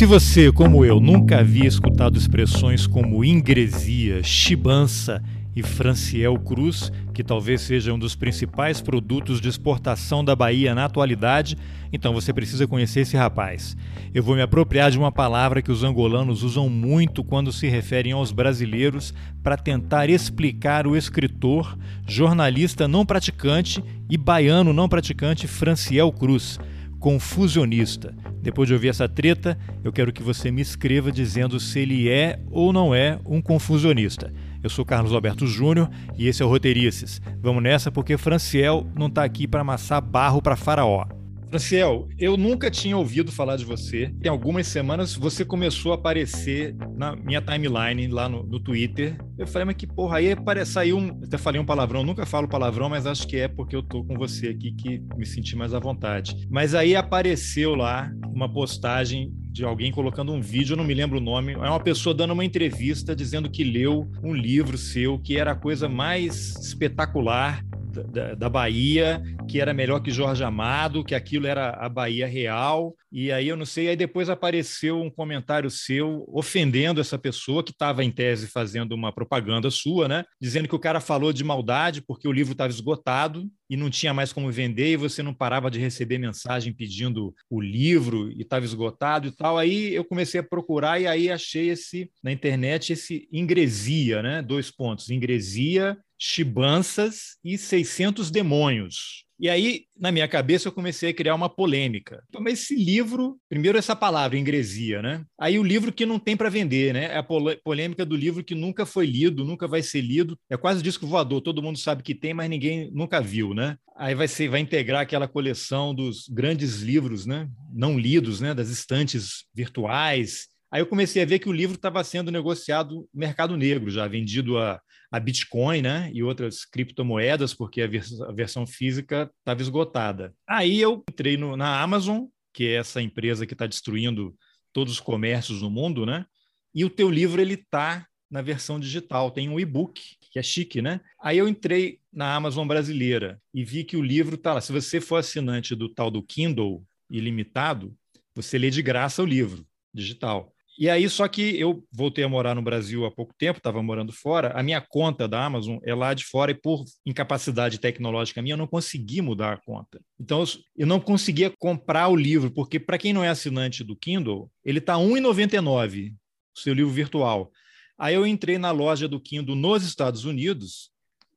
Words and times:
Se 0.00 0.06
você, 0.06 0.50
como 0.50 0.82
eu, 0.82 0.98
nunca 0.98 1.40
havia 1.40 1.68
escutado 1.68 2.16
expressões 2.16 2.86
como 2.86 3.22
ingresia, 3.22 4.22
chibança 4.22 5.22
e 5.54 5.62
Franciel 5.62 6.38
Cruz, 6.38 6.90
que 7.12 7.22
talvez 7.22 7.60
seja 7.60 7.92
um 7.92 7.98
dos 7.98 8.16
principais 8.16 8.80
produtos 8.80 9.42
de 9.42 9.50
exportação 9.50 10.24
da 10.24 10.34
Bahia 10.34 10.74
na 10.74 10.86
atualidade, 10.86 11.54
então 11.92 12.14
você 12.14 12.32
precisa 12.32 12.66
conhecer 12.66 13.00
esse 13.00 13.14
rapaz. 13.14 13.76
Eu 14.14 14.22
vou 14.22 14.34
me 14.34 14.40
apropriar 14.40 14.90
de 14.90 14.96
uma 14.96 15.12
palavra 15.12 15.60
que 15.60 15.70
os 15.70 15.84
angolanos 15.84 16.42
usam 16.42 16.66
muito 16.70 17.22
quando 17.22 17.52
se 17.52 17.68
referem 17.68 18.12
aos 18.12 18.32
brasileiros 18.32 19.12
para 19.42 19.58
tentar 19.58 20.08
explicar 20.08 20.86
o 20.86 20.96
escritor, 20.96 21.76
jornalista 22.08 22.88
não 22.88 23.04
praticante 23.04 23.84
e 24.08 24.16
baiano 24.16 24.72
não 24.72 24.88
praticante 24.88 25.46
Franciel 25.46 26.10
Cruz 26.10 26.58
confusionista. 27.00 28.14
Depois 28.42 28.68
de 28.68 28.74
ouvir 28.74 28.88
essa 28.88 29.08
treta, 29.08 29.58
eu 29.82 29.92
quero 29.92 30.12
que 30.12 30.22
você 30.22 30.50
me 30.50 30.60
escreva 30.60 31.10
dizendo 31.10 31.58
se 31.58 31.80
ele 31.80 32.08
é 32.08 32.38
ou 32.50 32.72
não 32.72 32.94
é 32.94 33.18
um 33.24 33.40
confusionista. 33.40 34.32
Eu 34.62 34.70
sou 34.70 34.84
Carlos 34.84 35.12
Alberto 35.12 35.46
Júnior 35.46 35.90
e 36.16 36.28
esse 36.28 36.42
é 36.42 36.44
o 36.44 36.48
Roteirices. 36.48 37.20
Vamos 37.40 37.62
nessa 37.62 37.90
porque 37.90 38.18
Franciel 38.18 38.86
não 38.94 39.06
está 39.06 39.24
aqui 39.24 39.48
para 39.48 39.62
amassar 39.62 40.02
barro 40.02 40.42
para 40.42 40.54
faraó. 40.54 41.19
Franciel, 41.50 42.08
eu 42.16 42.36
nunca 42.36 42.70
tinha 42.70 42.96
ouvido 42.96 43.32
falar 43.32 43.56
de 43.56 43.64
você. 43.64 44.14
Tem 44.22 44.30
algumas 44.30 44.68
semanas 44.68 45.16
você 45.16 45.44
começou 45.44 45.90
a 45.90 45.96
aparecer 45.96 46.76
na 46.96 47.16
minha 47.16 47.42
timeline 47.42 48.06
lá 48.06 48.28
no, 48.28 48.44
no 48.44 48.60
Twitter. 48.60 49.18
Eu 49.36 49.48
falei, 49.48 49.66
mas 49.66 49.74
que 49.74 49.86
porra, 49.86 50.18
aí 50.18 50.36
saiu 50.64 50.96
um. 50.96 51.20
Até 51.24 51.36
falei 51.36 51.60
um 51.60 51.64
palavrão, 51.64 52.04
nunca 52.04 52.24
falo 52.24 52.46
palavrão, 52.46 52.88
mas 52.88 53.04
acho 53.04 53.26
que 53.26 53.36
é 53.36 53.48
porque 53.48 53.74
eu 53.74 53.82
tô 53.82 54.04
com 54.04 54.16
você 54.16 54.48
aqui 54.48 54.70
que 54.70 55.02
me 55.16 55.26
senti 55.26 55.56
mais 55.56 55.74
à 55.74 55.80
vontade. 55.80 56.46
Mas 56.48 56.72
aí 56.72 56.94
apareceu 56.94 57.74
lá 57.74 58.08
uma 58.32 58.48
postagem 58.48 59.32
de 59.50 59.64
alguém 59.64 59.90
colocando 59.90 60.32
um 60.32 60.40
vídeo, 60.40 60.74
eu 60.74 60.76
não 60.76 60.84
me 60.84 60.94
lembro 60.94 61.18
o 61.18 61.20
nome, 61.20 61.54
é 61.54 61.58
uma 61.58 61.80
pessoa 61.80 62.14
dando 62.14 62.32
uma 62.32 62.44
entrevista 62.44 63.16
dizendo 63.16 63.50
que 63.50 63.64
leu 63.64 64.08
um 64.22 64.32
livro 64.32 64.78
seu 64.78 65.18
que 65.18 65.36
era 65.36 65.52
a 65.52 65.56
coisa 65.56 65.88
mais 65.88 66.54
espetacular 66.64 67.64
da, 67.90 68.34
da, 68.34 68.48
Bahia, 68.48 69.22
que 69.48 69.60
era 69.60 69.74
melhor 69.74 70.00
que 70.00 70.10
Jorge 70.10 70.44
Amado, 70.44 71.04
que 71.04 71.14
aquilo 71.14 71.46
era 71.46 71.70
a 71.70 71.88
Bahia 71.88 72.26
real. 72.26 72.94
E 73.12 73.32
aí 73.32 73.48
eu 73.48 73.56
não 73.56 73.66
sei, 73.66 73.88
aí 73.88 73.96
depois 73.96 74.30
apareceu 74.30 75.00
um 75.00 75.10
comentário 75.10 75.70
seu 75.70 76.24
ofendendo 76.28 77.00
essa 77.00 77.18
pessoa 77.18 77.62
que 77.62 77.72
estava 77.72 78.04
em 78.04 78.10
tese 78.10 78.46
fazendo 78.46 78.92
uma 78.92 79.12
propaganda 79.12 79.70
sua, 79.70 80.06
né? 80.06 80.24
Dizendo 80.40 80.68
que 80.68 80.74
o 80.74 80.80
cara 80.80 81.00
falou 81.00 81.32
de 81.32 81.42
maldade 81.42 82.02
porque 82.02 82.28
o 82.28 82.32
livro 82.32 82.52
estava 82.52 82.70
esgotado 82.70 83.50
e 83.68 83.76
não 83.76 83.90
tinha 83.90 84.14
mais 84.14 84.32
como 84.32 84.50
vender 84.50 84.92
e 84.92 84.96
você 84.96 85.22
não 85.22 85.34
parava 85.34 85.70
de 85.70 85.78
receber 85.78 86.18
mensagem 86.18 86.72
pedindo 86.72 87.34
o 87.48 87.60
livro 87.60 88.30
e 88.30 88.42
estava 88.42 88.64
esgotado 88.64 89.28
e 89.28 89.32
tal. 89.32 89.58
Aí 89.58 89.94
eu 89.94 90.04
comecei 90.04 90.40
a 90.40 90.44
procurar 90.44 91.00
e 91.00 91.06
aí 91.06 91.30
achei 91.30 91.70
esse 91.70 92.10
na 92.22 92.30
internet 92.30 92.92
esse 92.92 93.28
ingresia, 93.32 94.22
né? 94.22 94.42
Dois 94.42 94.70
pontos, 94.70 95.10
ingresia 95.10 95.98
chibanças 96.20 97.38
e 97.42 97.56
600 97.56 98.30
demônios. 98.30 99.24
E 99.40 99.48
aí, 99.48 99.84
na 99.98 100.12
minha 100.12 100.28
cabeça, 100.28 100.68
eu 100.68 100.72
comecei 100.72 101.08
a 101.08 101.14
criar 101.14 101.34
uma 101.34 101.48
polêmica. 101.48 102.22
Então, 102.28 102.42
mas 102.42 102.60
esse 102.60 102.76
livro, 102.76 103.38
primeiro 103.48 103.78
essa 103.78 103.96
palavra, 103.96 104.38
ingresia, 104.38 105.00
né? 105.00 105.24
Aí 105.40 105.58
o 105.58 105.62
livro 105.62 105.90
que 105.90 106.04
não 106.04 106.18
tem 106.18 106.36
para 106.36 106.50
vender, 106.50 106.92
né? 106.92 107.06
É 107.06 107.16
a 107.16 107.22
polêmica 107.22 108.04
do 108.04 108.14
livro 108.14 108.44
que 108.44 108.54
nunca 108.54 108.84
foi 108.84 109.06
lido, 109.06 109.42
nunca 109.42 109.66
vai 109.66 109.80
ser 109.82 110.02
lido. 110.02 110.38
É 110.50 110.58
quase 110.58 110.82
disco 110.82 111.06
voador, 111.06 111.40
todo 111.40 111.62
mundo 111.62 111.78
sabe 111.78 112.02
que 112.02 112.14
tem, 112.14 112.34
mas 112.34 112.50
ninguém 112.50 112.90
nunca 112.92 113.18
viu, 113.18 113.54
né? 113.54 113.78
Aí 113.96 114.14
vai 114.14 114.28
ser, 114.28 114.50
vai 114.50 114.60
integrar 114.60 115.00
aquela 115.00 115.26
coleção 115.26 115.94
dos 115.94 116.28
grandes 116.28 116.82
livros, 116.82 117.24
né? 117.24 117.48
Não 117.72 117.98
lidos, 117.98 118.42
né? 118.42 118.52
Das 118.52 118.68
estantes 118.68 119.46
virtuais. 119.54 120.48
Aí 120.70 120.80
eu 120.80 120.86
comecei 120.86 121.22
a 121.22 121.26
ver 121.26 121.38
que 121.38 121.48
o 121.48 121.52
livro 121.52 121.76
estava 121.76 122.02
sendo 122.04 122.30
negociado 122.30 123.08
no 123.12 123.20
mercado 123.20 123.56
negro, 123.56 123.90
já 123.90 124.06
vendido 124.06 124.58
a 124.58 124.80
a 125.10 125.18
Bitcoin 125.18 125.82
né, 125.82 126.10
e 126.14 126.22
outras 126.22 126.64
criptomoedas, 126.64 127.52
porque 127.52 127.82
a, 127.82 127.86
vers 127.86 128.20
a 128.20 128.32
versão 128.32 128.66
física 128.66 129.30
estava 129.40 129.60
esgotada. 129.60 130.32
Aí 130.48 130.80
eu 130.80 131.04
entrei 131.10 131.36
no, 131.36 131.56
na 131.56 131.82
Amazon, 131.82 132.26
que 132.54 132.66
é 132.66 132.74
essa 132.74 133.02
empresa 133.02 133.46
que 133.46 133.54
está 133.54 133.66
destruindo 133.66 134.34
todos 134.72 134.94
os 134.94 135.00
comércios 135.00 135.62
no 135.62 135.70
mundo, 135.70 136.06
né? 136.06 136.24
E 136.72 136.84
o 136.84 136.90
teu 136.90 137.10
livro 137.10 137.40
ele 137.40 137.54
está 137.54 138.06
na 138.30 138.40
versão 138.40 138.78
digital, 138.78 139.32
tem 139.32 139.48
um 139.48 139.58
e-book, 139.58 140.00
que 140.30 140.38
é 140.38 140.42
chique, 140.42 140.80
né? 140.80 141.00
Aí 141.20 141.36
eu 141.36 141.48
entrei 141.48 141.98
na 142.12 142.32
Amazon 142.32 142.66
brasileira 142.66 143.40
e 143.52 143.64
vi 143.64 143.82
que 143.82 143.96
o 143.96 144.02
livro 144.02 144.36
está 144.36 144.54
lá. 144.54 144.60
Se 144.60 144.70
você 144.70 145.00
for 145.00 145.16
assinante 145.16 145.74
do 145.74 145.88
tal 145.88 146.08
do 146.08 146.22
Kindle 146.22 146.84
ilimitado, 147.10 147.92
você 148.32 148.56
lê 148.56 148.70
de 148.70 148.80
graça 148.80 149.20
o 149.20 149.26
livro 149.26 149.66
digital. 149.92 150.54
E 150.80 150.88
aí, 150.88 151.10
só 151.10 151.28
que 151.28 151.60
eu 151.60 151.86
voltei 151.92 152.24
a 152.24 152.28
morar 152.28 152.54
no 152.54 152.62
Brasil 152.62 153.04
há 153.04 153.10
pouco 153.10 153.34
tempo, 153.36 153.58
estava 153.58 153.82
morando 153.82 154.14
fora. 154.14 154.58
A 154.58 154.62
minha 154.62 154.80
conta 154.80 155.28
da 155.28 155.44
Amazon 155.44 155.76
é 155.84 155.94
lá 155.94 156.14
de 156.14 156.24
fora 156.24 156.52
e 156.52 156.54
por 156.54 156.86
incapacidade 157.04 157.78
tecnológica 157.78 158.40
minha, 158.40 158.54
eu 158.54 158.58
não 158.58 158.66
consegui 158.66 159.20
mudar 159.20 159.52
a 159.52 159.56
conta. 159.58 160.00
Então, 160.18 160.42
eu 160.74 160.86
não 160.86 160.98
conseguia 160.98 161.52
comprar 161.58 162.08
o 162.08 162.16
livro, 162.16 162.50
porque 162.50 162.80
para 162.80 162.96
quem 162.96 163.12
não 163.12 163.22
é 163.22 163.28
assinante 163.28 163.84
do 163.84 163.94
Kindle, 163.94 164.50
ele 164.64 164.78
está 164.78 164.96
R$ 164.96 165.04
1,99, 165.04 166.14
o 166.56 166.58
seu 166.58 166.72
livro 166.72 166.90
virtual. 166.90 167.52
Aí 167.98 168.14
eu 168.14 168.26
entrei 168.26 168.56
na 168.56 168.70
loja 168.70 169.06
do 169.06 169.20
Kindle 169.20 169.54
nos 169.54 169.84
Estados 169.84 170.24
Unidos 170.24 170.90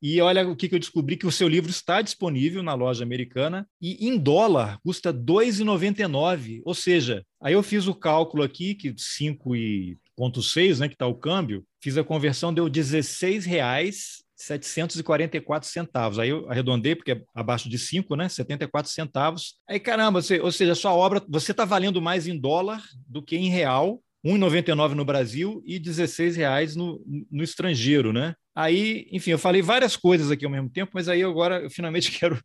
e 0.04 0.20
olha 0.20 0.46
o 0.46 0.54
que, 0.54 0.68
que 0.68 0.76
eu 0.76 0.80
descobri: 0.80 1.16
que 1.16 1.26
o 1.26 1.32
seu 1.32 1.48
livro 1.48 1.70
está 1.70 2.02
disponível 2.02 2.62
na 2.62 2.74
loja 2.74 3.06
americana 3.06 3.66
e 3.82 4.06
em 4.06 4.18
dólar 4.18 4.78
custa 4.84 5.12
R$ 5.12 5.18
2,99. 5.18 6.62
Ou 6.66 6.74
seja, 6.74 7.26
aí 7.44 7.54
eu 7.54 7.62
fiz 7.62 7.88
o 7.88 7.94
cálculo 7.94 8.42
aqui, 8.42 8.74
que 8.74 8.94
5,6, 8.94 10.80
né, 10.80 10.88
que 10.88 10.96
está 10.96 11.06
o 11.06 11.16
câmbio, 11.16 11.66
fiz 11.82 11.98
a 11.98 12.04
conversão, 12.04 12.54
deu 12.54 12.66
R$ 12.66 12.72
16,00 12.72 14.24
744 14.36 15.70
centavos. 15.70 16.20
Aí 16.20 16.30
eu 16.30 16.50
arredondei, 16.50 16.96
porque 16.96 17.14
é 17.14 17.22
abaixo 17.34 17.70
de 17.70 17.78
5, 17.78 18.16
né? 18.16 18.28
74 18.28 18.92
centavos. 18.92 19.56
Aí, 19.68 19.80
caramba, 19.80 20.22
você, 20.22 20.40
ou 20.40 20.52
seja, 20.52 20.76
sua 20.76 20.94
obra, 20.94 21.22
você 21.28 21.52
está 21.52 21.66
valendo 21.66 22.02
mais 22.02 22.28
em 22.28 22.38
dólar 22.38 22.84
do 23.08 23.24
que 23.24 23.38
em 23.38 23.50
real. 23.50 24.02
1,99 24.26 24.94
no 24.94 25.04
Brasil 25.04 25.62
e 25.66 25.78
16 25.78 26.36
reais 26.36 26.76
no, 26.76 27.04
no 27.30 27.44
estrangeiro, 27.44 28.14
né? 28.14 28.34
Aí, 28.56 29.08
enfim, 29.12 29.32
eu 29.32 29.40
falei 29.40 29.62
várias 29.62 29.96
coisas 29.98 30.30
aqui 30.30 30.46
ao 30.46 30.52
mesmo 30.52 30.70
tempo, 30.70 30.92
mas 30.94 31.10
aí 31.10 31.24
agora 31.24 31.62
eu 31.62 31.70
finalmente 31.70 32.12
quero 32.18 32.40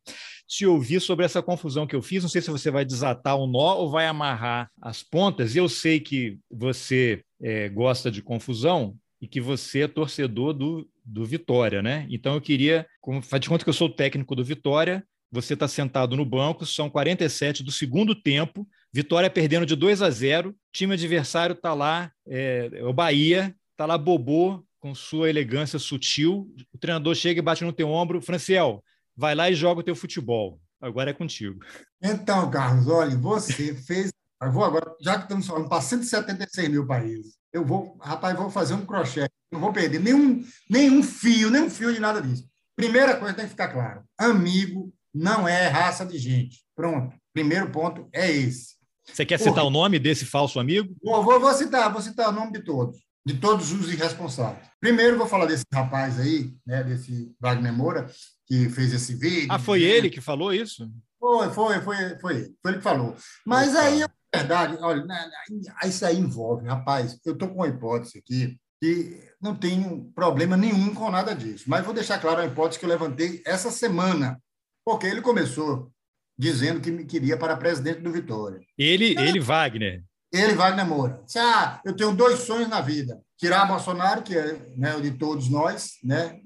te 0.46 0.66
ouvir 0.66 1.00
sobre 1.00 1.24
essa 1.24 1.42
confusão 1.42 1.86
que 1.86 1.94
eu 1.94 2.02
fiz. 2.02 2.22
Não 2.22 2.30
sei 2.30 2.40
se 2.40 2.50
você 2.50 2.70
vai 2.70 2.84
desatar 2.84 3.36
o 3.36 3.46
nó 3.46 3.76
ou 3.76 3.90
vai 3.90 4.06
amarrar 4.06 4.70
as 4.80 5.02
pontas. 5.02 5.54
Eu 5.54 5.68
sei 5.68 6.00
que 6.00 6.38
você 6.50 7.22
é, 7.40 7.68
gosta 7.68 8.10
de 8.10 8.22
confusão 8.22 8.96
e 9.20 9.28
que 9.28 9.40
você 9.40 9.82
é 9.82 9.88
torcedor 9.88 10.54
do, 10.54 10.88
do 11.04 11.24
Vitória, 11.24 11.82
né? 11.82 12.06
Então 12.10 12.34
eu 12.34 12.40
queria, 12.40 12.86
como, 13.00 13.20
faz 13.20 13.40
de 13.40 13.48
conta 13.48 13.64
que 13.64 13.70
eu 13.70 13.74
sou 13.74 13.88
técnico 13.90 14.34
do 14.34 14.44
Vitória, 14.44 15.04
você 15.30 15.54
está 15.54 15.68
sentado 15.68 16.16
no 16.16 16.24
banco, 16.24 16.64
são 16.64 16.88
47 16.88 17.62
do 17.62 17.70
segundo 17.70 18.14
tempo, 18.14 18.66
Vitória 18.92 19.28
perdendo 19.28 19.66
de 19.66 19.76
2 19.76 20.02
a 20.02 20.10
0, 20.10 20.54
time 20.72 20.94
adversário 20.94 21.54
está 21.54 21.74
lá, 21.74 22.10
é, 22.26 22.70
é 22.72 22.84
o 22.84 22.92
Bahia, 22.92 23.54
está 23.72 23.84
lá 23.84 23.98
Bobô, 23.98 24.64
com 24.80 24.94
sua 24.94 25.28
elegância 25.28 25.78
sutil. 25.78 26.50
O 26.72 26.78
treinador 26.78 27.14
chega 27.14 27.40
e 27.40 27.42
bate 27.42 27.64
no 27.64 27.72
teu 27.72 27.88
ombro. 27.88 28.20
Franciel, 28.20 28.82
vai 29.16 29.34
lá 29.34 29.50
e 29.50 29.54
joga 29.54 29.80
o 29.80 29.84
teu 29.84 29.94
futebol. 29.94 30.60
Agora 30.80 31.10
é 31.10 31.14
contigo. 31.14 31.58
Então, 32.02 32.50
Carlos, 32.50 32.88
olha, 32.88 33.16
você 33.16 33.74
fez. 33.86 34.10
Eu 34.40 34.52
vou 34.52 34.64
agora, 34.64 34.94
já 35.00 35.16
que 35.16 35.24
estamos 35.24 35.46
falando 35.46 35.68
para 35.68 35.82
176 35.82 36.68
mil 36.68 36.86
países, 36.86 37.36
eu 37.52 37.64
vou, 37.64 37.96
rapaz, 38.00 38.36
vou 38.36 38.48
fazer 38.48 38.74
um 38.74 38.86
crochê. 38.86 39.28
Não 39.50 39.60
vou 39.60 39.72
perder 39.72 39.98
nenhum, 39.98 40.44
nenhum 40.70 41.02
fio, 41.02 41.50
nenhum 41.50 41.68
fio 41.68 41.92
de 41.92 41.98
nada 41.98 42.22
disso. 42.22 42.48
Primeira 42.76 43.16
coisa 43.16 43.34
tem 43.34 43.44
que 43.44 43.50
ficar 43.50 43.68
claro: 43.68 44.04
amigo 44.16 44.92
não 45.12 45.48
é 45.48 45.66
raça 45.66 46.06
de 46.06 46.16
gente. 46.18 46.64
Pronto. 46.76 47.16
Primeiro 47.32 47.70
ponto 47.72 48.08
é 48.12 48.30
esse. 48.30 48.77
Você 49.12 49.26
quer 49.26 49.38
citar 49.38 49.64
o 49.64 49.70
nome 49.70 49.98
desse 49.98 50.24
falso 50.24 50.60
amigo? 50.60 50.94
Vou, 51.02 51.22
vou, 51.24 51.40
vou 51.40 51.52
citar, 51.54 51.92
vou 51.92 52.00
citar 52.00 52.28
o 52.28 52.32
nome 52.32 52.52
de 52.52 52.60
todos 52.60 53.08
de 53.28 53.34
todos 53.34 53.72
os 53.72 53.92
irresponsáveis. 53.92 54.66
Primeiro, 54.80 55.18
vou 55.18 55.26
falar 55.26 55.44
desse 55.44 55.64
rapaz 55.72 56.18
aí, 56.18 56.50
né, 56.66 56.82
desse 56.82 57.30
Wagner 57.38 57.74
Moura, 57.74 58.10
que 58.46 58.70
fez 58.70 58.94
esse 58.94 59.14
vídeo. 59.14 59.48
Ah, 59.50 59.58
foi 59.58 59.80
né? 59.80 59.84
ele 59.84 60.08
que 60.08 60.20
falou 60.20 60.50
isso? 60.50 60.90
Foi, 61.20 61.50
foi, 61.50 61.80
foi, 61.82 62.18
foi 62.18 62.36
ele. 62.36 62.54
Foi 62.62 62.70
ele 62.70 62.78
que 62.78 62.82
falou. 62.82 63.14
Mas 63.44 63.72
Opa. 63.74 63.80
aí, 63.80 63.98
na 64.00 64.08
verdade, 64.34 64.78
olha, 64.80 65.04
né, 65.04 65.30
né, 65.50 65.70
isso 65.84 66.06
aí 66.06 66.18
envolve, 66.18 66.66
rapaz, 66.66 67.18
eu 67.26 67.34
estou 67.34 67.48
com 67.48 67.56
uma 67.56 67.68
hipótese 67.68 68.18
aqui 68.18 68.58
que 68.80 69.20
não 69.42 69.54
tenho 69.54 70.10
problema 70.14 70.56
nenhum 70.56 70.94
com 70.94 71.10
nada 71.10 71.34
disso. 71.34 71.64
Mas 71.66 71.84
vou 71.84 71.92
deixar 71.92 72.18
claro 72.18 72.40
a 72.40 72.46
hipótese 72.46 72.78
que 72.78 72.86
eu 72.86 72.90
levantei 72.90 73.42
essa 73.44 73.70
semana, 73.70 74.40
porque 74.86 75.06
ele 75.06 75.20
começou 75.20 75.92
dizendo 76.38 76.80
que 76.80 76.90
me 76.90 77.04
queria 77.04 77.36
para 77.36 77.56
presidente 77.56 78.00
do 78.00 78.12
Vitória. 78.12 78.60
Ele, 78.76 79.18
ele 79.18 79.40
Wagner. 79.40 80.04
Ele, 80.32 80.54
Wagner 80.54 80.86
Moura. 80.86 81.22
Disse, 81.24 81.38
ah, 81.38 81.80
eu 81.84 81.96
tenho 81.96 82.14
dois 82.14 82.40
sonhos 82.40 82.68
na 82.68 82.80
vida. 82.80 83.20
Tirar 83.36 83.66
Bolsonaro, 83.66 84.22
que 84.22 84.36
é 84.36 84.60
né, 84.76 84.94
o 84.94 85.00
de 85.00 85.12
todos 85.12 85.48
nós, 85.48 85.94
né? 86.04 86.38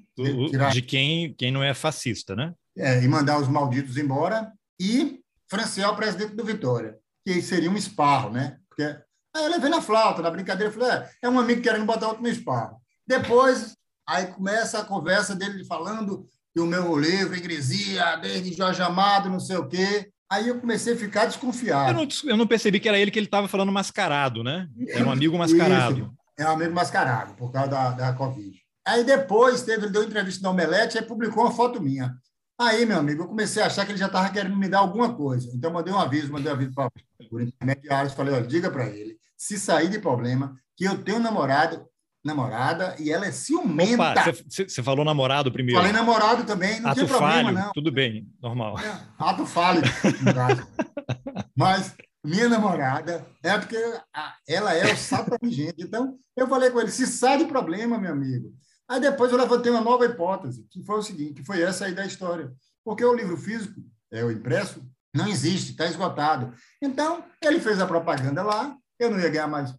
Tirar... 0.48 0.70
De 0.70 0.82
quem, 0.82 1.34
quem 1.34 1.50
não 1.50 1.62
é 1.62 1.74
fascista, 1.74 2.36
né? 2.36 2.54
É, 2.76 3.02
e 3.02 3.08
mandar 3.08 3.38
os 3.38 3.48
malditos 3.48 3.96
embora. 3.96 4.50
E 4.80 5.20
Franciel, 5.50 5.94
presidente 5.96 6.34
do 6.34 6.44
Vitória, 6.44 6.96
que 7.26 7.42
seria 7.42 7.70
um 7.70 7.76
esparro, 7.76 8.30
né? 8.30 8.56
Porque 8.68 8.96
Aí 9.34 9.44
eu 9.44 9.50
levei 9.50 9.70
na 9.70 9.80
flauta, 9.80 10.20
na 10.20 10.30
brincadeira, 10.30 10.70
falei, 10.70 10.90
é, 10.90 11.10
é 11.22 11.28
um 11.28 11.40
amigo 11.40 11.62
querendo 11.62 11.86
botar 11.86 12.08
outro 12.08 12.22
no 12.22 12.28
esparro. 12.28 12.76
Depois, 13.06 13.74
aí 14.06 14.26
começa 14.26 14.78
a 14.78 14.84
conversa 14.84 15.34
dele 15.34 15.64
falando 15.64 16.26
que 16.54 16.60
o 16.60 16.66
meu 16.66 16.96
livro, 16.96 17.36
Igresia, 17.36 18.16
desde 18.16 18.52
Jorge 18.52 18.82
Amado, 18.82 19.30
não 19.30 19.40
sei 19.40 19.56
o 19.56 19.66
quê. 19.66 20.10
Aí 20.30 20.48
eu 20.48 20.60
comecei 20.60 20.94
a 20.94 20.96
ficar 20.96 21.26
desconfiado. 21.26 21.90
Eu 21.90 21.94
não, 21.94 22.08
eu 22.24 22.36
não 22.36 22.46
percebi 22.46 22.80
que 22.80 22.88
era 22.88 22.98
ele 22.98 23.10
que 23.10 23.18
ele 23.18 23.26
estava 23.26 23.48
falando 23.48 23.70
mascarado, 23.70 24.42
né? 24.42 24.66
Era 24.88 25.04
um 25.04 25.12
amigo 25.12 25.36
mascarado. 25.36 25.98
Isso, 25.98 26.12
é 26.38 26.46
um 26.46 26.52
amigo 26.52 26.72
mascarado, 26.72 27.34
por 27.34 27.52
causa 27.52 27.70
da, 27.70 27.90
da 27.90 28.12
Covid. 28.14 28.58
Aí 28.86 29.04
depois 29.04 29.62
teve, 29.62 29.84
ele 29.84 29.92
deu 29.92 30.02
entrevista 30.02 30.42
na 30.42 30.50
Omelete 30.50 30.98
e 30.98 31.02
publicou 31.02 31.44
uma 31.44 31.52
foto 31.52 31.80
minha. 31.80 32.14
Aí, 32.58 32.86
meu 32.86 32.98
amigo, 32.98 33.24
eu 33.24 33.28
comecei 33.28 33.62
a 33.62 33.66
achar 33.66 33.84
que 33.84 33.92
ele 33.92 33.98
já 33.98 34.06
estava 34.06 34.30
querendo 34.30 34.56
me 34.56 34.68
dar 34.68 34.78
alguma 34.78 35.14
coisa. 35.14 35.50
Então, 35.54 35.72
mandei 35.72 35.92
um 35.92 35.98
aviso, 35.98 36.32
mandei 36.32 36.50
um 36.50 36.54
aviso 36.54 36.72
para 36.74 36.90
por 37.28 37.42
intermediários, 37.42 38.14
falei, 38.14 38.34
olha, 38.34 38.46
diga 38.46 38.70
para 38.70 38.86
ele, 38.86 39.16
se 39.36 39.58
sair 39.58 39.88
de 39.88 39.98
problema, 39.98 40.56
que 40.76 40.84
eu 40.84 41.02
tenho 41.02 41.18
namorado, 41.18 41.86
namorada 42.24 42.94
e 42.98 43.10
ela 43.10 43.26
é 43.26 43.32
ciumenta. 43.32 44.14
Você 44.48 44.82
falou 44.82 45.04
namorado 45.04 45.50
primeiro. 45.50 45.80
Falei 45.80 45.92
namorado 45.92 46.44
também, 46.44 46.80
não 46.80 46.90
ato 46.90 47.00
tem 47.00 47.08
problema, 47.08 47.42
falho, 47.42 47.52
não. 47.52 47.72
Tudo 47.72 47.90
bem, 47.90 48.28
normal. 48.40 48.78
É, 48.78 49.00
ato 49.18 49.44
falho. 49.44 49.82
Mas 51.56 51.94
minha 52.24 52.48
namorada 52.48 53.26
é 53.42 53.58
porque 53.58 53.76
ela 54.46 54.72
é 54.74 54.92
o 54.92 54.96
sapo 54.96 55.36
gente. 55.42 55.82
Então, 55.82 56.16
eu 56.36 56.46
falei 56.46 56.70
com 56.70 56.80
ele, 56.80 56.90
se 56.90 57.06
sai 57.06 57.38
de 57.38 57.46
problema, 57.46 57.98
meu 57.98 58.12
amigo. 58.12 58.52
Aí 58.88 59.00
depois 59.00 59.32
eu 59.32 59.38
levantei 59.38 59.72
uma 59.72 59.80
nova 59.80 60.04
hipótese, 60.04 60.66
que 60.70 60.82
foi 60.84 60.98
o 60.98 61.02
seguinte, 61.02 61.40
que 61.40 61.44
foi 61.44 61.62
essa 61.62 61.86
aí 61.86 61.94
da 61.94 62.06
história. 62.06 62.52
Porque 62.84 63.04
o 63.04 63.14
livro 63.14 63.36
físico, 63.36 63.80
é 64.12 64.22
o 64.24 64.30
impresso, 64.30 64.84
não 65.14 65.26
existe, 65.26 65.70
está 65.70 65.86
esgotado. 65.86 66.54
Então, 66.80 67.24
ele 67.42 67.60
fez 67.60 67.80
a 67.80 67.86
propaganda 67.86 68.42
lá, 68.42 68.76
eu 68.98 69.10
não 69.10 69.18
ia 69.18 69.28
ganhar 69.28 69.48
mais 69.48 69.74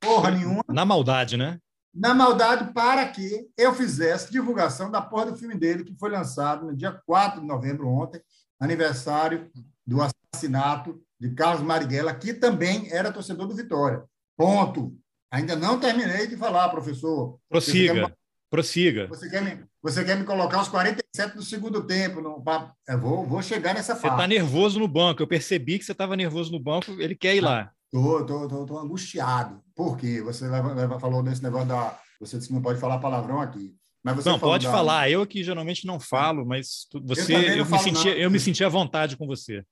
porra 0.00 0.30
nenhuma. 0.30 0.64
Na 0.68 0.84
maldade, 0.84 1.36
né? 1.36 1.58
Na 1.98 2.14
maldade, 2.14 2.72
para 2.72 3.06
que 3.08 3.48
eu 3.56 3.74
fizesse 3.74 4.30
divulgação 4.30 4.88
da 4.88 5.02
porra 5.02 5.26
do 5.26 5.36
filme 5.36 5.56
dele, 5.56 5.82
que 5.82 5.98
foi 5.98 6.10
lançado 6.10 6.66
no 6.66 6.76
dia 6.76 6.92
4 7.04 7.40
de 7.40 7.46
novembro, 7.46 7.88
ontem, 7.88 8.20
aniversário 8.60 9.50
do 9.84 9.98
assassinato 10.00 11.02
de 11.18 11.30
Carlos 11.30 11.62
Marighella, 11.62 12.14
que 12.14 12.32
também 12.32 12.88
era 12.92 13.12
torcedor 13.12 13.48
do 13.48 13.56
Vitória. 13.56 14.04
Ponto. 14.36 14.96
Ainda 15.28 15.56
não 15.56 15.80
terminei 15.80 16.28
de 16.28 16.36
falar, 16.36 16.68
professor. 16.68 17.36
Prossiga. 17.48 17.92
Você 17.92 18.00
quer, 18.00 18.16
prossiga. 18.48 19.06
Você 19.08 19.28
quer, 19.28 19.42
me, 19.42 19.64
você 19.82 20.04
quer 20.04 20.16
me 20.16 20.24
colocar 20.24 20.62
os 20.62 20.68
47 20.68 21.34
do 21.34 21.42
segundo 21.42 21.84
tempo? 21.84 22.20
No, 22.20 22.42
eu 22.88 23.00
vou, 23.00 23.26
vou 23.26 23.42
chegar 23.42 23.74
nessa 23.74 23.96
fase. 23.96 24.02
Você 24.02 24.12
está 24.12 24.26
nervoso 24.28 24.78
no 24.78 24.86
banco. 24.86 25.20
Eu 25.20 25.26
percebi 25.26 25.78
que 25.78 25.84
você 25.84 25.92
estava 25.92 26.16
nervoso 26.16 26.52
no 26.52 26.60
banco. 26.60 26.92
Ele 27.00 27.16
quer 27.16 27.34
ir 27.34 27.40
lá. 27.40 27.72
Tô, 27.90 28.24
tô, 28.24 28.48
tô, 28.48 28.66
tô 28.66 28.78
angustiado. 28.78 29.62
Por 29.74 29.96
quê? 29.96 30.20
Você 30.22 30.46
leva, 30.46 30.72
leva, 30.74 31.00
falou 31.00 31.22
nesse 31.22 31.42
negócio 31.42 31.68
da. 31.68 31.98
Você 32.20 32.36
disse 32.36 32.48
que 32.48 32.54
não 32.54 32.62
pode 32.62 32.80
falar 32.80 32.98
palavrão 32.98 33.40
aqui. 33.40 33.74
Mas 34.04 34.24
não, 34.24 34.38
pode 34.38 34.66
da... 34.66 34.72
falar. 34.72 35.10
Eu 35.10 35.22
aqui 35.22 35.42
geralmente 35.42 35.86
não 35.86 35.98
falo, 35.98 36.44
mas 36.46 36.86
você, 37.04 37.34
eu, 37.34 37.56
eu 37.58 37.66
me, 37.66 37.78
senti, 37.78 38.08
eu 38.08 38.30
me 38.30 38.40
senti 38.40 38.64
à 38.64 38.68
vontade 38.68 39.16
com 39.16 39.26
você. 39.26 39.64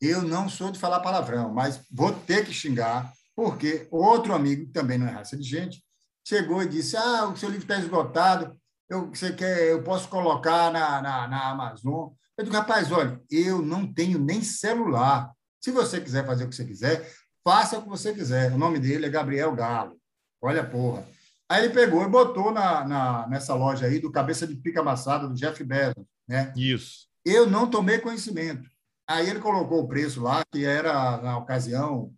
Eu 0.00 0.22
não 0.22 0.48
sou 0.48 0.70
de 0.70 0.78
falar 0.78 1.00
palavrão, 1.00 1.52
mas 1.52 1.80
vou 1.90 2.12
ter 2.12 2.44
que 2.44 2.52
xingar, 2.52 3.12
porque 3.34 3.86
outro 3.90 4.34
amigo, 4.34 4.66
que 4.66 4.72
também 4.72 4.98
não 4.98 5.06
é 5.06 5.10
raça 5.10 5.36
de 5.36 5.42
gente, 5.42 5.82
chegou 6.26 6.62
e 6.62 6.68
disse: 6.68 6.96
Ah, 6.96 7.28
o 7.28 7.36
seu 7.36 7.48
livro 7.48 7.64
está 7.64 7.78
esgotado, 7.78 8.56
eu, 8.88 9.08
você 9.08 9.32
quer, 9.32 9.70
eu 9.70 9.82
posso 9.82 10.08
colocar 10.08 10.72
na, 10.72 11.02
na, 11.02 11.28
na 11.28 11.50
Amazon. 11.50 12.10
Eu 12.36 12.44
digo, 12.44 12.56
rapaz, 12.56 12.92
olha, 12.92 13.20
eu 13.30 13.62
não 13.62 13.92
tenho 13.92 14.18
nem 14.18 14.42
celular. 14.42 15.30
Se 15.60 15.70
você 15.70 16.00
quiser 16.00 16.24
fazer 16.26 16.44
o 16.44 16.48
que 16.48 16.54
você 16.54 16.64
quiser, 16.64 17.10
faça 17.46 17.78
o 17.78 17.82
que 17.82 17.88
você 17.88 18.12
quiser. 18.12 18.52
O 18.52 18.58
nome 18.58 18.80
dele 18.80 19.06
é 19.06 19.08
Gabriel 19.08 19.54
Galo. 19.54 19.96
Olha, 20.42 20.68
porra. 20.68 21.06
Aí 21.48 21.64
ele 21.64 21.72
pegou 21.72 22.02
e 22.02 22.08
botou 22.08 22.50
na, 22.50 22.84
na, 22.84 23.28
nessa 23.28 23.54
loja 23.54 23.86
aí 23.86 24.00
do 24.00 24.10
Cabeça 24.10 24.48
de 24.48 24.56
Pica 24.56 24.80
Amassada, 24.80 25.28
do 25.28 25.34
Jeff 25.34 25.62
Bezos. 25.62 26.04
Né? 26.26 26.52
Isso. 26.56 27.06
Eu 27.24 27.48
não 27.48 27.70
tomei 27.70 28.00
conhecimento. 28.00 28.68
Aí 29.08 29.30
ele 29.30 29.38
colocou 29.38 29.80
o 29.80 29.86
preço 29.86 30.20
lá, 30.20 30.42
que 30.50 30.64
era, 30.64 31.22
na 31.22 31.38
ocasião, 31.38 32.12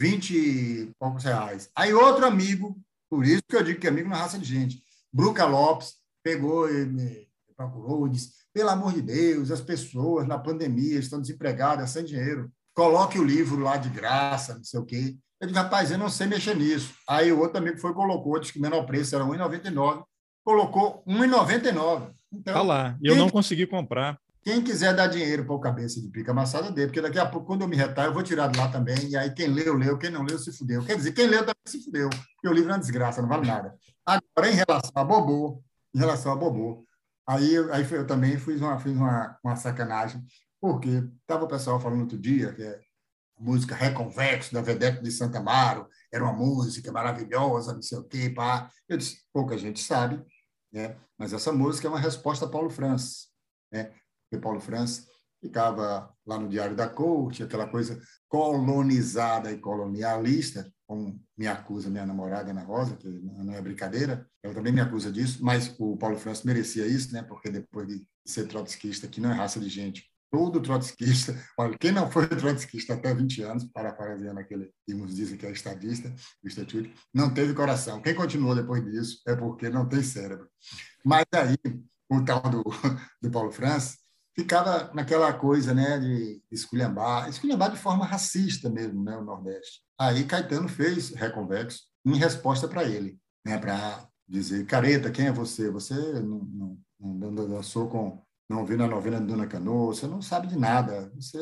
20 0.00 0.36
e 0.36 0.92
poucos 0.98 1.22
reais. 1.22 1.70
Aí 1.76 1.94
outro 1.94 2.26
amigo, 2.26 2.76
por 3.08 3.24
isso 3.24 3.42
que 3.48 3.54
eu 3.54 3.62
digo 3.62 3.78
que 3.78 3.86
é 3.86 3.90
amigo 3.90 4.08
na 4.08 4.16
raça 4.16 4.40
de 4.40 4.44
gente, 4.44 4.82
Bruca 5.12 5.46
Lopes, 5.46 5.94
pegou 6.20 6.68
e 6.68 6.84
me 6.84 7.28
procurou 7.56 8.08
e 8.08 8.10
disse, 8.10 8.32
pelo 8.52 8.70
amor 8.70 8.92
de 8.92 9.02
Deus, 9.02 9.52
as 9.52 9.60
pessoas 9.60 10.26
na 10.26 10.36
pandemia 10.36 10.98
estão 10.98 11.20
desempregadas, 11.20 11.90
sem 11.90 12.04
dinheiro, 12.04 12.50
coloque 12.74 13.18
o 13.18 13.24
livro 13.24 13.60
lá 13.60 13.76
de 13.76 13.88
graça, 13.88 14.54
não 14.54 14.64
sei 14.64 14.80
o 14.80 14.84
quê. 14.84 15.16
Eu 15.40 15.46
disse, 15.46 15.58
rapaz, 15.58 15.90
eu 15.90 15.98
não 15.98 16.08
sei 16.08 16.26
mexer 16.26 16.56
nisso. 16.56 16.94
Aí 17.08 17.32
o 17.32 17.40
outro 17.40 17.58
amigo 17.58 17.78
foi 17.78 17.92
e 17.92 17.94
colocou, 17.94 18.38
disse 18.38 18.52
que 18.52 18.58
o 18.58 18.62
menor 18.62 18.84
preço 18.84 19.14
era 19.14 19.24
R$ 19.24 19.30
1,99, 19.30 20.02
colocou 20.44 21.02
R$ 21.06 21.14
1,99. 21.14 22.12
Então, 22.32 22.54
tá 22.54 22.62
lá, 22.62 22.96
eu 23.02 23.16
não 23.16 23.30
consegui 23.30 23.66
comprar. 23.66 24.18
Quem 24.42 24.62
quiser 24.62 24.94
dar 24.94 25.06
dinheiro 25.06 25.44
para 25.46 25.54
o 25.54 25.60
cabeça 25.60 26.00
de 26.02 26.08
pica 26.08 26.32
amassada 26.32 26.70
dele, 26.70 26.88
porque 26.88 27.00
daqui 27.00 27.18
a 27.18 27.24
pouco, 27.24 27.46
quando 27.46 27.62
eu 27.62 27.68
me 27.68 27.76
retar, 27.76 28.04
eu 28.04 28.12
vou 28.12 28.22
tirar 28.22 28.48
de 28.48 28.58
lá 28.58 28.68
também, 28.68 29.08
e 29.08 29.16
aí 29.16 29.30
quem 29.30 29.48
leu, 29.48 29.74
leu, 29.74 29.96
quem 29.96 30.10
não 30.10 30.22
leu, 30.22 30.38
se 30.38 30.52
fudeu. 30.52 30.84
Quer 30.84 30.96
dizer, 30.96 31.12
quem 31.12 31.26
leu 31.26 31.40
também 31.40 31.54
se 31.66 31.82
fudeu, 31.82 32.10
porque 32.10 32.48
o 32.48 32.52
livro 32.52 32.70
é 32.70 32.74
uma 32.74 32.78
desgraça, 32.78 33.22
não 33.22 33.28
vale 33.28 33.46
nada. 33.46 33.74
Agora, 34.04 34.50
em 34.50 34.54
relação 34.54 34.92
a 34.94 35.02
Bobô, 35.04 35.62
em 35.94 35.98
relação 35.98 36.32
a 36.32 36.36
Bobô, 36.36 36.84
aí, 37.26 37.56
aí 37.72 37.86
eu 37.90 38.06
também 38.06 38.36
fiz 38.36 38.60
uma, 38.60 38.78
fiz 38.78 38.92
uma, 38.92 39.38
uma 39.42 39.56
sacanagem, 39.56 40.22
porque 40.64 41.06
estava 41.20 41.44
o 41.44 41.48
pessoal 41.48 41.78
falando 41.78 42.00
outro 42.00 42.18
dia, 42.18 42.50
que 42.54 42.62
é 42.62 42.80
a 43.38 43.42
música 43.42 43.74
Reconvexo, 43.74 44.54
da 44.54 44.62
Vedete 44.62 45.02
de 45.02 45.12
Santa 45.12 45.36
Amaro, 45.36 45.86
era 46.10 46.24
uma 46.24 46.32
música 46.32 46.90
maravilhosa, 46.90 47.74
não 47.74 47.82
sei 47.82 47.98
o 47.98 48.04
quê, 48.04 48.30
pá. 48.30 48.70
Eu 48.88 48.96
disse, 48.96 49.18
pouca 49.30 49.58
gente 49.58 49.82
sabe, 49.82 50.24
né? 50.72 50.96
mas 51.18 51.34
essa 51.34 51.52
música 51.52 51.86
é 51.86 51.90
uma 51.90 52.00
resposta 52.00 52.46
a 52.46 52.48
Paulo 52.48 52.70
Francis, 52.70 53.26
né? 53.70 53.92
Porque 54.22 54.42
Paulo 54.42 54.58
Francis 54.58 55.06
ficava 55.38 56.10
lá 56.24 56.38
no 56.38 56.48
Diário 56.48 56.74
da 56.74 56.88
Corte, 56.88 57.42
aquela 57.42 57.68
coisa 57.68 58.00
colonizada 58.26 59.52
e 59.52 59.58
colonialista, 59.58 60.72
como 60.86 61.22
me 61.36 61.46
acusa 61.46 61.90
minha 61.90 62.06
namorada 62.06 62.52
Ana 62.52 62.64
Rosa, 62.64 62.96
que 62.96 63.06
não 63.06 63.52
é 63.52 63.60
brincadeira, 63.60 64.26
ela 64.42 64.54
também 64.54 64.72
me 64.72 64.80
acusa 64.80 65.12
disso, 65.12 65.44
mas 65.44 65.76
o 65.78 65.94
Paulo 65.98 66.16
Francis 66.16 66.42
merecia 66.42 66.86
isso, 66.86 67.12
né? 67.12 67.22
Porque 67.22 67.50
depois 67.50 67.86
de 67.86 68.02
ser 68.24 68.48
trotskista, 68.48 69.06
que 69.06 69.20
não 69.20 69.30
é 69.30 69.34
raça 69.34 69.60
de 69.60 69.68
gente, 69.68 70.13
todo 70.34 70.60
trotskista, 70.60 71.32
olha, 71.56 71.78
quem 71.78 71.92
não 71.92 72.10
foi 72.10 72.26
trotskista 72.26 72.94
até 72.94 73.14
20 73.14 73.42
anos, 73.42 73.64
parafraseando 73.72 74.40
aquele 74.40 74.68
que 74.84 74.92
nos 74.92 75.14
dizem 75.14 75.38
que 75.38 75.46
é 75.46 75.52
estadista, 75.52 76.12
o 76.42 76.48
Instituto, 76.48 76.90
não 77.14 77.32
teve 77.32 77.54
coração. 77.54 78.02
Quem 78.02 78.16
continuou 78.16 78.52
depois 78.52 78.84
disso 78.84 79.22
é 79.28 79.36
porque 79.36 79.68
não 79.68 79.88
tem 79.88 80.02
cérebro. 80.02 80.48
Mas 81.04 81.24
aí, 81.32 81.56
o 82.10 82.24
tal 82.24 82.42
do, 82.42 82.64
do 83.22 83.30
Paulo 83.30 83.52
Francis, 83.52 83.96
ficava 84.34 84.90
naquela 84.92 85.32
coisa 85.32 85.72
né, 85.72 86.00
de 86.00 86.42
esculhambar, 86.50 87.28
esculhambar 87.28 87.70
de 87.70 87.78
forma 87.78 88.04
racista 88.04 88.68
mesmo, 88.68 89.04
né, 89.04 89.16
o 89.16 89.22
Nordeste. 89.22 89.82
Aí 89.96 90.24
Caetano 90.24 90.68
fez 90.68 91.10
Reconvexo 91.10 91.82
em 92.04 92.16
resposta 92.16 92.66
para 92.66 92.82
ele, 92.82 93.20
né, 93.46 93.56
para 93.56 94.04
dizer, 94.28 94.66
careta, 94.66 95.12
quem 95.12 95.26
é 95.28 95.32
você? 95.32 95.70
Você 95.70 95.94
não, 95.94 96.78
não, 96.98 97.30
não 97.30 97.48
dançou 97.48 97.88
com... 97.88 98.23
Não 98.48 98.64
viu 98.64 98.76
na 98.76 98.86
novena 98.86 99.20
de 99.20 99.26
Dona 99.26 99.46
Canoa, 99.46 99.94
você 99.94 100.06
não 100.06 100.20
sabe 100.20 100.46
de 100.46 100.58
nada. 100.58 101.10
Você 101.14 101.38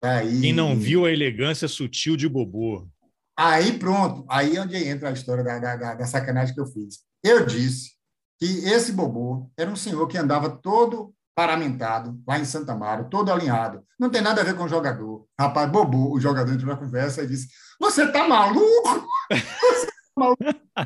tá 0.00 0.18
aí... 0.18 0.40
Quem 0.40 0.52
não 0.52 0.76
viu 0.76 1.04
a 1.04 1.10
elegância 1.10 1.68
sutil 1.68 2.16
de 2.16 2.28
Bobô. 2.28 2.88
Aí 3.36 3.78
pronto, 3.78 4.24
aí 4.28 4.56
é 4.56 4.60
onde 4.60 4.76
entra 4.76 5.08
a 5.08 5.12
história 5.12 5.42
da, 5.42 5.58
da, 5.58 5.94
da 5.94 6.06
sacanagem 6.06 6.54
que 6.54 6.60
eu 6.60 6.66
fiz. 6.66 7.00
Eu 7.22 7.44
disse 7.46 7.92
que 8.38 8.46
esse 8.66 8.92
Bobô 8.92 9.50
era 9.56 9.70
um 9.70 9.76
senhor 9.76 10.06
que 10.08 10.18
andava 10.18 10.50
todo 10.50 11.14
paramentado, 11.34 12.20
lá 12.26 12.38
em 12.38 12.44
Santa 12.44 12.72
Amaro, 12.72 13.08
todo 13.08 13.32
alinhado. 13.32 13.82
Não 13.98 14.10
tem 14.10 14.20
nada 14.20 14.42
a 14.42 14.44
ver 14.44 14.54
com 14.54 14.64
o 14.64 14.68
jogador. 14.68 15.26
Rapaz, 15.38 15.70
bobou, 15.70 16.12
o 16.12 16.20
jogador 16.20 16.52
entrou 16.52 16.68
na 16.68 16.76
conversa 16.76 17.22
e 17.22 17.26
disse: 17.26 17.48
Você 17.80 18.10
tá 18.12 18.28
maluco? 18.28 19.06
Você 19.32 19.86
tá 19.86 19.92
maluco? 20.16 20.44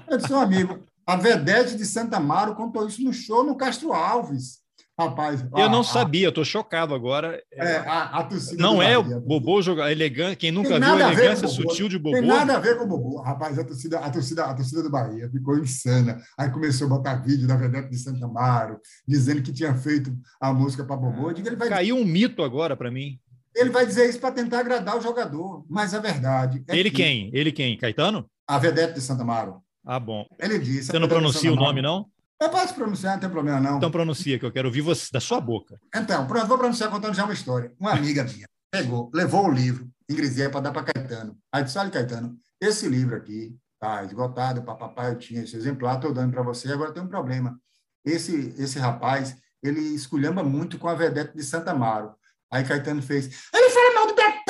Eu 0.08 0.16
disse, 0.16 0.32
amigo, 0.32 0.84
a 1.04 1.16
Vedete 1.16 1.76
de 1.76 1.84
Santa 1.84 2.18
Amaro 2.18 2.54
contou 2.54 2.87
isso 2.87 3.02
no 3.02 3.12
show 3.12 3.42
no 3.42 3.56
Castro 3.56 3.92
Alves. 3.92 4.63
Rapaz, 4.96 5.44
eu 5.56 5.64
a, 5.64 5.68
não 5.68 5.82
sabia, 5.82 6.28
estou 6.28 6.44
chocado 6.44 6.94
agora. 6.94 7.42
É, 7.52 7.78
a, 7.78 8.20
a 8.20 8.24
torcida 8.24 8.62
não 8.62 8.80
é 8.80 8.96
o 8.96 9.20
Bobô 9.20 9.60
jogar 9.60 9.90
elegante, 9.90 10.36
quem 10.36 10.52
nunca 10.52 10.78
viu 10.78 10.94
a 10.94 11.12
elegância 11.12 11.48
sutil 11.48 11.88
de 11.88 11.98
Bobô. 11.98 12.16
Tem 12.16 12.24
nada 12.24 12.54
a 12.54 12.60
ver 12.60 12.78
com 12.78 12.84
o 12.84 12.86
Bobô. 12.86 13.20
Rapaz, 13.20 13.58
a 13.58 13.64
torcida, 13.64 13.98
a 13.98 14.08
torcida, 14.08 14.44
a 14.44 14.54
torcida 14.54 14.84
do 14.84 14.90
Bahia 14.90 15.28
ficou 15.28 15.58
insana. 15.58 16.22
Aí 16.38 16.48
começou 16.48 16.86
a 16.86 16.90
botar 16.90 17.16
vídeo 17.16 17.48
da 17.48 17.56
Vedete 17.56 17.90
de 17.90 17.98
Santa 17.98 18.24
Amaro, 18.24 18.78
dizendo 19.06 19.42
que 19.42 19.52
tinha 19.52 19.74
feito 19.74 20.16
a 20.40 20.52
música 20.52 20.84
para 20.84 20.96
Bobô. 20.96 21.32
digo, 21.32 21.48
ele 21.48 21.56
vai... 21.56 21.68
Caiu 21.68 21.96
um 21.96 22.04
mito 22.04 22.44
agora 22.44 22.76
para 22.76 22.88
mim. 22.88 23.18
Ele 23.52 23.70
vai 23.70 23.84
dizer 23.84 24.08
isso 24.08 24.20
para 24.20 24.30
tentar 24.30 24.60
agradar 24.60 24.96
o 24.96 25.00
jogador, 25.00 25.64
mas 25.68 25.92
a 25.92 25.98
verdade. 25.98 26.62
É 26.68 26.78
ele 26.78 26.90
que... 26.90 26.96
quem? 26.98 27.30
Ele 27.32 27.50
quem? 27.50 27.76
Caetano? 27.76 28.30
A 28.46 28.58
Vedete 28.58 28.94
de 28.94 29.00
Santa 29.00 29.22
Amaro. 29.22 29.60
Ah, 29.84 29.98
bom. 29.98 30.24
Ele 30.38 30.58
disse. 30.58 30.84
Você 30.84 30.98
não 30.98 31.08
pronuncia 31.08 31.52
o 31.52 31.56
nome, 31.56 31.82
não? 31.82 32.06
Eu 32.44 32.50
posso 32.50 32.74
pronunciar, 32.74 33.14
não 33.14 33.20
tem 33.20 33.30
problema, 33.30 33.58
não. 33.58 33.78
Então 33.78 33.90
pronuncia, 33.90 34.38
que 34.38 34.44
eu 34.44 34.52
quero 34.52 34.68
ouvir 34.68 34.82
você, 34.82 35.08
da 35.10 35.20
sua 35.20 35.40
boca. 35.40 35.80
Então, 35.94 36.26
pronto, 36.26 36.46
vou 36.46 36.58
pronunciar 36.58 36.90
contando 36.90 37.14
já 37.14 37.24
uma 37.24 37.32
história. 37.32 37.72
Uma 37.80 37.92
amiga 37.92 38.22
minha 38.22 38.46
pegou, 38.70 39.10
levou 39.14 39.46
o 39.46 39.50
livro 39.50 39.88
ingresia 40.08 40.50
para 40.50 40.60
dar 40.60 40.72
para 40.72 40.92
Caetano. 40.92 41.38
Aí 41.52 41.64
disse, 41.64 41.78
olha, 41.78 41.90
Caetano, 41.90 42.36
esse 42.60 42.86
livro 42.88 43.16
aqui 43.16 43.56
está 43.74 44.04
esgotado, 44.04 44.62
papapá, 44.62 45.08
eu 45.08 45.18
tinha 45.18 45.42
esse 45.42 45.56
exemplar, 45.56 45.96
estou 45.96 46.12
dando 46.12 46.32
para 46.32 46.42
você, 46.42 46.72
agora 46.72 46.92
tem 46.92 47.02
um 47.02 47.08
problema. 47.08 47.58
Esse, 48.04 48.54
esse 48.58 48.78
rapaz, 48.78 49.36
ele 49.62 49.80
esculhamba 49.80 50.42
muito 50.42 50.78
com 50.78 50.88
a 50.88 50.94
vedete 50.94 51.34
de 51.34 51.42
Santa 51.42 51.70
Amaro. 51.70 52.14
Aí 52.52 52.64
Caetano 52.64 53.02
fez, 53.02 53.48
ele 53.54 53.70
fala 53.70 53.94
mal 53.94 54.06
de 54.06 54.14
Betânia! 54.14 54.44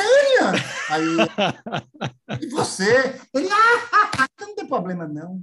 Aí, 0.91 2.41
e 2.43 2.47
você? 2.49 3.21
Ele, 3.33 3.49
ah, 3.51 4.27
não 4.41 4.55
tem 4.57 4.67
problema, 4.67 5.07
não. 5.07 5.41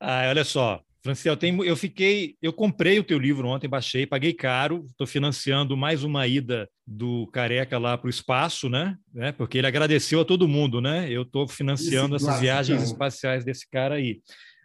Ah, 0.00 0.28
olha 0.28 0.44
só, 0.44 0.82
Franciel, 1.02 1.36
tem, 1.36 1.56
eu 1.64 1.76
fiquei, 1.76 2.36
eu 2.42 2.52
comprei 2.52 2.98
o 2.98 3.04
teu 3.04 3.18
livro 3.18 3.48
ontem, 3.48 3.68
baixei, 3.68 4.06
paguei 4.06 4.34
caro, 4.34 4.84
estou 4.86 5.06
financiando 5.06 5.76
mais 5.76 6.04
uma 6.04 6.26
ida 6.26 6.68
do 6.86 7.26
Careca 7.28 7.78
lá 7.78 7.96
para 7.96 8.06
o 8.06 8.10
espaço, 8.10 8.68
né? 8.68 8.96
né? 9.12 9.32
Porque 9.32 9.58
ele 9.58 9.66
agradeceu 9.66 10.20
a 10.20 10.24
todo 10.24 10.48
mundo, 10.48 10.80
né? 10.80 11.10
Eu 11.10 11.22
estou 11.22 11.48
financiando 11.48 12.16
Esse 12.16 12.26
essas 12.26 12.40
viagens 12.40 12.82
espaciais 12.82 13.44
desse 13.44 13.68
cara 13.70 13.94
aí. 13.94 14.20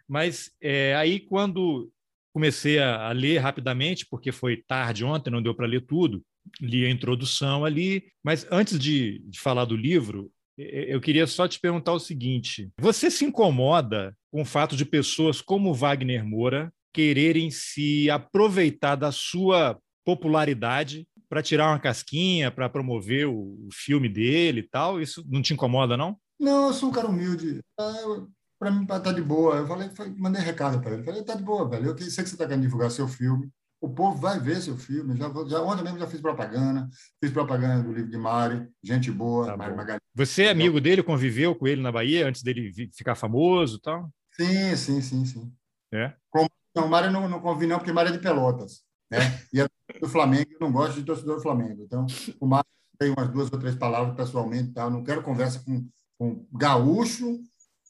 Mas 0.06 0.50
é, 0.60 0.94
aí 0.94 1.20
quando 1.20 1.90
comecei 2.34 2.78
a, 2.78 3.08
a, 3.08 3.12
ler 3.12 3.38
rapidamente, 3.38 4.06
porque 4.10 4.30
foi 4.30 4.62
tarde 4.68 5.04
ontem, 5.04 5.30
não 5.30 5.40
deu 5.40 5.54
para 5.54 5.66
ler 5.66 5.86
tudo, 5.86 6.22
li 6.60 6.84
a 6.84 6.90
introdução 6.90 7.64
ali. 7.64 8.04
Mas 8.22 8.46
antes 8.50 8.78
de, 8.78 9.22
de 9.26 9.40
falar 9.40 9.64
do 9.64 9.74
livro, 9.74 10.30
eu 10.56 11.00
queria 11.00 11.26
só 11.26 11.46
te 11.46 11.60
perguntar 11.60 11.92
o 11.92 12.00
seguinte: 12.00 12.70
você 12.80 13.10
se 13.10 13.24
incomoda 13.24 14.16
com 14.30 14.42
o 14.42 14.46
fato 14.46 14.76
de 14.76 14.84
pessoas 14.84 15.40
como 15.40 15.74
Wagner 15.74 16.24
Moura 16.24 16.72
quererem 16.92 17.50
se 17.50 18.08
aproveitar 18.10 18.96
da 18.96 19.12
sua 19.12 19.78
popularidade 20.04 21.06
para 21.28 21.42
tirar 21.42 21.68
uma 21.68 21.78
casquinha, 21.78 22.50
para 22.50 22.70
promover 22.70 23.26
o, 23.28 23.68
filme 23.72 24.08
dele 24.08 24.60
e 24.60 24.68
tal? 24.68 25.00
Isso 25.00 25.24
não 25.28 25.42
te 25.42 25.52
incomoda, 25.52 25.96
não? 25.96 26.16
Não, 26.38 26.68
eu 26.68 26.72
sou 26.72 26.88
um 26.88 26.92
cara 26.92 27.08
humilde. 27.08 27.60
Ah, 27.78 28.26
para 28.58 28.70
mim, 28.70 28.86
tá 28.86 29.12
de 29.12 29.20
boa. 29.20 29.56
Eu 29.56 29.66
falei, 29.66 29.90
mandei 30.16 30.40
recado 30.40 30.80
para 30.80 30.94
ele. 30.94 31.02
Falei, 31.02 31.22
tá 31.22 31.34
de 31.34 31.42
boa, 31.42 31.68
velho. 31.68 31.90
Eu 31.90 31.98
sei 31.98 32.24
que 32.24 32.30
você 32.30 32.34
está 32.34 32.46
querendo 32.46 32.62
divulgar 32.62 32.90
seu 32.90 33.08
filme. 33.08 33.50
O 33.86 33.90
povo 33.90 34.16
vai 34.16 34.40
ver 34.40 34.60
seu 34.60 34.76
filme. 34.76 35.16
Já, 35.16 35.32
já 35.46 35.62
ontem 35.62 35.84
mesmo 35.84 36.00
já 36.00 36.08
fiz 36.08 36.20
propaganda, 36.20 36.88
fiz 37.22 37.30
propaganda 37.30 37.84
do 37.84 37.92
livro 37.92 38.10
de 38.10 38.18
Mari, 38.18 38.68
gente 38.82 39.12
boa, 39.12 39.46
tá 39.46 39.56
Mari 39.56 39.76
Magalhães. 39.76 40.02
Você 40.12 40.42
é 40.42 40.50
amigo 40.50 40.80
dele, 40.80 41.04
conviveu 41.04 41.54
com 41.54 41.68
ele 41.68 41.80
na 41.80 41.92
Bahia 41.92 42.26
antes 42.26 42.42
dele 42.42 42.72
ficar 42.92 43.14
famoso, 43.14 43.78
tal? 43.78 44.10
Sim, 44.32 44.74
sim, 44.74 45.00
sim, 45.00 45.24
sim. 45.24 45.52
É. 45.94 46.12
Com, 46.28 46.48
não, 46.74 46.88
Mari 46.88 47.10
não, 47.10 47.28
não 47.28 47.38
convivi 47.38 47.68
não, 47.68 47.78
porque 47.78 47.92
Mari 47.92 48.08
é 48.08 48.12
de 48.12 48.18
Pelotas, 48.18 48.82
né? 49.08 49.18
E 49.54 49.60
é 49.60 49.68
do 50.00 50.08
Flamengo, 50.08 50.50
eu 50.50 50.60
não 50.60 50.72
gosto 50.72 50.96
de 50.96 51.04
torcedor 51.04 51.36
do 51.36 51.42
Flamengo. 51.42 51.84
Então, 51.84 52.06
o 52.40 52.46
Mari 52.46 52.66
tem 52.98 53.12
umas 53.12 53.28
duas 53.30 53.52
ou 53.52 53.58
três 53.60 53.76
palavras 53.76 54.16
pessoalmente, 54.16 54.72
tal. 54.72 54.90
Não 54.90 55.04
quero 55.04 55.22
conversa 55.22 55.62
com, 55.64 55.88
com 56.18 56.44
gaúcho 56.52 57.38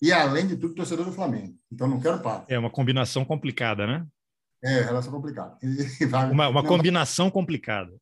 e 0.02 0.12
além 0.12 0.46
de 0.46 0.58
tudo 0.58 0.74
torcedor 0.74 1.06
do 1.06 1.12
Flamengo. 1.12 1.56
Então, 1.72 1.88
não 1.88 1.98
quero 1.98 2.20
papo. 2.20 2.44
É 2.52 2.58
uma 2.58 2.70
combinação 2.70 3.24
complicada, 3.24 3.86
né? 3.86 4.06
É, 4.66 4.82
relação 4.82 5.12
complicada. 5.12 5.56
uma, 6.32 6.48
uma 6.48 6.64
combinação 6.64 7.30
complicada. 7.30 7.92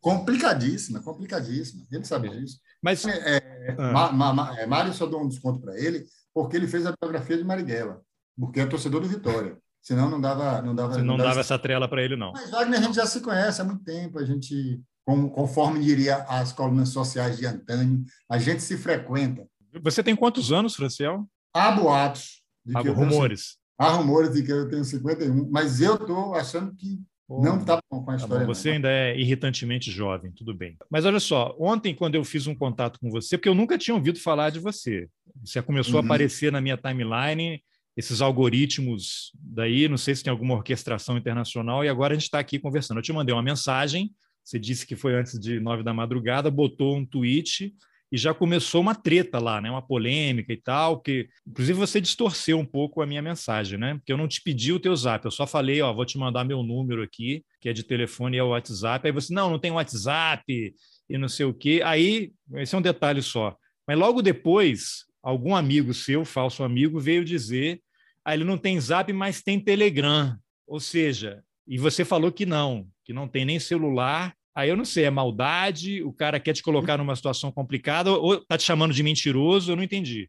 Complicadíssima, 0.00 1.00
complicadíssima. 1.00 1.86
Ele 1.90 2.04
sabe 2.04 2.28
disso. 2.30 2.58
Mas 2.82 3.04
é, 3.04 3.36
é, 3.36 3.76
ah. 3.78 4.12
Ma, 4.12 4.32
ma, 4.32 4.58
é, 4.58 4.66
Mário 4.66 4.92
só 4.92 5.06
deu 5.06 5.20
um 5.20 5.28
desconto 5.28 5.60
para 5.60 5.78
ele 5.78 6.06
porque 6.32 6.56
ele 6.56 6.66
fez 6.66 6.86
a 6.86 6.94
biografia 6.98 7.36
de 7.36 7.44
Marighella, 7.44 8.00
porque 8.38 8.60
é 8.60 8.66
torcedor 8.66 9.00
do 9.00 9.08
Vitória. 9.08 9.56
Senão 9.82 10.10
não 10.10 10.20
dava, 10.20 10.60
não 10.62 10.74
dava. 10.74 10.94
Você 10.94 11.00
não, 11.00 11.16
não 11.16 11.24
dava, 11.24 11.40
essa 11.40 11.58
trela 11.58 11.88
para 11.88 12.02
ele 12.02 12.16
não. 12.16 12.32
Mas 12.32 12.50
Wagner 12.50 12.80
a 12.80 12.82
gente 12.82 12.94
já 12.94 13.06
se 13.06 13.20
conhece 13.20 13.60
há 13.60 13.64
muito 13.64 13.82
tempo. 13.82 14.18
A 14.18 14.24
gente, 14.24 14.80
conforme 15.04 15.80
diria 15.80 16.16
as 16.28 16.52
colunas 16.52 16.90
sociais 16.90 17.38
de 17.38 17.46
Antônio, 17.46 18.04
a 18.28 18.38
gente 18.38 18.62
se 18.62 18.76
frequenta. 18.76 19.46
Você 19.82 20.02
tem 20.02 20.14
quantos 20.14 20.52
anos, 20.52 20.74
Franciel? 20.74 21.26
Há 21.54 21.72
boatos. 21.72 22.42
Há 22.74 22.80
rumores. 22.80 23.59
Há 23.80 23.92
rumores 23.92 24.34
de 24.34 24.42
que 24.42 24.52
eu 24.52 24.68
tenho 24.68 24.84
51, 24.84 25.50
mas 25.50 25.80
eu 25.80 25.94
estou 25.94 26.34
achando 26.34 26.74
que 26.76 27.00
não 27.26 27.58
está 27.58 27.80
bom 27.90 28.04
com 28.04 28.10
a 28.10 28.14
tá 28.14 28.22
história. 28.22 28.46
Tá 28.46 28.52
você 28.52 28.70
ainda 28.72 28.90
é 28.90 29.18
irritantemente 29.18 29.90
jovem, 29.90 30.30
tudo 30.32 30.52
bem. 30.52 30.76
Mas 30.90 31.06
olha 31.06 31.18
só, 31.18 31.56
ontem, 31.58 31.94
quando 31.94 32.14
eu 32.14 32.22
fiz 32.22 32.46
um 32.46 32.54
contato 32.54 33.00
com 33.00 33.08
você, 33.10 33.38
porque 33.38 33.48
eu 33.48 33.54
nunca 33.54 33.78
tinha 33.78 33.94
ouvido 33.94 34.20
falar 34.20 34.50
de 34.50 34.58
você, 34.58 35.08
você 35.42 35.62
começou 35.62 35.94
uhum. 35.94 36.00
a 36.00 36.04
aparecer 36.04 36.52
na 36.52 36.60
minha 36.60 36.76
timeline, 36.76 37.62
esses 37.96 38.20
algoritmos 38.20 39.32
daí, 39.34 39.88
não 39.88 39.96
sei 39.96 40.14
se 40.14 40.22
tem 40.22 40.30
alguma 40.30 40.56
orquestração 40.56 41.16
internacional, 41.16 41.82
e 41.82 41.88
agora 41.88 42.12
a 42.12 42.16
gente 42.16 42.24
está 42.24 42.38
aqui 42.38 42.58
conversando. 42.58 42.98
Eu 42.98 43.02
te 43.02 43.14
mandei 43.14 43.34
uma 43.34 43.42
mensagem, 43.42 44.10
você 44.44 44.58
disse 44.58 44.86
que 44.86 44.94
foi 44.94 45.14
antes 45.14 45.40
de 45.40 45.58
nove 45.58 45.82
da 45.82 45.94
madrugada, 45.94 46.50
botou 46.50 46.98
um 46.98 47.06
tweet 47.06 47.74
e 48.12 48.16
já 48.18 48.34
começou 48.34 48.80
uma 48.80 48.94
treta 48.94 49.38
lá, 49.38 49.60
né? 49.60 49.70
Uma 49.70 49.82
polêmica 49.82 50.52
e 50.52 50.56
tal, 50.56 51.00
que 51.00 51.28
inclusive 51.46 51.78
você 51.78 52.00
distorceu 52.00 52.58
um 52.58 52.66
pouco 52.66 53.00
a 53.00 53.06
minha 53.06 53.22
mensagem, 53.22 53.78
né? 53.78 53.94
Porque 53.94 54.12
eu 54.12 54.16
não 54.16 54.26
te 54.26 54.42
pedi 54.42 54.72
o 54.72 54.80
teu 54.80 54.94
zap, 54.96 55.24
eu 55.24 55.30
só 55.30 55.46
falei, 55.46 55.80
ó, 55.80 55.92
vou 55.92 56.04
te 56.04 56.18
mandar 56.18 56.44
meu 56.44 56.62
número 56.62 57.02
aqui, 57.02 57.44
que 57.60 57.68
é 57.68 57.72
de 57.72 57.84
telefone 57.84 58.36
e 58.36 58.40
é 58.40 58.42
o 58.42 58.48
WhatsApp. 58.48 59.06
Aí 59.06 59.12
você, 59.12 59.32
não, 59.32 59.50
não 59.50 59.58
tem 59.58 59.70
WhatsApp 59.70 60.74
e 61.08 61.18
não 61.18 61.28
sei 61.28 61.46
o 61.46 61.54
quê. 61.54 61.82
Aí, 61.84 62.32
esse 62.54 62.74
é 62.74 62.78
um 62.78 62.82
detalhe 62.82 63.22
só. 63.22 63.56
Mas 63.86 63.98
logo 63.98 64.22
depois, 64.22 65.04
algum 65.22 65.54
amigo 65.54 65.94
seu, 65.94 66.24
falso 66.24 66.62
amigo, 66.62 66.98
veio 66.98 67.24
dizer, 67.24 67.80
ah, 68.24 68.34
ele 68.34 68.44
não 68.44 68.58
tem 68.58 68.80
Zap, 68.80 69.12
mas 69.12 69.42
tem 69.42 69.58
Telegram. 69.58 70.36
Ou 70.66 70.78
seja, 70.78 71.42
e 71.66 71.78
você 71.78 72.04
falou 72.04 72.30
que 72.30 72.46
não, 72.46 72.86
que 73.04 73.12
não 73.12 73.26
tem 73.26 73.44
nem 73.44 73.58
celular 73.58 74.34
Aí 74.54 74.68
eu 74.68 74.76
não 74.76 74.84
sei, 74.84 75.04
é 75.04 75.10
maldade, 75.10 76.02
o 76.02 76.12
cara 76.12 76.40
quer 76.40 76.52
te 76.52 76.62
colocar 76.62 76.98
numa 76.98 77.14
situação 77.14 77.52
complicada 77.52 78.10
ou 78.10 78.44
tá 78.44 78.58
te 78.58 78.64
chamando 78.64 78.92
de 78.92 79.02
mentiroso, 79.02 79.70
eu 79.70 79.76
não 79.76 79.82
entendi. 79.82 80.28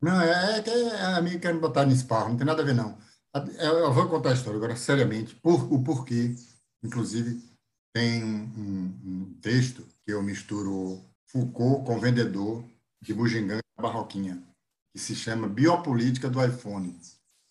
Não, 0.00 0.20
é, 0.20 0.58
é 0.58 0.62
que 0.62 0.70
a 0.70 1.16
amiga 1.16 1.38
quer 1.38 1.54
me 1.54 1.60
botar 1.60 1.86
nesse 1.86 2.04
parro, 2.04 2.30
não 2.30 2.36
tem 2.36 2.46
nada 2.46 2.62
a 2.62 2.64
ver, 2.64 2.74
não. 2.74 2.98
Eu 3.58 3.92
vou 3.92 4.08
contar 4.08 4.30
a 4.30 4.34
história 4.34 4.56
agora, 4.56 4.76
seriamente, 4.76 5.34
por, 5.36 5.72
o 5.72 5.82
porquê. 5.82 6.34
Inclusive, 6.82 7.40
tem 7.94 8.24
um, 8.24 8.98
um, 9.04 9.38
texto 9.40 9.86
que 10.04 10.12
eu 10.12 10.22
misturo 10.22 11.00
Foucault 11.28 11.86
com 11.86 12.00
vendedor 12.00 12.64
de 13.00 13.14
Bugiganga 13.14 13.60
Barroquinha, 13.80 14.42
que 14.92 15.00
se 15.00 15.14
chama 15.14 15.48
Biopolítica 15.48 16.28
do 16.28 16.44
iPhone, 16.44 16.98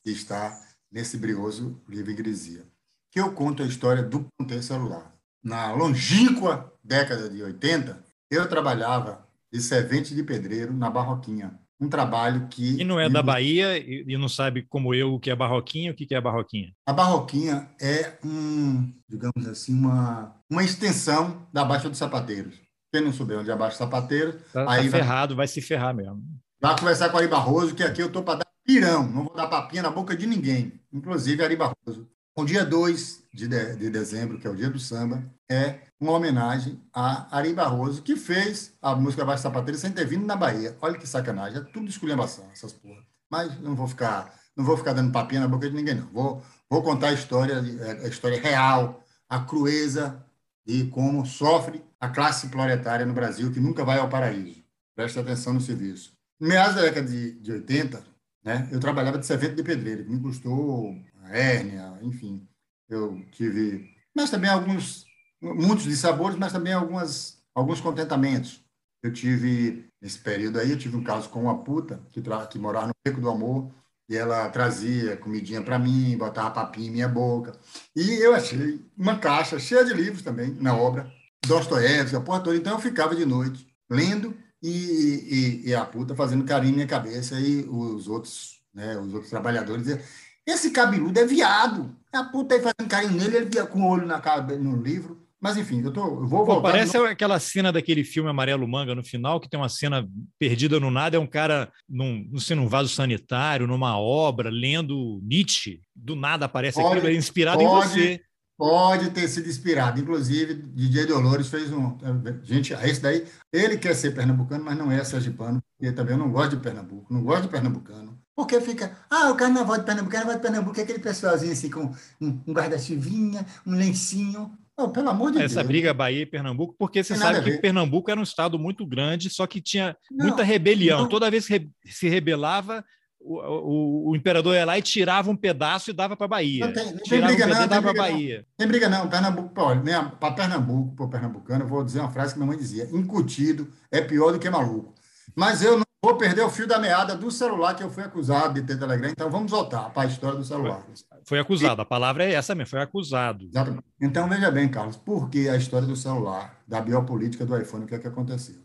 que 0.03 0.11
está 0.11 0.61
nesse 0.91 1.17
brioso 1.17 1.81
livro 1.87 2.11
Ingresia, 2.11 2.65
que 3.11 3.19
eu 3.19 3.33
conto 3.33 3.63
a 3.63 3.65
história 3.65 4.03
do 4.03 4.27
ponteiro 4.37 4.61
celular 4.61 5.10
na 5.43 5.71
longínqua 5.71 6.71
década 6.83 7.29
de 7.29 7.41
80, 7.41 8.03
eu 8.29 8.47
trabalhava 8.47 9.27
de 9.51 9.61
servente 9.61 10.15
de 10.15 10.23
pedreiro 10.23 10.73
na 10.73 10.89
Barroquinha. 10.89 11.59
Um 11.79 11.89
trabalho 11.89 12.47
que. 12.47 12.79
E 12.79 12.83
não 12.83 12.99
é 12.99 13.09
da 13.09 13.23
Bahia 13.23 13.75
e 13.77 14.15
não 14.15 14.29
sabe, 14.29 14.61
como 14.61 14.93
eu, 14.93 15.15
o 15.15 15.19
que 15.19 15.31
é 15.31 15.35
Barroquinha, 15.35 15.91
o 15.91 15.95
que 15.95 16.13
é 16.13 16.17
a 16.17 16.21
Barroquinha? 16.21 16.71
A 16.85 16.93
Barroquinha 16.93 17.69
é 17.81 18.19
um, 18.23 18.93
digamos 19.09 19.47
assim, 19.47 19.73
uma, 19.73 20.35
uma 20.47 20.63
extensão 20.63 21.47
da 21.51 21.65
Baixa 21.65 21.89
dos 21.89 21.97
Sapateiros. 21.97 22.55
Quem 22.93 23.01
não 23.01 23.11
souber 23.11 23.39
onde 23.39 23.49
é 23.49 23.53
a 23.53 23.57
Baixa 23.57 23.71
dos 23.71 23.79
Sapateiros. 23.79 24.35
Tá, 24.53 24.63
tá 24.63 24.71
aí 24.71 24.91
tá 24.91 24.97
ferrado, 24.97 25.35
vai... 25.35 25.47
vai 25.47 25.47
se 25.47 25.59
ferrar 25.59 25.95
mesmo. 25.95 26.21
Vai 26.61 26.79
conversar 26.79 27.09
com 27.09 27.17
Ari 27.17 27.27
Barroso, 27.27 27.73
que 27.73 27.83
aqui 27.83 28.03
eu 28.03 28.07
estou 28.07 28.21
para 28.21 28.39
dar 28.39 28.51
pirão, 28.63 29.07
não 29.07 29.23
vou 29.23 29.35
dar 29.35 29.47
papinha 29.47 29.81
na 29.81 29.89
boca 29.89 30.15
de 30.15 30.27
ninguém, 30.27 30.79
inclusive 30.93 31.43
Ari 31.43 31.55
Barroso. 31.55 32.07
O 32.33 32.45
dia 32.45 32.65
2 32.65 33.23
de, 33.33 33.47
de, 33.47 33.75
de, 33.75 33.89
dezembro, 33.89 34.39
que 34.39 34.47
é 34.47 34.49
o 34.49 34.55
dia 34.55 34.69
do 34.69 34.79
samba, 34.79 35.21
é 35.49 35.81
uma 35.99 36.13
homenagem 36.13 36.81
a 36.93 37.35
Ari 37.37 37.53
Barroso, 37.53 38.01
que 38.01 38.15
fez 38.15 38.73
a 38.81 38.95
música 38.95 39.25
Baixo 39.25 39.43
Sapateiro 39.43 39.77
sem 39.77 39.91
ter 39.91 40.05
vindo 40.05 40.25
na 40.25 40.37
Bahia. 40.37 40.77
Olha 40.81 40.97
que 40.97 41.07
sacanagem, 41.07 41.59
é 41.59 41.63
tudo 41.65 41.89
esculhambação, 41.89 42.49
essas 42.53 42.71
porra. 42.71 43.01
Mas 43.29 43.59
não 43.59 43.75
vou 43.75 43.87
ficar, 43.87 44.33
não 44.55 44.63
vou 44.63 44.77
ficar 44.77 44.93
dando 44.93 45.11
papinha 45.11 45.41
na 45.41 45.47
boca 45.47 45.69
de 45.69 45.75
ninguém, 45.75 45.95
não. 45.95 46.07
Vou, 46.07 46.41
vou 46.69 46.81
contar 46.81 47.09
a 47.09 47.13
história, 47.13 47.61
a 48.01 48.07
história 48.07 48.39
real, 48.39 49.03
a 49.27 49.39
crueza 49.39 50.25
de 50.65 50.85
como 50.85 51.25
sofre 51.25 51.83
a 51.99 52.07
classe 52.07 52.47
proletária 52.47 53.05
no 53.05 53.13
Brasil, 53.13 53.51
que 53.51 53.59
nunca 53.59 53.83
vai 53.83 53.99
ao 53.99 54.09
paraíso. 54.09 54.63
Preste 54.95 55.19
atenção 55.19 55.53
no 55.53 55.61
serviço. 55.61 56.13
No 56.39 56.47
meados 56.47 56.75
da 56.75 56.81
década 56.81 57.07
de, 57.07 57.39
de 57.41 57.51
80, 57.51 58.01
né, 58.43 58.69
eu 58.71 58.79
trabalhava 58.79 59.17
de 59.17 59.25
servente 59.25 59.55
de 59.55 59.63
pedreiro, 59.63 60.05
que 60.05 60.09
me 60.09 60.21
custou 60.21 60.95
hérnia, 61.35 61.97
enfim. 62.01 62.47
Eu 62.89 63.23
tive, 63.31 63.89
mas 64.15 64.29
também 64.29 64.49
alguns, 64.49 65.05
muitos 65.41 65.85
dissabores, 65.85 66.37
mas 66.37 66.51
também 66.51 66.73
algumas, 66.73 67.41
alguns 67.55 67.79
contentamentos. 67.79 68.63
Eu 69.03 69.11
tive, 69.11 69.87
nesse 70.01 70.19
período 70.19 70.59
aí, 70.59 70.71
eu 70.71 70.77
tive 70.77 70.95
um 70.95 71.03
caso 71.03 71.29
com 71.29 71.41
uma 71.43 71.63
puta 71.63 72.01
que, 72.11 72.21
tra 72.21 72.45
que 72.47 72.59
morava 72.59 72.87
no 72.87 72.93
Beco 73.03 73.21
do 73.21 73.29
Amor, 73.29 73.71
e 74.11 74.17
ela 74.17 74.49
trazia 74.49 75.15
comidinha 75.15 75.61
para 75.61 75.79
mim, 75.79 76.17
botava 76.17 76.51
papinha 76.51 76.87
em 76.87 76.91
minha 76.91 77.07
boca. 77.07 77.53
E 77.95 78.11
eu 78.21 78.35
achei 78.35 78.85
uma 78.97 79.17
caixa 79.17 79.57
cheia 79.57 79.85
de 79.85 79.93
livros 79.93 80.21
também 80.21 80.51
na 80.59 80.75
obra, 80.75 81.09
Dostoiévski, 81.47 82.17
a 82.17 82.19
porra 82.19 82.41
toda. 82.41 82.57
Então 82.57 82.73
eu 82.73 82.79
ficava 82.79 83.15
de 83.15 83.25
noite 83.25 83.65
lendo 83.89 84.35
e, 84.61 85.61
e, 85.63 85.69
e, 85.69 85.75
a 85.75 85.85
puta 85.85 86.13
fazendo 86.13 86.45
carinho 86.45 86.71
na 86.71 86.75
minha 86.77 86.87
cabeça 86.87 87.39
e 87.39 87.65
os 87.69 88.07
outros, 88.07 88.61
né, 88.73 88.97
os 88.97 89.13
outros 89.13 89.29
trabalhadores 89.29 89.83
diziam, 89.83 89.99
esse 90.45 90.71
cabeludo 90.71 91.19
é 91.19 91.25
viado. 91.25 91.95
A 92.11 92.23
puta 92.23 92.55
aí 92.55 92.61
fazendo 92.61 92.89
carinho 92.89 93.13
nele, 93.13 93.37
ele 93.37 93.49
via 93.49 93.65
com 93.65 93.81
o 93.81 93.89
olho 93.89 94.05
na 94.05 94.19
cara, 94.19 94.57
no 94.57 94.81
livro. 94.81 95.21
Mas, 95.41 95.57
enfim, 95.57 95.81
eu, 95.81 95.91
tô, 95.91 96.01
eu 96.01 96.27
vou 96.27 96.45
voltar. 96.45 96.55
Pô, 96.55 96.61
parece 96.61 96.97
no... 96.97 97.05
aquela 97.05 97.39
cena 97.39 97.71
daquele 97.71 98.03
filme 98.03 98.29
Amarelo 98.29 98.67
Manga 98.67 98.93
no 98.93 99.03
final, 99.03 99.39
que 99.39 99.49
tem 99.49 99.59
uma 99.59 99.69
cena 99.69 100.07
perdida 100.37 100.79
no 100.79 100.91
nada, 100.91 101.17
é 101.17 101.19
um 101.19 101.25
cara 101.25 101.71
num, 101.89 102.29
não 102.31 102.39
sei, 102.39 102.55
num 102.55 102.67
vaso 102.67 102.89
sanitário, 102.89 103.65
numa 103.65 103.97
obra, 103.97 104.51
lendo 104.51 105.19
Nietzsche. 105.23 105.81
Do 105.95 106.15
nada 106.15 106.45
aparece 106.45 106.79
pode, 106.79 106.99
aquilo, 106.99 107.11
é 107.11 107.15
inspirado 107.15 107.57
pode, 107.57 107.87
em 107.87 107.89
você. 107.89 108.21
Pode 108.55 109.09
ter 109.09 109.27
sido 109.27 109.49
inspirado. 109.49 109.99
Inclusive, 109.99 110.53
DJ 110.53 111.07
Dolores 111.07 111.47
fez 111.47 111.73
um. 111.73 111.97
Gente, 112.43 112.73
esse 112.73 113.01
daí, 113.01 113.25
ele 113.51 113.77
quer 113.77 113.95
ser 113.95 114.13
pernambucano, 114.13 114.63
mas 114.63 114.77
não 114.77 114.91
é 114.91 115.03
sergipano, 115.03 115.59
porque 115.75 115.91
também 115.91 116.13
eu 116.13 116.19
não 116.19 116.31
gosto 116.31 116.55
de 116.55 116.61
Pernambuco, 116.61 117.11
não 117.11 117.23
gosto 117.23 117.43
de 117.43 117.49
pernambucano. 117.49 118.20
Porque 118.41 118.59
fica, 118.59 118.97
ah, 119.07 119.29
o 119.29 119.35
carnaval 119.35 119.77
de 119.77 119.85
Pernambuco, 119.85 120.09
o 120.09 120.11
carnaval 120.11 120.35
de 120.35 120.41
Pernambuco 120.41 120.79
é 120.79 120.83
aquele 120.83 120.97
pessoalzinho 120.97 121.53
assim, 121.53 121.69
com 121.69 121.91
um, 122.19 122.41
um 122.47 122.53
guarda-chuvinha, 122.53 123.45
um 123.67 123.75
lencinho. 123.75 124.51
Oh, 124.75 124.89
pelo 124.89 125.09
amor 125.09 125.31
de 125.31 125.37
Essa 125.37 125.47
Deus. 125.47 125.57
Essa 125.57 125.63
briga 125.63 125.93
Bahia 125.93 126.23
e 126.23 126.25
Pernambuco, 126.25 126.73
porque 126.75 127.03
você 127.03 127.15
sabe 127.15 127.43
que 127.43 127.59
Pernambuco 127.59 128.09
era 128.09 128.19
um 128.19 128.23
estado 128.23 128.57
muito 128.57 128.83
grande, 128.83 129.29
só 129.29 129.45
que 129.45 129.61
tinha 129.61 129.95
não, 130.09 130.25
muita 130.25 130.41
rebelião. 130.41 131.01
Não. 131.01 131.07
Toda 131.07 131.29
vez 131.29 131.45
que 131.45 131.69
se 131.85 132.09
rebelava, 132.09 132.83
o, 133.19 133.37
o, 133.37 134.09
o, 134.09 134.15
imperador 134.15 134.55
ia 134.55 134.65
lá 134.65 134.75
e 134.75 134.81
tirava 134.81 135.29
um 135.29 135.35
pedaço 135.35 135.91
e 135.91 135.93
dava 135.93 136.17
para 136.17 136.25
a 136.25 136.29
Bahia. 136.29 136.65
Não 136.65 136.73
tem, 136.73 136.85
não 136.85 136.97
tem 136.97 137.21
briga, 137.21 137.45
um 137.45 137.49
não. 137.49 137.67
Tem 137.67 137.81
briga, 137.81 137.93
Bahia. 137.93 138.37
Não. 138.37 138.45
tem 138.57 138.67
briga, 138.67 138.89
não. 138.89 139.07
Pernambuco, 139.07 139.49
para 139.49 140.31
Pernambuco, 140.31 140.95
para 140.95 141.07
pernambucano, 141.07 141.63
eu 141.63 141.67
vou 141.67 141.83
dizer 141.83 141.99
uma 141.99 142.09
frase 142.09 142.33
que 142.33 142.39
minha 142.39 142.47
mãe 142.47 142.57
dizia: 142.57 142.89
incutido 142.91 143.71
é 143.91 144.01
pior 144.01 144.31
do 144.31 144.39
que 144.39 144.49
maluco. 144.49 144.95
Mas 145.35 145.61
eu 145.61 145.77
não 145.77 145.90
vou 146.03 146.17
perder 146.17 146.41
o 146.41 146.49
fio 146.49 146.67
da 146.67 146.79
meada 146.79 147.15
do 147.15 147.29
celular 147.29 147.75
que 147.75 147.83
eu 147.83 147.89
fui 147.89 148.03
acusado 148.03 148.55
de 148.55 148.63
ter 148.63 148.77
Telegram. 148.77 149.09
Então 149.09 149.29
vamos 149.29 149.51
voltar 149.51 149.89
para 149.91 150.03
a 150.03 150.05
história 150.11 150.37
do 150.37 150.43
celular. 150.43 150.83
Foi 151.23 151.39
acusado, 151.39 151.81
a 151.81 151.85
palavra 151.85 152.23
é 152.23 152.33
essa 152.33 152.55
mesmo, 152.55 152.71
foi 152.71 152.81
acusado. 152.81 153.45
Exatamente. 153.45 153.83
Então 154.01 154.27
veja 154.27 154.49
bem, 154.49 154.67
Carlos, 154.67 154.97
por 154.97 155.29
que 155.29 155.47
a 155.47 155.55
história 155.55 155.87
do 155.87 155.95
celular, 155.95 156.59
da 156.67 156.81
biopolítica 156.81 157.45
do 157.45 157.55
iPhone, 157.57 157.85
o 157.85 157.87
que 157.87 157.95
é 157.95 157.99
que 157.99 158.07
aconteceu? 158.07 158.55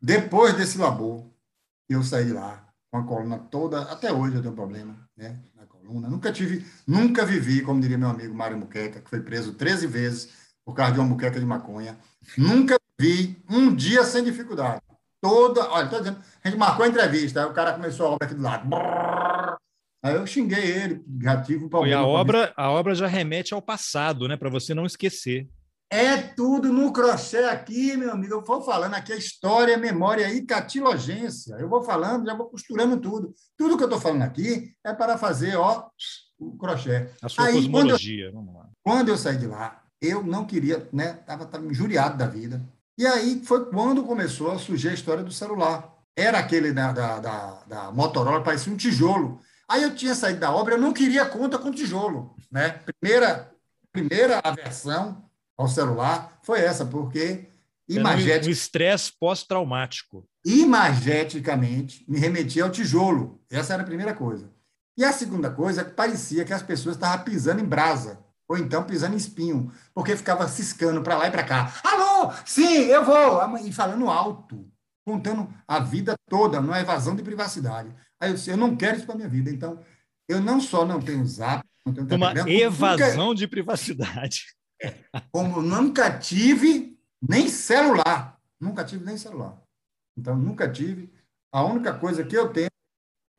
Depois 0.00 0.54
desse 0.54 0.78
labor, 0.78 1.24
eu 1.88 2.02
saí 2.02 2.32
lá, 2.32 2.64
com 2.90 2.98
a 2.98 3.04
coluna 3.04 3.38
toda, 3.38 3.82
até 3.82 4.12
hoje 4.12 4.36
eu 4.36 4.42
tenho 4.42 4.54
problema, 4.54 4.96
né, 5.16 5.40
na 5.56 5.66
coluna. 5.66 6.08
Nunca 6.08 6.30
tive, 6.30 6.64
nunca 6.86 7.26
vivi, 7.26 7.60
como 7.60 7.80
diria 7.80 7.98
meu 7.98 8.08
amigo 8.08 8.34
Mário 8.34 8.56
Muqueca, 8.56 9.00
que 9.00 9.10
foi 9.10 9.20
preso 9.20 9.54
13 9.54 9.86
vezes 9.88 10.28
por 10.64 10.74
causa 10.74 10.92
de 10.92 11.00
uma 11.00 11.08
muqueca 11.08 11.40
de 11.40 11.44
maconha. 11.44 11.98
Nunca 12.38 12.76
vi 13.00 13.36
um 13.50 13.74
dia 13.74 14.04
sem 14.04 14.22
dificuldade. 14.22 14.80
Toda, 15.24 15.70
olha, 15.70 15.88
tô 15.88 15.96
dizendo, 16.00 16.18
a 16.44 16.48
gente 16.50 16.58
marcou 16.58 16.84
a 16.84 16.88
entrevista, 16.88 17.40
aí 17.40 17.50
o 17.50 17.54
cara 17.54 17.72
começou 17.72 18.04
a 18.04 18.10
obra 18.10 18.26
aqui 18.26 18.34
do 18.34 18.42
lado. 18.42 18.68
Aí 20.04 20.14
eu 20.16 20.26
xinguei 20.26 20.62
ele, 20.62 21.02
já 21.22 21.40
tive 21.40 21.64
um 21.64 21.68
problema. 21.70 22.02
E 22.02 22.04
a 22.04 22.06
obra, 22.06 22.52
a 22.54 22.70
obra 22.70 22.94
já 22.94 23.06
remete 23.06 23.54
ao 23.54 23.62
passado, 23.62 24.28
né, 24.28 24.36
para 24.36 24.50
você 24.50 24.74
não 24.74 24.84
esquecer. 24.84 25.48
É 25.90 26.18
tudo 26.18 26.70
no 26.70 26.92
crochê 26.92 27.38
aqui, 27.44 27.96
meu 27.96 28.12
amigo. 28.12 28.34
Eu 28.34 28.44
vou 28.44 28.60
falando 28.60 28.92
aqui 28.92 29.14
a 29.14 29.16
história, 29.16 29.78
memória 29.78 30.30
e 30.30 30.44
catilogência. 30.44 31.54
Eu 31.54 31.70
vou 31.70 31.82
falando, 31.82 32.26
já 32.26 32.34
vou 32.34 32.50
costurando 32.50 33.00
tudo. 33.00 33.32
Tudo 33.56 33.78
que 33.78 33.82
eu 33.82 33.88
estou 33.88 34.00
falando 34.00 34.24
aqui 34.24 34.74
é 34.84 34.92
para 34.92 35.16
fazer 35.16 35.56
ó, 35.56 35.88
o 36.38 36.54
crochê. 36.58 37.08
A 37.22 37.30
sua 37.30 37.46
Aí, 37.46 37.54
cosmologia, 37.54 38.30
quando 38.30 38.34
eu, 38.34 38.44
vamos 38.44 38.54
lá. 38.54 38.68
Quando 38.82 39.08
eu 39.08 39.16
saí 39.16 39.38
de 39.38 39.46
lá, 39.46 39.84
eu 40.02 40.22
não 40.22 40.44
queria, 40.44 40.86
né? 40.92 41.18
Estava 41.18 41.48
injuriado 41.64 42.18
da 42.18 42.26
vida. 42.26 42.62
E 42.96 43.06
aí 43.06 43.42
foi 43.44 43.66
quando 43.66 44.04
começou 44.04 44.52
a 44.52 44.58
surgir 44.58 44.90
a 44.90 44.94
história 44.94 45.22
do 45.22 45.32
celular. 45.32 45.92
Era 46.16 46.38
aquele 46.38 46.72
da, 46.72 46.92
da, 46.92 47.18
da, 47.18 47.62
da 47.66 47.92
Motorola, 47.92 48.42
parecia 48.42 48.72
um 48.72 48.76
tijolo. 48.76 49.40
Aí 49.68 49.82
eu 49.82 49.94
tinha 49.94 50.14
saído 50.14 50.40
da 50.40 50.52
obra, 50.52 50.74
eu 50.74 50.80
não 50.80 50.92
queria 50.92 51.26
conta 51.26 51.58
com 51.58 51.72
tijolo. 51.72 52.36
Né? 52.50 52.80
Primeira, 53.00 53.52
primeira 53.92 54.40
versão 54.54 55.24
ao 55.56 55.66
celular 55.68 56.38
foi 56.42 56.60
essa, 56.60 56.84
porque 56.84 57.48
imagetic... 57.88 58.48
um 58.48 58.52
estresse 58.52 59.12
pós-traumático. 59.18 60.24
Imageticamente, 60.44 62.04
me 62.08 62.18
remetia 62.18 62.64
ao 62.64 62.70
tijolo. 62.70 63.40
Essa 63.50 63.74
era 63.74 63.82
a 63.82 63.86
primeira 63.86 64.14
coisa. 64.14 64.52
E 64.96 65.04
a 65.04 65.12
segunda 65.12 65.50
coisa 65.50 65.80
é 65.80 65.84
que 65.84 65.90
parecia 65.90 66.44
que 66.44 66.52
as 66.52 66.62
pessoas 66.62 66.94
estavam 66.94 67.24
pisando 67.24 67.60
em 67.60 67.64
brasa, 67.64 68.20
ou 68.46 68.56
então 68.56 68.84
pisando 68.84 69.14
em 69.14 69.18
espinho, 69.18 69.72
porque 69.92 70.16
ficava 70.16 70.46
ciscando 70.46 71.02
para 71.02 71.16
lá 71.16 71.26
e 71.26 71.30
para 71.30 71.42
cá. 71.42 71.72
Sim, 72.44 72.84
eu 72.86 73.04
vou! 73.04 73.58
E 73.58 73.72
falando 73.72 74.08
alto, 74.08 74.70
contando 75.06 75.52
a 75.66 75.78
vida 75.78 76.14
toda, 76.28 76.60
numa 76.60 76.80
evasão 76.80 77.14
de 77.14 77.22
privacidade. 77.22 77.94
Aí 78.20 78.30
eu 78.30 78.34
disse, 78.34 78.50
eu 78.50 78.56
não 78.56 78.76
quero 78.76 78.96
isso 78.96 79.06
para 79.06 79.16
minha 79.16 79.28
vida. 79.28 79.50
Então, 79.50 79.80
eu 80.28 80.40
não 80.40 80.60
só 80.60 80.84
não 80.86 81.00
tenho 81.00 81.26
zap, 81.26 81.62
não 81.84 81.92
tenho 81.92 82.16
Uma 82.16 82.32
evasão 82.48 83.34
de 83.34 83.46
privacidade. 83.46 84.46
Como 85.30 85.60
nunca 85.60 86.18
tive 86.18 86.98
nem 87.20 87.48
celular. 87.48 88.38
Nunca 88.60 88.84
tive 88.84 89.04
nem 89.04 89.18
celular. 89.18 89.60
Então, 90.16 90.36
nunca 90.36 90.70
tive. 90.70 91.12
A 91.52 91.62
única 91.64 91.92
coisa 91.92 92.24
que 92.24 92.36
eu 92.36 92.52
tenho 92.52 92.68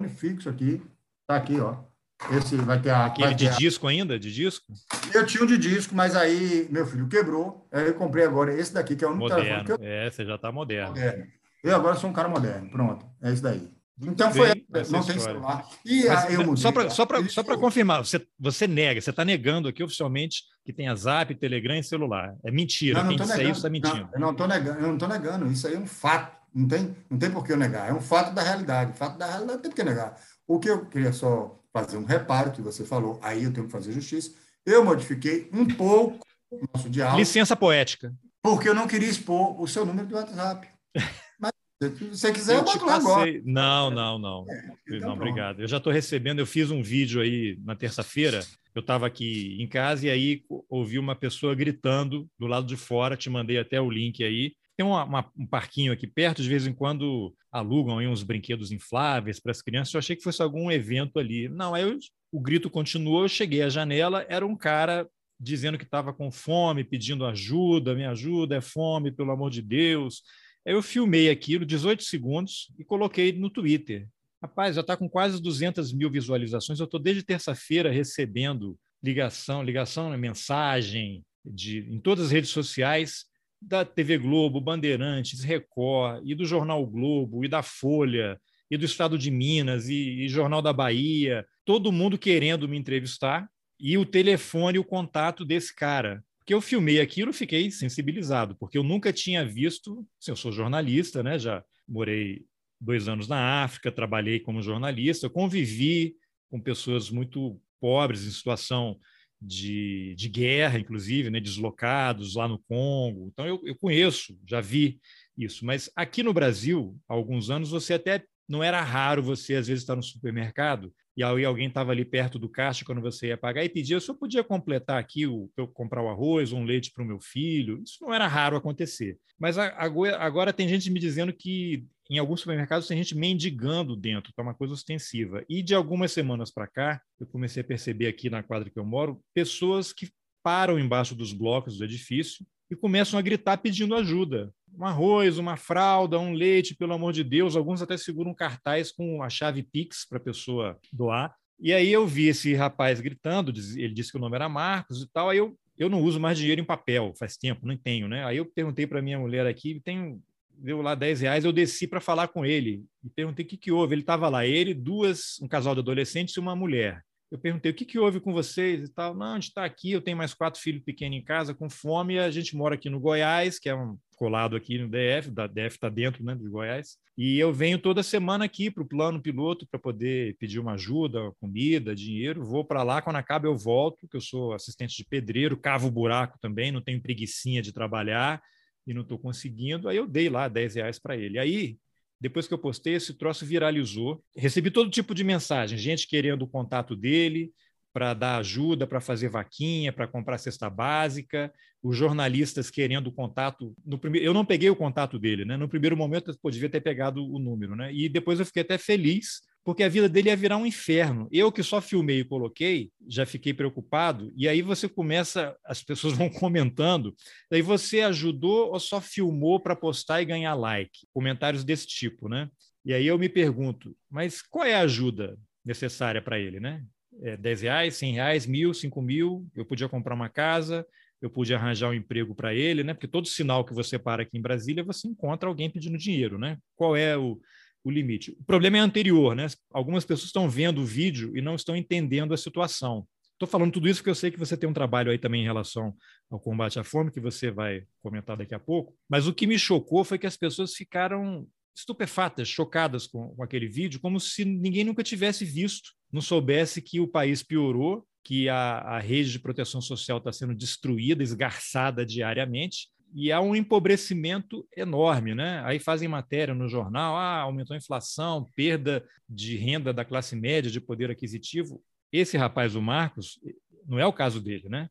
é 0.02 0.08
fixo 0.08 0.50
aqui. 0.50 0.82
Está 1.22 1.38
aqui, 1.38 1.60
ó. 1.60 1.84
Esse 2.32 2.56
vai 2.58 2.82
ter 2.82 2.90
a. 2.90 3.06
Aquele 3.06 3.34
de 3.34 3.50
disco 3.58 3.88
ainda? 3.88 4.18
De 4.18 4.34
disco? 4.34 4.66
Eu 5.14 5.26
tinha 5.26 5.44
um 5.44 5.48
de 5.48 5.58
disco, 5.58 5.94
mas 5.94 6.16
aí 6.16 6.68
meu 6.72 6.86
filho 6.86 7.08
quebrou. 7.08 7.68
Aí 7.72 7.88
eu 7.88 7.94
comprei 7.94 8.26
agora 8.26 8.54
esse 8.54 8.74
daqui, 8.74 8.96
que 8.96 9.04
é 9.04 9.08
o 9.08 9.12
único 9.12 9.30
moderno. 9.30 9.44
telefone 9.44 9.66
que 9.66 9.72
eu... 9.72 9.88
É, 9.88 10.10
você 10.10 10.26
já 10.26 10.36
está 10.36 10.52
moderno. 10.52 10.90
moderno. 10.90 11.26
Eu 11.64 11.76
agora 11.76 11.96
sou 11.96 12.10
um 12.10 12.14
cara 12.14 12.28
moderno. 12.28 12.70
Pronto, 12.70 13.06
é 13.22 13.32
isso 13.32 13.44
daí. 13.44 13.70
Então 14.02 14.32
foi 14.34 14.54
Bem, 14.70 14.84
não 14.90 15.04
tem 15.04 15.18
celular. 15.18 15.66
E 15.86 16.06
Mas, 16.06 16.34
eu 16.34 16.40
mudei, 16.46 16.58
só 16.58 16.72
para 16.72 16.90
só 16.90 17.06
para 17.06 17.30
só 17.30 17.44
confirmar, 17.44 18.04
você, 18.04 18.22
você 18.38 18.68
nega, 18.68 19.00
você 19.00 19.10
está 19.10 19.24
negando 19.24 19.70
aqui 19.70 19.82
oficialmente 19.82 20.44
que 20.66 20.74
tem 20.74 20.90
a 20.90 20.96
Zap, 20.96 21.34
Telegram 21.36 21.78
e 21.78 21.84
celular. 21.84 22.36
É 22.44 22.52
mentira. 22.52 23.02
Não, 23.02 23.12
não 23.12 23.18
Quem 23.28 23.44
isso 23.44 23.52
está 23.52 23.70
mentindo. 23.70 23.96
Não, 23.96 24.10
eu 24.14 24.20
não 24.20 24.32
estou 24.32 24.48
negando, 24.48 24.80
eu 24.80 24.88
não 24.88 24.94
estou 24.96 25.08
negando. 25.08 25.48
Isso 25.48 25.68
aí 25.68 25.76
é 25.76 25.80
um 25.80 25.86
fato. 25.86 26.36
Não 26.54 26.68
tem, 26.68 26.96
não 27.10 27.18
tem 27.18 27.32
por 27.32 27.44
que 27.44 27.54
eu 27.54 27.58
negar. 27.58 27.90
É 27.90 27.94
um 27.94 28.02
fato 28.02 28.34
da 28.34 28.42
realidade. 28.42 28.98
Fato 28.98 29.18
da 29.18 29.26
realidade 29.26 29.62
tem 29.62 29.72
por 29.72 29.76
que 29.76 29.84
negar. 29.84 30.16
O 30.48 30.60
que 30.60 30.70
eu 30.70 30.86
queria 30.86 31.14
só 31.14 31.58
fazer 31.76 31.98
um 31.98 32.06
reparo 32.06 32.54
que 32.54 32.62
você 32.62 32.86
falou, 32.86 33.20
aí 33.22 33.44
eu 33.44 33.52
tenho 33.52 33.66
que 33.66 33.72
fazer 33.72 33.92
justiça. 33.92 34.32
Eu 34.66 34.86
modifiquei 34.86 35.50
um 35.52 35.66
pouco 35.66 36.26
o 36.50 36.66
nosso 36.74 36.90
diálogo. 36.90 37.20
Licença 37.20 37.54
poética. 37.54 38.14
Porque 38.42 38.70
eu 38.70 38.74
não 38.74 38.88
queria 38.88 39.10
expor 39.10 39.60
o 39.60 39.68
seu 39.68 39.86
número 39.86 40.08
de 40.08 40.14
WhatsApp. 40.14 40.70
Se 41.84 42.08
você 42.08 42.32
quiser, 42.32 42.54
eu, 42.54 42.60
eu 42.60 42.64
boto 42.64 42.86
lá 42.86 42.96
agora. 42.96 43.30
Não, 43.44 43.92
não, 43.92 44.18
não. 44.18 44.46
É, 44.50 44.72
então 44.88 45.10
não, 45.10 45.16
obrigado. 45.18 45.62
Eu 45.62 45.68
já 45.68 45.76
estou 45.76 45.92
recebendo, 45.92 46.40
eu 46.40 46.46
fiz 46.46 46.72
um 46.72 46.82
vídeo 46.82 47.20
aí 47.20 47.60
na 47.66 47.76
terça-feira, 47.76 48.40
eu 48.74 48.80
estava 48.80 49.06
aqui 49.06 49.58
em 49.60 49.68
casa 49.68 50.08
e 50.08 50.10
aí 50.10 50.44
ouvi 50.70 50.98
uma 50.98 51.14
pessoa 51.14 51.54
gritando 51.54 52.26
do 52.40 52.48
lado 52.48 52.66
de 52.66 52.78
fora, 52.78 53.18
te 53.18 53.30
mandei 53.30 53.60
até 53.60 53.82
o 53.82 53.92
link 53.92 54.24
aí. 54.24 54.54
Tem 54.78 54.86
uma, 54.86 55.04
uma, 55.06 55.32
um 55.38 55.48
parquinho 55.48 55.94
aqui 55.94 56.06
perto, 56.06 56.42
de 56.42 56.50
vez 56.50 56.68
em 56.68 56.74
quando 56.74 57.34
alugam 57.52 58.00
aí 58.00 58.08
uns 58.08 58.24
brinquedos 58.24 58.72
infláveis 58.72 59.40
para 59.40 59.52
as 59.52 59.62
crianças. 59.62 59.94
Eu 59.94 60.00
achei 60.00 60.16
que 60.16 60.24
fosse 60.24 60.42
algum 60.42 60.70
evento 60.70 61.18
ali. 61.18 61.48
Não, 61.48 61.74
aí 61.74 61.84
eu, 61.84 61.98
o 62.32 62.40
grito 62.40 62.70
continuou, 62.70 63.24
eu 63.24 63.30
cheguei 63.30 63.62
à 63.62 63.70
janela, 63.70 64.26
era 64.28 64.46
um 64.46 64.56
cara 64.56 65.08
dizendo 65.40 65.78
que 65.78 65.84
estava 65.84 66.14
com 66.14 66.32
fome, 66.32 66.84
pedindo 66.84 67.26
ajuda, 67.26 67.96
me 67.96 68.06
ajuda, 68.06 68.58
é 68.58 68.62
fome, 68.62 69.12
pelo 69.12 69.32
amor 69.32 69.50
de 69.50 69.62
Deus. 69.62 70.22
Eu 70.66 70.82
filmei 70.82 71.30
aquilo, 71.30 71.66
18 71.66 72.04
segundos, 72.04 72.72
e 72.78 72.84
coloquei 72.84 73.32
no 73.32 73.50
Twitter. 73.50 74.08
Rapaz, 74.42 74.76
já 74.76 74.82
está 74.82 74.98
com 74.98 75.10
quase 75.10 75.42
200 75.42 75.94
mil 75.94 76.10
visualizações. 76.10 76.80
Eu 76.80 76.86
estou 76.86 77.00
desde 77.00 77.24
terça-feira 77.24 77.92
recebendo 77.92 78.78
ligação, 79.04 79.64
ligação, 79.64 80.10
né, 80.10 80.18
mensagem 80.18 81.24
de, 81.46 81.80
em 81.90 82.00
todas 82.00 82.26
as 82.26 82.32
redes 82.32 82.50
sociais 82.50 83.26
da 83.66 83.84
TV 83.84 84.18
Globo, 84.18 84.62
Bandeirantes, 84.62 85.44
Record, 85.44 86.22
e 86.24 86.36
do 86.36 86.46
Jornal 86.46 86.86
Globo, 86.86 87.44
e 87.44 87.48
da 87.48 87.64
Folha, 87.64 88.40
e 88.70 88.78
do 88.78 88.86
Estado 88.86 89.18
de 89.18 89.32
Minas, 89.32 89.90
e, 89.90 90.24
e 90.24 90.28
Jornal 90.30 90.62
da 90.62 90.72
Bahia, 90.72 91.46
todo 91.66 91.92
mundo 91.92 92.18
querendo 92.18 92.70
me 92.70 92.78
entrevistar, 92.78 93.50
e 93.80 93.98
o 93.98 94.06
telefone, 94.06 94.80
o 94.80 94.84
contato 94.84 95.44
desse 95.44 95.76
cara 95.76 96.24
que 96.46 96.54
eu 96.54 96.62
filmei 96.62 97.02
aquilo, 97.02 97.34
fiquei 97.34 97.72
sensibilizado, 97.72 98.56
porque 98.56 98.78
eu 98.78 98.84
nunca 98.84 99.12
tinha 99.12 99.44
visto. 99.44 100.06
Assim, 100.22 100.32
eu 100.32 100.36
sou 100.36 100.52
jornalista, 100.52 101.24
né? 101.24 101.40
Já 101.40 101.64
morei 101.88 102.46
dois 102.80 103.08
anos 103.08 103.28
na 103.28 103.64
África, 103.64 103.92
trabalhei 103.92 104.40
como 104.40 104.62
jornalista, 104.62 105.28
convivi 105.28 106.16
com 106.48 106.62
pessoas 106.62 107.10
muito 107.10 107.60
pobres, 107.80 108.26
em 108.26 108.30
situação 108.30 109.00
de, 109.46 110.16
de 110.16 110.30
guerra, 110.30 110.80
inclusive, 110.80 111.30
né? 111.30 111.40
deslocados 111.40 112.36
lá 112.36 112.48
no 112.48 112.60
Congo. 112.60 113.28
Então, 113.32 113.46
eu, 113.46 113.62
eu 113.64 113.76
conheço, 113.76 114.38
já 114.46 114.60
vi 114.60 115.00
isso. 115.38 115.66
Mas 115.66 115.90
aqui 115.96 116.24
no 116.24 116.34
Brasil, 116.34 116.98
há 117.08 117.14
alguns 117.14 117.50
anos, 117.50 117.70
você 117.70 117.94
até 117.94 118.24
não 118.48 118.64
era 118.64 118.82
raro 118.82 119.24
você, 119.24 119.56
às 119.56 119.68
vezes, 119.68 119.84
estar 119.84 119.96
no 119.96 120.04
supermercado 120.04 120.94
e 121.18 121.24
aí 121.24 121.46
alguém 121.46 121.68
estava 121.68 121.92
ali 121.92 122.04
perto 122.04 122.38
do 122.38 122.50
caixa 122.50 122.84
quando 122.84 123.02
você 123.02 123.28
ia 123.28 123.38
pagar 123.38 123.64
e 123.64 123.70
pedia 123.70 124.00
se 124.00 124.10
eu 124.10 124.16
podia 124.16 124.44
completar 124.44 125.00
aqui 125.00 125.26
o 125.26 125.50
eu 125.56 125.68
comprar 125.68 126.04
o 126.04 126.10
arroz 126.10 126.52
ou 126.52 126.60
um 126.60 126.66
leite 126.66 126.92
para 126.92 127.04
o 127.04 127.08
meu 127.08 127.20
filho. 127.20 127.82
Isso 127.84 127.98
não 128.02 128.14
era 128.14 128.28
raro 128.28 128.58
acontecer. 128.58 129.18
Mas 129.40 129.58
agora, 129.58 130.18
agora 130.18 130.54
tem 130.54 130.68
gente 130.68 130.90
me 130.90 131.00
dizendo 131.00 131.32
que 131.32 131.86
em 132.10 132.20
alguns 132.20 132.42
supermercados 132.42 132.88
tem 132.88 132.98
gente 132.98 133.18
mendigando 133.18 133.96
dentro, 133.96 134.34
tá 134.34 134.44
uma 134.44 134.54
coisa 134.54 134.74
ostensiva. 134.74 135.44
E 135.50 135.64
de 135.64 135.74
algumas 135.74 136.12
semanas 136.12 136.52
para 136.52 136.68
cá, 136.68 137.02
eu 137.20 137.26
comecei 137.26 137.62
a 137.62 137.66
perceber 137.66 138.08
aqui 138.08 138.30
na 138.30 138.44
quadra 138.44 138.70
que 138.70 138.78
eu 138.78 138.86
moro, 138.86 139.22
pessoas 139.34 139.92
que 139.92 140.10
param 140.44 140.78
embaixo 140.78 141.16
dos 141.16 141.34
blocos 141.34 141.78
do 141.78 141.86
edifício 141.86 142.46
e 142.70 142.76
começam 142.76 143.18
a 143.20 143.22
gritar 143.22 143.58
pedindo 143.58 143.96
ajuda. 143.96 144.52
Um 144.78 144.86
arroz, 144.86 145.38
uma 145.38 145.56
fralda, 145.56 146.20
um 146.20 146.34
leite, 146.34 146.76
pelo 146.76 146.94
amor 146.94 147.14
de 147.14 147.24
Deus. 147.24 147.56
Alguns 147.56 147.82
até 147.82 147.98
seguram 147.98 148.34
cartaz 148.34 148.92
com 148.92 149.24
a 149.24 149.30
chave 149.30 149.64
Pix 149.64 150.06
para 150.08 150.18
a 150.18 150.22
pessoa 150.22 150.78
doar. 150.92 151.34
E 151.60 151.74
aí 151.74 151.92
eu 151.92 152.06
vi 152.06 152.28
esse 152.28 152.54
rapaz 152.54 153.00
gritando, 153.00 153.54
ele 153.76 153.94
disse 153.94 154.12
que 154.12 154.18
o 154.18 154.22
nome 154.22 154.36
era 154.36 154.50
Marcos 154.50 155.02
e 155.02 155.10
tal. 155.12 155.30
Aí 155.30 155.38
eu, 155.38 155.58
eu 155.78 155.90
não 155.90 156.02
uso 156.02 156.20
mais 156.20 156.38
dinheiro 156.38 156.60
em 156.60 156.66
papel, 156.66 157.14
faz 157.18 157.38
tempo, 157.38 157.66
não 157.66 157.78
tenho, 157.78 158.08
né? 158.10 158.26
Aí 158.26 158.38
eu 158.38 158.46
perguntei 158.46 158.86
para 158.86 159.02
minha 159.02 159.18
mulher 159.18 159.48
aqui, 159.48 159.80
tem 159.80 160.22
deu 160.58 160.82
lá 160.82 160.96
10 160.96 161.22
reais, 161.22 161.46
eu 161.46 161.52
desci 161.52 161.88
para 161.88 162.00
falar 162.00 162.30
com 162.30 162.46
ele 162.46 162.86
e 163.04 163.10
perguntei 163.10 163.46
o 163.46 163.48
que, 163.48 163.58
que 163.58 163.72
houve. 163.72 163.94
Ele 163.94 164.02
estava 164.02 164.30
lá, 164.30 164.46
ele, 164.46 164.74
duas, 164.74 165.40
um 165.42 165.48
casal 165.48 165.74
de 165.74 165.82
adolescentes 165.82 166.36
e 166.36 166.40
uma 166.40 166.56
mulher. 166.56 167.04
Eu 167.32 167.40
perguntei 167.40 167.72
o 167.72 167.76
que, 167.76 167.86
que 167.86 168.00
houve 168.00 168.20
com 168.20 168.32
vocês 168.32 168.84
e 168.84 168.94
tal. 168.94 169.16
Não, 169.16 169.32
a 169.32 169.36
gente 169.36 169.50
está 169.50 169.66
aqui, 169.66 169.92
eu 169.92 170.02
tenho 170.02 170.18
mais 170.18 170.34
quatro 170.34 170.62
filhos 170.62 170.84
pequenos 170.84 171.18
em 171.18 171.24
casa 171.24 171.54
com 171.54 171.70
fome, 171.70 172.20
a 172.20 172.30
gente 172.30 172.56
mora 172.56 172.76
aqui 172.76 172.90
no 172.90 173.00
Goiás, 173.00 173.60
que 173.60 173.68
é 173.68 173.76
um 173.76 173.98
colado 174.16 174.56
aqui 174.56 174.78
no 174.78 174.88
DF, 174.88 175.30
da 175.32 175.48
DF 175.48 175.76
está 175.76 175.90
dentro 175.90 176.24
né, 176.24 176.36
do 176.36 176.50
Goiás, 176.50 176.98
e 177.18 177.38
eu 177.40 177.52
venho 177.52 177.80
toda 177.80 178.04
semana 178.04 178.46
aqui 178.46 178.70
para 178.70 178.84
o 178.84 178.88
plano 178.88 179.22
piloto 179.22 179.68
para 179.68 179.80
poder 179.80 180.36
pedir 180.38 180.60
uma 180.60 180.74
ajuda, 180.74 181.32
comida, 181.40 181.96
dinheiro. 181.96 182.44
Vou 182.44 182.64
para 182.64 182.84
lá, 182.84 183.02
quando 183.02 183.16
acaba 183.16 183.48
eu 183.48 183.58
volto, 183.58 184.08
que 184.08 184.18
eu 184.18 184.22
sou 184.22 184.54
assistente 184.54 184.98
de 184.98 185.06
pedreiro, 185.06 185.58
cavo 185.58 185.90
buraco 185.90 186.38
também, 186.40 186.72
não 186.72 186.82
tenho 186.82 187.02
preguiçinha 187.02 187.62
de 187.62 187.72
trabalhar 187.72 188.42
e 188.86 188.94
não 188.94 189.02
estou 189.02 189.18
conseguindo. 189.18 189.88
Aí 189.88 189.98
eu 189.98 190.08
dei 190.08 190.30
lá 190.30 190.48
10 190.48 190.76
reais 190.76 191.00
para 191.00 191.16
ele. 191.16 191.40
Aí 191.40 191.78
depois 192.20 192.48
que 192.48 192.54
eu 192.54 192.58
postei, 192.58 192.96
esse 192.96 193.14
troço 193.14 193.46
viralizou. 193.46 194.24
Recebi 194.36 194.72
todo 194.72 194.90
tipo 194.90 195.14
de 195.14 195.24
mensagem, 195.24 195.78
gente 195.78 196.08
querendo 196.08 196.44
o 196.44 196.48
contato 196.48 196.96
dele 196.96 197.52
para 197.94 198.14
dar 198.14 198.38
ajuda, 198.38 198.86
para 198.86 199.00
fazer 199.00 199.30
vaquinha, 199.30 199.94
para 199.94 200.06
comprar 200.06 200.38
cesta 200.38 200.70
básica, 200.70 201.50
os 201.82 201.96
jornalistas 201.96 202.70
querendo 202.70 203.08
o 203.08 203.12
contato. 203.12 203.74
No 203.86 203.98
primeiro, 203.98 204.26
eu 204.26 204.34
não 204.34 204.44
peguei 204.44 204.70
o 204.70 204.76
contato 204.76 205.18
dele, 205.18 205.46
né? 205.46 205.56
No 205.56 205.70
primeiro 205.70 205.96
momento 205.96 206.32
eu 206.32 206.38
podia 206.42 206.68
ter 206.68 206.82
pegado 206.82 207.26
o 207.26 207.40
número, 207.40 207.74
né? 207.74 207.94
E 207.94 208.10
depois 208.10 208.38
eu 208.38 208.46
fiquei 208.46 208.64
até 208.64 208.78
feliz 208.78 209.42
porque 209.66 209.82
a 209.82 209.90
vida 209.90 210.08
dele 210.08 210.30
ia 210.30 210.36
virar 210.36 210.58
um 210.58 210.66
inferno. 210.66 211.28
Eu 211.32 211.52
que 211.52 211.64
só 211.64 211.82
filmei 211.82 212.20
e 212.20 212.24
coloquei, 212.24 212.92
já 213.08 213.26
fiquei 213.26 213.52
preocupado, 213.52 214.32
e 214.38 214.48
aí 214.48 214.62
você 214.62 214.88
começa, 214.88 215.58
as 215.66 215.82
pessoas 215.82 216.14
vão 216.16 216.30
comentando, 216.30 217.16
daí 217.50 217.64
você 217.64 218.02
ajudou 218.02 218.72
ou 218.72 218.80
só 218.80 219.02
filmou 219.02 219.60
para 219.60 219.76
postar 219.76 220.22
e 220.22 220.26
ganhar 220.26 220.54
like? 220.54 221.08
Comentários 221.12 221.64
desse 221.64 221.88
tipo, 221.88 222.30
né? 222.30 222.48
E 222.86 222.94
aí 222.94 223.08
eu 223.08 223.18
me 223.18 223.28
pergunto, 223.28 223.98
mas 224.08 224.44
qual 224.44 224.66
é 224.66 224.76
a 224.76 224.82
ajuda 224.82 225.36
necessária 225.66 226.22
para 226.22 226.40
ele, 226.40 226.60
né? 226.60 226.86
É 227.24 227.36
10 227.36 227.62
reais, 227.64 227.96
100 227.96 228.14
reais, 228.14 228.46
mil, 228.46 228.72
5 228.72 229.02
mil, 229.02 229.48
eu 229.56 229.66
podia 229.66 229.90
comprar 229.90 230.14
uma 230.14 230.30
casa, 230.30 230.86
eu 231.20 231.30
pude 231.30 231.56
arranjar 231.56 231.90
um 231.90 231.94
emprego 231.94 232.36
para 232.36 232.54
ele, 232.54 232.84
né? 232.84 232.94
Porque 232.94 233.08
todo 233.08 233.28
sinal 233.28 233.66
que 233.66 233.74
você 233.74 233.98
para 233.98 234.22
aqui 234.22 234.38
em 234.38 234.42
Brasília, 234.42 234.84
você 234.84 235.08
encontra 235.08 235.50
alguém 235.50 235.72
pedindo 235.72 235.98
dinheiro, 235.98 236.38
né? 236.38 236.60
Qual 236.76 236.96
é 236.96 237.18
o 237.18 237.40
o 237.86 237.92
limite. 237.92 238.36
O 238.40 238.44
problema 238.44 238.78
é 238.78 238.80
anterior, 238.80 239.36
né? 239.36 239.46
Algumas 239.72 240.04
pessoas 240.04 240.28
estão 240.28 240.50
vendo 240.50 240.82
o 240.82 240.86
vídeo 240.86 241.38
e 241.38 241.42
não 241.42 241.54
estão 241.54 241.76
entendendo 241.76 242.34
a 242.34 242.38
situação. 242.38 243.08
Estou 243.34 243.48
falando 243.48 243.74
tudo 243.74 243.88
isso 243.88 244.00
porque 244.00 244.10
eu 244.10 244.16
sei 244.16 244.32
que 244.32 244.40
você 244.40 244.58
tem 244.58 244.68
um 244.68 244.74
trabalho 244.74 245.12
aí 245.12 245.20
também 245.20 245.42
em 245.42 245.46
relação 245.46 245.96
ao 246.32 246.40
combate 246.40 246.80
à 246.80 246.84
fome, 246.84 247.12
que 247.12 247.20
você 247.20 247.52
vai 247.52 247.84
comentar 248.02 248.36
daqui 248.36 248.56
a 248.56 248.60
pouco. 248.60 248.98
Mas 249.08 249.28
o 249.28 249.34
que 249.34 249.46
me 249.46 249.60
chocou 249.60 250.04
foi 250.04 250.18
que 250.18 250.26
as 250.26 250.36
pessoas 250.36 250.74
ficaram 250.74 251.48
estupefatas, 251.76 252.48
chocadas 252.48 253.06
com, 253.06 253.36
com 253.36 253.44
aquele 253.44 253.68
vídeo, 253.68 254.00
como 254.00 254.20
se 254.20 254.44
ninguém 254.46 254.84
nunca 254.84 255.04
tivesse 255.04 255.46
visto, 255.46 255.92
não 256.12 256.22
soubesse 256.22 256.82
que 256.82 257.00
o 257.00 257.08
país 257.08 257.44
piorou, 257.44 258.08
que 258.24 258.50
a, 258.50 258.80
a 258.80 259.00
rede 259.00 259.34
de 259.34 259.40
proteção 259.40 259.80
social 259.80 260.18
está 260.18 260.32
sendo 260.32 260.56
destruída, 260.56 261.22
esgarçada 261.22 262.04
diariamente, 262.04 262.88
e 263.14 263.32
há 263.32 263.40
um 263.40 263.56
empobrecimento 263.56 264.68
enorme, 264.76 265.34
né? 265.34 265.62
Aí 265.66 265.80
fazem 265.80 266.08
matéria 266.08 266.54
no 266.54 266.68
jornal, 266.68 267.16
ah, 267.16 267.42
aumentou 267.42 267.74
a 267.74 267.78
inflação, 267.78 268.50
perda 268.56 269.06
de 269.28 269.56
renda 269.56 269.94
da 269.94 270.06
classe 270.06 270.36
média, 270.36 270.70
de 270.70 270.82
poder 270.82 271.10
aquisitivo. 271.10 271.82
Esse 272.12 272.38
rapaz, 272.38 272.76
o 272.76 272.82
Marcos, 272.82 273.40
não 273.88 274.00
é 274.00 274.06
o 274.06 274.14
caso 274.14 274.42
dele, 274.42 274.70
né? 274.70 274.90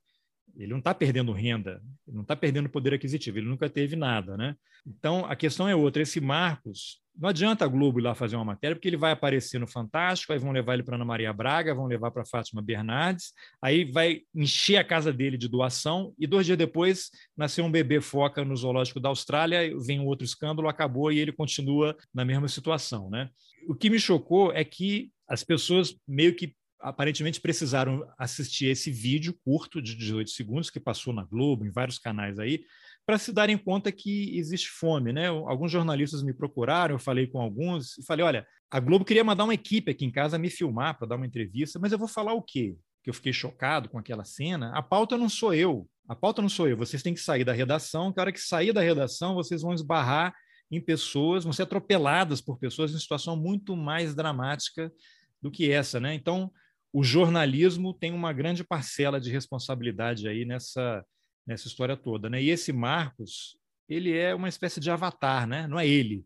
Ele 0.56 0.70
não 0.70 0.78
está 0.78 0.94
perdendo 0.94 1.32
renda, 1.32 1.82
não 2.06 2.22
está 2.22 2.36
perdendo 2.36 2.68
poder 2.68 2.94
aquisitivo, 2.94 3.38
ele 3.38 3.48
nunca 3.48 3.68
teve 3.68 3.96
nada, 3.96 4.36
né? 4.36 4.54
Então, 4.86 5.24
a 5.24 5.34
questão 5.34 5.68
é 5.68 5.74
outra. 5.74 6.02
Esse 6.02 6.20
Marcos, 6.20 7.00
não 7.16 7.28
adianta 7.28 7.64
a 7.64 7.68
Globo 7.68 8.00
ir 8.00 8.02
lá 8.02 8.14
fazer 8.14 8.36
uma 8.36 8.44
matéria, 8.44 8.76
porque 8.76 8.88
ele 8.88 8.96
vai 8.96 9.12
aparecer 9.12 9.58
no 9.58 9.66
Fantástico, 9.66 10.32
aí 10.32 10.38
vão 10.38 10.52
levar 10.52 10.74
ele 10.74 10.82
para 10.82 10.96
Ana 10.96 11.04
Maria 11.04 11.32
Braga, 11.32 11.74
vão 11.74 11.86
levar 11.86 12.10
para 12.10 12.24
Fátima 12.24 12.60
Bernardes, 12.60 13.32
aí 13.62 13.84
vai 13.84 14.20
encher 14.34 14.76
a 14.76 14.84
casa 14.84 15.12
dele 15.12 15.38
de 15.38 15.48
doação, 15.48 16.12
e 16.18 16.26
dois 16.26 16.44
dias 16.44 16.58
depois 16.58 17.10
nasceu 17.36 17.64
um 17.64 17.70
bebê 17.70 18.00
foca 18.00 18.44
no 18.44 18.56
zoológico 18.56 19.00
da 19.00 19.08
Austrália, 19.08 19.72
vem 19.78 20.00
um 20.00 20.06
outro 20.06 20.24
escândalo, 20.24 20.68
acabou 20.68 21.10
e 21.10 21.18
ele 21.18 21.32
continua 21.32 21.96
na 22.12 22.24
mesma 22.24 22.48
situação. 22.48 23.08
Né? 23.08 23.30
O 23.68 23.74
que 23.74 23.88
me 23.88 23.98
chocou 23.98 24.52
é 24.52 24.64
que 24.64 25.10
as 25.28 25.42
pessoas 25.42 25.96
meio 26.06 26.34
que 26.34 26.54
aparentemente 26.84 27.40
precisaram 27.40 28.06
assistir 28.18 28.66
esse 28.66 28.90
vídeo 28.90 29.34
curto 29.42 29.80
de 29.80 29.96
18 29.96 30.30
segundos 30.30 30.68
que 30.68 30.78
passou 30.78 31.14
na 31.14 31.24
Globo, 31.24 31.64
em 31.64 31.70
vários 31.70 31.98
canais 31.98 32.38
aí, 32.38 32.62
para 33.06 33.18
se 33.18 33.32
darem 33.32 33.56
conta 33.56 33.90
que 33.90 34.36
existe 34.36 34.68
fome. 34.68 35.10
Né? 35.10 35.28
Alguns 35.28 35.72
jornalistas 35.72 36.22
me 36.22 36.34
procuraram, 36.34 36.94
eu 36.94 36.98
falei 36.98 37.26
com 37.26 37.40
alguns 37.40 37.96
e 37.96 38.04
falei: 38.04 38.24
olha, 38.24 38.46
a 38.70 38.78
Globo 38.78 39.04
queria 39.04 39.24
mandar 39.24 39.44
uma 39.44 39.54
equipe 39.54 39.90
aqui 39.90 40.04
em 40.04 40.10
casa 40.10 40.38
me 40.38 40.50
filmar 40.50 40.98
para 40.98 41.08
dar 41.08 41.16
uma 41.16 41.26
entrevista, 41.26 41.78
mas 41.78 41.90
eu 41.90 41.98
vou 41.98 42.08
falar 42.08 42.34
o 42.34 42.42
quê? 42.42 42.76
Que 43.02 43.08
eu 43.08 43.14
fiquei 43.14 43.32
chocado 43.32 43.88
com 43.88 43.98
aquela 43.98 44.24
cena. 44.24 44.70
A 44.76 44.82
pauta 44.82 45.16
não 45.16 45.28
sou 45.28 45.54
eu. 45.54 45.88
A 46.06 46.14
pauta 46.14 46.42
não 46.42 46.50
sou 46.50 46.68
eu. 46.68 46.76
Vocês 46.76 47.02
têm 47.02 47.14
que 47.14 47.20
sair 47.20 47.44
da 47.44 47.52
redação. 47.52 48.12
Que 48.12 48.20
hora 48.20 48.32
que 48.32 48.40
sair 48.40 48.72
da 48.72 48.82
redação, 48.82 49.34
vocês 49.34 49.62
vão 49.62 49.72
esbarrar 49.72 50.34
em 50.70 50.80
pessoas, 50.80 51.44
vão 51.44 51.52
ser 51.52 51.62
atropeladas 51.62 52.42
por 52.42 52.58
pessoas 52.58 52.92
em 52.92 52.98
situação 52.98 53.36
muito 53.36 53.74
mais 53.74 54.14
dramática 54.14 54.92
do 55.40 55.50
que 55.50 55.70
essa, 55.70 56.00
né? 56.00 56.14
Então, 56.14 56.50
o 56.94 57.02
jornalismo 57.02 57.92
tem 57.92 58.12
uma 58.12 58.32
grande 58.32 58.62
parcela 58.62 59.20
de 59.20 59.28
responsabilidade 59.28 60.28
aí 60.28 60.44
nessa 60.44 61.04
nessa 61.44 61.66
história 61.66 61.96
toda, 61.96 62.30
né? 62.30 62.42
E 62.42 62.48
esse 62.48 62.72
Marcos, 62.72 63.58
ele 63.86 64.16
é 64.16 64.34
uma 64.34 64.48
espécie 64.48 64.80
de 64.80 64.90
avatar, 64.90 65.46
né? 65.46 65.66
Não 65.66 65.78
é 65.78 65.86
ele. 65.86 66.24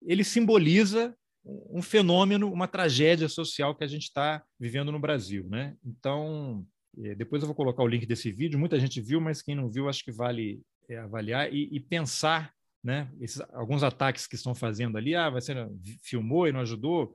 Ele 0.00 0.22
simboliza 0.22 1.16
um 1.44 1.82
fenômeno, 1.82 2.52
uma 2.52 2.68
tragédia 2.68 3.28
social 3.28 3.74
que 3.74 3.82
a 3.82 3.86
gente 3.86 4.04
está 4.04 4.44
vivendo 4.60 4.92
no 4.92 5.00
Brasil, 5.00 5.48
né? 5.48 5.74
Então, 5.84 6.64
é, 6.98 7.14
depois 7.14 7.42
eu 7.42 7.46
vou 7.46 7.56
colocar 7.56 7.82
o 7.82 7.88
link 7.88 8.06
desse 8.06 8.30
vídeo. 8.30 8.60
Muita 8.60 8.78
gente 8.78 9.00
viu, 9.00 9.20
mas 9.20 9.42
quem 9.42 9.54
não 9.54 9.68
viu, 9.68 9.88
acho 9.88 10.04
que 10.04 10.12
vale 10.12 10.62
é, 10.88 10.98
avaliar 10.98 11.52
e, 11.52 11.68
e, 11.72 11.80
pensar, 11.80 12.52
né? 12.84 13.10
Esses, 13.20 13.40
alguns 13.52 13.82
ataques 13.82 14.26
que 14.26 14.36
estão 14.36 14.54
fazendo 14.54 14.96
ali, 14.96 15.16
ah, 15.16 15.30
você 15.30 15.54
filmou 16.02 16.46
e 16.46 16.52
não 16.52 16.60
ajudou. 16.60 17.12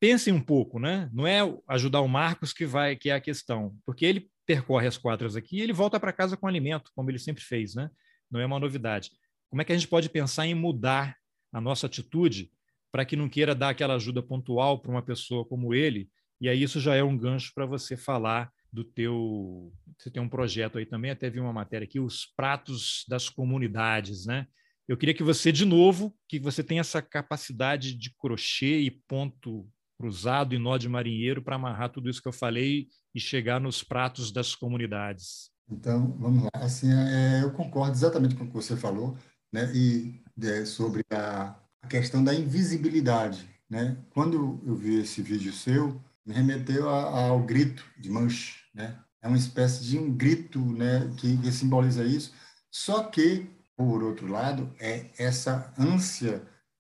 Pensem 0.00 0.32
um 0.32 0.40
pouco, 0.40 0.78
né? 0.78 1.10
Não 1.12 1.26
é 1.26 1.40
ajudar 1.68 2.00
o 2.00 2.08
Marcos 2.08 2.52
que 2.52 2.64
vai, 2.64 2.94
que 2.94 3.10
é 3.10 3.14
a 3.14 3.20
questão, 3.20 3.76
porque 3.84 4.06
ele 4.06 4.30
percorre 4.46 4.86
as 4.86 4.96
quadras 4.96 5.34
aqui 5.34 5.58
e 5.58 5.60
ele 5.60 5.72
volta 5.72 5.98
para 5.98 6.12
casa 6.12 6.36
com 6.36 6.46
alimento, 6.46 6.90
como 6.94 7.10
ele 7.10 7.18
sempre 7.18 7.42
fez, 7.42 7.74
né? 7.74 7.90
Não 8.30 8.40
é 8.40 8.46
uma 8.46 8.60
novidade. 8.60 9.10
Como 9.50 9.60
é 9.60 9.64
que 9.64 9.72
a 9.72 9.76
gente 9.76 9.88
pode 9.88 10.08
pensar 10.08 10.46
em 10.46 10.54
mudar 10.54 11.16
a 11.52 11.60
nossa 11.60 11.86
atitude 11.86 12.50
para 12.92 13.04
que 13.04 13.16
não 13.16 13.28
queira 13.28 13.54
dar 13.54 13.70
aquela 13.70 13.94
ajuda 13.94 14.22
pontual 14.22 14.80
para 14.80 14.90
uma 14.90 15.02
pessoa 15.02 15.44
como 15.44 15.74
ele? 15.74 16.08
E 16.40 16.48
aí 16.48 16.62
isso 16.62 16.80
já 16.80 16.94
é 16.94 17.02
um 17.02 17.18
gancho 17.18 17.52
para 17.54 17.66
você 17.66 17.96
falar 17.96 18.52
do 18.72 18.84
teu, 18.84 19.72
você 19.98 20.10
tem 20.10 20.22
um 20.22 20.28
projeto 20.28 20.78
aí 20.78 20.86
também, 20.86 21.10
até 21.10 21.28
vi 21.28 21.40
uma 21.40 21.52
matéria 21.52 21.84
aqui, 21.84 21.98
os 21.98 22.26
pratos 22.36 23.04
das 23.08 23.28
comunidades, 23.28 24.26
né? 24.26 24.46
Eu 24.86 24.96
queria 24.96 25.14
que 25.14 25.22
você, 25.22 25.50
de 25.50 25.64
novo, 25.64 26.16
que 26.26 26.38
você 26.38 26.62
tenha 26.62 26.80
essa 26.80 27.02
capacidade 27.02 27.94
de 27.94 28.14
crochê 28.16 28.80
e 28.80 28.90
ponto 28.90 29.68
cruzado 29.98 30.54
e 30.54 30.58
nó 30.58 30.78
de 30.78 30.88
marinheiro 30.88 31.42
para 31.42 31.56
amarrar 31.56 31.90
tudo 31.90 32.08
isso 32.08 32.22
que 32.22 32.28
eu 32.28 32.32
falei 32.32 32.86
e 33.14 33.20
chegar 33.20 33.60
nos 33.60 33.82
pratos 33.82 34.30
das 34.30 34.54
comunidades. 34.54 35.50
Então, 35.70 36.16
vamos 36.18 36.44
lá. 36.44 36.50
Assim, 36.54 36.90
é, 36.92 37.42
eu 37.42 37.50
concordo 37.50 37.92
exatamente 37.92 38.36
com 38.36 38.44
o 38.44 38.46
que 38.46 38.54
você 38.54 38.76
falou, 38.76 39.16
né? 39.52 39.70
E 39.74 40.22
é, 40.40 40.64
sobre 40.64 41.02
a, 41.10 41.54
questão 41.88 42.22
da 42.22 42.34
invisibilidade, 42.34 43.48
né? 43.68 43.96
Quando 44.10 44.60
eu 44.64 44.76
vi 44.76 45.00
esse 45.00 45.20
vídeo 45.20 45.52
seu, 45.52 46.00
me 46.24 46.32
remeteu 46.32 46.88
a, 46.88 47.02
a, 47.02 47.28
ao 47.28 47.42
grito 47.42 47.84
de 47.98 48.08
Manche, 48.08 48.56
né? 48.74 48.98
É 49.20 49.26
uma 49.26 49.36
espécie 49.36 49.84
de 49.84 49.98
um 49.98 50.14
grito, 50.14 50.60
né? 50.60 51.12
Que, 51.16 51.36
que 51.38 51.50
simboliza 51.50 52.04
isso. 52.04 52.32
Só 52.70 53.02
que, 53.02 53.50
por 53.76 54.02
outro 54.02 54.26
lado, 54.26 54.72
é 54.78 55.06
essa 55.18 55.72
ânsia 55.78 56.42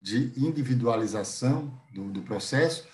de 0.00 0.32
individualização 0.36 1.80
do, 1.92 2.10
do 2.10 2.22
processo 2.22 2.86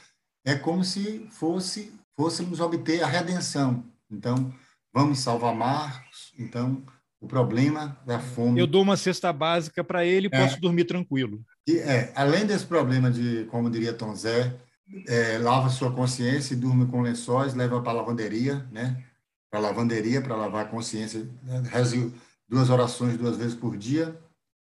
é 0.45 0.55
como 0.55 0.85
se 0.85 1.27
fosse 1.31 1.93
fôssemos 2.17 2.61
obter 2.61 3.03
a 3.03 3.07
redenção. 3.07 3.83
Então, 4.11 4.53
vamos 4.93 5.21
salvar 5.21 5.55
Marcos. 5.55 6.35
Então, 6.39 6.83
o 7.19 7.27
problema 7.27 7.99
da 8.07 8.19
fome. 8.19 8.61
Eu 8.61 8.67
dou 8.67 8.83
uma 8.83 8.97
cesta 8.97 9.33
básica 9.33 9.83
para 9.83 10.05
ele 10.05 10.29
e 10.31 10.37
é, 10.37 10.39
posso 10.39 10.61
dormir 10.61 10.85
tranquilo. 10.85 11.43
E, 11.67 11.79
é, 11.79 12.13
além 12.15 12.45
desse 12.45 12.67
problema 12.67 13.11
de, 13.11 13.47
como 13.47 13.71
diria 13.71 13.95
Tom 13.95 14.15
Zé, 14.15 14.55
é, 15.07 15.39
lava 15.39 15.71
sua 15.71 15.93
consciência 15.93 16.53
e 16.53 16.57
durma 16.59 16.87
com 16.87 17.01
lençóis, 17.01 17.55
leva 17.55 17.81
para 17.81 17.93
a 17.93 17.95
lavanderia, 17.95 18.67
né? 18.71 19.03
Para 19.51 19.61
a 19.61 19.63
lavanderia, 19.63 20.21
para 20.21 20.37
lavar 20.37 20.67
a 20.67 20.69
consciência. 20.69 21.27
Né? 21.43 21.63
Reze 21.71 22.13
duas 22.49 22.69
orações 22.69 23.17
duas 23.17 23.37
vezes 23.37 23.55
por 23.55 23.77
dia, 23.79 24.19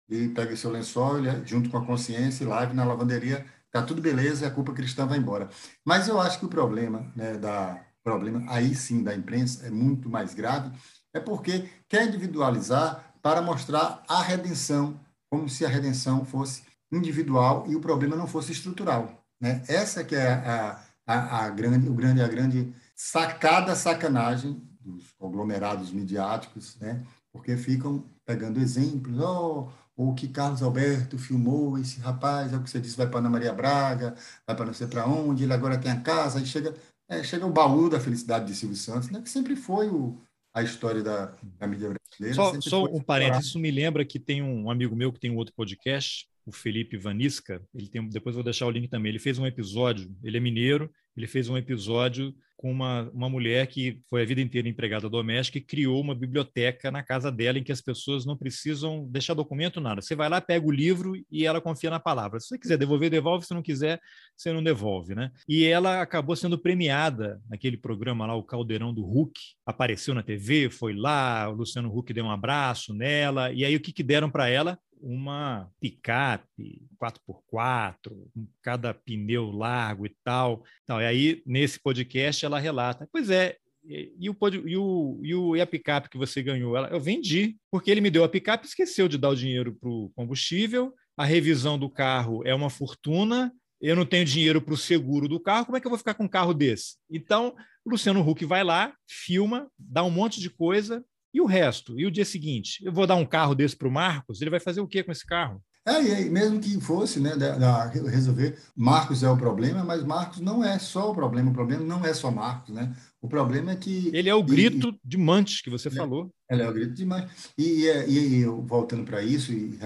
e 0.10 0.28
pega 0.30 0.56
seu 0.56 0.72
lençol, 0.72 1.18
junto 1.46 1.70
com 1.70 1.78
a 1.78 1.86
consciência, 1.86 2.44
e 2.44 2.48
lave 2.48 2.74
na 2.74 2.86
lavanderia, 2.86 3.46
tá 3.72 3.82
tudo 3.82 4.02
beleza, 4.02 4.46
a 4.46 4.52
culpa 4.52 4.74
cristã 4.74 5.06
vai 5.06 5.18
embora. 5.18 5.50
Mas 5.86 6.08
eu 6.08 6.20
acho 6.20 6.40
que 6.40 6.46
o 6.46 6.50
problema, 6.50 7.12
né, 7.16 7.38
da 7.38 7.82
problema 8.04 8.44
aí 8.52 8.74
sim 8.74 9.04
da 9.04 9.16
imprensa 9.16 9.68
é 9.68 9.70
muito 9.70 10.10
mais 10.10 10.34
grave, 10.34 10.72
é 11.14 11.20
porque 11.20 11.70
quer 11.88 12.08
individualizar 12.08 13.14
para 13.22 13.42
mostrar 13.42 14.04
a 14.08 14.22
redenção, 14.22 15.00
como 15.30 15.48
se 15.48 15.66
a 15.66 15.70
redenção 15.70 16.26
fosse 16.26 16.64
individual 16.92 17.66
e 17.68 17.76
o 17.76 17.80
problema 17.80 18.16
não 18.16 18.28
fosse 18.28 18.52
estrutural, 18.52 19.24
né? 19.40 19.64
Essa 19.68 20.04
que 20.04 20.16
é 20.16 20.34
a, 20.34 20.82
a, 21.06 21.46
a 21.46 21.50
grande, 21.50 21.88
o 21.88 21.94
grande, 21.94 22.22
a 22.22 22.28
grande 22.28 22.74
sacada, 22.96 23.76
sacanagem 23.76 24.62
dos 24.80 25.12
conglomerados 25.14 25.92
midiáticos, 25.92 26.78
né? 26.80 27.04
Porque 27.32 27.56
ficam 27.56 28.04
pegando 28.26 28.60
exemplos, 28.60 29.20
oh, 29.20 29.70
o 29.96 30.14
que 30.14 30.28
Carlos 30.28 30.62
Alberto 30.64 31.18
filmou, 31.18 31.78
esse 31.78 32.00
rapaz, 32.00 32.52
é 32.52 32.58
o 32.58 32.64
que 32.64 32.70
você 32.70 32.80
disse, 32.80 32.98
vai 32.98 33.08
para 33.08 33.20
Ana 33.20 33.30
Maria 33.30 33.54
Braga, 33.54 34.16
vai 34.46 34.56
para 34.56 34.66
não 34.66 34.74
sei 34.74 34.88
para 34.88 35.06
onde, 35.06 35.44
ele 35.44 35.54
agora 35.54 35.78
tem 35.78 35.92
a 35.92 36.00
casa, 36.00 36.40
aí 36.40 36.46
chega, 36.46 36.74
é, 37.10 37.24
chega 37.24 37.46
o 37.46 37.52
baú 37.52 37.90
da 37.90 38.00
felicidade 38.00 38.46
de 38.46 38.56
Silvio 38.56 38.78
Santos, 38.78 39.10
né? 39.10 39.22
que 39.22 39.30
sempre 39.30 39.56
foi 39.56 39.90
o, 39.90 40.20
a 40.54 40.64
história 40.64 41.04
da, 41.04 41.34
da 41.60 41.68
mídia 41.68 41.94
brasileira. 41.94 42.36
Só, 42.36 42.62
só 42.62 42.84
um 42.86 43.02
parênteses, 43.02 43.48
isso 43.48 43.60
me 43.60 43.72
lembra 43.72 44.06
que 44.06 44.20
tem 44.20 44.42
um 44.42 44.70
amigo 44.72 44.96
meu 44.96 45.12
que 45.12 45.20
tem 45.20 45.32
um 45.32 45.38
outro 45.38 45.54
podcast, 45.54 46.28
o 46.52 46.56
Felipe 46.56 46.98
Vanisca, 46.98 47.62
ele 47.74 47.90
tem, 47.90 48.08
depois 48.10 48.36
vou 48.36 48.44
deixar 48.44 48.68
o 48.68 48.72
link 48.72 48.88
também, 48.90 49.10
ele 49.10 49.20
fez 49.20 49.40
um 49.40 49.46
episódio, 49.46 50.14
ele 50.24 50.38
é 50.38 50.40
mineiro, 50.40 50.92
ele 51.16 51.28
fez 51.28 51.50
um 51.50 51.58
episódio 51.58 52.34
com 52.62 52.72
uma, 52.72 53.10
uma 53.12 53.28
mulher 53.28 53.66
que 53.66 54.00
foi 54.08 54.22
a 54.22 54.26
vida 54.26 54.40
inteira 54.40 54.70
empregada 54.70 55.10
doméstica 55.10 55.58
e 55.58 55.62
criou 55.62 56.00
uma 56.00 56.14
biblioteca 56.14 56.92
na 56.92 57.02
casa 57.02 57.32
dela 57.32 57.58
em 57.58 57.64
que 57.64 57.72
as 57.72 57.82
pessoas 57.82 58.24
não 58.24 58.38
precisam 58.38 59.08
deixar 59.10 59.34
documento, 59.34 59.82
nada. 59.82 60.00
Você 60.00 60.16
vai 60.16 60.30
lá, 60.30 60.40
pega 60.40 60.66
o 60.68 60.72
livro 60.72 61.14
e 61.32 61.44
ela 61.44 61.60
confia 61.60 61.90
na 61.90 62.00
palavra. 62.00 62.40
Se 62.40 62.50
você 62.50 62.60
quiser 62.60 62.78
devolver, 62.78 63.10
devolve. 63.10 63.48
Se 63.48 63.54
não 63.54 63.64
quiser, 63.64 64.00
você 64.38 64.54
não 64.54 64.62
devolve, 64.62 65.16
né? 65.16 65.32
E 65.50 65.66
ela 65.66 66.02
acabou 66.02 66.36
sendo 66.36 66.56
premiada 66.56 67.42
naquele 67.50 67.78
programa 67.78 68.28
lá, 68.28 68.36
o 68.36 68.44
Caldeirão 68.44 68.94
do 68.94 69.04
Hulk. 69.04 69.40
Apareceu 69.66 70.14
na 70.14 70.22
TV, 70.22 70.70
foi 70.70 70.94
lá, 70.94 71.50
o 71.50 71.54
Luciano 71.54 71.92
Huck 71.92 72.14
deu 72.14 72.26
um 72.26 72.32
abraço 72.32 72.94
nela. 72.94 73.52
E 73.52 73.66
aí 73.66 73.76
o 73.76 73.80
que, 73.80 73.92
que 73.92 74.04
deram 74.04 74.30
para 74.30 74.48
ela? 74.48 74.78
Uma 75.02 75.70
picape 75.80 76.88
4x4, 77.02 78.10
com 78.34 78.48
cada 78.62 78.94
pneu 78.94 79.52
largo 79.52 80.06
e 80.06 80.16
tal. 80.24 80.64
Então, 80.84 81.02
e 81.02 81.06
aí, 81.06 81.44
nesse 81.46 81.80
podcast, 81.80 82.46
ela 82.46 82.60
relata: 82.60 83.08
Pois 83.12 83.30
é, 83.30 83.58
e, 83.84 84.30
o, 84.30 84.38
e, 84.66 84.78
o, 84.78 85.20
e, 85.24 85.36
o, 85.36 85.56
e 85.56 85.62
a 85.62 85.68
picape 85.68 86.10
que 86.10 86.18
você 86.18 86.44
ganhou? 86.44 86.78
Ela, 86.78 86.90
eu 86.90 87.00
vendi, 87.00 87.58
porque 87.72 87.90
ele 87.90 88.02
me 88.02 88.12
deu 88.12 88.24
a 88.24 88.30
picape, 88.30 88.68
esqueceu 88.68 89.08
de 89.08 89.18
dar 89.18 89.30
o 89.30 89.36
dinheiro 89.36 89.74
para 89.74 89.90
o 89.90 90.12
combustível, 90.16 90.94
a 91.18 91.26
revisão 91.26 91.78
do 91.78 91.90
carro 91.90 92.46
é 92.46 92.54
uma 92.54 92.70
fortuna, 92.70 93.52
eu 93.82 93.96
não 93.96 94.06
tenho 94.06 94.24
dinheiro 94.24 94.62
para 94.62 94.76
o 94.76 94.78
seguro 94.78 95.28
do 95.28 95.40
carro, 95.40 95.66
como 95.66 95.78
é 95.78 95.82
que 95.82 95.88
eu 95.88 95.92
vou 95.92 95.98
ficar 95.98 96.14
com 96.14 96.26
um 96.26 96.30
carro 96.30 96.54
desse? 96.54 96.98
Então, 97.10 97.56
o 97.84 97.90
Luciano 97.90 98.22
Huck 98.22 98.46
vai 98.46 98.64
lá, 98.64 98.94
filma, 99.08 99.68
dá 99.78 100.04
um 100.04 100.12
monte 100.12 100.40
de 100.40 100.50
coisa, 100.50 101.04
e 101.34 101.42
o 101.42 101.46
resto? 101.46 102.00
E 102.00 102.06
o 102.06 102.12
dia 102.12 102.26
seguinte? 102.26 102.84
Eu 102.84 102.92
vou 102.92 103.08
dar 103.08 103.16
um 103.16 103.26
carro 103.26 103.56
desse 103.56 103.76
para 103.76 103.88
o 103.88 103.92
Marcos? 103.92 104.42
Ele 104.42 104.50
vai 104.50 104.60
fazer 104.60 104.82
o 104.82 104.88
que 104.88 105.04
com 105.04 105.12
esse 105.12 105.26
carro? 105.26 105.62
É, 105.84 106.04
e 106.04 106.12
aí, 106.14 106.30
mesmo 106.30 106.60
que 106.60 106.80
fosse, 106.80 107.20
né, 107.20 107.36
da, 107.36 107.58
da, 107.58 107.88
resolver, 107.88 108.56
Marcos 108.76 109.24
é 109.24 109.30
o 109.30 109.36
problema, 109.36 109.84
mas 109.84 110.04
Marcos 110.04 110.40
não 110.40 110.64
é 110.64 110.78
só 110.78 111.10
o 111.10 111.16
problema, 111.16 111.50
o 111.50 111.54
problema 111.54 111.84
não 111.84 112.06
é 112.06 112.14
só 112.14 112.30
Marcos, 112.30 112.74
né? 112.74 112.96
O 113.20 113.28
problema 113.28 113.72
é 113.72 113.76
que... 113.76 114.12
Ele 114.14 114.30
é 114.30 114.36
o 114.36 114.44
grito 114.44 114.90
e, 114.90 115.00
de 115.04 115.18
Mantes 115.18 115.60
que 115.60 115.72
você 115.72 115.88
é, 115.88 115.92
falou. 115.92 116.32
Ele 116.48 116.62
é 116.62 116.70
o 116.70 116.74
grito 116.74 116.94
de 116.94 117.04
Mantes. 117.04 117.50
E, 117.58 117.88
e, 118.08 118.42
e 118.42 118.46
voltando 118.46 119.04
para 119.04 119.24
isso, 119.24 119.52
e 119.52 119.80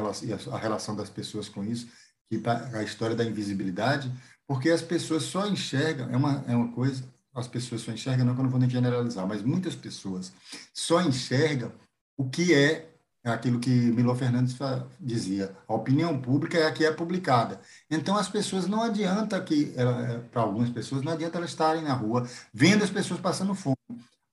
a 0.52 0.58
relação 0.58 0.98
das 0.98 1.10
pessoas 1.10 1.48
com 1.48 1.64
isso, 1.64 1.88
que 2.30 2.42
a 2.74 2.84
história 2.84 3.16
da 3.16 3.24
invisibilidade, 3.24 4.12
porque 4.46 4.70
as 4.70 4.82
pessoas 4.82 5.24
só 5.24 5.48
enxergam, 5.48 6.10
é 6.10 6.18
uma, 6.18 6.44
é 6.46 6.56
uma 6.56 6.74
coisa, 6.74 7.04
as 7.36 7.48
pessoas 7.48 7.82
só 7.82 7.92
enxergam, 7.92 8.26
não 8.26 8.34
que 8.34 8.40
eu 8.40 8.44
não 8.44 8.50
vou 8.50 8.60
nem 8.60 8.70
generalizar, 8.70 9.28
mas 9.28 9.44
muitas 9.44 9.76
pessoas 9.76 10.32
só 10.74 11.02
enxergam 11.02 11.72
o 12.18 12.30
que 12.30 12.54
é 12.54 12.90
aquilo 13.24 13.60
que 13.60 13.70
Milo 13.70 14.16
Fernandes 14.16 14.56
dizia, 15.00 15.56
a 15.68 15.74
opinião 15.74 16.18
pública 16.20 16.58
é 16.58 16.68
a 16.68 16.72
que 16.72 16.86
é 16.86 16.92
publicada. 16.92 17.60
Então, 17.90 18.16
as 18.16 18.30
pessoas 18.30 18.68
não 18.68 18.84
adianta 18.84 19.42
que, 19.42 19.74
é, 19.76 20.20
para 20.32 20.44
algumas 20.44 20.70
pessoas, 20.70 21.02
não 21.02 21.12
adianta 21.12 21.38
elas 21.38 21.50
estarem 21.50 21.82
na 21.82 21.94
rua 21.94 22.28
vendo 22.54 22.84
as 22.84 22.90
pessoas 22.90 23.20
passando 23.20 23.56
fome. 23.56 23.76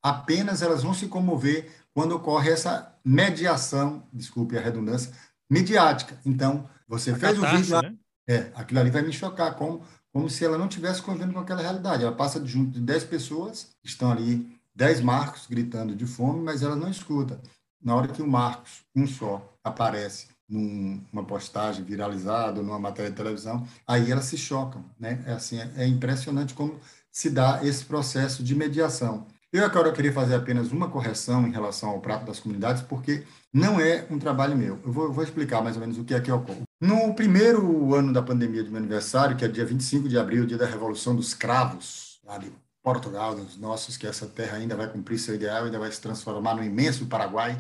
Apenas 0.03 0.61
elas 0.61 0.83
vão 0.83 0.93
se 0.93 1.07
comover 1.07 1.71
quando 1.95 2.13
ocorre 2.13 2.51
essa 2.51 2.95
mediação, 3.05 4.03
desculpe 4.13 4.59
a 4.59 4.61
redundância, 4.61 5.13
mediática. 5.49 6.19
Então, 6.25 6.69
você 6.87 7.13
a 7.13 7.17
fez 7.17 7.39
o 7.39 7.47
vídeo, 7.47 7.81
né? 7.81 7.95
é, 8.29 8.53
aquilo 8.55 8.81
ali 8.81 8.91
vai 8.91 9.03
me 9.03 9.13
chocar, 9.13 9.55
como 9.55 9.83
como 10.13 10.29
se 10.29 10.45
ela 10.45 10.59
não 10.59 10.69
tivesse 10.69 11.03
convivendo 11.03 11.33
com 11.33 11.41
aquela 11.41 11.63
realidade. 11.63 12.05
Ela 12.05 12.15
passa 12.15 12.45
junto 12.45 12.73
de 12.73 12.81
10 12.81 13.05
pessoas, 13.05 13.69
estão 13.83 14.13
ali 14.13 14.47
10 14.75 15.01
Marcos 15.01 15.47
gritando 15.49 15.95
de 15.95 16.07
fome, 16.07 16.43
mas 16.43 16.63
ela 16.63 16.77
não 16.77 16.91
escuta. 16.91 17.41
Na 17.83 17.95
hora 17.95 18.09
que 18.09 18.23
o 18.23 18.27
Marcos, 18.27 18.85
um 18.95 19.07
só, 19.07 19.57
aparece 19.65 20.29
numa 20.49 21.25
postagem 21.25 21.83
viralizada, 21.83 22.63
numa 22.63 22.79
matéria 22.79 23.11
de 23.11 23.17
televisão, 23.17 23.67
aí 23.87 24.11
elas 24.11 24.27
se 24.27 24.37
chocam, 24.37 24.85
né? 25.01 25.23
É 25.27 25.33
assim, 25.33 25.59
é, 25.59 25.73
é 25.79 25.87
impressionante 25.87 26.53
como 26.53 26.79
se 27.11 27.31
dá 27.31 27.61
esse 27.65 27.85
processo 27.85 28.43
de 28.43 28.55
mediação. 28.55 29.27
Eu 29.53 29.65
agora 29.65 29.93
queria 29.93 30.13
fazer 30.13 30.35
apenas 30.35 30.73
uma 30.73 30.89
correção 30.89 31.47
em 31.47 31.51
relação 31.51 31.91
ao 31.91 32.01
prato 32.01 32.25
das 32.25 32.41
comunidades, 32.41 32.83
porque 32.83 33.25
não 33.53 33.81
é 33.81 34.07
um 34.11 34.19
trabalho 34.19 34.57
meu. 34.57 34.81
Eu 34.85 34.93
vou, 34.93 35.13
vou 35.13 35.25
explicar 35.25 35.63
mais 35.63 35.77
ou 35.77 35.81
menos 35.81 35.99
o 35.99 36.05
que 36.05 36.15
é 36.15 36.21
que 36.21 36.33
ocorre. 36.33 36.63
No 36.83 37.15
primeiro 37.15 37.95
ano 37.95 38.13
da 38.13 38.21
pandemia 38.21 38.65
de 38.65 38.69
meu 38.69 38.79
aniversário, 38.79 39.37
que 39.37 39.45
é 39.45 39.49
dia 39.49 39.65
25 39.65 40.09
de 40.09 40.19
abril, 40.19 40.45
dia 40.45 40.59
da 40.59 40.67
Revolução 40.67 41.15
dos 41.15 41.33
Cravos, 41.33 42.19
lá 42.25 42.39
de 42.39 42.51
Portugal, 42.83 43.37
dos 43.37 43.57
nossos, 43.57 43.97
que 43.97 44.05
essa 44.05 44.27
terra 44.27 44.57
ainda 44.57 44.75
vai 44.75 44.89
cumprir 44.89 45.17
seu 45.17 45.37
ideal, 45.37 45.63
ainda 45.63 45.79
vai 45.79 45.93
se 45.93 46.01
transformar 46.01 46.57
no 46.57 46.65
imenso 46.65 47.07
Paraguai, 47.07 47.57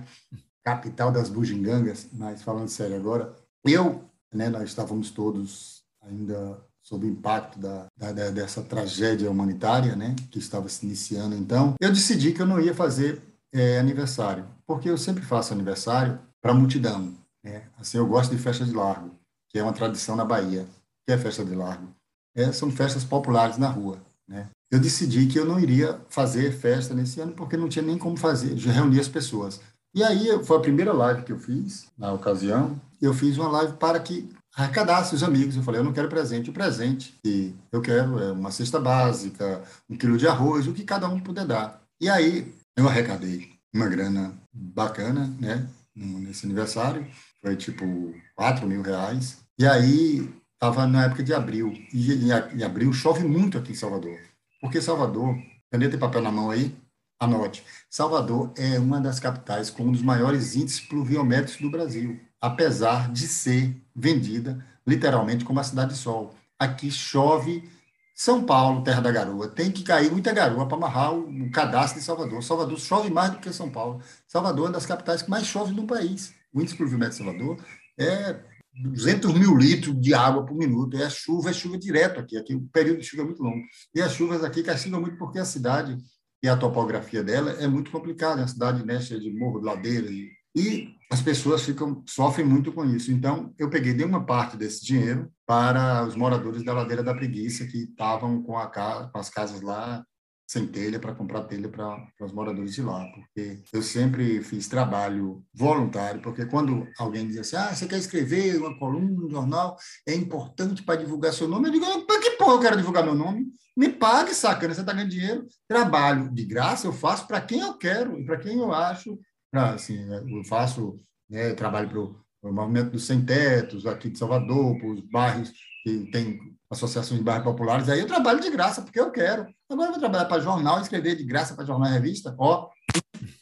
capital 0.64 1.12
das 1.12 1.28
bugigangas, 1.28 2.08
mas 2.12 2.42
falando 2.42 2.66
sério 2.66 2.96
agora, 2.96 3.32
eu, 3.64 4.02
né, 4.34 4.48
nós 4.48 4.64
estávamos 4.64 5.12
todos 5.12 5.84
ainda 6.02 6.60
sob 6.82 7.06
o 7.06 7.08
impacto 7.08 7.60
da, 7.60 7.86
da, 7.96 8.10
dessa 8.30 8.60
tragédia 8.60 9.30
humanitária, 9.30 9.94
né, 9.94 10.16
que 10.32 10.40
estava 10.40 10.68
se 10.68 10.84
iniciando 10.84 11.36
então, 11.36 11.76
eu 11.80 11.92
decidi 11.92 12.32
que 12.32 12.42
eu 12.42 12.46
não 12.46 12.60
ia 12.60 12.74
fazer 12.74 13.22
é, 13.52 13.78
aniversário, 13.78 14.44
porque 14.66 14.90
eu 14.90 14.98
sempre 14.98 15.22
faço 15.22 15.52
aniversário 15.52 16.18
para 16.40 16.52
multidão, 16.52 17.21
né? 17.42 17.64
Assim, 17.78 17.98
eu 17.98 18.06
gosto 18.06 18.34
de 18.34 18.42
festa 18.42 18.64
de 18.64 18.72
largo, 18.72 19.10
que 19.50 19.58
é 19.58 19.62
uma 19.62 19.72
tradição 19.72 20.16
na 20.16 20.24
Bahia. 20.24 20.66
Que 21.06 21.14
é 21.14 21.18
festa 21.18 21.44
de 21.44 21.54
largo? 21.54 21.88
É, 22.34 22.52
são 22.52 22.70
festas 22.70 23.04
populares 23.04 23.58
na 23.58 23.68
rua. 23.68 23.98
Né? 24.28 24.48
Eu 24.70 24.78
decidi 24.78 25.26
que 25.26 25.38
eu 25.38 25.44
não 25.44 25.58
iria 25.58 26.00
fazer 26.08 26.52
festa 26.52 26.94
nesse 26.94 27.20
ano 27.20 27.32
porque 27.32 27.56
não 27.56 27.68
tinha 27.68 27.84
nem 27.84 27.98
como 27.98 28.16
fazer, 28.16 28.54
reunir 28.54 29.00
as 29.00 29.08
pessoas. 29.08 29.60
E 29.94 30.02
aí 30.02 30.42
foi 30.44 30.56
a 30.56 30.60
primeira 30.60 30.92
live 30.92 31.22
que 31.22 31.32
eu 31.32 31.38
fiz 31.38 31.86
na 31.98 32.12
ocasião. 32.12 32.80
Eu 33.00 33.12
fiz 33.12 33.36
uma 33.36 33.48
live 33.48 33.74
para 33.74 34.00
que 34.00 34.32
arrecadasse 34.54 35.14
os 35.14 35.22
amigos. 35.22 35.56
Eu 35.56 35.62
falei, 35.62 35.80
eu 35.80 35.84
não 35.84 35.92
quero 35.92 36.08
presente, 36.08 36.48
o 36.48 36.52
presente 36.52 37.14
que 37.22 37.54
eu 37.70 37.82
quero 37.82 38.18
é 38.18 38.32
uma 38.32 38.50
cesta 38.50 38.80
básica, 38.80 39.62
um 39.90 39.96
quilo 39.96 40.16
de 40.16 40.26
arroz, 40.26 40.66
o 40.66 40.72
que 40.72 40.84
cada 40.84 41.08
um 41.08 41.20
puder 41.20 41.44
dar. 41.44 41.82
E 42.00 42.08
aí 42.08 42.54
eu 42.76 42.88
arrecadei 42.88 43.50
uma 43.74 43.88
grana 43.88 44.32
bacana, 44.52 45.26
né, 45.38 45.66
nesse 45.94 46.46
aniversário 46.46 47.06
foi 47.42 47.56
tipo 47.56 48.14
4 48.36 48.66
mil 48.66 48.80
reais. 48.82 49.44
E 49.58 49.66
aí 49.66 50.32
estava 50.54 50.86
na 50.86 51.06
época 51.06 51.22
de 51.22 51.34
abril. 51.34 51.72
E 51.92 52.30
em 52.54 52.62
abril 52.62 52.92
chove 52.92 53.24
muito 53.24 53.58
aqui 53.58 53.72
em 53.72 53.74
Salvador. 53.74 54.16
Porque 54.60 54.80
Salvador, 54.80 55.36
caneta 55.70 55.96
e 55.96 55.98
papel 55.98 56.22
na 56.22 56.30
mão 56.30 56.50
aí, 56.50 56.74
anote. 57.18 57.64
Salvador 57.90 58.52
é 58.56 58.78
uma 58.78 59.00
das 59.00 59.18
capitais 59.18 59.68
com 59.68 59.84
um 59.84 59.92
dos 59.92 60.02
maiores 60.02 60.54
índices 60.54 60.80
pluviométricos 60.80 61.60
do 61.60 61.70
Brasil, 61.70 62.18
apesar 62.40 63.10
de 63.10 63.26
ser 63.26 63.76
vendida 63.94 64.64
literalmente 64.86 65.44
como 65.44 65.58
a 65.60 65.64
cidade 65.64 65.94
de 65.94 65.98
sol. 65.98 66.34
Aqui 66.58 66.90
chove 66.90 67.68
são 68.14 68.44
Paulo, 68.44 68.84
terra 68.84 69.00
da 69.00 69.10
garoa, 69.10 69.48
tem 69.48 69.70
que 69.70 69.82
cair 69.82 70.10
muita 70.12 70.32
garoa 70.32 70.66
para 70.66 70.76
amarrar 70.76 71.14
o, 71.14 71.50
cadastro 71.50 71.98
de 71.98 72.04
Salvador. 72.04 72.42
Salvador 72.42 72.78
chove 72.78 73.10
mais 73.10 73.30
do 73.32 73.38
que 73.38 73.52
São 73.52 73.70
Paulo. 73.70 74.00
Salvador 74.28 74.66
é 74.66 74.68
uma 74.68 74.74
das 74.74 74.86
capitais 74.86 75.22
que 75.22 75.30
mais 75.30 75.46
chove 75.46 75.72
no 75.72 75.86
país 75.86 76.32
o 76.52 76.60
índice 76.60 76.76
pluviométrico 76.76 77.24
de 77.24 77.30
Salvador 77.30 77.64
é 77.98 78.40
200 78.74 79.34
mil 79.34 79.56
litros 79.56 79.98
de 80.00 80.14
água 80.14 80.44
por 80.44 80.56
minuto. 80.56 80.96
A 80.96 81.10
chuva 81.10 81.50
é 81.50 81.52
chuva 81.52 81.78
direto 81.78 82.20
aqui. 82.20 82.36
Aqui 82.36 82.54
o 82.54 82.62
período 82.72 83.00
de 83.00 83.06
chuva 83.06 83.22
é 83.22 83.26
muito 83.26 83.42
longo. 83.42 83.62
E 83.94 84.00
as 84.00 84.12
chuvas 84.12 84.42
aqui 84.42 84.62
castigam 84.62 85.00
muito 85.00 85.16
porque 85.16 85.38
a 85.38 85.44
cidade 85.44 85.96
e 86.42 86.48
a 86.48 86.56
topografia 86.56 87.22
dela 87.22 87.52
é 87.52 87.66
muito 87.66 87.90
complicada. 87.90 88.42
É 88.42 88.46
cidade 88.46 88.84
né, 88.84 89.00
cheia 89.00 89.20
de 89.20 89.30
morro, 89.30 89.60
de 89.60 89.66
ladeira. 89.66 90.10
E, 90.10 90.30
e 90.56 90.94
as 91.10 91.20
pessoas 91.20 91.62
ficam 91.62 92.02
sofrem 92.06 92.46
muito 92.46 92.72
com 92.72 92.84
isso. 92.84 93.12
Então, 93.12 93.54
eu 93.58 93.68
peguei, 93.68 93.92
dei 93.92 94.06
uma 94.06 94.24
parte 94.24 94.56
desse 94.56 94.84
dinheiro 94.84 95.30
para 95.46 96.06
os 96.06 96.16
moradores 96.16 96.64
da 96.64 96.72
Ladeira 96.72 97.02
da 97.02 97.14
Preguiça, 97.14 97.66
que 97.66 97.84
estavam 97.84 98.42
com, 98.42 98.54
com 98.54 99.18
as 99.18 99.28
casas 99.28 99.60
lá 99.60 100.04
sem 100.52 100.66
telha 100.66 101.00
para 101.00 101.14
comprar 101.14 101.44
telha 101.44 101.66
para 101.66 102.06
os 102.20 102.30
moradores 102.30 102.74
de 102.74 102.82
lá, 102.82 103.06
porque 103.14 103.62
eu 103.72 103.82
sempre 103.82 104.42
fiz 104.42 104.68
trabalho 104.68 105.42
voluntário, 105.54 106.20
porque 106.20 106.44
quando 106.44 106.86
alguém 106.98 107.26
diz 107.26 107.38
assim, 107.38 107.56
ah, 107.56 107.74
você 107.74 107.86
quer 107.86 107.96
escrever 107.96 108.58
uma 108.58 108.78
coluna, 108.78 109.24
um 109.24 109.30
jornal, 109.30 109.78
é 110.06 110.14
importante 110.14 110.82
para 110.82 111.00
divulgar 111.00 111.32
seu 111.32 111.48
nome, 111.48 111.68
eu 111.68 111.72
digo, 111.72 112.06
para 112.06 112.20
que 112.20 112.32
porra 112.32 112.52
eu 112.52 112.60
quero 112.60 112.76
divulgar 112.76 113.02
meu 113.02 113.14
nome? 113.14 113.46
Me 113.74 113.88
pague, 113.88 114.34
sacana, 114.34 114.74
você 114.74 114.82
está 114.82 114.92
ganhando 114.92 115.10
dinheiro, 115.10 115.46
trabalho 115.66 116.30
de 116.30 116.44
graça 116.44 116.86
eu 116.86 116.92
faço 116.92 117.26
para 117.26 117.40
quem 117.40 117.60
eu 117.60 117.78
quero 117.78 118.20
e 118.20 118.26
para 118.26 118.36
quem 118.36 118.58
eu 118.58 118.74
acho, 118.74 119.18
pra, 119.50 119.70
assim, 119.70 120.04
eu 120.06 120.44
faço 120.44 120.98
né, 121.30 121.54
trabalho 121.54 121.88
para 121.88 122.50
o 122.50 122.52
movimento 122.52 122.90
dos 122.90 123.06
sem-tetos 123.06 123.86
aqui 123.86 124.10
de 124.10 124.18
Salvador, 124.18 124.78
para 124.78 124.88
os 124.88 125.00
bairros 125.00 125.50
que 125.82 126.10
tem 126.10 126.38
associações 126.72 127.18
de 127.18 127.24
bairros 127.24 127.44
populares, 127.44 127.88
aí 127.88 128.00
eu 128.00 128.06
trabalho 128.06 128.40
de 128.40 128.50
graça, 128.50 128.80
porque 128.82 128.98
eu 128.98 129.10
quero. 129.10 129.46
Agora 129.70 129.88
eu 129.88 129.92
vou 129.92 130.00
trabalhar 130.00 130.24
para 130.24 130.40
jornal, 130.40 130.80
escrever 130.80 131.14
de 131.14 131.24
graça 131.24 131.54
para 131.54 131.66
jornal 131.66 131.90
e 131.90 131.92
revista, 131.92 132.34
ó, 132.38 132.68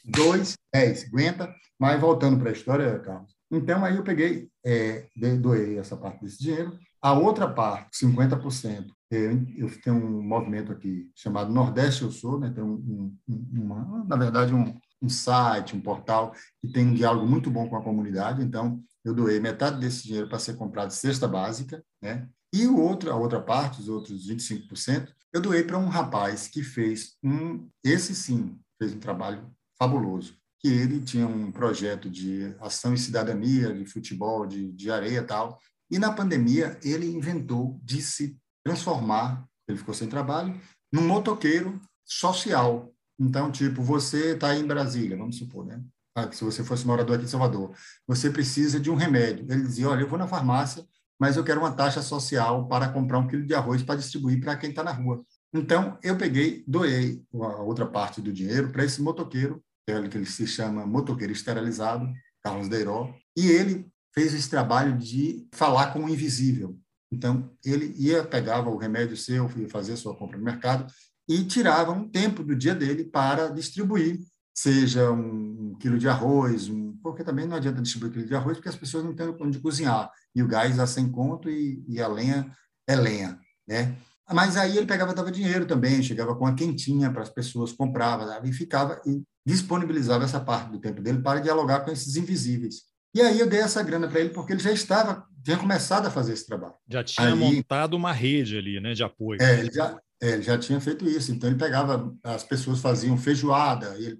dois, 0.05 0.55
dez, 0.73 1.05
aguenta. 1.05 1.53
Mas 1.79 1.99
voltando 1.99 2.37
para 2.37 2.49
a 2.49 2.53
história, 2.53 2.99
Carlos, 2.99 3.33
então 3.49 3.83
aí 3.83 3.95
eu 3.95 4.03
peguei, 4.03 4.49
é, 4.63 5.07
doei 5.39 5.79
essa 5.79 5.97
parte 5.97 6.21
desse 6.21 6.39
dinheiro. 6.39 6.77
A 7.01 7.13
outra 7.13 7.51
parte, 7.51 8.05
50%, 8.05 8.85
eu, 9.09 9.45
eu 9.57 9.81
tenho 9.81 9.95
um 9.95 10.21
movimento 10.21 10.71
aqui 10.71 11.09
chamado 11.15 11.51
Nordeste 11.51 12.03
Eu 12.03 12.11
Sou, 12.11 12.39
né? 12.39 12.51
tem 12.53 12.63
um, 12.63 13.11
um, 13.27 13.49
uma, 13.51 14.05
na 14.05 14.15
verdade, 14.15 14.53
um, 14.53 14.77
um 15.01 15.09
site, 15.09 15.75
um 15.75 15.81
portal 15.81 16.33
que 16.61 16.71
tem 16.71 16.85
um 16.85 16.93
diálogo 16.93 17.25
muito 17.25 17.49
bom 17.49 17.67
com 17.67 17.75
a 17.75 17.83
comunidade, 17.83 18.43
então 18.43 18.79
eu 19.03 19.15
doei 19.15 19.39
metade 19.39 19.79
desse 19.79 20.03
dinheiro 20.03 20.29
para 20.29 20.37
ser 20.37 20.55
comprado 20.55 20.91
cesta 20.91 21.27
básica, 21.27 21.83
né? 21.99 22.29
E 22.53 22.67
o 22.67 22.77
outro, 22.77 23.11
a 23.11 23.15
outra 23.15 23.41
parte, 23.41 23.79
os 23.79 23.87
outros 23.87 24.27
25%, 24.27 25.07
eu 25.33 25.41
doei 25.41 25.63
para 25.63 25.77
um 25.77 25.87
rapaz 25.87 26.47
que 26.47 26.63
fez 26.63 27.15
um, 27.23 27.69
esse 27.83 28.13
sim, 28.13 28.59
fez 28.77 28.93
um 28.93 28.99
trabalho 28.99 29.49
fabuloso, 29.77 30.35
que 30.59 30.67
ele 30.67 30.99
tinha 30.99 31.25
um 31.25 31.51
projeto 31.51 32.09
de 32.09 32.53
ação 32.59 32.93
e 32.93 32.97
cidadania, 32.97 33.73
de 33.73 33.85
futebol, 33.85 34.45
de, 34.45 34.71
de 34.73 34.91
areia 34.91 35.19
e 35.19 35.23
tal, 35.23 35.59
e 35.89 35.97
na 35.97 36.11
pandemia 36.11 36.77
ele 36.83 37.07
inventou 37.07 37.79
de 37.83 38.01
se 38.01 38.37
transformar, 38.63 39.45
ele 39.67 39.77
ficou 39.77 39.93
sem 39.93 40.07
trabalho, 40.07 40.59
num 40.91 41.07
motoqueiro 41.07 41.81
social. 42.05 42.93
Então, 43.19 43.51
tipo, 43.51 43.81
você 43.81 44.33
está 44.33 44.55
em 44.55 44.65
Brasília, 44.65 45.17
vamos 45.17 45.37
supor, 45.37 45.65
né? 45.65 45.81
Ah, 46.15 46.29
se 46.31 46.43
você 46.43 46.63
fosse 46.63 46.85
morador 46.85 47.15
aqui 47.15 47.25
de 47.25 47.31
Salvador, 47.31 47.73
você 48.05 48.29
precisa 48.29 48.79
de 48.79 48.91
um 48.91 48.95
remédio. 48.95 49.45
Ele 49.49 49.63
dizia, 49.63 49.87
olha, 49.89 50.01
eu 50.01 50.09
vou 50.09 50.19
na 50.19 50.27
farmácia, 50.27 50.85
mas 51.21 51.37
eu 51.37 51.43
quero 51.43 51.59
uma 51.61 51.71
taxa 51.71 52.01
social 52.01 52.67
para 52.67 52.89
comprar 52.89 53.19
um 53.19 53.27
quilo 53.27 53.45
de 53.45 53.53
arroz 53.53 53.83
para 53.83 53.93
distribuir 53.93 54.41
para 54.41 54.55
quem 54.55 54.71
está 54.71 54.83
na 54.83 54.91
rua. 54.91 55.23
Então, 55.53 55.95
eu 56.01 56.17
peguei, 56.17 56.63
doei 56.67 57.21
a 57.31 57.61
outra 57.61 57.85
parte 57.85 58.19
do 58.19 58.33
dinheiro 58.33 58.71
para 58.71 58.83
esse 58.83 58.99
motoqueiro, 59.03 59.63
que 59.85 60.17
ele 60.17 60.25
se 60.25 60.47
chama 60.47 60.83
motoqueiro 60.83 61.31
esterilizado, 61.31 62.11
Carlos 62.41 62.67
Deiró, 62.67 63.13
e 63.37 63.51
ele 63.51 63.87
fez 64.11 64.33
esse 64.33 64.49
trabalho 64.49 64.97
de 64.97 65.47
falar 65.53 65.93
com 65.93 66.05
o 66.05 66.09
invisível. 66.09 66.75
Então, 67.13 67.51
ele 67.63 67.93
ia, 67.99 68.23
pegava 68.23 68.71
o 68.71 68.77
remédio 68.77 69.15
seu, 69.15 69.47
ia 69.57 69.69
fazer 69.69 69.97
sua 69.97 70.15
compra 70.15 70.39
no 70.39 70.43
mercado 70.43 70.91
e 71.29 71.43
tirava 71.43 71.91
um 71.91 72.09
tempo 72.09 72.43
do 72.43 72.55
dia 72.55 72.73
dele 72.73 73.03
para 73.03 73.49
distribuir 73.49 74.21
seja 74.53 75.11
um, 75.11 75.75
quilo 75.79 75.97
de 75.97 76.07
arroz, 76.07 76.69
um, 76.69 76.95
porque 76.97 77.23
também 77.23 77.47
não 77.47 77.55
adianta 77.55 77.81
distribuir 77.81 78.11
quilo 78.11 78.25
de 78.25 78.35
arroz, 78.35 78.57
porque 78.57 78.69
as 78.69 78.75
pessoas 78.75 79.03
não 79.03 79.15
têm 79.15 79.35
onde 79.39 79.59
cozinhar, 79.59 80.11
e 80.35 80.41
o 80.41 80.47
gás 80.47 80.79
a 80.79 80.87
sem 80.87 81.09
conto 81.11 81.49
e, 81.49 81.83
e 81.87 82.01
a 82.01 82.07
lenha 82.07 82.51
é 82.87 82.95
lenha, 82.95 83.39
né? 83.67 83.95
Mas 84.33 84.55
aí 84.55 84.77
ele 84.77 84.85
pegava 84.85 85.13
dava 85.13 85.31
dinheiro 85.31 85.65
também, 85.65 86.01
chegava 86.01 86.35
com 86.35 86.45
a 86.45 86.53
quentinha 86.53 87.11
para 87.11 87.21
as 87.21 87.29
pessoas, 87.29 87.73
comprava, 87.73 88.39
e 88.43 88.53
ficava 88.53 89.01
e 89.05 89.21
disponibilizava 89.45 90.23
essa 90.23 90.39
parte 90.39 90.71
do 90.71 90.79
tempo 90.79 91.01
dele 91.01 91.21
para 91.21 91.41
dialogar 91.41 91.81
com 91.81 91.91
esses 91.91 92.15
invisíveis. 92.15 92.83
E 93.13 93.21
aí 93.21 93.39
eu 93.39 93.47
dei 93.47 93.59
essa 93.59 93.83
grana 93.83 94.07
para 94.07 94.21
ele 94.21 94.29
porque 94.29 94.53
ele 94.53 94.61
já 94.61 94.71
estava, 94.71 95.25
tinha 95.43 95.57
começado 95.57 96.05
a 96.07 96.11
fazer 96.11 96.33
esse 96.33 96.45
trabalho. 96.45 96.75
Já 96.87 97.03
tinha 97.03 97.27
aí, 97.27 97.35
montado 97.35 97.95
uma 97.95 98.13
rede 98.13 98.57
ali, 98.57 98.79
né, 98.79 98.93
de 98.93 99.03
apoio. 99.03 99.41
É, 99.41 99.59
ele 99.59 99.71
já, 99.71 99.99
é, 100.21 100.29
ele 100.31 100.41
já 100.43 100.57
tinha 100.57 100.79
feito 100.79 101.05
isso. 101.05 101.31
Então 101.31 101.49
ele 101.49 101.59
pegava, 101.59 102.15
as 102.23 102.43
pessoas 102.43 102.79
faziam 102.79 103.17
feijoada, 103.17 103.95
ele 103.97 104.19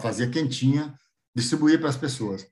fazia 0.00 0.30
quentinha, 0.30 0.94
distribuía 1.36 1.78
para 1.78 1.90
as 1.90 1.96
pessoas. 1.96 2.46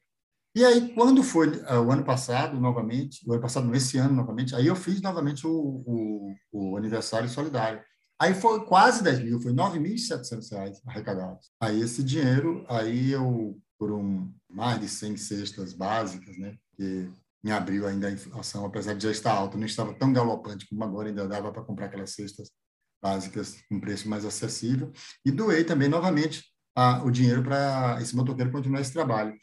E 0.55 0.65
aí, 0.65 0.93
quando 0.95 1.23
foi 1.23 1.49
uh, 1.49 1.81
o 1.87 1.93
ano 1.93 2.05
passado, 2.05 2.59
novamente, 2.59 3.21
o 3.29 3.33
ano 3.33 3.43
passado, 3.43 3.75
esse 3.75 3.99
ano, 3.99 4.15
novamente, 4.15 4.55
aí 4.55 4.67
eu 4.67 4.75
fiz 4.75 5.01
novamente 5.01 5.47
o, 5.47 5.53
o, 5.53 6.35
o 6.53 6.77
aniversário 6.77 7.29
solidário. 7.29 7.81
Aí 8.21 8.35
foi 8.35 8.65
quase 8.65 9.03
10 9.05 9.21
mil, 9.21 9.41
foi 9.41 9.53
9.700 9.53 10.51
reais 10.51 10.81
arrecadados. 10.87 11.51
Aí 11.61 11.81
esse 11.81 12.03
dinheiro, 12.03 12.65
aí 12.69 13.13
eu, 13.13 13.57
por 13.79 13.93
um, 13.93 14.33
mais 14.51 14.81
de 14.81 14.89
100 14.89 15.17
cestas 15.17 15.73
básicas, 15.73 16.37
né, 16.37 16.57
que 16.77 17.09
em 17.45 17.53
abril 17.53 17.87
ainda 17.87 18.09
a 18.09 18.11
inflação, 18.11 18.65
apesar 18.65 18.95
de 18.95 19.05
já 19.05 19.11
estar 19.13 19.33
alta, 19.33 19.57
não 19.57 19.67
estava 19.67 19.95
tão 19.95 20.13
galopante 20.13 20.67
como 20.69 20.83
agora, 20.83 21.09
ainda 21.09 21.29
dava 21.29 21.53
para 21.53 21.63
comprar 21.63 21.87
aquelas 21.87 22.11
cestas 22.11 22.51
básicas 23.01 23.63
com 23.69 23.79
preço 23.79 24.09
mais 24.09 24.25
acessível. 24.25 24.91
E 25.25 25.31
doei 25.31 25.63
também, 25.63 25.89
novamente, 25.89 26.43
a, 26.75 27.05
o 27.05 27.11
dinheiro 27.11 27.43
para 27.43 27.99
esse 28.01 28.17
motoqueiro 28.17 28.51
continuar 28.51 28.81
esse 28.81 28.93
trabalho. 28.93 29.35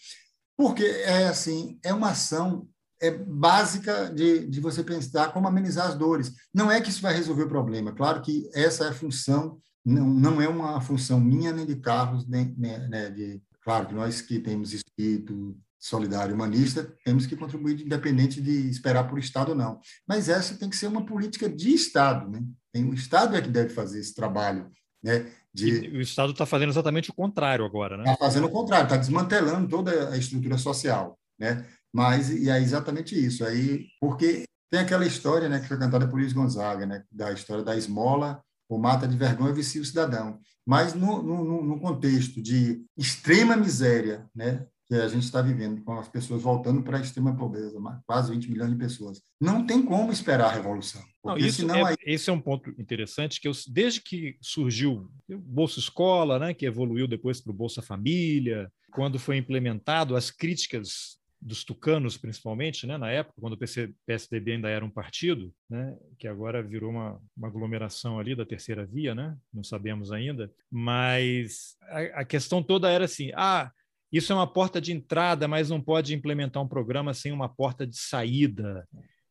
Porque 0.58 0.84
é 0.84 1.28
assim, 1.28 1.80
é 1.84 1.94
uma 1.94 2.12
ação 2.12 2.68
é 3.02 3.12
básica 3.12 4.10
de, 4.10 4.48
de 4.48 4.60
você 4.60 4.84
pensar 4.84 5.32
como 5.32 5.48
amenizar 5.48 5.88
as 5.88 5.96
dores. 5.96 6.34
Não 6.54 6.72
é 6.72 6.80
que 6.80 6.90
isso 6.90 7.02
vai 7.02 7.14
resolver 7.14 7.44
o 7.44 7.50
problema. 7.50 7.92
Claro 7.92 8.22
que 8.22 8.50
essa 8.54 8.86
é 8.86 8.90
a 8.90 8.94
função, 8.94 9.60
não, 9.86 10.08
não 10.08 10.42
é 10.42 10.48
uma 10.48 10.80
função 10.82 11.20
minha 11.20 11.52
nem 11.52 11.66
de 11.66 11.76
Carlos, 11.76 12.28
nem, 12.28 12.56
né, 12.58 12.88
né, 12.88 13.10
de, 13.10 13.42
claro 13.62 13.88
que 13.88 13.94
nós 13.94 14.22
que 14.22 14.40
temos 14.40 14.74
espírito 14.74 15.58
solidário 15.78 16.34
humanista, 16.34 16.92
temos 17.04 17.28
que 17.28 17.36
contribuir 17.36 17.80
independente 17.80 18.42
de 18.42 18.70
esperar 18.70 19.08
por 19.08 19.20
Estado 19.20 19.50
ou 19.50 19.56
não. 19.56 19.80
Mas 20.08 20.30
essa 20.30 20.58
tem 20.58 20.70
que 20.70 20.76
ser 20.76 20.88
uma 20.88 21.06
política 21.06 21.48
de 21.48 21.74
Estado. 21.74 22.30
Né? 22.32 22.44
Tem, 22.72 22.90
o 22.90 22.94
Estado 22.94 23.36
é 23.36 23.42
que 23.42 23.50
deve 23.50 23.70
fazer 23.70 24.00
esse 24.00 24.16
trabalho 24.16 24.72
né, 25.04 25.32
de... 25.56 25.88
o 25.90 26.02
Estado 26.02 26.32
está 26.32 26.46
fazendo 26.46 26.70
exatamente 26.70 27.10
o 27.10 27.14
contrário 27.14 27.64
agora, 27.66 27.98
né? 27.98 28.04
Está 28.04 28.26
fazendo 28.26 28.48
o 28.48 28.52
contrário, 28.52 28.86
está 28.86 28.98
desmantelando 28.98 29.70
toda 29.70 30.10
a 30.10 30.18
estrutura 30.18 30.58
social, 30.58 31.18
né? 31.40 31.66
Mas 31.94 32.30
e 32.30 32.50
é 32.50 32.60
exatamente 32.60 33.16
isso 33.16 33.46
aí, 33.46 33.88
porque 34.02 34.44
tem 34.70 34.82
aquela 34.82 35.06
história, 35.06 35.48
né, 35.48 35.60
que 35.62 35.68
foi 35.68 35.80
cantada 35.80 36.06
por 36.06 36.20
Luiz 36.20 36.34
Gonzaga, 36.34 36.86
né, 36.86 37.04
da 37.10 37.32
história 37.32 37.64
da 37.64 37.78
esmola, 37.78 38.44
o 38.68 38.78
mata 38.78 39.08
de 39.08 39.16
vergonha 39.16 39.54
vicia 39.54 39.82
o 39.82 39.86
cidadão. 39.86 40.40
Mas 40.68 40.94
no, 40.94 41.22
no, 41.22 41.64
no 41.64 41.80
contexto 41.80 42.42
de 42.42 42.84
extrema 42.98 43.56
miséria, 43.56 44.28
né, 44.36 44.66
que 44.88 44.96
a 44.96 45.08
gente 45.08 45.24
está 45.24 45.42
vivendo, 45.42 45.84
com 45.84 45.94
as 45.98 46.08
pessoas 46.08 46.44
voltando 46.44 46.84
para 46.84 46.98
a 46.98 47.02
extrema 47.02 47.36
pobreza, 47.36 47.78
quase 48.06 48.32
20 48.32 48.52
milhões 48.52 48.72
de 48.72 48.78
pessoas. 48.78 49.22
Não 49.42 49.66
tem 49.66 49.82
como 49.82 50.12
esperar 50.12 50.50
a 50.50 50.54
revolução. 50.54 51.02
Não, 51.24 51.38
isso 51.38 51.62
senão, 51.62 51.76
é, 51.76 51.92
aí... 51.92 51.96
Esse 52.06 52.30
é 52.30 52.34
um 52.34 52.42
ponto 52.42 52.70
interessante, 52.80 53.42
que 53.42 53.48
eu, 53.48 53.52
desde 53.68 54.02
que 54.02 54.38
surgiu 54.42 55.10
o 55.28 55.38
Bolsa 55.38 55.80
Escola, 55.80 56.38
né, 56.38 56.54
que 56.54 56.66
evoluiu 56.66 57.08
depois 57.08 57.42
para 57.42 57.52
o 57.52 57.56
Bolsa 57.56 57.82
Família, 57.82 58.72
quando 58.92 59.18
foi 59.18 59.38
implementado, 59.38 60.16
as 60.16 60.30
críticas 60.30 61.18
dos 61.42 61.64
tucanos, 61.64 62.18
principalmente, 62.18 62.88
né, 62.88 62.98
na 62.98 63.12
época, 63.12 63.40
quando 63.40 63.54
o 63.54 63.60
PSDB 64.06 64.54
ainda 64.54 64.70
era 64.70 64.84
um 64.84 64.90
partido, 64.90 65.54
né, 65.70 65.96
que 66.18 66.28
agora 66.28 66.64
virou 66.64 66.90
uma, 66.90 67.22
uma 67.38 67.48
aglomeração 67.48 68.20
ali 68.20 68.36
da 68.36 68.46
terceira 68.46 68.86
via, 68.86 69.14
né, 69.14 69.38
não 69.54 69.64
sabemos 69.64 70.12
ainda, 70.12 70.52
mas 70.72 71.76
a, 71.84 72.22
a 72.22 72.26
questão 72.26 72.64
toda 72.64 72.90
era 72.90 73.06
assim, 73.06 73.32
ah, 73.36 73.72
isso 74.18 74.32
é 74.32 74.36
uma 74.36 74.48
porta 74.48 74.80
de 74.80 74.92
entrada, 74.92 75.48
mas 75.48 75.70
não 75.70 75.82
pode 75.82 76.14
implementar 76.14 76.64
um 76.64 76.68
programa 76.68 77.14
sem 77.14 77.32
uma 77.32 77.50
porta 77.50 77.86
de 77.86 77.98
saída. 77.98 78.88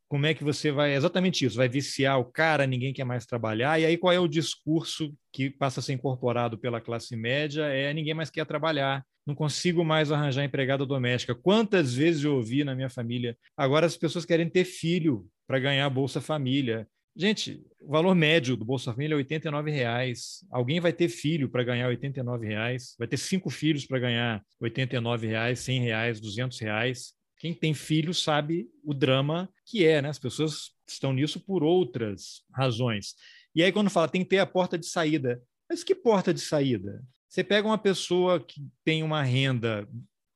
Como 0.09 0.27
é 0.27 0.35
que 0.35 0.44
você 0.44 0.70
vai. 0.70 0.94
Exatamente 0.94 1.44
isso, 1.44 1.57
vai 1.57 1.68
viciar 1.68 2.20
o 2.20 2.25
cara, 2.25 2.66
ninguém 2.66 2.92
quer 2.92 3.05
mais 3.05 3.27
trabalhar. 3.27 3.81
E 3.81 3.87
aí, 3.87 3.97
qual 3.97 4.12
é 4.12 4.20
o 4.20 4.29
discurso 4.29 5.12
que 5.33 5.51
passa 5.51 5.81
a 5.81 5.83
ser 5.83 5.94
incorporado 5.94 6.59
pela 6.59 6.81
classe 6.81 7.16
média? 7.16 7.64
É 7.64 7.92
ninguém 7.92 8.14
mais 8.14 8.31
quer 8.31 8.44
trabalhar, 8.47 9.05
não 9.26 9.35
consigo 9.35 9.85
mais 9.85 10.12
arranjar 10.12 10.45
empregada 10.45 10.85
doméstica. 10.85 11.35
Quantas 11.35 11.95
vezes 11.95 12.24
eu 12.24 12.37
ouvi 12.37 12.62
na 12.62 12.74
minha 12.74 12.91
família? 12.91 13.37
Agora 13.57 13.87
as 13.87 13.97
pessoas 13.97 14.24
querem 14.24 14.49
ter 14.49 14.64
filho 14.64 15.26
para 15.47 15.59
ganhar 15.59 15.87
a 15.87 15.91
Bolsa 15.91 16.20
Família. 16.20 16.87
Gente, 17.17 17.65
o 17.81 17.93
valor 17.93 18.12
médio 18.15 18.57
do 18.57 18.65
Bolsa 18.65 18.93
Família 18.93 19.15
é 19.15 19.19
R$ 19.19 19.71
reais. 19.71 20.45
Alguém 20.51 20.81
vai 20.81 20.93
ter 20.93 21.09
filho 21.09 21.49
para 21.49 21.62
ganhar 21.62 21.89
R$ 21.89 21.99
reais, 22.43 22.97
vai 22.99 23.07
ter 23.07 23.17
cinco 23.17 23.51
filhos 23.51 23.87
para 23.87 24.01
ganhar 24.01 24.45
R$ 24.61 25.27
reais, 25.27 25.67
R$ 25.67 25.79
reais, 25.79 26.21
R$ 26.21 26.49
reais. 26.61 27.12
Quem 27.39 27.55
tem 27.55 27.73
filho 27.73 28.12
sabe 28.12 28.67
o 28.83 28.93
drama 28.93 29.49
que 29.67 29.87
é, 29.87 30.03
né? 30.03 30.09
As 30.09 30.19
pessoas 30.19 30.73
estão 30.89 31.12
nisso 31.12 31.39
por 31.39 31.62
outras 31.62 32.43
razões. 32.53 33.15
E 33.55 33.62
aí, 33.62 33.71
quando 33.71 33.91
fala 33.91 34.09
tem 34.09 34.25
que 34.25 34.31
ter 34.31 34.39
a 34.39 34.47
porta 34.47 34.77
de 34.77 34.87
saída, 34.87 35.41
mas 35.69 35.85
que 35.85 35.95
porta 35.95 36.35
de 36.35 36.41
saída? 36.41 37.01
Você 37.29 37.45
pega 37.45 37.67
uma 37.67 37.79
pessoa 37.79 38.41
que 38.41 38.67
tem 38.85 39.03
uma 39.03 39.23
renda 39.23 39.89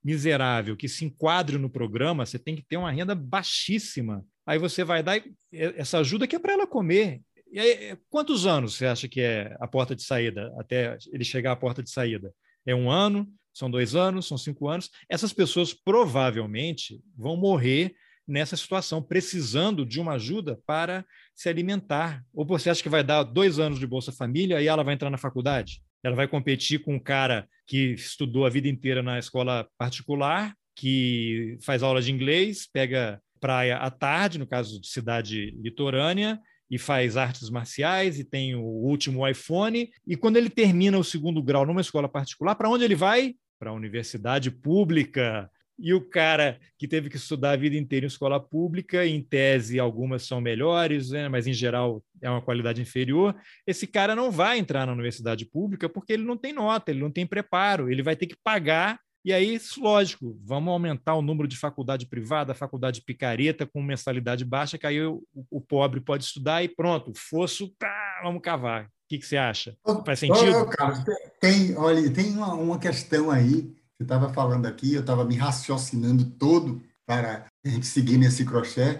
miserável, 0.03 0.77
que 0.77 0.87
se 0.87 1.03
enquadre 1.03 1.57
no 1.57 1.69
programa, 1.69 2.25
você 2.25 2.39
tem 2.39 2.55
que 2.55 2.63
ter 2.63 2.77
uma 2.77 2.91
renda 2.91 3.13
baixíssima 3.13 4.25
Aí 4.49 4.57
você 4.57 4.83
vai 4.83 5.03
dar 5.03 5.21
essa 5.53 5.99
ajuda 5.99 6.25
que 6.25 6.35
é 6.35 6.39
para 6.39 6.53
ela 6.53 6.65
comer. 6.65 7.21
E 7.51 7.59
aí, 7.59 7.95
quantos 8.09 8.47
anos 8.47 8.73
você 8.73 8.87
acha 8.87 9.07
que 9.07 9.21
é 9.21 9.55
a 9.59 9.67
porta 9.67 9.95
de 9.95 10.01
saída, 10.01 10.51
até 10.57 10.97
ele 11.13 11.23
chegar 11.23 11.51
à 11.51 11.55
porta 11.55 11.83
de 11.83 11.91
saída? 11.91 12.33
É 12.65 12.73
um 12.73 12.89
ano? 12.89 13.31
São 13.53 13.69
dois 13.69 13.93
anos? 13.93 14.27
São 14.27 14.39
cinco 14.39 14.67
anos? 14.67 14.89
Essas 15.07 15.31
pessoas 15.31 15.71
provavelmente 15.71 16.99
vão 17.15 17.37
morrer 17.37 17.93
nessa 18.27 18.57
situação, 18.57 19.03
precisando 19.03 19.85
de 19.85 19.99
uma 19.99 20.13
ajuda 20.13 20.59
para 20.65 21.05
se 21.35 21.47
alimentar. 21.47 22.23
Ou 22.33 22.43
você 22.43 22.71
acha 22.71 22.81
que 22.81 22.89
vai 22.89 23.03
dar 23.03 23.21
dois 23.21 23.59
anos 23.59 23.77
de 23.77 23.85
Bolsa 23.85 24.11
Família 24.11 24.59
e 24.59 24.65
ela 24.65 24.83
vai 24.83 24.95
entrar 24.95 25.11
na 25.11 25.17
faculdade? 25.19 25.79
Ela 26.03 26.15
vai 26.15 26.27
competir 26.27 26.79
com 26.79 26.95
um 26.95 26.99
cara 26.99 27.47
que 27.67 27.91
estudou 27.91 28.47
a 28.47 28.49
vida 28.49 28.67
inteira 28.67 29.03
na 29.03 29.19
escola 29.19 29.67
particular, 29.77 30.55
que 30.75 31.55
faz 31.61 31.83
aula 31.83 32.01
de 32.01 32.11
inglês, 32.11 32.67
pega 32.71 33.21
praia 33.39 33.77
à 33.77 33.89
tarde, 33.89 34.39
no 34.39 34.47
caso 34.47 34.79
de 34.79 34.87
cidade 34.87 35.51
litorânea, 35.61 36.39
e 36.69 36.77
faz 36.77 37.17
artes 37.17 37.49
marciais 37.49 38.19
e 38.19 38.23
tem 38.23 38.55
o 38.55 38.61
último 38.61 39.27
iPhone. 39.27 39.89
E 40.05 40.15
quando 40.15 40.37
ele 40.37 40.49
termina 40.49 40.97
o 40.97 41.03
segundo 41.03 41.41
grau 41.41 41.65
numa 41.65 41.81
escola 41.81 42.07
particular, 42.07 42.55
para 42.55 42.69
onde 42.69 42.83
ele 42.83 42.95
vai? 42.95 43.35
Para 43.57 43.71
a 43.71 43.73
universidade 43.73 44.51
pública. 44.51 45.49
E 45.81 45.93
o 45.93 46.01
cara 46.01 46.59
que 46.77 46.87
teve 46.87 47.09
que 47.09 47.15
estudar 47.15 47.51
a 47.51 47.55
vida 47.55 47.77
inteira 47.77 48.05
em 48.05 48.07
escola 48.07 48.39
pública, 48.39 49.05
em 49.05 49.21
tese 49.23 49.79
algumas 49.79 50.23
são 50.23 50.41
melhores, 50.41 51.11
né, 51.11 51.29
mas 51.29 51.47
em 51.47 51.53
geral 51.53 52.03
é 52.21 52.29
uma 52.29 52.41
qualidade 52.41 52.81
inferior. 52.81 53.33
Esse 53.65 53.87
cara 53.87 54.13
não 54.13 54.29
vai 54.29 54.59
entrar 54.59 54.85
na 54.85 54.91
universidade 54.91 55.45
pública 55.45 55.87
porque 55.87 56.11
ele 56.13 56.23
não 56.23 56.35
tem 56.35 56.51
nota, 56.51 56.91
ele 56.91 56.99
não 56.99 57.09
tem 57.09 57.25
preparo, 57.25 57.89
ele 57.89 58.03
vai 58.03 58.15
ter 58.15 58.27
que 58.27 58.35
pagar 58.43 58.99
e 59.29 59.33
aí, 59.33 59.61
lógico, 59.77 60.35
vamos 60.43 60.71
aumentar 60.71 61.13
o 61.13 61.21
número 61.21 61.47
de 61.47 61.55
faculdade 61.55 62.07
privada, 62.07 62.55
faculdade 62.55 63.03
picareta 63.03 63.63
com 63.63 63.79
mensalidade 63.79 64.43
baixa, 64.43 64.75
que 64.75 64.87
aí 64.87 65.05
o, 65.05 65.21
o 65.51 65.61
pobre 65.61 66.01
pode 66.01 66.23
estudar 66.23 66.63
e 66.63 66.67
pronto, 66.67 67.13
fosso, 67.13 67.69
tá, 67.77 68.21
vamos 68.23 68.41
cavar. 68.41 68.85
O 68.85 68.89
que, 69.07 69.19
que 69.19 69.27
você 69.27 69.37
acha? 69.37 69.77
Faz 70.03 70.17
sentido? 70.17 70.57
Ô, 70.57 70.65
Carlos, 70.65 71.03
tem, 71.39 71.77
olha, 71.77 72.11
tem 72.11 72.31
uma, 72.31 72.55
uma 72.55 72.79
questão 72.79 73.29
aí, 73.29 73.71
você 73.95 74.01
estava 74.01 74.33
falando 74.33 74.65
aqui, 74.65 74.95
eu 74.95 75.01
estava 75.01 75.23
me 75.23 75.35
raciocinando 75.35 76.25
todo 76.31 76.81
para 77.05 77.45
a 77.63 77.69
gente 77.69 77.85
seguir 77.85 78.17
nesse 78.17 78.43
crochê. 78.43 78.97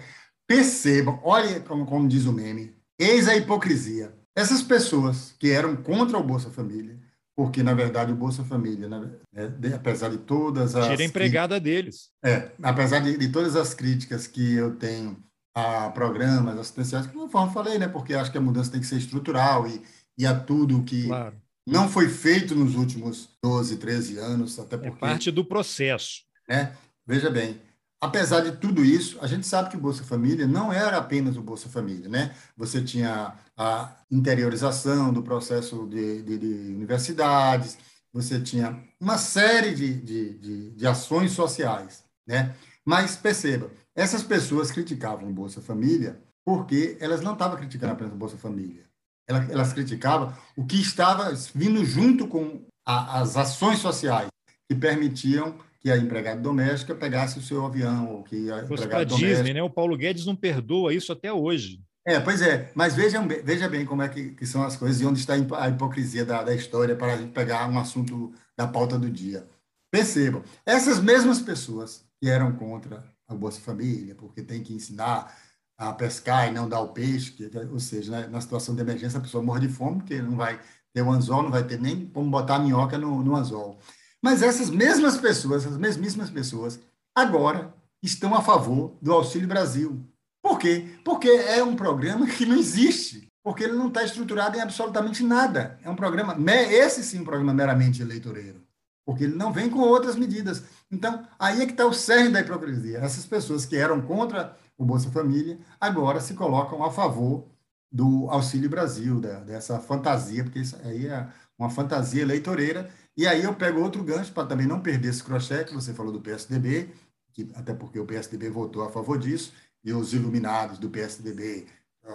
Percebam, 0.48 1.20
olha 1.24 1.60
como, 1.62 1.88
como 1.88 2.08
diz 2.08 2.26
o 2.26 2.34
meme, 2.34 2.76
eis 3.00 3.28
a 3.28 3.36
hipocrisia. 3.36 4.14
Essas 4.36 4.62
pessoas 4.62 5.34
que 5.40 5.50
eram 5.50 5.76
contra 5.76 6.20
o 6.20 6.24
Bolsa 6.24 6.52
Família, 6.52 7.00
porque, 7.40 7.64
na 7.64 7.74
verdade, 7.74 8.12
o 8.12 8.16
Bolsa 8.18 8.44
Família, 8.44 8.90
né, 8.90 9.12
é, 9.34 9.74
apesar 9.74 10.10
de 10.10 10.18
todas 10.18 10.76
as... 10.76 10.88
Tira 10.90 11.02
a 11.02 11.06
empregada 11.06 11.58
deles. 11.58 12.10
É, 12.22 12.52
apesar 12.62 13.00
de, 13.00 13.18
de, 13.18 13.32
todas 13.32 13.56
as 13.56 13.74
críticas 13.74 14.28
que 14.28 14.56
eu 14.56 14.76
tenho 14.76 15.24
a 15.56 15.90
programas 15.92 16.60
assistenciais, 16.60 17.08
que, 17.08 17.14
conforme 17.14 17.48
eu 17.48 17.54
falei, 17.54 17.80
né, 17.80 17.88
porque 17.88 18.14
acho 18.14 18.30
que 18.30 18.38
a 18.38 18.42
mudança 18.42 18.74
tem 18.74 18.82
que 18.82 18.88
ser 18.88 18.98
estrutural 18.98 19.66
e, 19.70 19.82
e 20.18 20.26
a 20.26 20.38
tudo 20.38 20.84
que 20.84 21.08
claro. 21.08 21.42
não 21.66 21.88
foi 21.88 22.10
feito 22.10 22.54
nos 22.54 22.76
últimos 22.76 23.30
12, 23.42 23.78
13 23.78 24.18
anos, 24.18 24.60
até 24.60 24.76
é 24.76 24.80
porque... 24.80 25.06
É 25.06 25.08
parte 25.08 25.32
do 25.32 25.46
processo. 25.46 26.24
Né? 26.46 26.74
Veja 27.08 27.30
bem, 27.30 27.58
Apesar 28.02 28.42
de 28.42 28.54
tudo 28.54 28.84
isso, 28.84 29.18
a 29.22 29.28
gente 29.28 29.46
sabe 29.46 29.70
que 29.70 29.76
o 29.76 29.80
Bolsa 29.80 30.06
Família 30.06 30.48
não 30.48 30.72
era 30.72 30.98
apenas 30.98 31.36
o 31.36 31.42
Bolsa 31.42 31.68
Família, 31.68 32.08
né? 32.08 32.34
Você 32.56 32.82
tinha 32.82 33.34
a 33.58 33.98
interiorização 34.10 35.12
do 35.12 35.22
processo 35.22 35.86
de, 35.86 36.22
de, 36.22 36.38
de 36.38 36.74
universidades, 36.74 37.78
você 38.14 38.40
tinha 38.40 38.82
uma 39.02 39.18
série 39.18 39.76
de, 39.76 39.94
de, 39.96 40.72
de, 40.72 40.88
ações 40.88 41.32
sociais, 41.32 42.06
né? 42.26 42.56
Mas 42.86 43.18
perceba, 43.18 43.70
essas 43.94 44.24
pessoas 44.24 44.72
criticavam 44.72 45.30
o 45.30 45.34
Bolsa 45.34 45.60
Família 45.60 46.20
porque 46.46 46.98
elas 47.02 47.22
não 47.22 47.34
estavam 47.34 47.58
criticando 47.58 47.94
apenas 47.94 48.14
o 48.14 48.18
Bolsa 48.18 48.38
Família. 48.38 48.86
Elas, 49.28 49.50
elas 49.50 49.74
criticavam 49.74 50.34
o 50.56 50.66
que 50.66 50.80
estava 50.80 51.32
vindo 51.54 51.84
junto 51.84 52.28
com 52.28 52.66
a, 52.86 53.20
as 53.20 53.36
ações 53.36 53.80
sociais 53.80 54.30
que 54.70 54.76
permitiam 54.76 55.56
que 55.80 55.90
a 55.90 55.98
empregada 55.98 56.42
doméstica 56.42 56.94
pegasse 56.94 57.40
o 57.40 57.42
seu 57.42 57.66
avião, 57.66 58.16
ou 58.16 58.24
que 58.24 58.52
a 58.52 58.66
Fosse 58.68 58.84
empregada 58.84 59.06
doméstica... 59.06 59.36
Disney, 59.36 59.54
né? 59.54 59.64
O 59.64 59.70
Paulo 59.70 59.98
Guedes 59.98 60.26
não 60.26 60.36
perdoa 60.36 60.94
isso 60.94 61.12
até 61.12 61.32
hoje. 61.32 61.82
É, 62.06 62.20
pois 62.20 62.42
é, 62.42 62.72
mas 62.74 62.96
vejam, 62.96 63.28
veja 63.28 63.70
bem 63.70 63.86
como 63.86 64.02
é 64.02 64.10
que, 64.10 64.32
que, 64.32 64.46
são 64.46 64.64
as 64.64 64.76
coisas 64.76 65.00
e 65.00 65.06
onde 65.06 65.20
está 65.20 65.34
a 65.34 65.70
hipocrisia 65.70 66.26
da, 66.26 66.44
da 66.44 66.56
história 66.56 66.96
para 66.96 67.14
a 67.14 67.18
gente 67.18 67.32
pegar 67.32 67.70
um 67.70 67.78
assunto 67.78 68.34
da 68.58 68.68
pauta 68.68 68.98
do 68.98 69.10
dia. 69.10 69.48
Percebam, 69.92 70.44
essas 70.66 71.00
mesmas 71.00 71.42
pessoas 71.42 72.06
que 72.20 72.30
eram 72.30 72.52
contra 72.54 73.04
a 73.28 73.36
Bolsa 73.36 73.62
Família, 73.62 74.16
porque 74.16 74.42
tem 74.42 74.64
que 74.64 74.74
ensinar 74.74 75.36
a 75.78 75.94
pescar 75.94 76.48
e 76.48 76.52
não 76.52 76.68
dar 76.68 76.82
o 76.82 76.90
peixe, 76.90 77.32
que, 77.32 77.50
ou 77.72 77.80
seja, 77.80 78.12
né, 78.12 78.28
na 78.28 78.42
situação 78.42 78.76
de 78.76 78.82
emergência 78.82 79.18
a 79.18 79.22
pessoa 79.22 79.44
morre 79.44 79.68
de 79.68 79.74
fome, 79.74 80.00
porque 80.00 80.22
não 80.22 80.36
vai 80.36 80.60
ter 80.94 81.02
o 81.02 81.12
anzol, 81.12 81.44
não 81.44 81.52
vai 81.52 81.64
ter 81.64 81.80
nem 81.80 82.08
como 82.08 82.30
botar 82.30 82.56
a 82.56 82.60
minhoca 82.60 82.98
no, 82.98 83.24
no 83.24 83.36
anzol. 83.36 83.80
Mas 84.22 84.42
essas 84.42 84.70
mesmas 84.70 85.18
pessoas, 85.18 85.66
essas 85.66 85.78
mesmíssimas 85.78 86.30
pessoas, 86.30 86.80
agora 87.16 87.74
estão 88.04 88.36
a 88.36 88.42
favor 88.42 88.94
do 89.02 89.14
Auxílio 89.14 89.48
Brasil. 89.48 90.00
Por 90.42 90.58
quê? 90.58 90.88
Porque 91.04 91.28
é 91.28 91.64
um 91.64 91.76
programa 91.76 92.26
que 92.28 92.46
não 92.46 92.58
existe, 92.58 93.28
porque 93.44 93.64
ele 93.64 93.74
não 93.74 93.88
está 93.88 94.04
estruturado 94.04 94.58
em 94.58 94.62
absolutamente 94.62 95.24
nada. 95.24 95.80
É 95.84 95.90
um 95.90 95.96
programa, 95.96 96.36
esse 96.52 97.04
sim, 97.04 97.20
um 97.20 97.26
programa 97.26 97.54
meramente 97.54 98.02
eleitoreiro, 98.02 98.62
porque 99.06 99.26
ele 99.26 99.36
não 99.36 99.52
vem 99.52 99.70
com 99.70 99.80
outras 99.80 100.16
medidas. 100.16 100.64
Então, 100.92 101.26
aí 101.38 101.62
é 101.62 101.66
que 101.66 101.74
está 101.74 101.86
o 101.86 101.94
cerne 101.94 102.32
da 102.32 102.42
hipocrisia. 102.42 103.00
Essas 103.00 103.26
pessoas 103.26 103.66
que 103.66 103.76
eram 103.76 104.02
contra 104.02 104.58
o 104.78 104.86
Bolsa 104.86 105.12
Família, 105.12 105.60
agora 105.80 106.22
se 106.22 106.34
colocam 106.34 106.84
a 106.84 106.92
favor 106.92 107.46
do 107.92 108.30
Auxílio 108.30 108.70
Brasil, 108.70 109.20
dessa 109.20 109.80
fantasia, 109.80 110.44
porque 110.44 110.60
isso 110.60 110.78
aí 110.84 111.08
é 111.08 111.28
uma 111.58 111.70
fantasia 111.70 112.22
eleitoreira 112.22 112.90
e 113.20 113.28
aí 113.28 113.44
eu 113.44 113.54
pego 113.54 113.82
outro 113.82 114.02
gancho 114.02 114.32
para 114.32 114.48
também 114.48 114.66
não 114.66 114.80
perder 114.80 115.10
esse 115.10 115.22
crochê 115.22 115.66
que 115.66 115.74
você 115.74 115.94
falou 115.94 116.14
do 116.14 116.22
PSDB, 116.22 116.90
que, 117.34 117.52
até 117.54 117.74
porque 117.74 118.00
o 118.00 118.06
PSDB 118.06 118.50
votou 118.50 118.82
a 118.82 118.90
favor 118.90 119.20
disso, 119.20 119.52
e 119.84 119.92
os 119.92 120.14
iluminados 120.14 120.80
do 120.80 120.90
PSDB, 120.90 121.68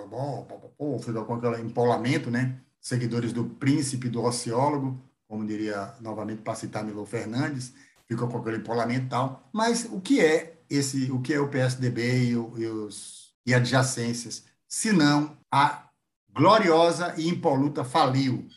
bom, 0.09 0.47
pô, 0.79 0.99
ficou 0.99 1.25
com 1.27 1.35
aquele 1.35 1.61
empolamento, 1.61 2.31
né? 2.31 2.59
Seguidores 2.81 3.35
do 3.35 3.45
príncipe, 3.45 4.09
do 4.09 4.23
ociólogo, 4.23 4.99
como 5.29 5.47
diria 5.47 5.95
novamente 6.01 6.41
para 6.41 6.55
citar 6.55 6.83
Milo 6.83 7.05
Fernandes, 7.05 7.75
ficou 8.07 8.27
com 8.27 8.39
aquele 8.39 8.57
empolamento 8.57 9.05
e 9.05 9.09
tal. 9.11 9.47
Mas 9.53 9.85
o 9.91 10.01
que 10.01 10.21
é 10.21 10.59
esse, 10.71 11.11
o 11.11 11.21
que 11.21 11.35
é 11.35 11.41
o 11.41 11.49
PSDB 11.49 12.25
e, 12.25 12.31
e 12.31 12.67
os 12.67 13.25
e 13.47 13.53
adjacências, 13.53 14.45
se 14.67 14.91
não 14.91 15.37
a 15.53 15.89
gloriosa 16.33 17.15
e 17.19 17.29
impoluta 17.29 17.85
faliu. 17.85 18.49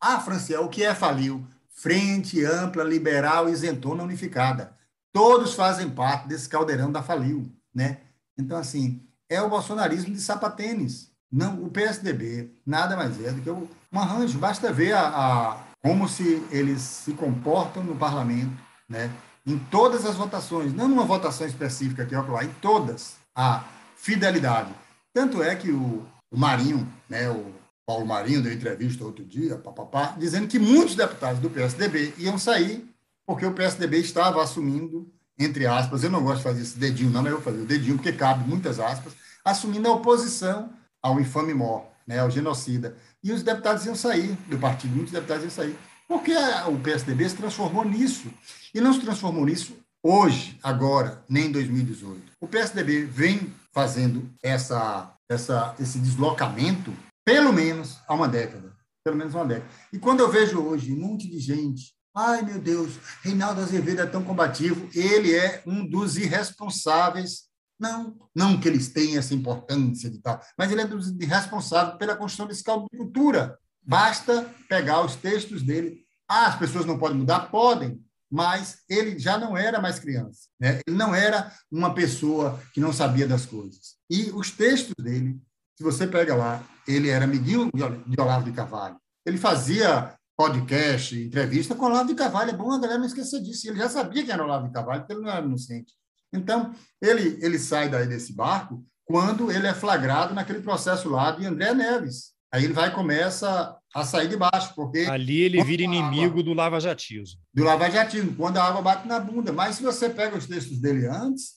Ah, 0.00 0.20
Franciel, 0.20 0.64
o 0.64 0.68
que 0.68 0.84
é 0.84 0.94
faliu? 0.94 1.44
Frente 1.76 2.44
Ampla, 2.44 2.82
Liberal, 2.82 3.48
Isentona, 3.48 4.02
Unificada. 4.02 4.76
Todos 5.12 5.54
fazem 5.54 5.90
parte 5.90 6.26
desse 6.26 6.48
caldeirão 6.48 6.90
da 6.90 7.02
Faliu, 7.02 7.50
né? 7.74 7.98
Então, 8.36 8.58
assim, 8.58 9.02
é 9.28 9.40
o 9.40 9.48
bolsonarismo 9.48 10.12
de 10.12 10.20
sapatênis. 10.20 11.10
Não, 11.30 11.62
o 11.62 11.70
PSDB 11.70 12.50
nada 12.64 12.96
mais 12.96 13.22
é 13.24 13.30
do 13.30 13.40
que 13.40 13.50
um 13.50 13.68
arranjo. 13.92 14.38
Basta 14.38 14.72
ver 14.72 14.92
a, 14.92 15.08
a, 15.08 15.64
como 15.82 16.08
se 16.08 16.42
eles 16.50 16.80
se 16.80 17.12
comportam 17.12 17.84
no 17.84 17.96
parlamento, 17.96 18.52
né? 18.88 19.10
em 19.46 19.58
todas 19.58 20.04
as 20.04 20.16
votações, 20.16 20.74
não 20.74 20.88
numa 20.88 21.04
votação 21.04 21.46
específica 21.46 22.02
aqui, 22.02 22.16
ó, 22.16 22.42
em 22.42 22.52
todas, 22.60 23.16
a 23.34 23.64
fidelidade. 23.94 24.74
Tanto 25.14 25.42
é 25.42 25.54
que 25.54 25.70
o, 25.70 26.04
o 26.30 26.36
Marinho, 26.36 26.86
né, 27.08 27.30
o 27.30 27.54
Paulo 27.86 28.04
Marinho 28.04 28.42
deu 28.42 28.52
entrevista 28.52 29.04
outro 29.04 29.24
dia, 29.24 29.56
papapá, 29.56 30.16
dizendo 30.18 30.48
que 30.48 30.58
muitos 30.58 30.96
deputados 30.96 31.40
do 31.40 31.48
PSDB 31.48 32.14
iam 32.18 32.36
sair 32.36 32.84
porque 33.24 33.46
o 33.46 33.52
PSDB 33.52 33.98
estava 33.98 34.42
assumindo, 34.42 35.08
entre 35.38 35.66
aspas, 35.66 36.02
eu 36.02 36.10
não 36.10 36.22
gosto 36.22 36.38
de 36.38 36.42
fazer 36.42 36.62
esse 36.62 36.78
dedinho, 36.78 37.10
não, 37.10 37.22
mas 37.22 37.30
eu 37.30 37.40
vou 37.40 37.44
fazer 37.44 37.62
o 37.62 37.66
dedinho 37.66 37.96
porque 37.96 38.12
cabe 38.12 38.48
muitas 38.48 38.80
aspas, 38.80 39.12
assumindo 39.44 39.88
a 39.88 39.92
oposição 39.92 40.70
ao 41.00 41.20
infame 41.20 41.54
mor, 41.54 41.86
né, 42.06 42.18
ao 42.18 42.30
genocida. 42.30 42.96
E 43.22 43.32
os 43.32 43.42
deputados 43.42 43.86
iam 43.86 43.94
sair 43.94 44.36
do 44.48 44.58
partido, 44.58 44.94
muitos 44.94 45.12
deputados 45.12 45.44
iam 45.44 45.50
sair. 45.50 45.78
Porque 46.08 46.32
o 46.68 46.78
PSDB 46.78 47.28
se 47.28 47.36
transformou 47.36 47.84
nisso. 47.84 48.30
E 48.72 48.80
não 48.80 48.92
se 48.92 49.00
transformou 49.00 49.44
nisso 49.44 49.76
hoje, 50.02 50.58
agora, 50.62 51.24
nem 51.28 51.46
em 51.46 51.52
2018. 51.52 52.32
O 52.40 52.46
PSDB 52.46 53.04
vem 53.04 53.52
fazendo 53.72 54.28
essa, 54.40 55.12
essa, 55.28 55.74
esse 55.80 55.98
deslocamento 55.98 56.92
pelo 57.26 57.52
menos 57.52 57.98
há 58.06 58.14
uma 58.14 58.28
década. 58.28 58.72
Pelo 59.04 59.16
menos 59.16 59.34
uma 59.34 59.44
década. 59.44 59.68
E 59.92 59.98
quando 59.98 60.20
eu 60.20 60.30
vejo 60.30 60.60
hoje 60.60 60.92
um 60.92 61.00
monte 61.00 61.28
de 61.28 61.40
gente, 61.40 61.92
ai 62.14 62.42
meu 62.42 62.60
Deus, 62.60 62.92
Reinaldo 63.22 63.60
Azevedo 63.60 64.00
é 64.00 64.06
tão 64.06 64.22
combativo, 64.22 64.88
ele 64.94 65.34
é 65.34 65.60
um 65.66 65.84
dos 65.84 66.16
irresponsáveis. 66.16 67.46
Não, 67.78 68.16
não 68.34 68.58
que 68.58 68.68
eles 68.68 68.88
tenham 68.88 69.18
essa 69.18 69.34
importância 69.34 70.08
de 70.08 70.18
tal, 70.20 70.40
mas 70.56 70.70
ele 70.70 70.80
é 70.80 70.86
dos 70.86 71.08
irresponsáveis 71.20 71.98
pela 71.98 72.16
construção 72.16 72.46
desse 72.46 72.64
caldo 72.64 72.86
de 72.90 72.96
cultura. 72.96 73.58
Basta 73.82 74.48
pegar 74.68 75.04
os 75.04 75.16
textos 75.16 75.62
dele. 75.62 76.06
Ah, 76.28 76.46
as 76.46 76.58
pessoas 76.58 76.86
não 76.86 76.98
podem 76.98 77.18
mudar? 77.18 77.50
Podem, 77.50 78.00
mas 78.30 78.78
ele 78.88 79.18
já 79.18 79.36
não 79.36 79.56
era 79.56 79.80
mais 79.80 79.98
criança. 79.98 80.48
Né? 80.58 80.80
Ele 80.86 80.96
não 80.96 81.14
era 81.14 81.52
uma 81.70 81.92
pessoa 81.92 82.60
que 82.72 82.80
não 82.80 82.92
sabia 82.92 83.28
das 83.28 83.44
coisas. 83.46 83.96
E 84.10 84.30
os 84.30 84.50
textos 84.50 84.94
dele 84.98 85.40
se 85.76 85.84
você 85.84 86.06
pega 86.06 86.34
lá, 86.34 86.64
ele 86.88 87.08
era 87.10 87.24
amiguinho 87.24 87.70
de 87.74 88.20
Olavo 88.20 88.44
de 88.44 88.52
Carvalho. 88.52 88.96
Ele 89.26 89.36
fazia 89.36 90.14
podcast, 90.36 91.18
entrevista 91.18 91.74
com 91.74 91.86
Olavo 91.86 92.08
de 92.08 92.14
Carvalho. 92.14 92.50
É 92.50 92.56
bom 92.56 92.72
a 92.72 92.78
galera 92.78 92.98
não 92.98 93.06
esquecer 93.06 93.42
disso. 93.42 93.68
Ele 93.68 93.78
já 93.78 93.88
sabia 93.88 94.24
que 94.24 94.32
era 94.32 94.42
Olavo 94.42 94.66
de 94.66 94.72
Carvalho, 94.72 95.00
porque 95.00 95.12
ele 95.12 95.22
não 95.22 95.30
era 95.30 95.44
inocente. 95.44 95.92
Então, 96.32 96.72
ele, 97.00 97.38
ele 97.40 97.58
sai 97.58 97.88
daí 97.88 98.06
desse 98.06 98.34
barco 98.34 98.84
quando 99.04 99.52
ele 99.52 99.66
é 99.66 99.74
flagrado 99.74 100.34
naquele 100.34 100.60
processo 100.60 101.08
lá 101.08 101.30
de 101.30 101.46
André 101.46 101.74
Neves. 101.74 102.34
Aí 102.52 102.64
ele 102.64 102.72
vai 102.72 102.88
e 102.88 102.92
começa 102.92 103.76
a 103.94 104.04
sair 104.04 104.28
de 104.28 104.36
baixo, 104.36 104.72
porque... 104.74 105.00
Ali 105.00 105.42
ele 105.42 105.62
vira 105.62 105.82
inimigo 105.82 106.26
água, 106.26 106.42
do 106.42 106.54
lavajatismo. 106.54 107.40
Do 107.52 107.64
lavajatismo, 107.64 108.34
quando 108.34 108.56
a 108.56 108.64
água 108.64 108.82
bate 108.82 109.06
na 109.06 109.20
bunda. 109.20 109.52
Mas 109.52 109.76
se 109.76 109.82
você 109.82 110.08
pega 110.08 110.36
os 110.36 110.46
textos 110.46 110.78
dele 110.78 111.06
antes, 111.06 111.56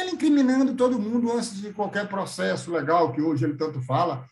ele 0.00 0.12
incriminando 0.12 0.74
todo 0.74 0.98
mundo 0.98 1.32
antes 1.32 1.54
de 1.60 1.72
qualquer 1.72 2.08
processo 2.08 2.70
legal 2.70 3.12
que 3.12 3.20
hoje 3.20 3.44
ele 3.44 3.56
tanto 3.56 3.80
fala. 3.82 4.24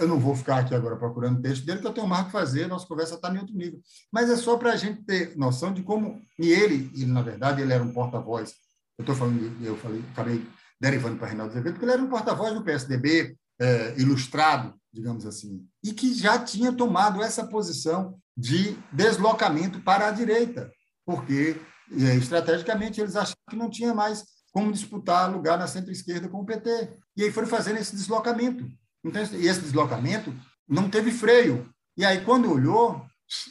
Eu 0.00 0.08
não 0.08 0.18
vou 0.18 0.34
ficar 0.34 0.58
aqui 0.58 0.74
agora 0.74 0.96
procurando 0.96 1.42
texto 1.42 1.64
dele, 1.64 1.80
que 1.80 1.86
eu 1.86 1.92
tenho 1.92 2.06
mais 2.06 2.26
que 2.26 2.32
fazer, 2.32 2.66
nossa 2.66 2.86
conversa 2.86 3.14
está 3.14 3.32
em 3.32 3.38
outro 3.38 3.54
nível. 3.54 3.80
Mas 4.12 4.30
é 4.30 4.36
só 4.36 4.56
para 4.56 4.72
a 4.72 4.76
gente 4.76 5.02
ter 5.04 5.36
noção 5.36 5.72
de 5.72 5.82
como... 5.82 6.20
E 6.38 6.50
ele, 6.50 6.90
ele, 6.94 7.06
na 7.06 7.22
verdade, 7.22 7.62
ele 7.62 7.72
era 7.72 7.82
um 7.82 7.92
porta-voz. 7.92 8.54
Eu 8.98 9.02
estou 9.02 9.14
falando, 9.14 9.64
eu 9.64 9.76
falei, 9.76 10.02
acabei 10.12 10.46
derivando 10.80 11.16
para 11.16 11.28
Reinaldo 11.28 11.52
Azevedo, 11.52 11.74
porque 11.74 11.84
ele 11.84 11.92
era 11.92 12.02
um 12.02 12.08
porta-voz 12.08 12.54
do 12.54 12.62
PSDB, 12.62 13.36
é, 13.60 13.94
ilustrado, 13.98 14.74
digamos 14.92 15.26
assim, 15.26 15.64
e 15.84 15.92
que 15.92 16.14
já 16.14 16.38
tinha 16.38 16.72
tomado 16.72 17.22
essa 17.22 17.46
posição 17.46 18.18
de 18.36 18.76
deslocamento 18.90 19.80
para 19.80 20.08
a 20.08 20.10
direita, 20.10 20.72
porque 21.04 21.60
é, 21.92 22.16
estrategicamente 22.16 23.00
eles 23.00 23.16
achavam 23.16 23.36
que 23.48 23.56
não 23.56 23.68
tinha 23.68 23.92
mais 23.92 24.24
como 24.52 24.72
disputar 24.72 25.30
lugar 25.30 25.58
na 25.58 25.66
centro-esquerda 25.66 26.28
com 26.28 26.40
o 26.40 26.46
PT. 26.46 26.90
E 27.16 27.24
aí 27.24 27.32
foram 27.32 27.48
fazendo 27.48 27.78
esse 27.78 27.94
deslocamento. 27.94 28.68
Então, 29.04 29.22
e 29.22 29.46
esse 29.46 29.60
deslocamento 29.60 30.34
não 30.68 30.90
teve 30.90 31.10
freio. 31.10 31.68
E 31.96 32.04
aí, 32.04 32.24
quando 32.24 32.50
olhou, 32.50 33.04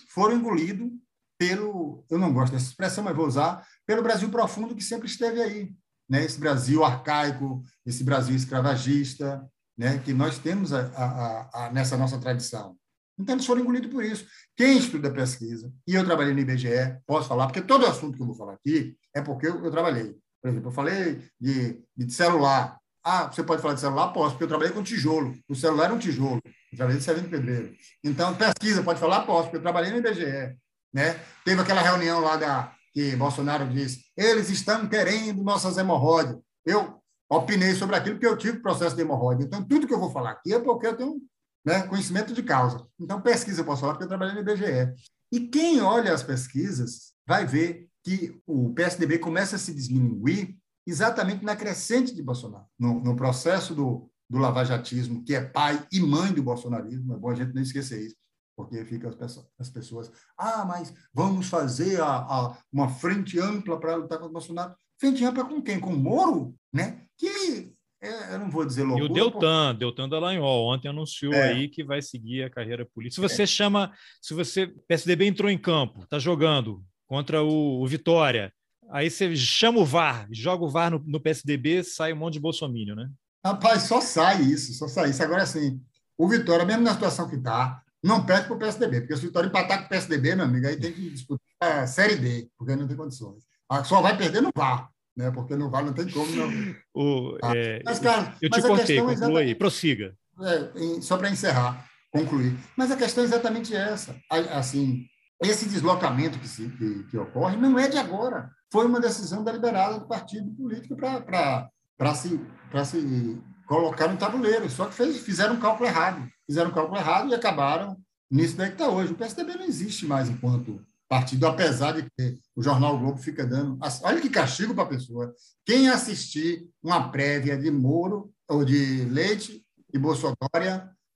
foram 0.10 0.36
engolidos 0.36 0.90
pelo, 1.38 2.04
eu 2.10 2.18
não 2.18 2.34
gosto 2.34 2.52
dessa 2.52 2.68
expressão, 2.68 3.04
mas 3.04 3.16
vou 3.16 3.26
usar, 3.26 3.66
pelo 3.86 4.04
Brasil 4.04 4.30
profundo 4.30 4.76
que 4.76 4.84
sempre 4.84 5.08
esteve 5.08 5.42
aí. 5.42 5.74
Né? 6.10 6.24
Esse 6.24 6.40
Brasil 6.40 6.84
arcaico, 6.84 7.64
esse 7.86 8.04
Brasil 8.04 8.36
escravagista, 8.36 9.48
né? 9.78 10.00
que 10.00 10.14
nós 10.14 10.38
temos 10.38 10.74
a, 10.74 10.82
a, 10.88 11.66
a, 11.66 11.72
nessa 11.72 11.96
nossa 11.96 12.20
tradição. 12.20 12.76
Então, 13.18 13.36
eles 13.36 13.46
foram 13.46 13.62
engolidos 13.62 13.92
por 13.92 14.04
isso. 14.04 14.26
Quem 14.56 14.78
estuda 14.78 15.12
pesquisa, 15.12 15.72
e 15.88 15.94
eu 15.96 16.06
trabalhei 16.06 16.34
no 16.34 16.40
IBGE, 16.40 17.00
posso 17.06 17.28
falar, 17.28 17.48
porque 17.48 17.62
todo 17.62 17.86
assunto 17.86 18.16
que 18.16 18.22
eu 18.22 18.28
vou 18.28 18.36
falar 18.36 18.54
aqui 18.54 18.98
é 19.14 19.22
porque 19.22 19.48
eu, 19.48 19.64
eu 19.64 19.72
trabalhei. 19.72 20.16
Por 20.42 20.50
exemplo, 20.50 20.70
eu 20.70 20.74
falei 20.74 21.22
de, 21.40 21.82
de 21.96 22.14
celular. 22.14 22.78
Ah, 23.04 23.28
você 23.28 23.44
pode 23.44 23.62
falar 23.62 23.74
de 23.74 23.82
celular? 23.82 24.10
Posso, 24.10 24.32
porque 24.32 24.44
eu 24.44 24.48
trabalhei 24.48 24.74
com 24.74 24.84
tijolo. 24.84 25.36
O 25.48 25.56
celular 25.56 25.86
era 25.86 25.94
um 25.94 26.00
tijolo. 26.00 26.42
Eu 26.72 26.78
trabalhei 26.78 27.00
de 27.00 27.06
Severo 27.06 27.30
Pedreiro. 27.30 27.74
Então, 28.04 28.36
pesquisa, 28.36 28.84
pode 28.84 29.00
falar? 29.00 29.26
Posso, 29.26 29.44
porque 29.44 29.58
eu 29.58 29.62
trabalhei 29.62 29.92
no 29.92 29.98
IBGE. 29.98 30.58
Né? 30.94 31.20
Teve 31.46 31.62
aquela 31.62 31.82
reunião 31.82 32.20
lá 32.20 32.36
da, 32.36 32.74
que 32.94 33.16
Bolsonaro 33.16 33.68
disse, 33.70 34.06
eles 34.18 34.50
estão 34.50 34.88
querendo 34.88 35.44
nossas 35.44 35.78
hemorroides. 35.78 36.36
Eu 36.66 37.02
opinei 37.30 37.74
sobre 37.76 37.96
aquilo 37.96 38.16
porque 38.16 38.28
eu 38.28 38.38
tive 38.38 38.60
processo 38.60 38.96
de 38.96 39.02
hemorroide. 39.02 39.44
Então, 39.44 39.64
tudo 39.64 39.88
que 39.88 39.94
eu 39.94 40.00
vou 40.00 40.12
falar 40.12 40.32
aqui 40.32 40.54
é 40.54 40.60
porque 40.60 40.88
eu 40.88 40.98
tenho 40.98 41.22
né, 41.66 41.84
conhecimento 41.84 42.34
de 42.34 42.44
causa. 42.44 42.86
Então, 43.00 43.22
pesquisa 43.22 43.62
eu 43.62 43.66
posso 43.66 43.82
falar 43.82 43.94
porque 43.94 44.06
eu 44.06 44.10
trabalhei 44.10 44.34
no 44.34 44.42
IBGE. 44.42 44.94
E 45.32 45.48
quem 45.48 45.82
olha 45.82 46.14
as 46.14 46.24
pesquisas 46.24 47.14
vai 47.28 47.46
ver 47.46 47.88
que 48.04 48.40
o 48.46 48.74
PSDB 48.74 49.20
começa 49.20 49.56
a 49.56 49.60
se 49.60 49.74
diminuir 49.74 50.58
exatamente 50.86 51.44
na 51.44 51.56
crescente 51.56 52.14
de 52.14 52.24
Bolsonaro, 52.24 52.66
no, 52.78 53.00
no 53.00 53.16
processo 53.16 53.76
do, 53.76 54.10
do 54.30 54.38
lavajatismo, 54.38 55.24
que 55.24 55.36
é 55.36 55.42
pai 55.42 55.86
e 55.92 56.00
mãe 56.00 56.34
do 56.34 56.44
bolsonarismo, 56.44 57.14
é 57.14 57.18
bom 57.18 57.30
a 57.30 57.36
gente 57.36 57.54
não 57.54 57.62
esquecer 57.62 58.06
isso, 58.06 58.16
porque 58.56 58.84
fica 58.86 59.08
as 59.08 59.16
pessoas, 59.16 59.48
as 59.60 59.70
pessoas 59.70 60.12
ah, 60.38 60.66
mas 60.66 60.94
vamos 61.14 61.48
fazer 61.48 62.02
a, 62.02 62.18
a 62.18 62.58
uma 62.72 62.90
frente 62.90 63.40
ampla 63.40 63.80
para 63.80 63.96
lutar 63.96 64.18
contra 64.18 64.30
o 64.30 64.34
Bolsonaro. 64.34 64.76
Frente 65.00 65.24
ampla 65.24 65.46
com 65.46 65.62
quem? 65.62 65.80
Com 65.80 65.94
o 65.94 65.98
Moro? 65.98 66.56
Né? 66.74 67.06
Que 67.18 67.74
é, 68.02 68.34
eu 68.34 68.40
não 68.40 68.50
vou 68.50 68.66
dizer 68.66 68.84
loucura. 68.84 69.08
E 69.08 69.12
o 69.12 69.14
Deltan, 69.14 69.68
porque... 69.68 69.80
Deltan 69.80 70.10
Dallagnol, 70.10 70.74
ontem 70.74 70.88
anunciou 70.88 71.34
é. 71.34 71.50
aí 71.50 71.68
que 71.68 71.84
vai 71.84 72.02
seguir 72.02 72.44
a 72.44 72.50
carreira 72.50 72.86
política. 72.86 73.16
Se 73.16 73.36
você 73.36 73.44
é. 73.44 73.48
chama, 73.48 73.94
se 74.22 74.34
você, 74.34 74.68
PSDB 74.88 75.26
entrou 75.26 75.50
em 75.50 75.58
campo, 75.58 76.04
está 76.04 76.18
jogando, 76.18 76.84
contra 77.10 77.44
o, 77.44 77.82
o, 77.82 77.88
Vitória. 77.88 78.54
Aí 78.92 79.10
você 79.10 79.36
chama 79.36 79.80
o 79.80 79.86
VAR, 79.86 80.28
joga 80.32 80.64
o 80.64 80.70
VAR 80.70 80.92
no, 80.92 81.04
no 81.06 81.20
PSDB, 81.20 81.84
sai 81.84 82.14
um 82.14 82.18
monte 82.18 82.34
de 82.34 82.40
bolsomínio, 82.40 82.96
né? 82.96 83.10
Rapaz, 83.44 83.84
só 83.84 84.00
sai 84.00 84.44
isso, 84.44 84.74
só 84.74 84.88
sai 84.88 85.10
isso. 85.10 85.24
Agora, 85.24 85.42
assim, 85.42 85.82
o 86.18 86.28
Vitória, 86.28 86.66
mesmo 86.66 86.84
na 86.84 86.94
situação 86.94 87.28
que 87.28 87.36
está, 87.36 87.82
não 88.04 88.26
perde 88.26 88.48
para 88.48 88.56
o 88.56 88.60
PSDB, 88.60 89.02
porque 89.02 89.16
se 89.16 89.24
o 89.24 89.28
Vitória 89.28 89.48
empatar 89.48 89.80
com 89.80 89.86
o 89.86 89.90
PSDB, 89.90 90.36
meu 90.36 90.46
amigo, 90.46 90.68
aí 90.68 90.78
tem 90.78 90.94
que 90.94 91.10
disputar 91.10 91.40
a 91.62 91.88
Série 91.88 92.16
D, 92.16 92.48
porque 92.58 92.76
não 92.76 92.88
tem 92.88 92.96
condições. 92.96 93.44
Ah, 93.68 93.84
só 93.84 94.02
vai 94.02 94.16
perder 94.16 94.42
no 94.42 94.52
VAR, 94.56 94.90
né? 95.18 95.32
Porque 95.32 95.56
no 95.56 95.70
VAR 95.70 95.84
não 95.84 95.94
tem 95.94 96.08
como. 96.10 96.32
Não... 96.32 96.76
O, 96.94 97.38
ah, 97.42 97.56
é, 97.56 97.82
mas, 97.84 98.00
cara, 98.00 98.36
eu 98.42 98.50
te 98.50 98.62
cortei, 98.62 99.00
é 99.00 99.02
conclua 99.02 99.40
aí, 99.40 99.56
prossiga. 99.56 100.16
É, 100.42 101.02
só 101.02 101.18
para 101.18 101.30
encerrar, 101.30 101.86
concluir. 102.12 102.56
Mas 102.78 102.92
a 102.92 102.98
questão 102.98 103.24
é 103.24 103.28
exatamente 103.28 103.76
essa. 103.76 104.16
Assim, 104.52 105.06
esse 105.42 105.68
deslocamento 105.68 106.38
que, 106.40 106.48
se, 106.48 106.68
que, 106.70 107.04
que, 107.06 107.18
ocorre 107.18 107.56
não 107.56 107.80
é 107.80 107.88
de 107.88 107.98
agora. 107.98 108.52
Foi 108.72 108.86
uma 108.86 109.00
decisão 109.00 109.44
deliberada 109.44 110.00
do 110.00 110.08
partido 110.08 110.52
político 110.52 110.96
para 110.96 111.70
se, 112.14 112.40
se 112.86 113.42
colocar 113.66 114.08
no 114.08 114.18
tabuleiro. 114.18 114.70
Só 114.70 114.86
que 114.86 114.94
fez, 114.94 115.18
fizeram 115.20 115.56
um 115.56 115.60
cálculo 115.60 115.88
errado. 115.88 116.28
Fizeram 116.46 116.70
um 116.70 116.74
cálculo 116.74 117.00
errado 117.00 117.30
e 117.30 117.36
acabaram 117.36 117.98
nisso 118.30 118.58
daí 118.58 118.68
que 118.68 118.76
está 118.76 118.90
hoje. 118.90 119.14
O 119.14 119.16
PSDB 119.16 119.56
não 119.56 119.66
existe 119.66 120.06
mais 120.06 120.30
enquanto 120.30 120.82
partido, 121.08 121.48
apesar 121.48 121.94
de 121.94 122.04
que 122.04 122.38
o 122.56 122.62
Jornal 122.62 123.00
Globo 123.00 123.18
fica 123.18 123.46
dando. 123.46 123.80
Olha 124.04 124.22
que 124.22 124.30
castigo 124.30 124.76
para 124.76 124.84
a 124.84 124.90
pessoa. 124.90 125.34
Quem 125.66 125.90
assistir 125.90 126.68
uma 126.84 127.10
prévia 127.12 127.58
de 127.58 127.72
Moro 127.72 128.32
ou 128.48 128.64
de 128.64 129.06
Leite 129.06 129.66
e 129.92 129.98
Bolsonaro 129.98 130.38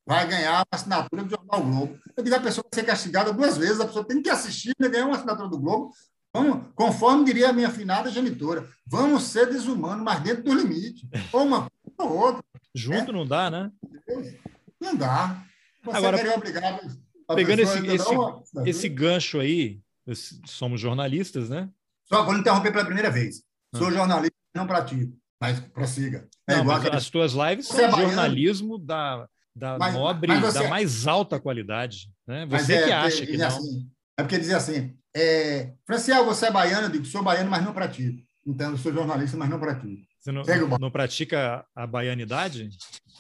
vai 0.06 0.28
ganhar 0.28 0.58
uma 0.58 0.66
assinatura 0.72 1.24
do 1.24 1.30
Jornal 1.30 1.64
Globo. 1.64 2.00
Eu 2.16 2.24
digo, 2.24 2.36
a 2.36 2.40
pessoa 2.40 2.66
vai 2.70 2.82
ser 2.82 2.86
castigada 2.86 3.34
duas 3.34 3.58
vezes, 3.58 3.80
a 3.80 3.86
pessoa 3.86 4.06
tem 4.06 4.22
que 4.22 4.30
assistir 4.30 4.74
e 4.80 4.90
ganhar 4.90 5.06
uma 5.06 5.16
assinatura 5.16 5.50
do 5.50 5.60
Globo. 5.60 5.92
Vamos, 6.34 6.66
conforme 6.76 7.26
diria 7.26 7.50
a 7.50 7.54
minha 7.54 7.68
afinada 7.68 8.10
genitora, 8.10 8.68
vamos 8.86 9.24
ser 9.24 9.48
desumanos, 9.48 10.04
mas 10.04 10.20
dentro 10.22 10.44
do 10.44 10.54
limite. 10.54 11.08
Ou 11.32 11.44
uma 11.44 11.68
ou 11.98 12.18
outra. 12.18 12.44
Junto 12.74 13.12
é. 13.12 13.14
não 13.14 13.26
dá, 13.26 13.52
né? 13.52 13.72
Não 14.82 14.96
dá. 14.96 15.44
Você 15.84 15.98
Agora, 15.98 16.36
obrigado. 16.36 17.04
Pegando 17.36 17.60
esse, 17.62 17.88
esse, 17.88 18.10
uma... 18.10 18.44
esse 18.66 18.90
gancho 18.90 19.40
aí, 19.40 19.80
somos 20.46 20.82
jornalistas, 20.82 21.50
né? 21.50 21.70
Só 22.06 22.24
vou 22.24 22.36
interromper 22.36 22.72
pela 22.72 22.86
primeira 22.86 23.12
vez. 23.12 23.44
Sou 23.76 23.88
ah. 23.88 23.92
jornalista, 23.92 24.36
não 24.56 24.68
pratico, 24.68 25.16
mas 25.40 25.60
prossiga. 25.60 26.28
É 26.48 26.58
não, 26.58 26.66
mas 26.66 26.86
as 26.88 27.10
tuas 27.10 27.34
lives 27.34 27.68
são 27.68 27.80
é 27.80 27.92
jornalismo 27.92 28.78
da 28.78 29.28
da 29.56 29.78
mas, 29.78 29.94
nobre, 29.94 30.28
mas 30.28 30.42
você... 30.42 30.64
da 30.64 30.70
mais 30.70 31.08
alta 31.08 31.40
qualidade. 31.40 32.10
Né? 32.28 32.46
Você 32.48 32.74
é, 32.74 32.86
que 32.86 32.92
acha 32.92 33.26
que 33.26 33.38
não. 33.38 33.48
Assim, 33.48 33.88
é 34.18 34.24
porque 34.24 34.38
dizia 34.38 34.58
assim, 34.58 34.96
é, 35.16 35.74
Franciel, 35.86 36.26
você 36.26 36.48
é 36.48 36.52
baiano? 36.52 36.88
Eu 36.88 36.92
digo, 36.92 37.06
sou 37.06 37.24
baiano, 37.24 37.50
mas 37.50 37.64
não 37.64 37.74
pratico. 37.74 38.22
Então, 38.46 38.72
eu 38.72 38.78
sou 38.78 38.92
jornalista, 38.92 39.38
mas 39.38 39.50
não 39.50 39.60
pratico. 39.60 40.02
Você 40.20 40.32
não, 40.32 40.44
não 40.80 40.92
pratica 40.92 41.66
a 41.76 41.86
baianidade? 41.86 42.70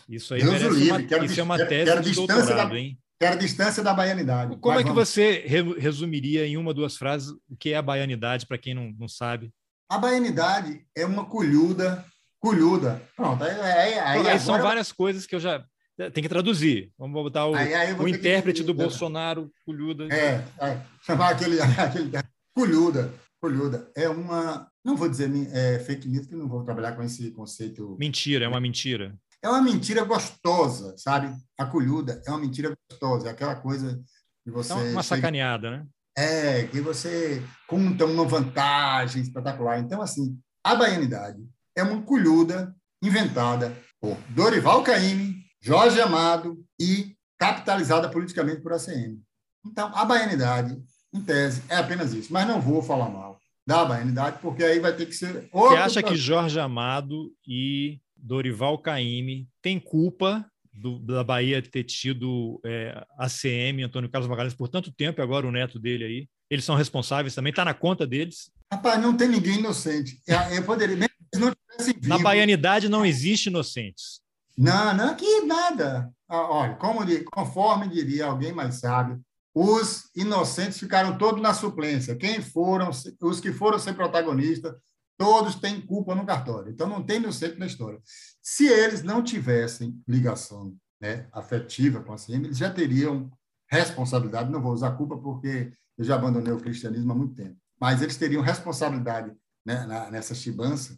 Isso 0.07 0.33
aí 0.33 0.41
Deus 0.41 0.53
merece 0.53 0.75
livre, 0.75 0.91
uma, 0.91 1.03
quero, 1.03 1.25
isso 1.25 1.39
é 1.39 1.43
uma 1.43 1.57
tese 1.57 1.91
quero 1.91 2.01
de 2.01 2.13
doutorado, 2.13 2.69
da, 2.69 2.79
hein? 2.79 2.97
Quero 3.19 3.39
distância 3.39 3.83
da 3.83 3.93
baianidade. 3.93 4.57
Como 4.57 4.79
é 4.79 4.83
que 4.83 4.89
vamos. 4.89 5.09
você 5.09 5.45
resumiria 5.77 6.45
em 6.45 6.57
uma, 6.57 6.73
duas 6.73 6.97
frases 6.97 7.29
o 7.49 7.55
que 7.57 7.71
é 7.71 7.77
a 7.77 7.81
baianidade, 7.81 8.45
para 8.45 8.57
quem 8.57 8.73
não, 8.73 8.93
não 8.99 9.07
sabe? 9.07 9.51
A 9.89 9.97
baianidade 9.97 10.85
é 10.95 11.05
uma 11.05 11.25
colhuda, 11.25 12.05
colhuda. 12.39 13.01
Pronto, 13.15 13.43
aí, 13.43 13.99
aí, 13.99 14.27
aí, 14.27 14.39
são 14.39 14.61
várias 14.61 14.91
coisas 14.91 15.25
que 15.25 15.35
eu 15.35 15.39
já 15.39 15.55
é, 15.55 15.63
tem 15.95 16.23
que 16.23 16.29
traduzir. 16.29 16.91
Vamos 16.97 17.13
botar 17.21 17.45
o, 17.45 17.55
aí, 17.55 17.93
o 17.93 18.07
intérprete 18.07 18.61
que... 18.61 18.67
do 18.67 18.73
Bolsonaro, 18.73 19.51
Culhuda. 19.65 20.05
É, 20.13 20.43
é, 20.59 20.81
chamar 21.01 21.29
aquele, 21.29 21.59
aquele. 21.61 22.11
Culhuda. 22.53 23.13
Culhuda. 23.41 23.91
É 23.95 24.09
uma. 24.09 24.67
Não 24.83 24.95
vou 24.95 25.09
dizer 25.09 25.29
é, 25.53 25.79
fake 25.79 26.07
news, 26.07 26.27
que 26.27 26.35
não 26.35 26.47
vou 26.47 26.63
trabalhar 26.63 26.93
com 26.93 27.03
esse 27.03 27.31
conceito. 27.31 27.95
Mentira, 27.99 28.45
é 28.45 28.47
uma 28.47 28.59
mentira. 28.59 29.15
É 29.41 29.49
uma 29.49 29.61
mentira 29.61 30.03
gostosa, 30.05 30.95
sabe? 30.97 31.35
A 31.57 31.65
colhuda 31.65 32.21
é 32.25 32.29
uma 32.29 32.39
mentira 32.39 32.73
gostosa. 32.89 33.27
É 33.27 33.31
aquela 33.31 33.55
coisa 33.55 34.01
que 34.43 34.51
você. 34.51 34.73
É 34.73 34.91
uma 34.91 35.03
sacaneada, 35.03 35.71
né? 35.71 35.85
É, 36.17 36.63
que 36.67 36.79
você 36.79 37.43
conta 37.67 38.05
uma 38.05 38.23
vantagem 38.23 39.21
espetacular. 39.21 39.79
Então, 39.79 40.01
assim, 40.01 40.39
a 40.63 40.75
baianidade 40.75 41.43
é 41.75 41.83
uma 41.83 42.01
colhuda 42.01 42.73
inventada 43.01 43.75
por 43.99 44.17
Dorival 44.29 44.83
Caymmi, 44.83 45.42
Jorge 45.63 46.01
Amado 46.01 46.61
e 46.77 47.15
capitalizada 47.39 48.09
politicamente 48.09 48.59
por 48.59 48.73
ACM. 48.73 49.21
Então, 49.65 49.89
a 49.95 50.03
baianidade, 50.03 50.77
em 51.13 51.21
tese, 51.21 51.63
é 51.69 51.77
apenas 51.77 52.13
isso. 52.13 52.33
Mas 52.33 52.45
não 52.45 52.59
vou 52.59 52.83
falar 52.83 53.09
mal 53.09 53.39
da 53.65 53.85
baianidade, 53.85 54.39
porque 54.41 54.61
aí 54.61 54.81
vai 54.81 54.93
ter 54.93 55.05
que 55.05 55.13
ser. 55.13 55.47
Você 55.53 55.75
acha 55.77 56.03
que 56.03 56.17
Jorge 56.17 56.59
Amado 56.59 57.31
e 57.47 58.01
Dorival 58.17 58.77
Caymmi 58.77 59.47
têm 59.61 59.79
culpa 59.79 60.45
do, 60.73 60.99
da 60.99 61.23
Bahia 61.23 61.61
ter 61.61 61.85
tido 61.85 62.59
é, 62.65 63.01
ACM, 63.17 63.83
Antônio 63.85 64.09
Carlos 64.09 64.29
Magalhães, 64.29 64.53
por 64.53 64.67
tanto 64.67 64.91
tempo, 64.91 65.21
e 65.21 65.23
agora 65.23 65.47
o 65.47 65.51
neto 65.51 65.79
dele 65.79 66.03
aí. 66.03 66.27
Eles 66.49 66.65
são 66.65 66.75
responsáveis 66.75 67.33
também, 67.33 67.51
está 67.51 67.63
na 67.63 67.73
conta 67.73 68.05
deles. 68.05 68.51
Rapaz, 68.69 69.01
não 69.01 69.15
tem 69.15 69.29
ninguém 69.29 69.59
inocente. 69.59 70.19
Eu 70.51 70.63
poderia, 70.63 70.97
mesmo 70.97 71.13
se 71.33 71.39
não 71.39 71.53
tivessem 71.53 71.93
vivo, 71.93 72.09
Na 72.09 72.17
baianidade 72.17 72.89
não 72.89 73.05
existe 73.05 73.47
inocentes. 73.47 74.22
Não, 74.57 74.93
não, 74.93 75.15
que 75.15 75.41
nada. 75.41 76.13
Ah, 76.27 76.49
olha, 76.49 76.75
como, 76.75 77.01
conforme 77.31 77.87
diria 77.87 78.27
alguém 78.27 78.51
mais 78.53 78.75
sábio, 78.75 79.21
os 79.53 80.09
inocentes 80.15 80.79
ficaram 80.79 81.17
todos 81.17 81.41
na 81.41 81.53
suplência. 81.53 82.15
Quem 82.15 82.41
foram, 82.41 82.89
os 83.21 83.39
que 83.39 83.51
foram 83.51 83.77
ser 83.77 83.93
protagonistas, 83.93 84.75
todos 85.17 85.55
têm 85.55 85.79
culpa 85.81 86.15
no 86.15 86.25
cartório. 86.25 86.71
Então, 86.71 86.87
não 86.87 87.03
tem 87.03 87.17
inocente 87.17 87.57
na 87.59 87.67
história. 87.67 87.99
Se 88.41 88.67
eles 88.67 89.03
não 89.03 89.23
tivessem 89.23 90.01
ligação 90.07 90.75
né, 90.99 91.27
afetiva 91.31 92.01
com 92.01 92.13
a 92.13 92.17
CM, 92.17 92.45
eles 92.45 92.57
já 92.57 92.71
teriam 92.71 93.31
responsabilidade. 93.69 94.51
Não 94.51 94.61
vou 94.61 94.73
usar 94.73 94.91
culpa 94.91 95.17
porque 95.17 95.71
eu 95.97 96.03
já 96.03 96.15
abandonei 96.15 96.51
o 96.51 96.59
cristianismo 96.59 97.11
há 97.11 97.15
muito 97.15 97.35
tempo. 97.35 97.57
Mas 97.79 98.01
eles 98.01 98.17
teriam 98.17 98.41
responsabilidade 98.41 99.31
né, 99.65 100.09
nessa 100.11 100.33
chibança, 100.33 100.97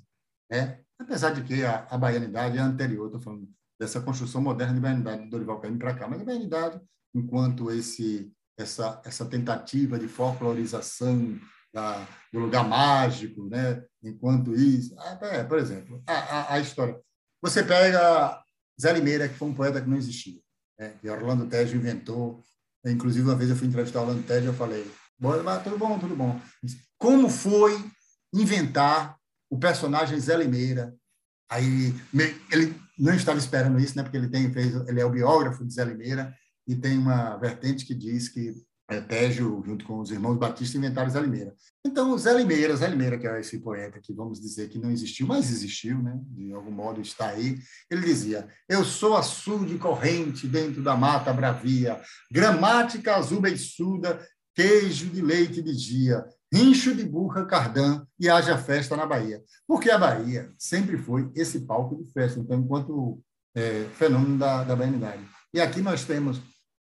né? 0.49 0.79
Apesar 0.99 1.31
de 1.31 1.43
que 1.43 1.63
a, 1.63 1.87
a 1.89 1.97
baianidade 1.97 2.57
é 2.57 2.61
anterior, 2.61 3.07
estou 3.07 3.21
falando 3.21 3.47
dessa 3.79 4.01
construção 4.01 4.41
moderna 4.41 4.73
de 4.73 4.79
baianidade 4.79 5.23
do 5.23 5.29
Dorival 5.29 5.59
Caymmi 5.59 5.79
para 5.79 5.95
cá, 5.95 6.07
mas 6.07 6.21
a 6.21 6.25
baianidade, 6.25 6.81
enquanto 7.13 7.71
esse 7.71 8.31
essa, 8.57 9.01
essa 9.03 9.25
tentativa 9.25 9.99
de 9.99 10.07
folclorização 10.07 11.37
da, 11.73 12.07
do 12.31 12.39
lugar 12.39 12.67
mágico, 12.67 13.47
né? 13.49 13.83
enquanto 14.01 14.55
isso. 14.55 14.97
Até, 14.99 15.43
por 15.43 15.59
exemplo, 15.59 16.01
a, 16.07 16.13
a, 16.13 16.53
a, 16.53 16.59
história. 16.59 16.99
Você 17.41 17.63
pega 17.63 18.41
Zé 18.81 18.93
Limeira, 18.93 19.27
que 19.27 19.35
foi 19.35 19.49
um 19.49 19.53
poeta 19.53 19.81
que 19.81 19.89
não 19.89 19.97
existia, 19.97 20.39
né? 20.79 20.95
que 21.01 21.09
Orlando 21.09 21.47
Tejo 21.47 21.75
inventou. 21.75 22.41
Inclusive, 22.85 23.27
uma 23.27 23.35
vez 23.35 23.49
eu 23.49 23.55
fui 23.55 23.67
entrevistar 23.67 24.01
Orlando 24.01 24.23
Tejo 24.23 24.45
e 24.45 24.47
eu 24.47 24.53
falei: 24.53 24.89
tudo 25.63 25.77
bom, 25.77 25.99
tudo 25.99 26.15
bom. 26.15 26.39
Como 26.97 27.29
foi 27.29 27.73
inventar 28.33 29.17
o 29.49 29.57
personagem 29.57 30.19
Zé 30.19 30.37
Limeira? 30.37 30.93
Aí 31.49 31.93
ele 32.51 32.75
não 32.97 33.13
estava 33.13 33.37
esperando 33.37 33.79
isso, 33.79 33.95
né? 33.95 34.03
Porque 34.03 34.17
ele 34.17 34.29
tem 34.29 34.51
fez, 34.51 34.73
ele 34.87 34.99
é 34.99 35.05
o 35.05 35.11
biógrafo 35.11 35.65
de 35.65 35.73
Zé 35.73 35.85
Limeira 35.85 36.33
e 36.67 36.75
tem 36.75 36.97
uma 36.97 37.37
vertente 37.37 37.85
que 37.85 37.93
diz 37.93 38.29
que 38.29 38.53
é, 38.87 39.01
Tejo, 39.01 39.63
junto 39.65 39.83
com 39.85 39.99
os 39.99 40.11
irmãos 40.11 40.37
Batista, 40.37 40.77
inventaram 40.77 41.09
Zé 41.09 41.19
Limeira. 41.19 41.55
Então, 41.83 42.15
Zé 42.17 42.33
Limeira, 42.33 42.75
Zé 42.75 42.87
Limeira, 42.87 43.17
que 43.17 43.27
é 43.27 43.39
esse 43.39 43.59
poeta 43.59 43.99
que 43.99 44.13
vamos 44.13 44.39
dizer 44.39 44.69
que 44.69 44.77
não 44.77 44.91
existiu, 44.91 45.25
mas 45.25 45.49
existiu, 45.49 46.01
né? 46.01 46.19
de 46.27 46.53
algum 46.53 46.71
modo 46.71 47.01
está 47.01 47.29
aí, 47.29 47.57
ele 47.89 48.01
dizia: 48.01 48.47
Eu 48.69 48.85
sou 48.85 49.15
açude 49.15 49.77
corrente 49.79 50.47
dentro 50.47 50.83
da 50.83 50.95
mata 50.95 51.33
bravia, 51.33 51.99
gramática 52.31 53.15
azul 53.15 53.41
beiçuda, 53.41 54.23
queijo 54.53 55.09
de 55.09 55.21
leite 55.21 55.63
de 55.63 55.75
dia, 55.75 56.23
rincho 56.55 56.95
de 56.95 57.03
burra 57.03 57.45
cardã 57.45 58.05
e 58.17 58.29
haja 58.29 58.57
festa 58.57 58.95
na 58.95 59.05
Bahia. 59.05 59.43
Porque 59.67 59.91
a 59.91 59.97
Bahia 59.97 60.53
sempre 60.57 60.97
foi 60.97 61.29
esse 61.35 61.61
palco 61.61 61.95
de 61.95 62.09
festa, 62.13 62.39
então, 62.39 62.57
enquanto 62.57 63.21
é, 63.53 63.85
fenômeno 63.93 64.37
da, 64.37 64.63
da 64.63 64.75
baianidade. 64.75 65.21
E 65.53 65.59
aqui 65.59 65.81
nós 65.81 66.05
temos 66.05 66.41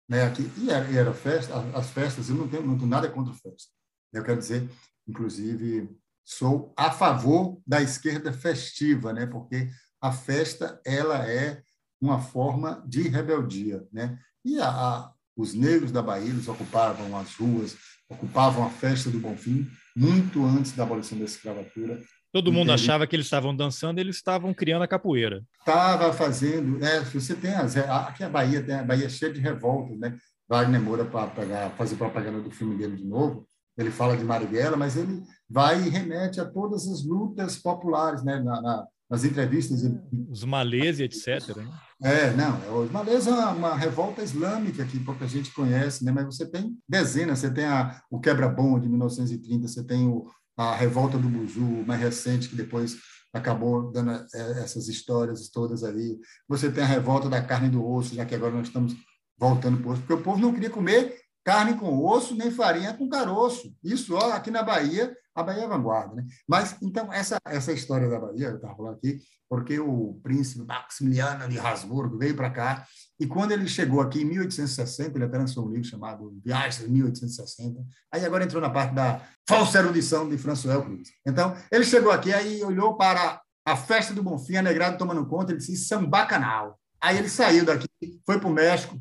né, 0.08 0.24
aqui, 0.24 0.50
e 0.58 0.70
era, 0.70 0.90
e 0.90 0.96
era 0.96 1.14
festa, 1.14 1.54
as 1.74 1.88
festas, 1.88 2.28
eu 2.28 2.34
não 2.34 2.46
tenho, 2.48 2.66
não 2.66 2.76
tenho 2.76 2.88
nada 2.88 3.08
contra 3.10 3.32
festa. 3.32 3.70
Eu 4.12 4.22
quero 4.22 4.38
dizer, 4.38 4.68
inclusive, 5.08 5.88
sou 6.22 6.72
a 6.76 6.90
favor 6.90 7.58
da 7.66 7.80
esquerda 7.80 8.30
festiva, 8.30 9.12
né, 9.12 9.24
porque 9.24 9.70
a 10.00 10.12
festa 10.12 10.80
ela 10.84 11.26
é 11.26 11.62
uma 11.98 12.20
forma 12.20 12.84
de 12.86 13.08
rebeldia. 13.08 13.86
Né? 13.90 14.18
E 14.44 14.58
a, 14.58 14.68
a, 14.68 15.12
os 15.34 15.54
negros 15.54 15.90
da 15.90 16.02
Bahia 16.02 16.28
eles 16.28 16.48
ocupavam 16.48 17.16
as 17.16 17.34
ruas, 17.36 17.76
ocupavam 18.12 18.64
a 18.64 18.70
festa 18.70 19.10
do 19.10 19.18
Bonfim 19.18 19.68
muito 19.96 20.44
antes 20.44 20.72
da 20.72 20.84
abolição 20.84 21.18
da 21.18 21.24
escravatura. 21.24 22.00
Todo 22.32 22.52
mundo 22.52 22.72
achava 22.72 23.06
que 23.06 23.14
eles 23.14 23.26
estavam 23.26 23.54
dançando, 23.54 23.98
eles 23.98 24.16
estavam 24.16 24.54
criando 24.54 24.82
a 24.82 24.88
capoeira. 24.88 25.44
Estava 25.58 26.12
fazendo. 26.14 26.82
É, 26.82 27.00
você 27.00 27.34
tem 27.34 27.52
as, 27.52 27.76
aqui 27.76 28.24
a 28.24 28.28
Bahia 28.28 28.62
tem 28.62 28.74
a 28.74 28.82
Bahia 28.82 29.08
cheia 29.08 29.32
de 29.32 29.40
revoltas, 29.40 29.98
né? 29.98 30.16
Wagner 30.48 30.80
Moura 30.80 31.04
para 31.04 31.70
fazer 31.70 31.96
propaganda 31.96 32.40
do 32.40 32.50
filme 32.50 32.76
dele 32.76 32.96
de 32.96 33.04
novo. 33.04 33.46
Ele 33.76 33.90
fala 33.90 34.16
de 34.16 34.24
Marighella, 34.24 34.76
mas 34.76 34.96
ele 34.96 35.22
vai 35.48 35.82
e 35.82 35.88
remete 35.88 36.40
a 36.40 36.44
todas 36.44 36.86
as 36.88 37.04
lutas 37.04 37.56
populares, 37.56 38.24
né? 38.24 38.40
Na, 38.40 38.60
na, 38.62 38.86
nas 39.10 39.24
entrevistas. 39.24 39.82
Os 40.30 40.44
malês 40.44 41.00
e 41.00 41.04
etc. 41.04 41.54
Né? 41.54 41.68
É, 42.04 42.32
não, 42.32 42.82
os 42.82 42.90
malês 42.90 43.28
é 43.28 43.30
uma, 43.30 43.50
uma, 43.50 43.76
revolta 43.76 44.22
islâmica 44.22 44.84
que 44.84 44.98
pouca 44.98 45.26
gente 45.28 45.52
conhece, 45.52 46.04
né? 46.04 46.10
mas 46.10 46.26
você 46.26 46.44
tem 46.44 46.76
dezenas, 46.88 47.38
você 47.38 47.48
tem 47.48 47.64
a, 47.64 48.02
o 48.10 48.18
Quebra-Bom 48.18 48.80
de 48.80 48.88
1930, 48.88 49.68
você 49.68 49.84
tem 49.84 50.08
o, 50.08 50.26
a 50.56 50.74
revolta 50.74 51.16
do 51.16 51.28
Buzu, 51.28 51.84
mais 51.86 52.00
recente, 52.00 52.48
que 52.48 52.56
depois 52.56 52.96
acabou 53.32 53.92
dando 53.92 54.10
é, 54.10 54.62
essas 54.64 54.88
histórias 54.88 55.48
todas 55.48 55.84
ali. 55.84 56.18
Você 56.48 56.72
tem 56.72 56.82
a 56.82 56.88
revolta 56.88 57.28
da 57.28 57.40
carne 57.40 57.68
do 57.68 57.86
osso, 57.86 58.16
já 58.16 58.26
que 58.26 58.34
agora 58.34 58.52
nós 58.52 58.66
estamos 58.66 58.96
voltando 59.38 59.78
para 59.78 59.88
o 59.88 59.92
osso, 59.92 60.02
porque 60.02 60.20
o 60.20 60.24
povo 60.24 60.40
não 60.40 60.52
queria 60.52 60.70
comer 60.70 61.16
carne 61.44 61.74
com 61.74 62.04
osso, 62.04 62.34
nem 62.34 62.50
farinha 62.50 62.94
com 62.94 63.08
caroço. 63.08 63.72
Isso, 63.82 64.14
ó, 64.16 64.32
aqui 64.32 64.50
na 64.50 64.64
Bahia, 64.64 65.16
a 65.34 65.42
Bahia 65.42 65.64
é 65.64 65.68
vanguarda. 65.68 66.14
Né? 66.14 66.24
Mas, 66.48 66.76
então, 66.82 67.12
essa, 67.12 67.38
essa 67.46 67.72
história 67.72 68.08
da 68.08 68.18
Bahia, 68.18 68.48
eu 68.48 68.56
estava 68.56 68.76
falando 68.76 68.94
aqui, 68.94 69.20
porque 69.48 69.78
o 69.78 70.18
príncipe 70.22 70.64
Maximiliano 70.64 71.48
de 71.48 71.58
Habsburgo 71.58 72.18
veio 72.18 72.34
para 72.34 72.50
cá, 72.50 72.86
e 73.20 73.26
quando 73.26 73.52
ele 73.52 73.68
chegou 73.68 74.00
aqui 74.00 74.22
em 74.22 74.24
1860, 74.24 75.16
ele 75.16 75.24
até 75.24 75.38
lançou 75.38 75.66
um 75.66 75.70
livro 75.70 75.86
chamado 75.86 76.34
Viagens 76.44 76.84
de 76.84 76.90
1860, 76.90 77.84
aí 78.12 78.24
agora 78.24 78.44
entrou 78.44 78.60
na 78.60 78.70
parte 78.70 78.94
da 78.94 79.20
falsa 79.46 79.78
erudição 79.78 80.28
de 80.28 80.38
François 80.38 80.82
Cruz. 80.82 81.10
Então, 81.26 81.56
ele 81.70 81.84
chegou 81.84 82.10
aqui, 82.10 82.32
aí 82.32 82.62
olhou 82.62 82.96
para 82.96 83.40
a 83.64 83.76
festa 83.76 84.12
do 84.12 84.22
Bonfim, 84.22 84.56
a 84.56 84.62
negrada 84.62 84.96
tomando 84.96 85.26
conta, 85.26 85.52
ele 85.52 85.58
disse, 85.58 85.76
samba 85.76 86.26
canal. 86.26 86.78
Aí 87.00 87.18
ele 87.18 87.28
saiu 87.28 87.64
daqui, 87.64 87.88
foi 88.24 88.38
para 88.38 88.48
o 88.48 88.52
México, 88.52 88.96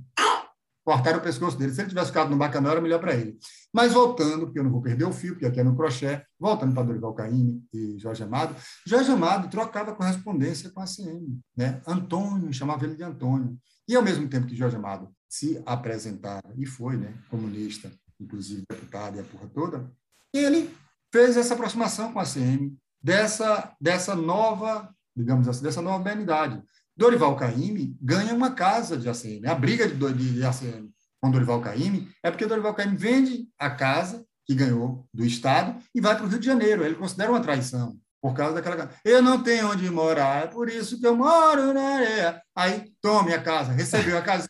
cortaram 0.83 1.19
o 1.19 1.21
pescoço 1.21 1.57
dele. 1.57 1.73
Se 1.73 1.81
ele 1.81 1.89
tivesse 1.89 2.07
ficado 2.07 2.29
no 2.29 2.37
Bacanal, 2.37 2.73
era 2.73 2.81
melhor 2.81 2.99
para 2.99 3.13
ele. 3.13 3.37
Mas 3.73 3.93
voltando, 3.93 4.45
porque 4.45 4.59
eu 4.59 4.63
não 4.63 4.71
vou 4.71 4.81
perder 4.81 5.05
o 5.05 5.13
fio, 5.13 5.33
porque 5.33 5.45
aqui 5.45 5.59
é 5.59 5.63
no 5.63 5.75
crochê, 5.75 6.23
voltando 6.39 6.73
para 6.73 6.83
Dorival 6.83 7.13
Caymmi 7.13 7.63
e 7.73 7.97
Jorge 7.99 8.23
Amado, 8.23 8.55
Jorge 8.85 9.11
Amado 9.11 9.49
trocava 9.49 9.95
correspondência 9.95 10.69
com 10.69 10.81
a 10.81 10.85
CM. 10.85 11.39
Né? 11.55 11.81
Antônio, 11.87 12.51
chamava 12.53 12.85
ele 12.85 12.95
de 12.95 13.03
Antônio. 13.03 13.57
E, 13.87 13.95
ao 13.95 14.03
mesmo 14.03 14.27
tempo 14.27 14.47
que 14.47 14.55
Jorge 14.55 14.75
Amado 14.75 15.09
se 15.27 15.61
apresentava, 15.65 16.53
e 16.57 16.65
foi 16.65 16.97
né, 16.97 17.13
comunista, 17.29 17.91
inclusive 18.19 18.63
deputado 18.69 19.17
e 19.17 19.19
a 19.19 19.23
porra 19.23 19.47
toda, 19.47 19.91
ele 20.33 20.73
fez 21.11 21.35
essa 21.35 21.53
aproximação 21.53 22.13
com 22.13 22.19
a 22.19 22.25
CM, 22.25 22.77
dessa, 23.01 23.75
dessa 23.79 24.15
nova, 24.15 24.93
digamos 25.15 25.47
assim, 25.47 25.63
dessa 25.63 25.81
nova 25.81 26.03
benignidade. 26.03 26.61
Dorival 27.01 27.35
Caymmi 27.35 27.97
ganha 27.99 28.31
uma 28.31 28.51
casa 28.51 28.95
de 28.95 29.09
ACM. 29.09 29.47
A 29.47 29.55
briga 29.55 29.87
de, 29.87 30.13
de, 30.13 30.43
ACM 30.45 30.87
com 31.19 31.31
Dorival 31.31 31.59
Caymmi 31.59 32.07
é 32.21 32.29
porque 32.29 32.45
Dorival 32.45 32.75
Caymmi 32.75 32.95
vende 32.95 33.47
a 33.57 33.71
casa 33.71 34.23
que 34.45 34.53
ganhou 34.53 35.07
do 35.11 35.25
Estado 35.25 35.81
e 35.95 35.99
vai 35.99 36.15
para 36.15 36.25
o 36.25 36.27
Rio 36.27 36.37
de 36.37 36.45
Janeiro. 36.45 36.85
Ele 36.85 36.93
considera 36.93 37.31
uma 37.31 37.41
traição 37.41 37.97
por 38.21 38.35
causa 38.35 38.53
daquela 38.53 38.91
Eu 39.03 39.19
não 39.19 39.41
tenho 39.41 39.71
onde 39.71 39.89
morar, 39.89 40.43
é 40.43 40.47
por 40.47 40.69
isso 40.69 40.99
que 40.99 41.07
eu 41.07 41.15
moro 41.15 41.73
na 41.73 41.95
areia. 41.95 42.41
Aí, 42.55 42.93
tome 43.01 43.33
a 43.33 43.41
casa, 43.41 43.71
recebeu 43.71 44.15
a 44.15 44.21
casa, 44.21 44.47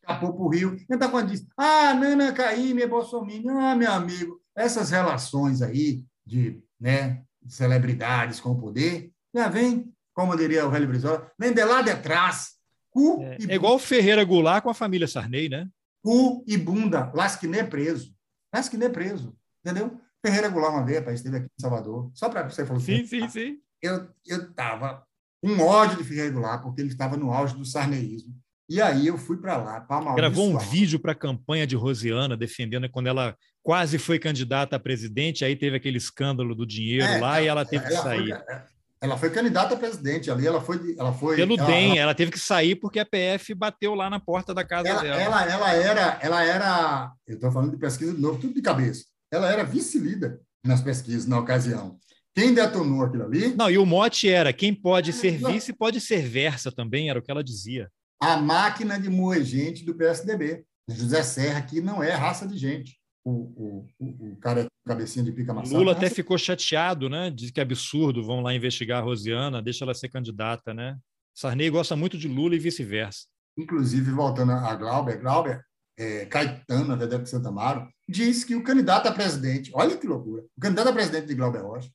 escapou 0.00 0.32
para 0.32 0.42
o 0.44 0.48
Rio. 0.48 0.76
Então, 0.88 1.10
quando 1.10 1.30
diz, 1.30 1.44
ah, 1.56 1.92
Nana 1.92 2.32
Caymmi 2.32 2.82
é 2.82 2.86
Bolsonaro, 2.86 3.58
ah, 3.58 3.74
meu 3.74 3.90
amigo, 3.90 4.40
essas 4.54 4.90
relações 4.90 5.60
aí 5.60 6.04
de 6.24 6.62
né, 6.80 7.24
celebridades 7.48 8.38
com 8.38 8.50
o 8.50 8.60
poder, 8.60 9.10
já 9.34 9.48
vem 9.48 9.92
como 10.14 10.36
diria 10.36 10.66
o 10.66 10.70
velho 10.70 10.88
Brizola, 10.88 11.30
vem 11.38 11.52
de 11.52 11.64
lá 11.64 11.82
de 11.82 11.94
trás. 11.96 12.54
Cu 12.90 13.20
é, 13.22 13.36
e 13.40 13.50
é 13.50 13.54
igual 13.56 13.78
Ferreira 13.78 14.24
Goulart 14.24 14.62
com 14.62 14.70
a 14.70 14.74
família 14.74 15.08
Sarney, 15.08 15.48
né? 15.48 15.68
Cu 16.02 16.44
e 16.46 16.56
bunda, 16.56 17.10
Lasquiné 17.12 17.64
preso. 17.64 18.14
Lasquiné 18.54 18.88
preso, 18.88 19.36
entendeu? 19.64 20.00
Ferreira 20.24 20.48
Goulart 20.48 20.74
uma 20.74 20.84
vez, 20.84 20.98
rapaz, 20.98 21.16
esteve 21.16 21.38
aqui 21.38 21.46
em 21.46 21.60
Salvador. 21.60 22.10
Só 22.14 22.28
para 22.28 22.48
você 22.48 22.64
falar 22.64 22.80
Sim, 22.80 23.04
sim, 23.04 23.28
sim. 23.28 23.58
Eu 23.82 24.08
estava 24.24 25.04
com 25.42 25.58
ódio 25.60 25.98
de 25.98 26.04
Ferreira 26.04 26.30
Goulart, 26.30 26.62
porque 26.62 26.80
ele 26.80 26.88
estava 26.88 27.16
no 27.16 27.30
auge 27.32 27.54
do 27.54 27.64
sarneísmo. 27.64 28.34
E 28.68 28.80
aí 28.80 29.06
eu 29.06 29.18
fui 29.18 29.36
para 29.36 29.58
lá, 29.58 29.80
para 29.80 30.14
Gravou 30.14 30.48
um 30.48 30.56
vídeo 30.56 30.98
para 30.98 31.12
a 31.12 31.14
campanha 31.14 31.66
de 31.66 31.76
Rosiana, 31.76 32.34
defendendo 32.34 32.88
quando 32.88 33.08
ela 33.08 33.36
quase 33.62 33.98
foi 33.98 34.18
candidata 34.18 34.76
a 34.76 34.80
presidente, 34.80 35.44
aí 35.44 35.54
teve 35.54 35.76
aquele 35.76 35.98
escândalo 35.98 36.54
do 36.54 36.66
dinheiro 36.66 37.04
é, 37.04 37.18
lá 37.18 37.42
e 37.42 37.46
ela 37.46 37.64
teve 37.64 37.84
ela 37.84 37.94
que 37.94 38.02
sair. 38.02 38.28
Foi, 38.28 38.56
ela 39.04 39.18
foi 39.18 39.28
candidata 39.28 39.74
a 39.74 39.76
presidente 39.76 40.30
ali, 40.30 40.46
ela 40.46 40.62
foi. 40.62 40.96
Ela 40.98 41.12
foi 41.12 41.36
Pelo 41.36 41.58
ela, 41.58 41.66
DEM, 41.66 41.90
ela, 41.90 42.00
ela, 42.00 42.14
teve 42.14 42.30
que 42.30 42.38
sair 42.38 42.74
porque 42.74 42.98
a 42.98 43.04
PF 43.04 43.52
bateu 43.54 43.94
lá 43.94 44.08
na 44.08 44.18
porta 44.18 44.54
da 44.54 44.64
casa 44.64 44.88
ela, 44.88 45.02
dela. 45.02 45.20
Ela, 45.20 45.44
ela 45.44 45.72
era, 45.72 46.18
ela 46.22 46.42
era, 46.42 47.12
eu 47.26 47.34
estou 47.34 47.52
falando 47.52 47.72
de 47.72 47.76
pesquisa 47.76 48.14
de 48.14 48.20
novo, 48.20 48.40
tudo 48.40 48.54
de 48.54 48.62
cabeça. 48.62 49.04
Ela 49.30 49.52
era 49.52 49.62
vice-líder 49.62 50.40
nas 50.64 50.80
pesquisas 50.80 51.26
na 51.26 51.38
ocasião. 51.38 51.98
Quem 52.34 52.54
detonou 52.54 53.04
aquilo 53.04 53.24
ali? 53.24 53.54
Não, 53.54 53.70
e 53.70 53.76
o 53.76 53.84
mote 53.84 54.26
era: 54.26 54.54
quem 54.54 54.72
pode 54.72 55.12
ser 55.12 55.36
vice 55.36 55.74
pode 55.74 56.00
ser 56.00 56.26
versa 56.26 56.72
também, 56.72 57.10
era 57.10 57.18
o 57.18 57.22
que 57.22 57.30
ela 57.30 57.44
dizia. 57.44 57.90
a 58.18 58.38
máquina 58.38 58.98
de 58.98 59.10
moer 59.10 59.44
gente 59.44 59.84
do 59.84 59.94
PSDB. 59.94 60.64
José 60.88 61.22
Serra, 61.22 61.60
que 61.60 61.82
não 61.82 62.02
é 62.02 62.12
raça 62.12 62.46
de 62.46 62.56
gente. 62.56 62.98
O, 63.24 63.86
o, 63.98 64.32
o, 64.32 64.36
cara 64.36 64.62
é 64.62 64.66
cabecinha 64.86 65.24
de 65.24 65.32
pica 65.32 65.54
maçã. 65.54 65.78
Lula 65.78 65.92
até 65.92 66.10
ficou 66.10 66.36
chateado, 66.36 67.08
né? 67.08 67.30
Diz 67.30 67.50
que 67.50 67.58
é 67.58 67.62
absurdo, 67.62 68.22
vão 68.22 68.42
lá 68.42 68.54
investigar 68.54 69.00
a 69.00 69.04
Rosiana, 69.04 69.62
deixa 69.62 69.84
ela 69.84 69.94
ser 69.94 70.10
candidata, 70.10 70.74
né? 70.74 70.98
Sarney 71.34 71.70
gosta 71.70 71.96
muito 71.96 72.18
de 72.18 72.28
Lula 72.28 72.54
e 72.54 72.58
vice-versa. 72.58 73.26
Inclusive, 73.56 74.10
voltando 74.10 74.52
a 74.52 74.74
Glauber, 74.74 75.18
Glauber, 75.20 75.64
é, 75.96 76.26
Caetano, 76.26 76.88
na 76.88 76.96
verdade, 76.96 77.22
de 77.22 77.30
Santa 77.30 77.48
Amaro, 77.48 77.88
diz 78.08 78.44
que 78.44 78.54
o 78.54 78.62
candidato 78.62 79.06
a 79.06 79.12
presidente, 79.12 79.70
olha 79.74 79.96
que 79.96 80.06
loucura, 80.06 80.42
o 80.56 80.60
candidato 80.60 80.88
a 80.88 80.92
presidente 80.92 81.26
de 81.26 81.34
Glauber 81.34 81.62
Rocha, 81.62 81.90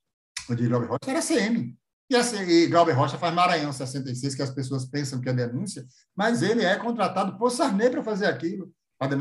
de 0.50 0.68
Glauber 0.68 0.88
Rocha 0.88 1.00
era 1.08 1.22
CM. 1.22 1.78
E, 2.10 2.16
a, 2.16 2.22
e 2.44 2.68
Glauber 2.68 2.94
Rocha 2.94 3.18
faz 3.18 3.34
Maranhão 3.34 3.72
66, 3.72 4.34
que 4.34 4.42
as 4.42 4.50
pessoas 4.50 4.86
pensam 4.86 5.22
que 5.22 5.30
é 5.30 5.34
denúncia, 5.34 5.86
mas 6.16 6.42
ele 6.42 6.64
é 6.64 6.76
contratado 6.76 7.38
por 7.38 7.52
Sarney 7.52 7.90
para 7.90 8.04
fazer 8.04 8.26
aquilo. 8.26 8.72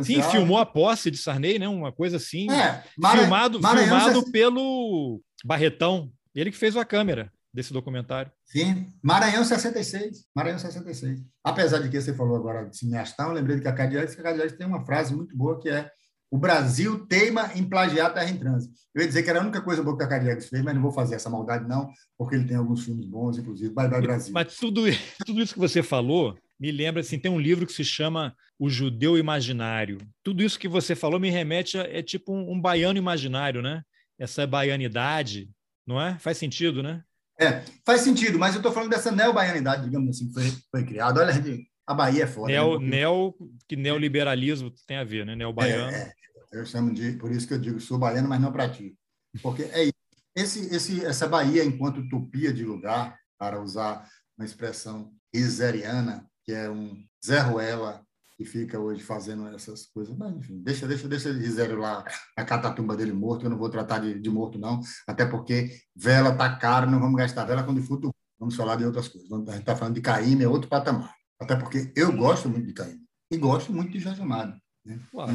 Sim, 0.02 0.22
filmou 0.22 0.58
a 0.58 0.66
posse 0.66 1.10
de 1.10 1.18
Sarney, 1.18 1.58
né? 1.58 1.68
Uma 1.68 1.92
coisa 1.92 2.16
assim. 2.16 2.50
É, 2.50 2.82
Mara... 2.96 3.20
filmado, 3.20 3.60
Maranhão, 3.60 4.00
filmado 4.00 4.32
pelo 4.32 5.20
Barretão. 5.44 6.10
Ele 6.34 6.50
que 6.50 6.56
fez 6.56 6.76
a 6.76 6.84
câmera 6.84 7.32
desse 7.54 7.72
documentário. 7.72 8.30
Sim, 8.44 8.88
Maranhão 9.02 9.44
66. 9.44 10.26
Maranhão 10.34 10.58
66. 10.58 11.20
Apesar 11.44 11.78
de 11.78 11.88
que 11.88 12.00
você 12.00 12.12
falou 12.12 12.36
agora 12.36 12.64
de 12.64 12.76
cineastão, 12.76 13.28
eu 13.28 13.34
lembrei 13.34 13.56
de 13.56 13.62
que 13.62 13.68
a 13.68 13.72
Cadillac 13.72 14.14
tem 14.56 14.66
uma 14.66 14.84
frase 14.84 15.14
muito 15.14 15.36
boa 15.36 15.60
que 15.60 15.68
é 15.68 15.90
o 16.30 16.36
Brasil 16.36 17.06
teima 17.06 17.50
em 17.54 17.64
plagiar 17.64 18.12
Terra 18.12 18.30
em 18.30 18.36
Trânsito. 18.36 18.74
Eu 18.94 19.02
ia 19.02 19.08
dizer 19.08 19.22
que 19.22 19.30
era 19.30 19.38
a 19.38 19.42
única 19.42 19.62
coisa 19.62 19.82
boa 19.82 19.96
que 19.96 20.04
a 20.04 20.08
Cadillac 20.08 20.42
fez, 20.42 20.62
mas 20.62 20.74
não 20.74 20.82
vou 20.82 20.92
fazer 20.92 21.14
essa 21.14 21.30
maldade, 21.30 21.66
não, 21.66 21.90
porque 22.18 22.34
ele 22.34 22.44
tem 22.44 22.56
alguns 22.56 22.84
filmes 22.84 23.06
bons, 23.06 23.38
inclusive 23.38 23.72
Bye 23.72 23.88
Bye 23.88 24.02
Brasil. 24.02 24.34
Mas 24.34 24.56
tudo, 24.56 24.82
tudo 25.24 25.40
isso 25.40 25.54
que 25.54 25.60
você 25.60 25.82
falou 25.82 26.36
me 26.60 26.70
lembra, 26.70 27.00
assim, 27.00 27.18
tem 27.18 27.30
um 27.30 27.40
livro 27.40 27.66
que 27.66 27.72
se 27.72 27.84
chama 27.84 28.34
O 28.58 28.68
Judeu 28.68 29.16
Imaginário. 29.16 29.98
Tudo 30.22 30.42
isso 30.42 30.58
que 30.58 30.68
você 30.68 30.94
falou 30.96 31.20
me 31.20 31.30
remete 31.30 31.78
a, 31.78 31.82
é 31.82 32.02
tipo 32.02 32.32
um, 32.32 32.52
um 32.52 32.60
baiano 32.60 32.98
imaginário, 32.98 33.62
né? 33.62 33.82
Essa 34.18 34.46
baianidade, 34.46 35.48
não 35.86 36.00
é? 36.00 36.18
Faz 36.18 36.38
sentido, 36.38 36.82
né? 36.82 37.02
É, 37.40 37.62
faz 37.86 38.00
sentido, 38.00 38.36
mas 38.36 38.54
eu 38.54 38.58
estou 38.58 38.72
falando 38.72 38.90
dessa 38.90 39.12
neo-baianidade, 39.12 39.84
digamos 39.84 40.10
assim, 40.10 40.26
que 40.26 40.34
foi, 40.34 40.50
foi 40.72 40.84
criada. 40.84 41.20
Olha, 41.20 41.32
a 41.86 41.94
Bahia 41.94 42.24
é 42.24 42.26
foda. 42.26 42.48
Neo, 42.48 42.80
né? 42.80 42.88
neo, 42.88 43.34
que 43.68 43.76
neoliberalismo 43.76 44.72
tem 44.86 44.96
a 44.96 45.04
ver, 45.04 45.24
né? 45.24 45.36
Neo-baiano. 45.36 45.90
É, 45.90 46.12
é, 46.52 46.60
eu 46.60 46.66
chamo 46.66 46.92
de, 46.92 47.12
por 47.12 47.30
isso 47.30 47.46
que 47.46 47.54
eu 47.54 47.58
digo, 47.58 47.80
sou 47.80 47.96
baiano, 47.96 48.28
mas 48.28 48.40
não 48.40 48.52
pratico. 48.52 48.96
Porque 49.40 49.62
é 49.62 49.84
isso. 49.84 49.92
Esse, 50.36 50.74
esse, 50.74 51.04
essa 51.04 51.26
Bahia, 51.26 51.64
enquanto 51.64 52.00
utopia 52.00 52.52
de 52.52 52.64
lugar, 52.64 53.16
para 53.38 53.60
usar 53.60 54.08
uma 54.36 54.44
expressão 54.44 55.12
iseriana, 55.32 56.28
que 56.44 56.52
é 56.52 56.68
um 56.68 57.02
Zé 57.24 57.40
Ruela, 57.40 58.04
que 58.38 58.44
fica 58.44 58.78
hoje 58.78 59.02
fazendo 59.02 59.48
essas 59.48 59.86
coisas. 59.86 60.16
Mas, 60.16 60.32
enfim, 60.36 60.62
deixa, 60.62 60.86
deixa, 60.86 61.08
deixa 61.08 61.28
ele 61.28 61.50
zero 61.50 61.80
lá 61.80 62.04
a 62.36 62.44
catatumba 62.44 62.96
dele 62.96 63.12
morto, 63.12 63.44
eu 63.44 63.50
não 63.50 63.58
vou 63.58 63.68
tratar 63.68 63.98
de, 63.98 64.16
de 64.16 64.30
morto, 64.30 64.56
não, 64.56 64.80
até 65.08 65.26
porque 65.26 65.76
vela 65.94 66.32
tá 66.32 66.56
caro, 66.56 66.88
não 66.88 67.00
vamos 67.00 67.16
gastar 67.16 67.44
vela 67.44 67.64
quando 67.64 67.82
futuro. 67.82 68.14
Vamos 68.38 68.54
falar 68.54 68.76
de 68.76 68.84
outras 68.84 69.08
coisas. 69.08 69.28
A 69.32 69.36
gente 69.36 69.58
está 69.58 69.74
falando 69.74 69.96
de 69.96 70.00
Caíme, 70.00 70.44
é 70.44 70.48
outro 70.48 70.70
patamar. 70.70 71.12
Até 71.40 71.56
porque 71.56 71.92
eu 71.96 72.16
gosto 72.16 72.48
muito 72.48 72.68
de 72.68 72.72
Caíme 72.72 73.02
e 73.32 73.36
gosto 73.36 73.72
muito 73.72 73.90
de 73.90 73.98
Jorge 73.98 74.22
Amado. 74.22 74.56
Né? 74.86 75.00
Claro. 75.10 75.32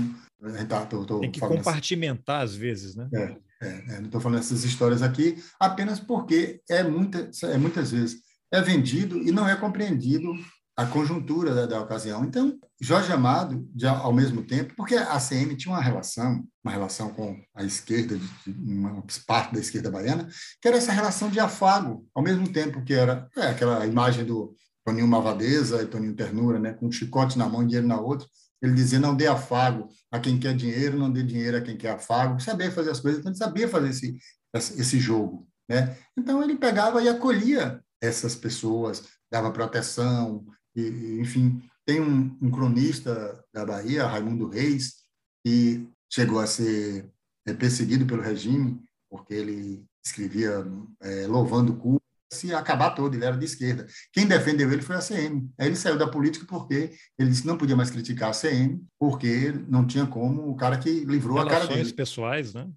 Tá, 0.69 0.85
tô, 0.85 1.05
tô 1.05 1.19
Tem 1.19 1.29
que 1.29 1.41
compartimentar 1.41 2.41
às 2.41 2.55
vezes, 2.55 2.95
né? 2.95 3.09
É, 3.13 3.37
é, 3.61 3.67
é, 3.67 3.99
não 3.99 4.05
estou 4.05 4.21
falando 4.21 4.39
essas 4.39 4.63
histórias 4.63 5.01
aqui 5.01 5.35
apenas 5.59 5.99
porque 5.99 6.61
é, 6.69 6.81
muita, 6.83 7.29
é 7.43 7.57
muitas 7.57 7.91
vezes 7.91 8.21
é 8.53 8.61
vendido 8.61 9.17
e 9.17 9.31
não 9.31 9.47
é 9.47 9.55
compreendido 9.55 10.33
a 10.75 10.85
conjuntura 10.85 11.53
da, 11.53 11.65
da, 11.65 11.81
ocasião. 11.81 12.23
Então, 12.23 12.57
Jorge 12.81 13.11
Amado, 13.11 13.67
ao 14.01 14.11
mesmo 14.11 14.41
tempo, 14.43 14.73
porque 14.75 14.95
a 14.95 15.19
CM 15.19 15.55
tinha 15.55 15.73
uma 15.73 15.81
relação, 15.81 16.43
uma 16.63 16.71
relação 16.71 17.13
com 17.13 17.39
a 17.53 17.63
esquerda, 17.63 18.19
uma 18.47 19.03
parte 19.27 19.53
da 19.53 19.59
esquerda 19.59 19.91
baiana, 19.91 20.27
que 20.61 20.67
era 20.67 20.77
essa 20.77 20.91
relação 20.91 21.29
de 21.29 21.39
afago, 21.39 22.07
ao 22.13 22.23
mesmo 22.23 22.51
tempo 22.51 22.83
que 22.83 22.93
era 22.93 23.29
é, 23.37 23.47
aquela 23.47 23.85
imagem 23.85 24.25
do 24.25 24.55
Toninho 24.83 25.07
Malvadeza 25.07 25.81
e 25.81 25.87
Toninho 25.87 26.15
Ternura, 26.15 26.59
né, 26.59 26.73
com 26.73 26.87
um 26.87 26.91
chicote 26.91 27.37
na 27.37 27.47
mão 27.47 27.63
e 27.63 27.67
dinheiro 27.67 27.87
na 27.87 27.99
outra. 27.99 28.27
Ele 28.61 28.73
dizia: 28.73 28.99
não 28.99 29.15
dê 29.15 29.27
afago 29.27 29.89
a 30.11 30.19
quem 30.19 30.39
quer 30.39 30.55
dinheiro, 30.55 30.97
não 30.97 31.11
dê 31.11 31.21
dinheiro 31.21 31.57
a 31.57 31.61
quem 31.61 31.77
quer 31.77 31.91
afago. 31.91 32.41
Sabia 32.41 32.71
fazer 32.71 32.91
as 32.91 32.99
coisas, 32.99 33.19
então 33.19 33.31
ele 33.31 33.37
sabia 33.37 33.67
fazer 33.67 33.89
esse, 33.89 34.17
esse 34.53 34.99
jogo. 34.99 35.47
Né? 35.69 35.95
Então, 36.17 36.43
ele 36.43 36.57
pegava 36.57 37.01
e 37.01 37.07
acolhia 37.07 37.83
essas 38.01 38.35
pessoas, 38.35 39.03
dava 39.31 39.51
proteção, 39.51 40.45
e, 40.75 41.19
enfim, 41.19 41.61
tem 41.85 42.01
um, 42.01 42.37
um, 42.41 42.51
cronista 42.51 43.43
da 43.53 43.65
Bahia, 43.65 44.07
Raimundo 44.07 44.47
Reis, 44.47 45.03
que 45.45 45.87
chegou 46.11 46.39
a 46.39 46.47
ser 46.47 47.09
é, 47.45 47.53
perseguido 47.53 48.05
pelo 48.05 48.21
regime, 48.21 48.81
porque 49.09 49.33
ele 49.33 49.85
escrevia 50.05 50.65
é, 51.01 51.27
louvando 51.27 51.73
o 51.73 51.77
cu, 51.77 52.03
se 52.33 52.53
acabar 52.53 52.91
todo, 52.91 53.15
ele 53.15 53.23
era 53.23 53.37
de 53.37 53.45
esquerda. 53.45 53.85
Quem 54.11 54.27
defendeu 54.27 54.71
ele 54.71 54.81
foi 54.81 54.95
a 54.95 55.01
CM. 55.01 55.49
Aí 55.57 55.67
ele 55.67 55.75
saiu 55.75 55.97
da 55.97 56.07
política 56.07 56.45
porque 56.47 56.91
ele 57.17 57.29
disse 57.29 57.43
que 57.43 57.47
não 57.47 57.57
podia 57.57 57.75
mais 57.75 57.91
criticar 57.91 58.31
a 58.31 58.33
CM, 58.33 58.83
porque 58.99 59.51
não 59.67 59.85
tinha 59.85 60.05
como 60.07 60.49
o 60.49 60.55
cara 60.55 60.77
que 60.77 60.89
livrou 61.05 61.37
relações 61.37 61.45
a 61.45 61.59
cara 61.59 61.67
dele. 61.67 61.75
Relações 61.75 61.95
pessoais, 61.95 62.53
né? 62.53 62.69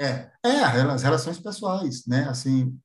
É, 0.00 0.30
é, 0.44 0.60
as 0.62 1.02
relações 1.02 1.38
pessoais, 1.38 2.06
né? 2.06 2.28
Assim, 2.28 2.78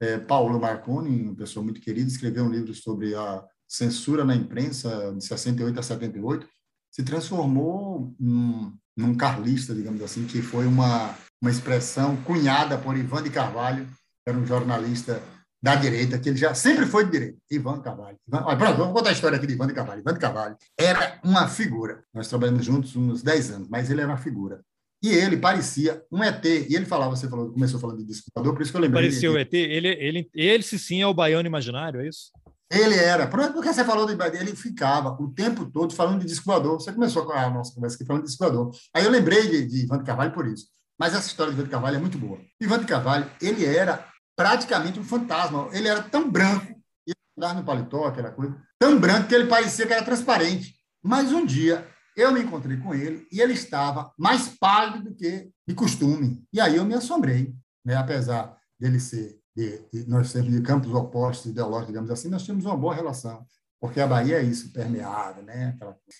é, 0.00 0.18
Paulo 0.18 0.60
Marconi, 0.60 1.22
uma 1.22 1.34
pessoa 1.34 1.64
muito 1.64 1.80
querida, 1.80 2.08
escreveu 2.08 2.44
um 2.44 2.50
livro 2.50 2.74
sobre 2.74 3.14
a 3.14 3.44
censura 3.70 4.24
na 4.24 4.34
imprensa 4.34 5.14
de 5.16 5.24
68 5.24 5.78
a 5.78 5.82
78, 5.82 6.46
se 6.90 7.04
transformou 7.04 8.12
num, 8.18 8.74
num 8.96 9.14
carlista, 9.14 9.72
digamos 9.72 10.02
assim, 10.02 10.26
que 10.26 10.42
foi 10.42 10.66
uma, 10.66 11.14
uma 11.40 11.50
expressão 11.50 12.16
cunhada 12.16 12.76
por 12.76 12.96
Ivan 12.96 13.22
de 13.22 13.30
Carvalho, 13.30 13.86
que 13.86 14.28
era 14.28 14.36
um 14.36 14.44
jornalista 14.44 15.22
da 15.62 15.76
direita, 15.76 16.18
que 16.18 16.30
ele 16.30 16.38
já 16.38 16.52
sempre 16.52 16.84
foi 16.84 17.04
de 17.04 17.12
direita, 17.12 17.38
Ivan 17.48 17.80
Carvalho. 17.80 18.16
Ivan, 18.26 18.44
olha, 18.44 18.56
pronto, 18.56 18.78
vamos 18.78 18.92
contar 18.92 19.10
a 19.10 19.12
história 19.12 19.36
aqui 19.36 19.46
de 19.46 19.52
Ivan 19.52 19.68
de 19.68 19.74
Carvalho. 19.74 20.00
Ivan 20.00 20.14
de 20.14 20.18
Carvalho 20.20 20.56
era 20.76 21.20
uma 21.22 21.46
figura. 21.46 22.02
Nós 22.12 22.28
trabalhamos 22.28 22.64
juntos 22.64 22.96
uns 22.96 23.22
10 23.22 23.50
anos, 23.52 23.68
mas 23.68 23.88
ele 23.88 24.00
era 24.00 24.10
uma 24.10 24.16
figura. 24.16 24.62
E 25.02 25.08
ele 25.08 25.36
parecia 25.36 26.02
um 26.10 26.22
ET. 26.22 26.44
E 26.44 26.74
ele 26.74 26.84
falava, 26.84 27.14
você 27.14 27.28
falou, 27.28 27.52
começou 27.52 27.78
falando 27.78 27.98
de 27.98 28.04
discutador, 28.04 28.52
por 28.52 28.62
isso 28.62 28.70
que 28.70 28.76
eu 28.76 28.82
lembrei. 28.82 29.04
Parecia 29.04 29.30
o 29.30 29.38
ET. 29.38 29.52
Ele, 29.52 29.88
ele, 29.88 30.30
ele, 30.34 30.62
se 30.62 30.78
sim, 30.78 31.00
é 31.00 31.06
o 31.06 31.14
baiano 31.14 31.46
imaginário, 31.46 32.00
é 32.00 32.08
isso? 32.08 32.30
Ele 32.70 32.94
era. 32.94 33.26
Porque 33.26 33.72
você 33.72 33.84
falou 33.84 34.08
Ibadet, 34.10 34.40
ele 34.40 34.54
ficava 34.54 35.16
o 35.20 35.32
tempo 35.32 35.66
todo 35.66 35.94
falando 35.94 36.20
de 36.20 36.26
disco 36.26 36.46
Você 36.62 36.92
começou 36.92 37.26
com 37.26 37.32
a 37.32 37.50
nossa 37.50 37.74
conversa 37.74 37.96
aqui 37.96 38.06
falando 38.06 38.24
de 38.24 38.28
disco 38.28 38.72
Aí 38.94 39.04
eu 39.04 39.10
lembrei 39.10 39.48
de, 39.48 39.66
de 39.66 39.84
Ivan 39.84 39.98
de 39.98 40.04
Carvalho 40.04 40.32
por 40.32 40.46
isso. 40.46 40.66
Mas 40.98 41.14
essa 41.14 41.26
história 41.26 41.52
de 41.52 41.58
Ivan 41.58 41.64
de 41.64 41.70
Carvalho 41.70 41.96
é 41.96 42.00
muito 42.00 42.18
boa. 42.18 42.38
Ivan 42.60 42.78
de 42.78 42.86
Carvalho, 42.86 43.28
ele 43.40 43.64
era 43.64 44.06
praticamente 44.36 45.00
um 45.00 45.04
fantasma. 45.04 45.68
Ele 45.72 45.88
era 45.88 46.02
tão 46.02 46.30
branco, 46.30 46.80
ia 47.06 47.14
andar 47.36 47.54
no 47.54 47.64
paletó, 47.64 48.06
aquela 48.06 48.30
coisa, 48.30 48.56
tão 48.78 48.98
branco 49.00 49.26
que 49.26 49.34
ele 49.34 49.48
parecia 49.48 49.86
que 49.86 49.92
era 49.92 50.04
transparente. 50.04 50.74
Mas 51.02 51.32
um 51.32 51.44
dia 51.44 51.88
eu 52.16 52.32
me 52.32 52.40
encontrei 52.40 52.76
com 52.76 52.94
ele 52.94 53.26
e 53.32 53.40
ele 53.40 53.54
estava 53.54 54.12
mais 54.16 54.48
pálido 54.48 55.10
do 55.10 55.14
que 55.14 55.50
de 55.66 55.74
costume. 55.74 56.44
E 56.52 56.60
aí 56.60 56.76
eu 56.76 56.84
me 56.84 56.94
assombrei, 56.94 57.52
né? 57.84 57.96
apesar 57.96 58.56
dele 58.78 59.00
ser 59.00 59.39
de, 59.56 59.82
de, 59.92 60.08
nós 60.08 60.32
temos 60.32 60.50
de 60.50 60.62
campos 60.62 60.92
opostos 60.92 61.50
ideológicos, 61.50 61.88
digamos 61.88 62.10
assim, 62.10 62.28
nós 62.28 62.42
tínhamos 62.42 62.64
uma 62.64 62.76
boa 62.76 62.94
relação, 62.94 63.44
porque 63.80 64.00
a 64.00 64.06
Bahia 64.06 64.38
é 64.38 64.42
isso, 64.42 64.72
permeável, 64.72 65.42
né? 65.42 65.76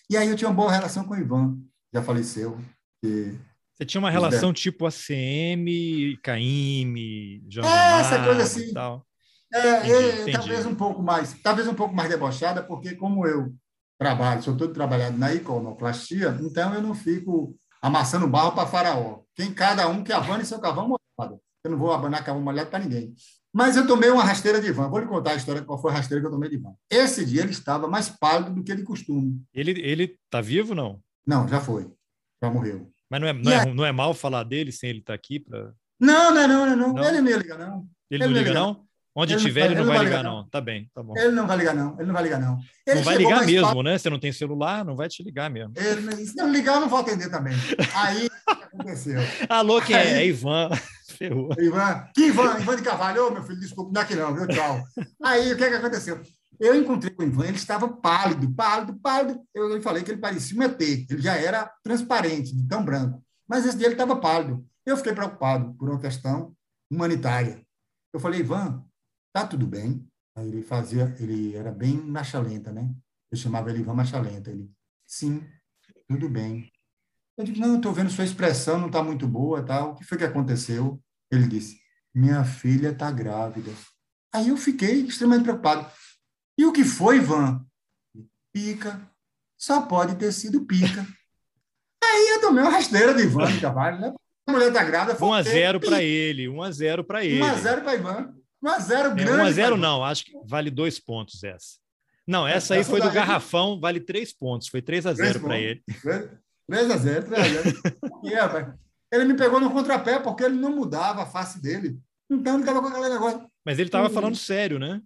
E 0.08 0.16
aí 0.16 0.28
eu 0.28 0.36
tinha 0.36 0.48
uma 0.48 0.56
boa 0.56 0.72
relação 0.72 1.04
com 1.04 1.14
o 1.14 1.18
Ivan, 1.18 1.58
já 1.92 2.02
faleceu. 2.02 2.58
Que... 3.02 3.38
Você 3.74 3.84
tinha 3.84 4.00
uma 4.00 4.10
relação 4.10 4.52
tipo 4.52 4.86
ACM, 4.86 6.16
Caime, 6.22 7.42
é, 7.56 8.00
essa 8.00 8.24
coisa 8.24 8.42
assim. 8.42 8.72
Tal. 8.72 9.06
É, 9.52 9.78
entendi, 9.78 9.92
é 9.92 10.22
entendi. 10.22 10.32
talvez 10.32 10.66
um 10.66 10.74
pouco 10.74 11.02
mais, 11.02 11.34
talvez 11.42 11.66
um 11.66 11.74
pouco 11.74 11.94
mais 11.94 12.08
debochada, 12.08 12.62
porque 12.62 12.94
como 12.94 13.26
eu 13.26 13.54
trabalho, 13.98 14.42
sou 14.42 14.56
todo 14.56 14.72
trabalhado 14.72 15.18
na 15.18 15.34
iconoclastia, 15.34 16.38
então 16.40 16.72
eu 16.72 16.80
não 16.80 16.94
fico 16.94 17.56
amassando 17.82 18.28
barro 18.28 18.52
para 18.52 18.66
faraó. 18.66 19.20
Quem 19.34 19.52
cada 19.52 19.88
um 19.88 20.04
que 20.04 20.12
abane 20.12 20.44
seu 20.44 20.58
cavão 20.60 20.96
molhado. 21.18 21.40
Eu 21.64 21.70
não 21.70 21.78
vou 21.78 21.92
abanar 21.92 22.24
cavalo 22.24 22.44
molhado 22.44 22.70
para 22.70 22.84
ninguém. 22.84 23.14
Mas 23.52 23.76
eu 23.76 23.86
tomei 23.86 24.08
uma 24.10 24.22
rasteira 24.24 24.60
de 24.60 24.68
Ivan. 24.68 24.88
Vou 24.88 25.00
lhe 25.00 25.06
contar 25.06 25.32
a 25.32 25.36
história 25.36 25.62
qual 25.62 25.80
foi 25.80 25.90
a 25.90 25.94
rasteira 25.94 26.20
que 26.20 26.26
eu 26.26 26.30
tomei 26.30 26.48
de 26.48 26.56
Ivan. 26.56 26.74
Esse 26.88 27.24
dia 27.24 27.42
ele 27.42 27.50
estava 27.50 27.88
mais 27.88 28.08
pálido 28.08 28.54
do 28.54 28.62
que 28.62 28.74
de 28.74 28.82
costume. 28.82 29.42
Ele 29.52 29.72
ele 29.80 30.18
está 30.24 30.40
vivo 30.40 30.74
não? 30.74 31.00
Não, 31.26 31.46
já 31.48 31.60
foi. 31.60 31.90
Já 32.42 32.50
morreu. 32.50 32.90
Mas 33.10 33.20
não 33.20 33.28
é, 33.28 33.32
não, 33.32 33.52
é, 33.52 33.74
não 33.74 33.84
é 33.84 33.92
mal 33.92 34.14
falar 34.14 34.44
dele 34.44 34.70
sem 34.70 34.90
ele 34.90 35.00
estar 35.00 35.12
tá 35.12 35.16
aqui 35.16 35.40
para 35.40 35.74
não, 36.00 36.34
não, 36.34 36.48
não, 36.48 36.76
não, 36.76 36.92
não, 36.94 37.04
Ele 37.04 37.20
não 37.20 37.30
ia 37.30 37.36
ligar, 37.36 37.58
não. 37.58 37.86
Ele, 38.10 38.24
ele 38.24 38.32
não 38.32 38.40
liga, 38.40 38.54
não? 38.54 38.86
Onde 39.14 39.34
ele 39.34 39.42
tiver, 39.42 39.66
ele 39.66 39.74
não, 39.74 39.82
ele 39.82 39.88
não 39.88 39.96
vai, 39.96 40.04
ligar, 40.04 40.22
não. 40.22 40.36
não. 40.36 40.48
Tá 40.48 40.60
bem, 40.60 40.88
tá 40.94 41.02
bom. 41.02 41.16
Ele 41.16 41.32
não 41.32 41.46
vai 41.46 41.56
ligar, 41.56 41.74
não. 41.74 41.96
Ele 41.98 42.06
não 42.06 42.14
vai 42.14 42.22
ligar, 42.22 42.40
não. 42.40 42.58
Ele 42.86 42.96
não 42.96 43.04
vai 43.04 43.16
ligar 43.16 43.46
mesmo, 43.46 43.82
né? 43.82 43.98
Você 43.98 44.10
não 44.10 44.20
tem 44.20 44.32
celular, 44.32 44.84
não 44.84 44.94
vai 44.94 45.08
te 45.08 45.22
ligar 45.22 45.50
mesmo. 45.50 45.72
Ele, 45.76 46.26
se 46.26 46.36
não 46.36 46.50
ligar, 46.50 46.74
eu 46.76 46.80
não 46.82 46.88
vou 46.88 47.00
atender 47.00 47.28
também. 47.28 47.54
Aí, 47.94 48.26
o 48.26 48.30
que 48.30 48.64
aconteceu? 48.74 49.20
Alô, 49.48 49.80
quem 49.82 49.96
é? 49.96 50.00
Aí, 50.00 50.12
é? 50.12 50.26
Ivan. 50.26 50.70
Ferrou. 51.18 51.50
Ivan, 51.58 52.08
que 52.14 52.26
Ivan? 52.28 52.60
Ivan 52.60 52.76
de 52.76 52.82
Carvalho, 52.82 53.26
ô, 53.26 53.30
meu 53.30 53.42
filho, 53.42 53.60
desculpa, 53.60 53.90
não 53.92 54.00
é 54.00 54.04
aqui 54.04 54.14
não, 54.14 54.34
viu? 54.34 54.46
Tchau. 54.46 54.82
Aí, 55.22 55.52
o 55.52 55.56
que, 55.56 55.64
é 55.64 55.70
que 55.70 55.76
aconteceu? 55.76 56.22
eu 56.60 56.74
encontrei 56.74 57.10
com 57.10 57.22
o 57.22 57.26
Ivan, 57.26 57.46
ele 57.46 57.56
estava 57.56 57.88
pálido, 57.88 58.52
pálido, 58.54 58.94
pálido. 59.00 59.42
Eu, 59.54 59.70
eu 59.70 59.82
falei 59.82 60.02
que 60.02 60.10
ele 60.10 60.20
parecia 60.20 60.58
um 60.58 60.62
ET, 60.62 60.80
ele 60.80 61.22
já 61.22 61.34
era 61.34 61.72
transparente, 61.82 62.54
de 62.54 62.68
tão 62.68 62.84
branco. 62.84 63.24
Mas 63.48 63.64
esse 63.64 63.78
dia 63.78 63.86
ele 63.86 63.94
estava 63.94 64.14
pálido. 64.16 64.64
Eu 64.84 64.96
fiquei 64.98 65.14
preocupado 65.14 65.74
por 65.74 65.88
uma 65.88 65.98
questão 65.98 66.54
humanitária. 66.90 67.64
Eu 68.12 68.20
falei, 68.20 68.40
Ivan, 68.40 68.84
tá 69.32 69.46
tudo 69.46 69.66
bem? 69.66 70.06
Aí 70.36 70.48
ele 70.48 70.62
fazia, 70.62 71.14
ele 71.18 71.54
era 71.54 71.70
bem 71.70 71.96
marcha 71.96 72.38
lenta, 72.38 72.72
né? 72.72 72.90
Eu 73.30 73.36
chamava 73.38 73.70
ele 73.70 73.80
Ivan 73.80 73.94
marcha 73.94 74.20
lenta. 74.20 74.50
Ele, 74.50 74.70
sim, 75.06 75.46
tudo 76.08 76.28
bem. 76.28 76.70
Eu 77.36 77.44
disse, 77.44 77.60
não, 77.60 77.76
estou 77.76 77.92
vendo 77.92 78.10
sua 78.10 78.24
expressão, 78.24 78.78
não 78.78 78.88
está 78.88 79.02
muito 79.02 79.26
boa, 79.26 79.62
tal. 79.62 79.92
O 79.92 79.94
que 79.94 80.04
foi 80.04 80.18
que 80.18 80.24
aconteceu? 80.24 81.00
Ele 81.30 81.46
disse, 81.46 81.80
minha 82.14 82.44
filha 82.44 82.90
está 82.90 83.10
grávida. 83.10 83.72
Aí 84.32 84.48
eu 84.48 84.56
fiquei 84.56 85.02
extremamente 85.02 85.44
preocupado. 85.44 85.90
E 86.58 86.64
o 86.64 86.72
que 86.72 86.84
foi, 86.84 87.16
Ivan? 87.16 87.64
Pica. 88.52 89.08
Só 89.58 89.82
pode 89.82 90.16
ter 90.16 90.32
sido 90.32 90.64
pica. 90.64 91.06
Aí 92.02 92.28
eu 92.34 92.40
tomei 92.40 92.62
uma 92.62 92.70
rasteira 92.70 93.14
de 93.14 93.22
Ivan 93.22 93.52
de 93.52 93.60
Carvalho, 93.60 94.00
né? 94.00 94.14
A 94.46 94.52
mulher 94.52 94.68
está 94.68 94.82
grávida. 94.82 95.24
1 95.24 95.32
a 95.32 95.42
0 95.42 95.80
para 95.80 96.02
ele, 96.02 96.48
1 96.48 96.62
a 96.62 96.70
0 96.70 97.04
para 97.04 97.24
ele. 97.24 97.42
1 97.42 97.44
a 97.44 97.54
0 97.54 97.82
para 97.82 97.94
Ivan. 97.94 98.34
1 98.62 98.68
a 98.68 98.78
0 98.78 99.14
grande. 99.14 99.42
1 99.42 99.44
a 99.44 99.50
0 99.50 99.76
não, 99.76 100.04
acho 100.04 100.24
que 100.24 100.32
vale 100.46 100.70
dois 100.70 100.98
pontos 100.98 101.42
essa. 101.42 101.78
Não, 102.26 102.46
essa 102.46 102.74
aí 102.74 102.84
foi 102.84 103.00
do 103.00 103.10
garrafão, 103.10 103.80
vale 103.80 103.98
três 103.98 104.32
pontos. 104.32 104.68
Foi 104.68 104.80
3 104.80 105.06
a 105.06 105.12
0 105.12 105.40
para 105.40 105.58
ele. 105.58 105.82
3 106.68 106.90
a 106.90 106.96
0, 106.96 107.26
3 107.26 107.42
a 107.42 107.62
0. 107.62 107.82
e, 108.22 108.34
rapaz, 108.34 108.74
ele 109.10 109.24
me 109.24 109.34
pegou 109.34 109.58
no 109.58 109.70
contrapé 109.70 110.20
porque 110.20 110.44
ele 110.44 110.54
não 110.54 110.70
mudava 110.70 111.22
a 111.22 111.26
face 111.26 111.60
dele. 111.60 111.98
Então 112.30 112.54
ele 112.54 112.62
estava 112.62 112.80
com 112.80 112.86
aquele 112.86 113.08
negócio. 113.08 113.50
Mas 113.64 113.78
ele 113.78 113.88
estava 113.88 114.08
falando 114.08 114.36
sério, 114.36 114.78
né? 114.78 115.02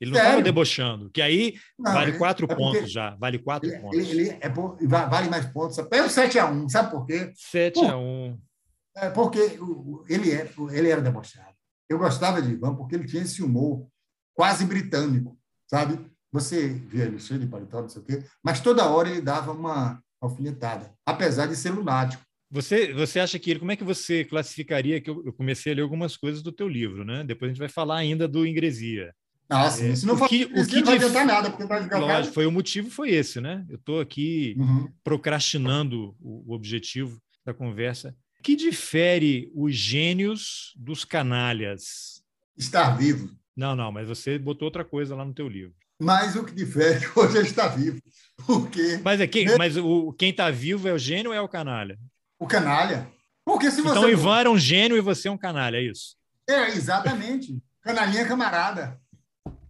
Ele 0.00 0.12
não 0.12 0.20
estava 0.20 0.42
debochando, 0.42 1.10
que 1.10 1.20
aí 1.20 1.58
não, 1.76 1.92
vale 1.92 2.12
é, 2.12 2.18
quatro 2.18 2.46
é 2.48 2.54
pontos 2.54 2.92
já, 2.92 3.16
vale 3.16 3.36
quatro 3.36 3.68
ele, 3.68 3.80
pontos. 3.80 3.98
Ele, 3.98 4.10
ele 4.28 4.38
é 4.40 4.48
por, 4.48 4.78
vale 4.86 5.28
mais 5.28 5.44
pontos. 5.46 5.76
Pega 5.88 6.06
o 6.06 6.08
7x1, 6.08 6.68
sabe 6.68 6.90
por 6.92 7.04
quê? 7.04 7.32
7x1. 7.52 8.38
É 8.96 9.10
porque 9.10 9.58
ele, 10.08 10.32
é, 10.32 10.48
ele 10.70 10.88
era 10.88 11.00
debochado. 11.00 11.47
Eu 11.88 11.98
gostava 11.98 12.42
de 12.42 12.52
Ivan 12.52 12.74
porque 12.74 12.94
ele 12.94 13.06
tinha 13.06 13.22
esse 13.22 13.42
humor 13.42 13.86
quase 14.34 14.64
britânico, 14.64 15.38
sabe? 15.66 15.98
Você 16.30 16.68
via 16.68 17.04
ele 17.04 17.18
cheio 17.18 17.40
de 17.40 17.46
paletó, 17.46 17.80
não 17.80 17.88
sei 17.88 18.02
o 18.02 18.04
quê, 18.04 18.24
mas 18.42 18.60
toda 18.60 18.88
hora 18.88 19.08
ele 19.08 19.20
dava 19.20 19.52
uma 19.52 20.02
alfinetada, 20.20 20.92
apesar 21.06 21.46
de 21.46 21.56
ser 21.56 21.70
lunático. 21.70 22.22
Você, 22.50 22.92
você 22.92 23.20
acha 23.20 23.38
que 23.38 23.50
ele, 23.50 23.60
como 23.60 23.72
é 23.72 23.76
que 23.76 23.84
você 23.84 24.24
classificaria, 24.24 25.00
que 25.00 25.10
eu, 25.10 25.22
eu, 25.24 25.32
comecei 25.32 25.72
a 25.72 25.76
ler 25.76 25.82
algumas 25.82 26.16
coisas 26.16 26.42
do 26.42 26.50
teu 26.50 26.66
livro, 26.66 27.04
né? 27.04 27.22
Depois 27.22 27.50
a 27.50 27.52
gente 27.52 27.60
vai 27.60 27.68
falar 27.68 27.96
ainda 27.96 28.26
do 28.26 28.46
Ingresia. 28.46 29.14
Ah, 29.50 29.70
sim. 29.70 29.90
É, 29.90 29.96
Se 29.96 30.06
não 30.06 30.16
for, 30.16 30.26
o 30.26 30.28
que, 30.28 30.44
o 30.44 30.66
que 30.66 30.76
não 30.76 30.84
vai 30.84 30.96
adiantar 30.96 31.26
nada, 31.26 31.50
porque 31.50 31.66
vai 31.66 31.82
ficar 31.82 31.98
Lógico, 31.98 32.34
foi 32.34 32.46
o 32.46 32.52
motivo 32.52 32.90
foi 32.90 33.10
esse, 33.10 33.40
né? 33.40 33.64
Eu 33.68 33.76
estou 33.76 34.00
aqui 34.00 34.54
uhum. 34.58 34.90
procrastinando 35.02 36.14
o, 36.20 36.52
o 36.52 36.54
objetivo 36.54 37.20
da 37.44 37.52
conversa. 37.52 38.14
O 38.38 38.42
que 38.42 38.54
difere 38.54 39.50
os 39.54 39.74
gênios 39.74 40.72
dos 40.76 41.04
canalhas? 41.04 42.22
Estar 42.56 42.90
vivo. 42.96 43.30
Não, 43.56 43.74
não, 43.74 43.90
mas 43.90 44.08
você 44.08 44.38
botou 44.38 44.66
outra 44.66 44.84
coisa 44.84 45.16
lá 45.16 45.24
no 45.24 45.34
teu 45.34 45.48
livro. 45.48 45.74
Mas 46.00 46.36
o 46.36 46.44
que 46.44 46.54
difere 46.54 47.04
é 47.04 47.18
hoje 47.18 47.38
ele 47.38 47.48
está 47.48 47.66
vivo. 47.66 48.00
Porque... 48.46 49.00
Mas, 49.02 49.20
é 49.20 49.26
quem, 49.26 49.56
mas 49.58 49.76
o, 49.76 50.12
quem 50.12 50.30
está 50.30 50.50
vivo 50.50 50.86
é 50.86 50.92
o 50.92 50.98
gênio 50.98 51.32
ou 51.32 51.36
é 51.36 51.40
o 51.40 51.48
canalha? 51.48 51.98
O 52.38 52.46
canalha. 52.46 53.10
Porque 53.44 53.70
se 53.70 53.82
você... 53.82 53.90
Então 53.90 54.04
o 54.04 54.10
Ivan 54.10 54.38
era 54.38 54.50
um 54.50 54.58
gênio 54.58 54.96
e 54.96 55.00
você 55.00 55.26
é 55.26 55.30
um 55.30 55.38
canalha, 55.38 55.78
é 55.78 55.82
isso? 55.82 56.16
É, 56.48 56.68
exatamente. 56.68 57.60
Canalinha 57.82 58.26
camarada. 58.26 59.00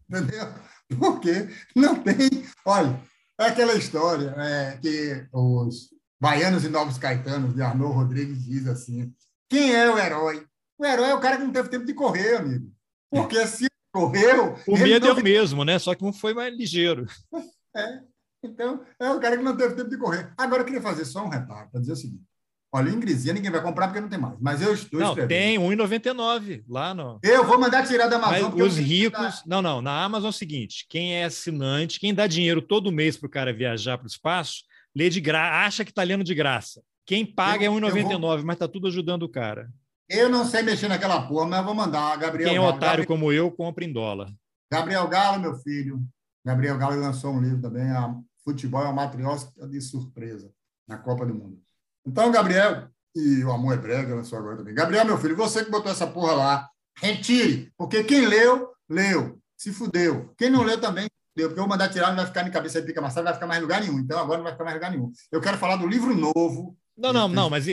Entendeu? 0.08 0.52
Porque 0.98 1.48
não 1.74 1.94
tem. 2.02 2.16
Olha, 2.64 3.00
é 3.38 3.46
aquela 3.46 3.74
história 3.74 4.34
é, 4.36 4.78
que 4.80 5.26
os 5.32 5.90
baianos 6.20 6.64
e 6.64 6.68
novos 6.68 6.98
caetanos 6.98 7.54
de 7.54 7.62
Arnaud 7.62 7.94
Rodrigues 7.94 8.44
diz 8.44 8.66
assim: 8.66 9.12
quem 9.48 9.74
é 9.74 9.90
o 9.90 9.98
herói? 9.98 10.46
O 10.78 10.84
herói 10.84 11.10
é 11.10 11.14
o 11.14 11.20
cara 11.20 11.36
que 11.36 11.44
não 11.44 11.52
teve 11.52 11.68
tempo 11.68 11.86
de 11.86 11.94
correr, 11.94 12.36
amigo. 12.36 12.70
Porque 13.10 13.46
se 13.46 13.66
correu. 13.92 14.56
O 14.66 14.76
medo 14.76 15.06
não... 15.06 15.16
é 15.16 15.20
o 15.20 15.22
mesmo, 15.22 15.64
né? 15.64 15.78
Só 15.78 15.94
que 15.94 16.04
um 16.04 16.12
foi 16.12 16.34
mais 16.34 16.54
ligeiro. 16.54 17.06
É. 17.76 18.00
Então, 18.42 18.82
é 18.98 19.10
o 19.10 19.20
cara 19.20 19.36
que 19.36 19.42
não 19.42 19.56
teve 19.56 19.74
tempo 19.74 19.90
de 19.90 19.98
correr. 19.98 20.32
Agora, 20.36 20.62
eu 20.62 20.64
queria 20.64 20.80
fazer 20.80 21.04
só 21.04 21.24
um 21.24 21.28
reparo 21.28 21.68
para 21.70 21.80
dizer 21.80 21.92
o 21.92 21.96
seguinte: 21.96 22.24
Olha, 22.70 22.90
ingresia 22.90 23.32
ninguém 23.32 23.50
vai 23.50 23.62
comprar 23.62 23.88
porque 23.88 24.00
não 24.00 24.08
tem 24.08 24.18
mais. 24.18 24.36
Mas 24.40 24.60
eu 24.60 24.74
estou 24.74 25.00
Não, 25.00 25.14
tem 25.26 25.58
1,99 25.58 26.64
lá 26.68 26.92
no. 26.92 27.18
Eu 27.22 27.44
vou 27.44 27.58
mandar 27.58 27.86
tirar 27.86 28.08
da 28.08 28.16
Amazon. 28.16 28.52
Mas 28.54 28.66
os 28.66 28.76
ricos. 28.78 29.42
Não, 29.46 29.62
não. 29.62 29.80
Na 29.80 30.04
Amazon 30.04 30.26
é 30.26 30.30
o 30.30 30.32
seguinte: 30.32 30.86
quem 30.88 31.14
é 31.14 31.24
assinante, 31.24 31.98
quem 31.98 32.12
dá 32.12 32.26
dinheiro 32.26 32.60
todo 32.60 32.92
mês 32.92 33.16
para 33.16 33.26
o 33.26 33.30
cara 33.30 33.52
viajar 33.52 33.96
para 33.96 34.04
o 34.04 34.08
espaço, 34.10 34.64
lê 34.98 35.08
de 35.08 35.20
graça, 35.20 35.66
acha 35.66 35.84
que 35.84 35.92
está 35.92 36.02
lendo 36.02 36.24
de 36.24 36.34
graça. 36.34 36.82
Quem 37.06 37.24
paga 37.24 37.64
eu, 37.64 37.72
é 37.72 37.80
1,99, 37.80 38.20
vou... 38.20 38.44
mas 38.44 38.56
está 38.56 38.66
tudo 38.66 38.88
ajudando 38.88 39.22
o 39.22 39.28
cara. 39.28 39.70
Eu 40.08 40.28
não 40.28 40.44
sei 40.44 40.62
mexer 40.62 40.88
naquela 40.88 41.22
porra, 41.28 41.46
mas 41.46 41.60
eu 41.60 41.64
vou 41.66 41.74
mandar. 41.74 42.16
Gabriel 42.16 42.48
quem 42.48 42.56
é 42.56 42.60
otário 42.60 42.80
Gabriel... 42.80 43.06
como 43.06 43.32
eu, 43.32 43.50
compra 43.50 43.84
em 43.84 43.92
dólar. 43.92 44.28
Gabriel 44.72 45.06
Galo, 45.06 45.40
meu 45.40 45.54
filho. 45.54 46.02
Gabriel 46.44 46.76
Galo 46.76 47.00
lançou 47.00 47.32
um 47.32 47.40
livro 47.40 47.60
também, 47.60 47.88
a 47.90 48.12
Futebol 48.42 48.82
é 48.82 48.84
uma 48.86 49.04
matriótica 49.04 49.68
de 49.68 49.80
surpresa 49.80 50.50
na 50.86 50.98
Copa 50.98 51.24
do 51.24 51.34
Mundo. 51.34 51.60
Então, 52.04 52.32
Gabriel, 52.32 52.88
e 53.14 53.44
o 53.44 53.52
Amor 53.52 53.74
é 53.74 53.76
Brega 53.76 54.14
lançou 54.14 54.38
agora 54.38 54.56
também. 54.56 54.74
Gabriel, 54.74 55.04
meu 55.04 55.18
filho, 55.18 55.36
você 55.36 55.64
que 55.64 55.70
botou 55.70 55.92
essa 55.92 56.06
porra 56.06 56.32
lá, 56.32 56.70
retire, 56.96 57.72
porque 57.76 58.02
quem 58.04 58.26
leu, 58.26 58.70
leu, 58.88 59.38
se 59.56 59.72
fudeu. 59.72 60.34
Quem 60.38 60.50
não 60.50 60.62
leu 60.62 60.80
também, 60.80 61.06
deu, 61.38 61.48
porque 61.48 61.60
eu 61.60 61.64
vou 61.64 61.70
mandar 61.70 61.88
tirar, 61.88 62.08
não 62.08 62.16
vai 62.16 62.26
ficar 62.26 62.46
em 62.46 62.50
cabeça 62.50 62.80
de 62.80 62.86
pica 62.86 63.00
amassada, 63.00 63.24
vai 63.24 63.34
ficar 63.34 63.46
mais 63.46 63.58
em 63.58 63.62
lugar 63.62 63.80
nenhum. 63.80 63.98
Então 63.98 64.18
agora 64.18 64.38
não 64.38 64.44
vai 64.44 64.52
ficar 64.52 64.64
mais 64.64 64.76
lugar 64.76 64.90
nenhum. 64.90 65.10
Eu 65.32 65.40
quero 65.40 65.56
falar 65.56 65.76
do 65.76 65.86
livro 65.86 66.14
novo. 66.14 66.76
Não, 66.96 67.12
não, 67.12 67.28
não, 67.28 67.48
mas 67.48 67.66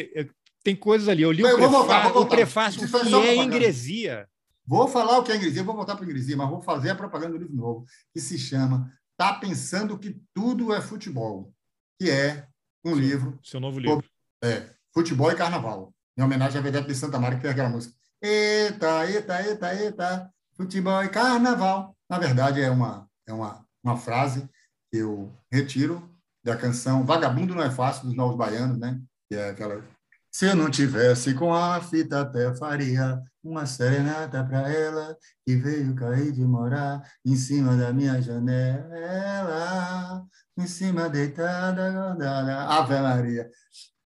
tem 0.63 0.75
coisas 0.75 1.09
ali. 1.09 1.23
Eu 1.23 1.31
li 1.31 1.41
eu 1.41 1.47
o, 1.47 1.55
prefácio, 1.55 1.77
voltar, 1.77 2.03
voltar. 2.03 2.19
o 2.19 2.25
prefácio, 2.25 2.87
que 2.87 3.15
é 3.15 3.35
ingresia. 3.35 4.27
Vou 4.65 4.87
falar 4.87 5.19
o 5.19 5.23
que 5.23 5.31
é 5.31 5.35
ingresia, 5.35 5.63
vou 5.63 5.75
voltar 5.75 5.95
para 5.95 6.05
ingresia, 6.05 6.37
mas 6.37 6.49
vou 6.49 6.61
fazer 6.61 6.89
a 6.91 6.95
propaganda 6.95 7.33
do 7.33 7.39
livro 7.39 7.55
novo, 7.55 7.85
que 8.13 8.19
se 8.19 8.37
chama 8.37 8.91
Tá 9.17 9.33
Pensando 9.33 9.97
que 9.97 10.19
Tudo 10.33 10.73
é 10.73 10.81
Futebol, 10.81 11.53
que 11.99 12.09
é 12.09 12.47
um 12.83 12.91
seu, 12.91 12.99
livro. 12.99 13.39
Seu 13.43 13.59
novo 13.59 13.79
livro. 13.79 14.03
É, 14.43 14.69
Futebol 14.91 15.31
e 15.31 15.35
Carnaval, 15.35 15.93
em 16.17 16.23
homenagem 16.23 16.59
à 16.59 16.61
Vedete 16.61 16.87
de 16.87 16.95
Santa 16.95 17.19
Maria, 17.19 17.37
que 17.37 17.43
tem 17.43 17.51
aquela 17.51 17.69
música. 17.69 17.93
Eita, 18.21 19.05
eita, 19.05 19.43
eita, 19.43 19.75
eita, 19.75 20.33
futebol 20.55 21.03
e 21.03 21.09
carnaval. 21.09 21.95
Na 22.09 22.17
verdade, 22.17 22.61
é 22.61 22.69
uma, 22.69 23.07
é 23.27 23.33
uma, 23.33 23.65
uma 23.83 23.97
frase 23.97 24.47
que 24.91 24.97
eu 24.97 25.33
retiro 25.51 26.09
da 26.43 26.55
canção 26.55 27.03
Vagabundo 27.03 27.55
Não 27.55 27.63
é 27.63 27.71
Fácil, 27.71 28.05
dos 28.05 28.15
Novos 28.15 28.37
Baianos, 28.37 28.77
né? 28.77 29.01
Que 29.27 29.35
é 29.35 29.49
aquela. 29.49 29.83
Se 30.31 30.45
eu 30.45 30.55
não 30.55 30.69
tivesse 30.69 31.33
com 31.33 31.53
a 31.53 31.81
fita, 31.81 32.21
até 32.21 32.53
faria 32.55 33.21
uma 33.43 33.65
serenata 33.65 34.43
para 34.43 34.69
ela 34.69 35.17
que 35.45 35.55
veio 35.55 35.95
cair 35.95 36.31
de 36.31 36.43
morar 36.43 37.01
em 37.25 37.35
cima 37.35 37.75
da 37.77 37.93
minha 37.93 38.21
janela, 38.21 40.25
em 40.57 40.67
cima 40.67 41.09
deitada, 41.09 41.91
guardada. 41.91 42.67
Ave 42.67 42.99
Maria. 42.99 43.49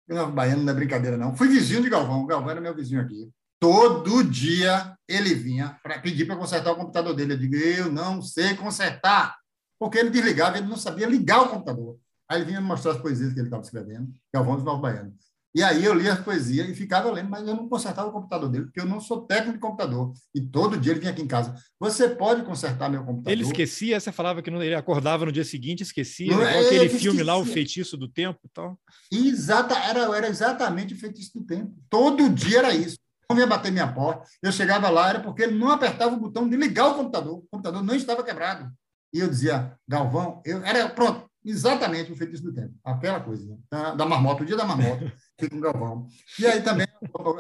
Não, 0.08 0.32
baiano 0.32 0.64
não 0.64 0.72
é 0.72 0.76
brincadeira, 0.76 1.18
não. 1.18 1.36
Fui 1.36 1.48
vizinho 1.48 1.82
de 1.82 1.90
Galvão. 1.90 2.26
Galvão 2.26 2.52
era 2.52 2.62
meu 2.62 2.76
vizinho 2.76 3.02
aqui. 3.02 3.32
Todo 3.60 4.24
dia 4.24 4.96
ele 5.08 5.34
vinha 5.34 5.78
para 5.84 6.00
pedir 6.00 6.26
para 6.26 6.38
consertar 6.38 6.72
o 6.72 6.76
computador 6.76 7.14
dele. 7.14 7.34
Eu 7.34 7.38
digo, 7.38 7.56
eu 7.56 7.92
não 7.92 8.22
sei 8.22 8.56
consertar. 8.56 9.36
Porque 9.78 9.98
ele 9.98 10.10
desligava, 10.10 10.58
ele 10.58 10.68
não 10.68 10.78
sabia 10.78 11.08
ligar 11.08 11.42
o 11.42 11.50
computador. 11.50 11.98
Aí 12.30 12.38
ele 12.38 12.46
vinha 12.46 12.62
me 12.62 12.68
mostrar 12.68 12.92
as 12.92 13.02
poesias 13.02 13.34
que 13.34 13.40
ele 13.40 13.48
estava 13.48 13.64
escrevendo, 13.64 14.14
Galvão 14.32 14.56
dos 14.56 14.64
Novos 14.64 14.82
Baianos. 14.82 15.30
E 15.56 15.64
aí 15.64 15.84
eu 15.84 15.96
lia 15.96 16.14
as 16.14 16.20
poesias 16.20 16.70
e 16.70 16.76
ficava 16.76 17.12
lendo, 17.12 17.28
mas 17.28 17.48
eu 17.48 17.56
não 17.56 17.68
consertava 17.68 18.10
o 18.10 18.12
computador 18.12 18.50
dele, 18.50 18.66
porque 18.66 18.80
eu 18.80 18.86
não 18.86 19.02
sou 19.02 19.22
técnico 19.26 19.54
de 19.54 19.60
computador. 19.60 20.14
E 20.36 20.40
todo 20.40 20.78
dia 20.78 20.92
ele 20.92 21.00
vinha 21.00 21.12
aqui 21.12 21.24
em 21.24 21.28
casa. 21.28 21.56
Você 21.80 22.08
pode 22.08 22.44
consertar 22.44 22.88
meu 22.88 23.04
computador? 23.04 23.32
Ele 23.32 23.42
esquecia, 23.42 24.00
você 24.00 24.12
falava 24.12 24.44
que 24.44 24.52
não, 24.52 24.62
ele 24.62 24.76
acordava 24.76 25.26
no 25.26 25.32
dia 25.32 25.44
seguinte, 25.44 25.82
esquecia, 25.82 26.32
não, 26.32 26.44
é, 26.44 26.60
aquele 26.60 26.90
filme 26.90 26.98
esquecia. 26.98 27.26
lá, 27.26 27.38
O 27.38 27.46
Feitiço 27.46 27.98
do 27.98 28.08
Tempo 28.08 28.40
e 28.46 28.50
tal. 28.54 28.80
Exata, 29.12 29.76
era, 29.76 30.02
era 30.16 30.28
exatamente 30.28 30.94
o 30.94 30.98
Feitiço 31.00 31.40
do 31.40 31.44
Tempo. 31.44 31.74
Todo 31.90 32.30
dia 32.30 32.60
era 32.60 32.76
isso. 32.76 32.98
Não 33.30 33.36
vinha 33.36 33.48
bater 33.48 33.72
minha 33.72 33.92
porta. 33.92 34.28
Eu 34.42 34.52
chegava 34.52 34.90
lá, 34.90 35.10
era 35.10 35.20
porque 35.20 35.44
ele 35.44 35.58
não 35.58 35.70
apertava 35.72 36.16
o 36.16 36.20
botão 36.20 36.50
de 36.50 36.58
ligar 36.58 36.88
o 36.88 36.96
computador. 36.96 37.38
O 37.38 37.48
computador 37.52 37.84
não 37.84 37.94
estava 37.94 38.24
quebrado. 38.24 38.72
E 39.14 39.20
eu 39.20 39.30
dizia, 39.30 39.76
Galvão, 39.88 40.42
eu, 40.44 40.64
era 40.64 40.90
pronto, 40.90 41.30
exatamente 41.46 42.12
o 42.12 42.16
Feitiço 42.16 42.44
do 42.44 42.54
Tempo. 42.54 42.74
Aquela 42.84 43.20
coisa, 43.20 43.46
né? 43.46 43.58
da, 43.72 43.94
da 43.94 44.06
marmota, 44.06 44.44
o 44.44 44.46
dia 44.46 44.56
da 44.56 44.66
marmota. 44.66 45.14
fica 45.40 45.56
com 45.56 45.62
Galvão. 45.62 46.08
E 46.40 46.46
aí 46.46 46.62
também 46.62 46.88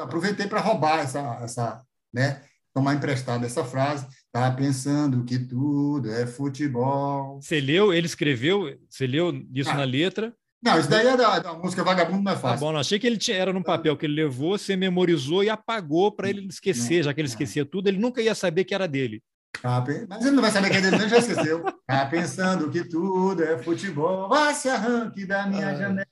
aproveitei 0.01 0.47
para 0.47 0.61
roubar 0.61 0.99
essa, 0.99 1.19
essa, 1.41 1.83
né? 2.13 2.41
Tomar 2.71 2.93
emprestado 2.93 3.45
essa 3.45 3.63
frase. 3.63 4.07
Tá 4.31 4.51
pensando 4.51 5.25
que 5.25 5.39
tudo 5.39 6.11
é 6.11 6.27
futebol. 6.27 7.41
Você 7.41 7.59
leu, 7.59 7.91
ele 7.91 8.05
escreveu, 8.05 8.77
você 8.87 9.07
leu 9.07 9.33
isso 9.51 9.71
ah, 9.71 9.77
na 9.77 9.83
letra? 9.83 10.33
Não, 10.61 10.77
isso 10.77 10.89
daí 10.89 11.07
é 11.07 11.15
da, 11.15 11.39
da 11.39 11.53
música 11.53 11.83
Vagabundo 11.83 12.21
Não 12.21 12.31
é 12.31 12.35
Fácil. 12.35 12.59
Tá 12.59 12.65
bom, 12.65 12.73
não, 12.73 12.79
achei 12.79 12.99
que 12.99 13.07
ele 13.07 13.17
tinha, 13.17 13.37
era 13.37 13.53
num 13.53 13.63
papel 13.63 13.95
que 13.95 14.05
ele 14.05 14.15
levou, 14.15 14.57
você 14.57 14.75
memorizou 14.75 15.43
e 15.43 15.49
apagou 15.49 16.11
para 16.11 16.29
ele 16.29 16.45
esquecer, 16.47 16.97
não, 16.97 17.03
já 17.03 17.13
que 17.13 17.21
ele 17.21 17.29
esquecia 17.29 17.65
tudo, 17.65 17.87
ele 17.87 17.97
nunca 17.97 18.21
ia 18.21 18.35
saber 18.35 18.65
que 18.65 18.75
era 18.75 18.87
dele. 18.87 19.23
Tá, 19.61 19.83
mas 20.07 20.25
ele 20.25 20.35
não 20.35 20.41
vai 20.41 20.51
saber 20.51 20.69
que 20.69 20.77
é 20.77 20.81
dele, 20.81 21.09
já 21.09 21.17
esqueceu. 21.17 21.63
Tá 21.87 22.05
pensando 22.05 22.69
que 22.69 22.83
tudo 22.83 23.43
é 23.43 23.57
futebol, 23.57 24.27
vá 24.29 24.53
se 24.53 24.69
arranque 24.69 25.25
da 25.25 25.47
minha 25.47 25.75
janela, 25.75 26.05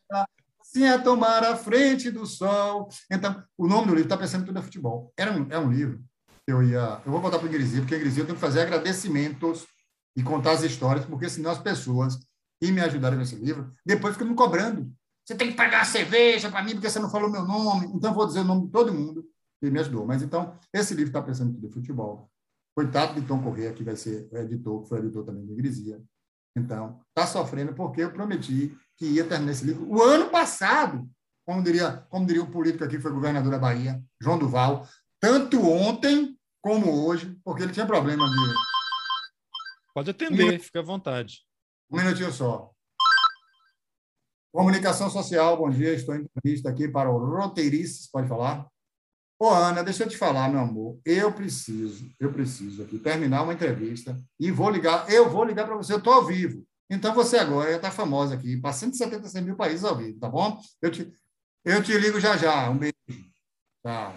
assim 0.60 0.86
é 0.86 0.98
tomar 0.98 1.44
a 1.44 1.56
frente 1.56 2.10
do 2.10 2.26
sol. 2.26 2.90
Então, 3.12 3.44
o 3.58 3.68
nome 3.68 3.88
do 3.88 3.96
livro 3.96 4.04
está 4.04 4.18
pensando 4.18 4.42
que 4.42 4.48
tudo 4.48 4.60
é 4.60 4.62
futebol. 4.62 5.14
Era 5.18 5.32
um, 5.32 5.48
é 5.50 5.60
um 5.60 5.72
livro. 5.72 6.02
Eu 6.46 6.64
ia, 6.64 7.02
eu 7.06 7.12
vou 7.12 7.20
voltar 7.20 7.40
para 7.40 7.48
o 7.48 7.50
porque 7.50 7.96
a 7.96 7.98
Ingresia 7.98 8.24
eu 8.24 8.26
tenho 8.26 8.36
que 8.36 8.42
fazer 8.42 8.62
agradecimentos 8.62 9.66
e 10.16 10.24
contar 10.24 10.52
as 10.52 10.64
histórias, 10.64 11.06
porque 11.06 11.30
senão 11.30 11.52
as 11.52 11.60
pessoas 11.60 12.18
que 12.60 12.72
me 12.72 12.82
ajudaram 12.82 13.18
nesse 13.18 13.36
livro 13.36 13.72
depois 13.86 14.14
ficam 14.14 14.28
me 14.28 14.36
cobrando. 14.36 14.92
Você 15.26 15.36
tem 15.36 15.50
que 15.50 15.58
pagar 15.58 15.82
a 15.82 15.86
cerveja 15.86 16.50
para 16.50 16.64
mim 16.64 16.72
porque 16.72 16.90
você 16.90 17.00
não 17.00 17.10
falou 17.10 17.30
meu 17.30 17.44
nome. 17.44 17.88
Então, 17.94 18.14
vou 18.14 18.26
dizer 18.26 18.40
o 18.40 18.46
nome 18.46 18.66
de 18.66 18.72
todo 18.72 18.94
mundo 18.94 19.26
que 19.60 19.70
me 19.70 19.80
ajudou. 19.80 20.06
Mas 20.06 20.22
então, 20.24 20.58
esse 20.74 20.94
livro 20.94 21.10
está 21.10 21.22
pensando 21.22 21.54
tudo 21.54 21.68
é 21.68 21.70
futebol. 21.70 22.32
Coitado 22.74 23.20
de 23.20 23.28
Tom 23.28 23.44
Corrêa, 23.44 23.74
que 23.74 23.84
vai 23.84 23.98
ser 23.98 24.30
editor, 24.32 24.84
que 24.84 24.90
foi 24.90 25.00
editor 25.00 25.26
também 25.26 25.46
do 25.46 25.52
Igreja. 25.52 26.02
Então, 26.56 27.02
está 27.10 27.28
sofrendo 27.28 27.74
porque 27.74 28.02
eu 28.02 28.12
prometi 28.12 28.76
que 28.96 29.06
ia 29.06 29.26
terminar 29.26 29.52
esse 29.52 29.66
livro. 29.66 29.86
O 29.90 30.02
ano 30.02 30.30
passado, 30.30 31.10
como 31.46 31.62
diria, 31.62 32.06
como 32.10 32.26
diria 32.26 32.44
o 32.44 32.52
político 32.52 32.86
aqui, 32.86 32.96
que 32.96 33.02
foi 33.02 33.12
governador 33.12 33.52
da 33.52 33.60
Bahia, 33.60 34.02
João 34.22 34.40
Duval, 34.40 34.88
tanto 35.20 35.62
ontem 35.62 36.38
como 36.62 37.06
hoje, 37.06 37.38
porque 37.44 37.64
ele 37.64 37.74
tinha 37.74 37.86
problema 37.86 38.26
de. 38.26 38.54
Pode 39.94 40.12
atender, 40.12 40.60
fica 40.60 40.80
à 40.80 40.84
vontade. 40.84 41.47
Um 41.90 41.98
minutinho 41.98 42.32
só. 42.32 42.72
Comunicação 44.54 45.10
social, 45.10 45.56
bom 45.58 45.70
dia, 45.70 45.94
estou 45.94 46.16
em 46.16 46.22
entrevista 46.22 46.70
aqui 46.70 46.88
para 46.88 47.10
o 47.10 47.18
Roteirices, 47.18 48.10
pode 48.10 48.28
falar? 48.28 48.68
Ô, 49.40 49.50
Ana, 49.50 49.84
deixa 49.84 50.04
eu 50.04 50.10
te 50.10 50.18
falar, 50.18 50.50
meu 50.50 50.60
amor. 50.60 51.00
Eu 51.06 51.32
preciso, 51.32 52.10
eu 52.20 52.34
preciso 52.34 52.84
aqui 52.84 52.98
terminar 52.98 53.44
uma 53.44 53.54
entrevista 53.54 54.20
e 54.40 54.52
vou 54.52 54.70
ligar. 54.70 55.10
Eu 55.10 55.30
vou 55.30 55.46
ligar 55.46 55.66
para 55.66 55.78
você, 55.78 55.94
eu 55.94 56.00
estou 56.00 56.14
ao 56.14 56.26
vivo. 56.26 56.66
Então 56.90 57.14
você 57.14 57.38
agora 57.38 57.72
está 57.72 57.92
famosa 57.92 58.36
aqui, 58.36 58.58
para 58.58 58.74
176 58.74 59.46
mil 59.46 59.56
países 59.56 59.86
ao 59.86 59.96
vivo, 59.96 60.20
tá 60.20 60.28
bom? 60.28 60.60
Eu 60.82 60.92
te, 60.92 61.12
eu 61.64 61.84
te 61.84 61.98
ligo 61.98 62.20
já 62.20 62.36
já. 62.36 62.70
Um 62.70 62.78
beijo. 62.78 62.96
Tchau. 63.86 64.14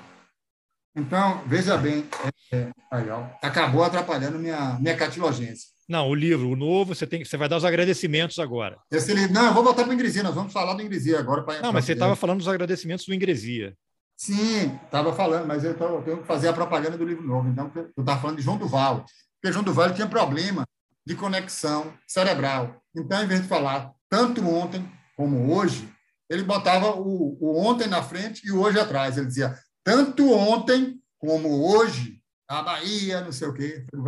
Então, 0.96 1.46
veja 1.46 1.76
bem, 1.76 2.04
é, 2.52 2.56
é, 2.56 2.72
aí, 2.90 3.08
ó, 3.10 3.28
acabou 3.40 3.84
atrapalhando 3.84 4.38
minha, 4.38 4.76
minha 4.80 4.96
catilogência. 4.96 5.68
Não, 5.91 6.09
o 6.09 6.14
livro, 6.14 6.49
o 6.49 6.55
novo, 6.55 6.95
você, 6.95 7.05
tem, 7.05 7.24
você 7.24 7.36
vai 7.36 7.49
dar 7.49 7.57
os 7.57 7.64
agradecimentos 7.64 8.38
agora. 8.38 8.78
Esse 8.93 9.12
livro, 9.12 9.34
não, 9.34 9.47
eu 9.47 9.53
vou 9.53 9.64
voltar 9.64 9.82
para 9.82 9.91
o 9.91 9.93
Ingresia, 9.93 10.22
nós 10.22 10.36
vamos 10.36 10.53
falar 10.53 10.74
do 10.74 10.82
Ingresia 10.82 11.18
agora. 11.18 11.43
Pra, 11.43 11.61
não, 11.61 11.72
mas 11.72 11.84
você 11.84 11.95
estava 11.95 12.14
falando 12.14 12.38
dos 12.38 12.47
agradecimentos 12.47 13.05
do 13.05 13.12
Ingresia. 13.12 13.76
Sim, 14.16 14.78
estava 14.84 15.12
falando, 15.12 15.49
mas 15.49 15.64
eu, 15.64 15.76
tô, 15.76 15.86
eu, 15.86 16.03
tenho 16.03 16.18
que 16.18 16.28
fazer 16.28 16.47
a 16.47 16.53
propaganda 16.53 16.97
do 16.97 17.05
livro 17.05 17.26
novo. 17.26 17.49
Então, 17.49 17.72
eu 17.74 17.91
estava 17.99 18.20
falando 18.20 18.36
de 18.36 18.43
João 18.45 18.57
Duval, 18.57 19.05
porque 19.43 19.53
João 19.53 19.64
Duval 19.64 19.93
tinha 19.93 20.07
problema 20.07 20.62
de 21.05 21.16
conexão 21.16 21.93
cerebral. 22.07 22.80
Então, 22.95 23.24
em 23.24 23.26
vez 23.26 23.43
de 23.43 23.49
falar 23.49 23.93
tanto 24.09 24.49
ontem 24.49 24.88
como 25.16 25.53
hoje, 25.53 25.93
ele 26.28 26.45
botava 26.45 26.95
o, 26.95 27.36
o 27.41 27.59
ontem 27.59 27.88
na 27.88 28.01
frente 28.01 28.47
e 28.47 28.53
o 28.53 28.61
hoje 28.61 28.78
atrás. 28.78 29.18
Ele 29.18 29.26
dizia 29.26 29.59
tanto 29.82 30.32
ontem 30.32 31.01
como 31.18 31.68
hoje, 31.68 32.22
a 32.49 32.62
Bahia, 32.62 33.22
não 33.22 33.32
sei 33.32 33.49
o 33.49 33.55
quê, 33.55 33.84
foi 33.91 34.01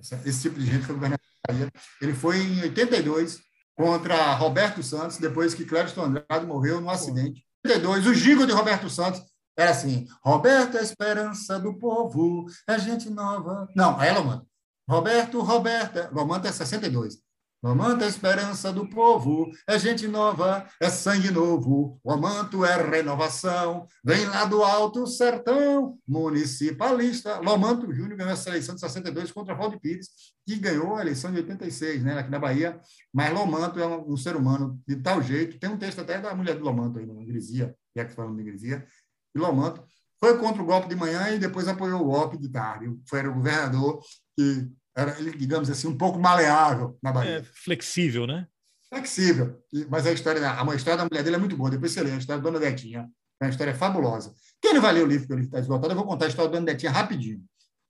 Esse 0.00 0.42
tipo 0.42 0.58
de 0.58 0.66
gente 0.66 0.84
foi 0.84 0.94
governador 0.94 1.26
da 1.46 1.52
Bahia. 1.52 1.72
Ele 2.00 2.14
foi 2.14 2.38
em 2.38 2.62
82 2.62 3.40
contra 3.76 4.34
Roberto 4.34 4.82
Santos, 4.82 5.18
depois 5.18 5.54
que 5.54 5.64
Clériston 5.64 6.04
Andrade 6.04 6.46
morreu 6.46 6.80
num 6.80 6.90
acidente. 6.90 7.44
82, 7.64 8.06
o 8.06 8.14
gigo 8.14 8.46
de 8.46 8.52
Roberto 8.52 8.88
Santos 8.88 9.22
era 9.56 9.72
assim, 9.72 10.06
Roberto 10.24 10.76
é 10.76 10.80
a 10.80 10.84
esperança 10.84 11.58
do 11.58 11.76
povo, 11.76 12.46
é 12.68 12.78
gente 12.78 13.10
nova. 13.10 13.68
Não, 13.74 14.00
ela 14.00 14.22
manda. 14.22 14.46
Roberto, 14.88 15.40
Roberta, 15.40 16.08
Lomanta 16.12 16.48
é 16.48 16.52
62. 16.52 17.18
Lomanta 17.60 18.04
é 18.04 18.06
a 18.06 18.10
esperança 18.10 18.72
do 18.72 18.88
povo, 18.88 19.50
é 19.66 19.76
gente 19.76 20.06
nova, 20.06 20.64
é 20.80 20.88
sangue 20.88 21.28
novo. 21.28 22.00
Lomanto 22.04 22.64
é 22.64 22.76
renovação, 22.80 23.88
vem 24.04 24.26
lá 24.26 24.44
do 24.44 24.62
alto 24.62 25.04
sertão, 25.08 25.98
municipalista. 26.06 27.40
Lomanto 27.40 27.92
Júnior 27.92 28.16
ganhou 28.16 28.32
essa 28.32 28.48
eleição 28.50 28.76
de 28.76 28.80
62 28.80 29.32
contra 29.32 29.56
Valdir 29.56 29.80
Pires, 29.80 30.08
que 30.46 30.54
ganhou 30.56 30.94
a 30.94 31.00
eleição 31.00 31.32
de 31.32 31.38
86, 31.38 32.04
né, 32.04 32.20
aqui 32.20 32.30
na 32.30 32.38
Bahia. 32.38 32.80
Mas 33.12 33.34
Lomanto 33.34 33.80
é 33.80 33.86
um, 33.86 34.16
ser 34.16 34.36
humano 34.36 34.80
de 34.86 34.94
tal 34.94 35.20
jeito. 35.20 35.58
Tem 35.58 35.68
um 35.68 35.76
texto 35.76 36.00
até 36.00 36.20
da 36.20 36.32
mulher 36.36 36.56
do 36.56 36.64
Lomanto 36.64 37.00
aí, 37.00 37.06
na 37.06 37.20
Ingresia, 37.20 37.74
que 37.92 37.98
é 37.98 38.04
que 38.04 38.14
falando 38.14 38.36
de 38.36 38.42
Ingresia, 38.42 38.86
Quilomanto, 39.34 39.82
foi 40.20 40.38
contra 40.38 40.62
o 40.62 40.66
golpe 40.66 40.88
de 40.88 40.94
manhã 40.94 41.30
e 41.30 41.38
depois 41.38 41.66
apoiou 41.66 42.02
o 42.02 42.06
golpe 42.06 42.38
de 42.38 42.48
tarde. 42.48 42.86
Foi 43.08 43.26
o 43.26 43.34
governador 43.34 44.00
que 44.36 44.68
era, 44.98 45.12
digamos 45.36 45.70
assim, 45.70 45.86
um 45.86 45.96
pouco 45.96 46.18
maleável 46.18 46.98
na 47.00 47.12
Bahia. 47.12 47.38
É 47.38 47.42
flexível, 47.42 48.26
né? 48.26 48.48
Flexível. 48.88 49.62
Mas 49.88 50.06
a 50.06 50.12
história, 50.12 50.44
a, 50.44 50.68
a 50.68 50.74
história 50.74 50.98
da 50.98 51.04
mulher 51.04 51.22
dele 51.22 51.36
é 51.36 51.38
muito 51.38 51.56
boa. 51.56 51.70
Depois 51.70 51.92
você 51.92 52.02
lê 52.02 52.10
a 52.10 52.16
história 52.16 52.42
da 52.42 52.50
Dona 52.50 52.58
Detinha. 52.58 53.08
É 53.40 53.44
uma 53.44 53.50
história 53.50 53.72
fabulosa. 53.74 54.34
Quem 54.60 54.74
não 54.74 54.80
vai 54.80 54.92
ler 54.92 55.04
o 55.04 55.06
livro, 55.06 55.28
que 55.28 55.32
o 55.32 55.36
livro 55.36 55.50
está 55.50 55.60
esgotado, 55.60 55.92
eu 55.92 55.96
vou 55.96 56.04
contar 56.04 56.24
a 56.24 56.28
história 56.28 56.50
da 56.50 56.58
Dona 56.58 56.72
Detinha 56.72 56.90
rapidinho. 56.90 57.40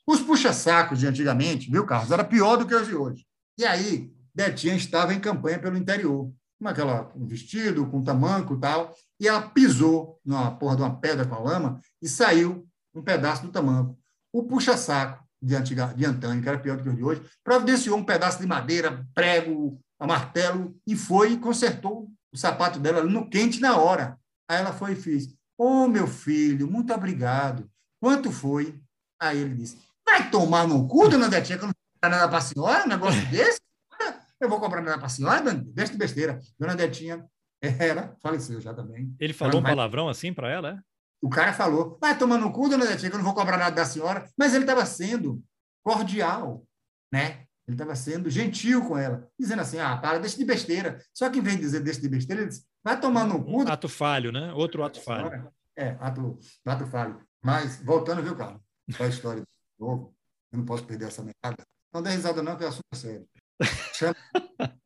Os 0.07 0.21
puxa-sacos 0.21 0.99
de 0.99 1.07
antigamente, 1.07 1.71
viu, 1.71 1.87
Carlos, 1.87 2.11
era 2.11 2.23
pior 2.23 2.57
do 2.57 2.67
que 2.67 2.75
os 2.75 2.87
de 2.87 2.95
hoje. 2.95 3.27
E 3.57 3.65
aí, 3.65 4.13
Detinha 4.35 4.75
estava 4.75 5.15
em 5.15 5.21
campanha 5.21 5.59
pelo 5.59 5.79
interior 5.79 6.31
com 6.61 6.69
aquela 6.69 7.11
um 7.15 7.27
vestido, 7.27 7.87
com 7.87 8.03
tamanco 8.03 8.55
e 8.55 8.61
tal, 8.61 8.95
e 9.19 9.29
ela 9.29 9.43
pisou 9.43 10.21
numa 10.25 10.51
porra 10.51 10.77
de 10.77 10.83
uma 10.83 10.97
pedra 10.97 11.25
com 11.25 11.35
a 11.35 11.39
lama 11.39 11.81
e 12.03 12.09
saiu 12.09 12.69
um 12.95 13.03
pedaço 13.03 13.43
do 13.43 13.53
tamanco. 13.53 13.99
O 14.33 14.43
puxa-saco 14.43 15.25
de, 15.41 15.55
antiga, 15.55 15.87
de 15.95 16.05
antanho, 16.05 16.43
que 16.43 16.49
era 16.49 16.59
pior 16.59 16.77
do 16.77 16.83
que 16.83 16.89
o 16.89 16.95
de 16.95 17.05
hoje, 17.05 17.23
providenciou 17.45 17.97
um 17.97 18.05
pedaço 18.05 18.41
de 18.41 18.47
madeira, 18.47 19.07
prego, 19.15 19.81
martelo, 20.01 20.77
e 20.87 20.97
foi 20.97 21.33
e 21.33 21.39
consertou 21.39 22.09
o 22.33 22.37
sapato 22.37 22.79
dela 22.79 23.03
no 23.03 23.29
quente 23.29 23.61
na 23.61 23.77
hora. 23.77 24.19
Aí 24.49 24.59
ela 24.59 24.73
foi 24.73 24.93
e 24.93 24.97
fez: 24.97 25.29
Ô 25.57 25.85
oh, 25.85 25.89
meu 25.89 26.07
filho, 26.07 26.71
muito 26.71 26.93
obrigado. 26.93 27.69
Quanto 28.01 28.31
foi? 28.31 28.81
Aí 29.21 29.39
ele 29.39 29.55
disse: 29.55 29.79
Vai 30.07 30.31
tomar 30.31 30.67
no 30.67 30.87
cu, 30.87 31.09
dona 31.09 31.29
Detinha, 31.29 31.59
que 31.59 31.65
eu 31.65 31.69
não 31.69 31.75
vou 32.03 32.11
nada 32.11 32.29
para 32.29 32.39
a 32.39 32.43
senhora, 32.43 32.85
um 32.85 32.89
negócio 32.89 33.25
desse? 33.31 33.61
Eu 34.41 34.49
vou 34.49 34.61
comprar 34.61 34.81
nada 34.81 34.99
para 34.99 35.07
a 35.07 35.11
senhora, 35.11 35.53
deixa 35.53 35.93
de 35.93 35.99
besteira. 35.99 36.39
Dona 36.59 36.77
Detinha 36.77 37.27
era, 37.61 38.15
faleceu 38.23 38.61
já 38.61 38.73
também. 38.73 39.15
Ele 39.19 39.33
falou 39.33 39.61
um 39.61 39.63
palavrão 39.65 40.09
assim 40.09 40.33
para 40.33 40.51
ela, 40.51 40.71
é? 40.71 40.79
O 41.21 41.29
cara 41.29 41.53
falou, 41.53 41.99
vai 42.01 42.17
tomar 42.17 42.39
no 42.39 42.53
cu, 42.53 42.69
dona 42.69 42.87
Detinha, 42.87 43.11
que 43.11 43.17
eu 43.17 43.19
não 43.19 43.25
vou 43.25 43.35
cobrar 43.35 43.57
nada 43.57 43.75
da 43.75 43.85
senhora. 43.85 44.29
Mas 44.37 44.55
ele 44.55 44.65
estava 44.65 44.87
sendo 44.87 45.43
cordial, 45.83 46.65
né? 47.13 47.45
Ele 47.67 47.75
estava 47.75 47.95
sendo 47.95 48.31
gentil 48.31 48.87
com 48.87 48.97
ela, 48.97 49.29
dizendo 49.39 49.61
assim, 49.61 49.79
ah, 49.79 49.97
para, 49.97 50.19
deixa 50.19 50.39
de 50.39 50.45
besteira. 50.45 50.99
Só 51.13 51.29
que 51.29 51.39
em 51.39 51.43
vez 51.43 51.57
de 51.57 51.63
dizer 51.63 51.81
deixa 51.81 52.01
de 52.01 52.09
besteira, 52.09 52.43
ele 52.43 52.49
disse, 52.49 52.65
vai 52.83 52.99
tomar 52.99 53.25
no 53.25 53.45
cu. 53.45 53.63
Um 53.63 53.69
ato 53.69 53.89
falho, 53.89 54.33
né? 54.33 54.53
Outro 54.55 54.83
ato 54.83 55.01
falho. 55.03 55.53
É, 55.77 55.97
ato, 56.01 56.39
ato 56.65 56.87
falho. 56.87 57.21
Mas, 57.43 57.77
voltando, 57.83 58.23
viu, 58.23 58.35
Carlos? 58.35 58.61
Para 58.97 59.07
a 59.07 59.09
história 59.11 59.43
de 59.43 59.47
novo, 59.79 60.15
eu 60.51 60.59
não 60.59 60.65
posso 60.65 60.85
perder 60.85 61.09
essa 61.09 61.23
merda. 61.23 61.63
Não 61.93 62.03
dê 62.03 62.11
risada 62.11 62.43
não, 62.43 62.57
que 62.57 62.65
é 62.65 62.69
assunto 62.69 62.95
sério. 62.95 63.29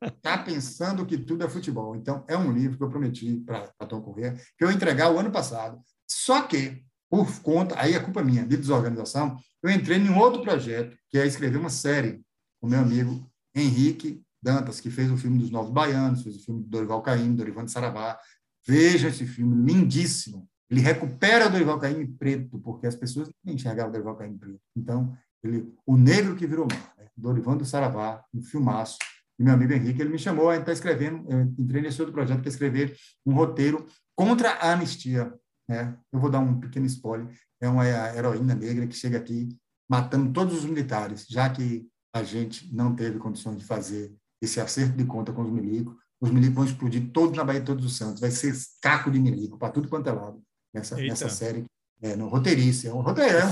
Está 0.03 0.37
pensando 0.39 1.05
que 1.05 1.17
tudo 1.17 1.43
é 1.43 1.49
futebol. 1.49 1.95
Então, 1.95 2.25
é 2.27 2.37
um 2.37 2.51
livro 2.51 2.77
que 2.77 2.83
eu 2.83 2.89
prometi 2.89 3.37
para 3.45 3.67
Tom 3.87 4.01
Corrêa, 4.01 4.35
que 4.57 4.63
eu 4.63 4.69
ia 4.69 4.75
entregar 4.75 5.11
o 5.11 5.17
ano 5.17 5.31
passado. 5.31 5.81
Só 6.13 6.43
que, 6.43 6.83
por 7.09 7.41
conta, 7.41 7.75
aí 7.79 7.95
a 7.95 8.03
culpa 8.03 8.21
é 8.21 8.23
minha, 8.23 8.45
de 8.45 8.57
desorganização, 8.57 9.37
eu 9.61 9.69
entrei 9.69 9.97
em 9.97 10.09
um 10.09 10.17
outro 10.17 10.41
projeto, 10.41 10.97
que 11.09 11.17
é 11.17 11.25
escrever 11.25 11.57
uma 11.57 11.69
série 11.69 12.21
com 12.59 12.67
meu 12.67 12.79
amigo 12.79 13.29
Henrique 13.55 14.21
Dantas, 14.41 14.79
que 14.79 14.91
fez 14.91 15.09
o 15.09 15.17
filme 15.17 15.39
dos 15.39 15.49
Novos 15.49 15.71
Baianos, 15.71 16.21
fez 16.21 16.35
o 16.35 16.43
filme 16.43 16.61
do 16.61 16.69
Dorival 16.69 17.01
Caymmi, 17.01 17.35
Dorival 17.35 17.65
de 17.65 17.71
Saravá. 17.71 18.19
Veja 18.67 19.07
esse 19.07 19.25
filme, 19.25 19.71
lindíssimo. 19.71 20.47
Ele 20.69 20.81
recupera 20.81 21.47
o 21.47 21.49
Dorival 21.49 21.79
Caymmi 21.79 22.07
preto, 22.07 22.59
porque 22.59 22.87
as 22.87 22.95
pessoas 22.95 23.29
não 23.43 23.53
enxergavam 23.53 23.89
o 23.89 23.93
Dorival 23.93 24.15
Caymmi 24.15 24.37
preto. 24.37 24.59
Então, 24.75 25.17
ele, 25.41 25.73
o 25.85 25.95
negro 25.95 26.35
que 26.35 26.45
virou 26.45 26.67
mar. 26.69 26.93
Dorival 27.15 27.55
do 27.55 27.65
Saravá, 27.65 28.23
um 28.33 28.41
filmaço. 28.41 28.97
E 29.39 29.43
meu 29.43 29.53
amigo 29.53 29.73
Henrique, 29.73 30.01
ele 30.01 30.09
me 30.09 30.19
chamou, 30.19 30.49
a 30.49 30.53
gente 30.53 30.63
está 30.63 30.73
escrevendo, 30.73 31.25
eu 31.29 31.41
entrei 31.41 31.81
nesse 31.81 32.01
outro 32.01 32.13
projeto 32.13 32.41
que 32.41 32.47
é 32.47 32.51
escrever 32.51 32.97
um 33.25 33.33
roteiro 33.33 33.85
contra 34.15 34.51
a 34.51 34.73
anistia. 34.73 35.33
Né? 35.73 35.97
Eu 36.11 36.19
vou 36.19 36.29
dar 36.29 36.39
um 36.39 36.59
pequeno 36.59 36.85
spoiler. 36.85 37.27
É 37.59 37.67
uma 37.67 37.87
heroína 37.87 38.53
negra 38.53 38.85
que 38.85 38.95
chega 38.95 39.17
aqui 39.17 39.49
matando 39.89 40.31
todos 40.31 40.59
os 40.59 40.65
militares, 40.65 41.25
já 41.27 41.49
que 41.49 41.87
a 42.15 42.23
gente 42.23 42.73
não 42.73 42.95
teve 42.95 43.17
condições 43.17 43.57
de 43.57 43.65
fazer 43.65 44.13
esse 44.41 44.59
acerto 44.59 44.95
de 44.95 45.05
conta 45.05 45.33
com 45.33 45.41
os 45.41 45.51
milicos. 45.51 45.95
Os 46.21 46.29
milicos 46.29 46.55
vão 46.55 46.65
explodir 46.65 47.11
todos 47.11 47.35
na 47.35 47.43
Bahia 47.43 47.59
de 47.59 47.65
Todos 47.65 47.85
os 47.85 47.97
Santos. 47.97 48.21
Vai 48.21 48.31
ser 48.31 48.53
caco 48.81 49.09
de 49.09 49.19
milico 49.19 49.57
para 49.57 49.71
tudo 49.71 49.89
quanto 49.89 50.07
é 50.07 50.11
lado 50.11 50.41
nessa, 50.73 50.95
nessa 50.95 51.27
série. 51.27 51.65
É, 52.01 52.15
no 52.15 52.27
roteirista. 52.27 52.87
É 52.87 52.93
um 52.93 53.01
roteirista. 53.01 53.39
É, 53.39 53.45
um 53.45 53.49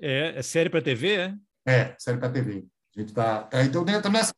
é, 0.00 0.38
é 0.38 0.42
série 0.42 0.70
para 0.70 0.82
TV, 0.82 1.14
é? 1.14 1.34
É, 1.66 1.94
série 1.98 2.18
para 2.18 2.30
TV. 2.30 2.66
A 2.96 3.00
gente 3.00 3.12
tá, 3.12 3.42
tá 3.44 3.64
então 3.64 3.84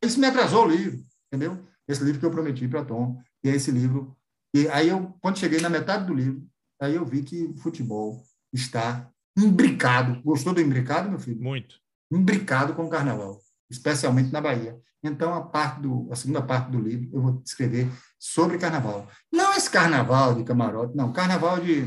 isso 0.02 0.20
me 0.20 0.26
atrasou 0.26 0.66
o 0.66 0.68
livro, 0.68 1.00
entendeu? 1.26 1.58
Esse 1.88 2.04
livro 2.04 2.20
que 2.20 2.26
eu 2.26 2.30
prometi 2.30 2.68
para 2.68 2.84
Tom, 2.84 3.20
e 3.42 3.48
é 3.48 3.54
esse 3.54 3.70
livro. 3.70 4.16
E 4.54 4.68
aí 4.68 4.88
eu 4.88 5.14
quando 5.20 5.38
cheguei 5.38 5.60
na 5.60 5.68
metade 5.68 6.06
do 6.06 6.14
livro, 6.14 6.46
aí 6.80 6.94
eu 6.94 7.04
vi 7.04 7.22
que 7.22 7.44
o 7.44 7.56
futebol 7.56 8.22
está 8.52 9.10
imbricado. 9.36 10.22
Gostou 10.22 10.54
do 10.54 10.60
imbricado, 10.60 11.10
meu 11.10 11.18
filho? 11.18 11.42
Muito. 11.42 11.76
imbricado 12.12 12.74
com 12.74 12.84
o 12.84 12.90
carnaval, 12.90 13.40
especialmente 13.70 14.32
na 14.32 14.40
Bahia. 14.40 14.78
Então, 15.02 15.34
a, 15.34 15.42
parte 15.42 15.80
do, 15.80 16.08
a 16.10 16.16
segunda 16.16 16.40
parte 16.40 16.70
do 16.70 16.80
livro 16.80 17.10
eu 17.12 17.20
vou 17.20 17.42
escrever 17.44 17.90
sobre 18.18 18.56
carnaval. 18.56 19.06
Não 19.30 19.52
esse 19.52 19.68
carnaval 19.68 20.34
de 20.34 20.44
camarote, 20.44 20.96
não, 20.96 21.12
carnaval 21.12 21.60
de, 21.60 21.86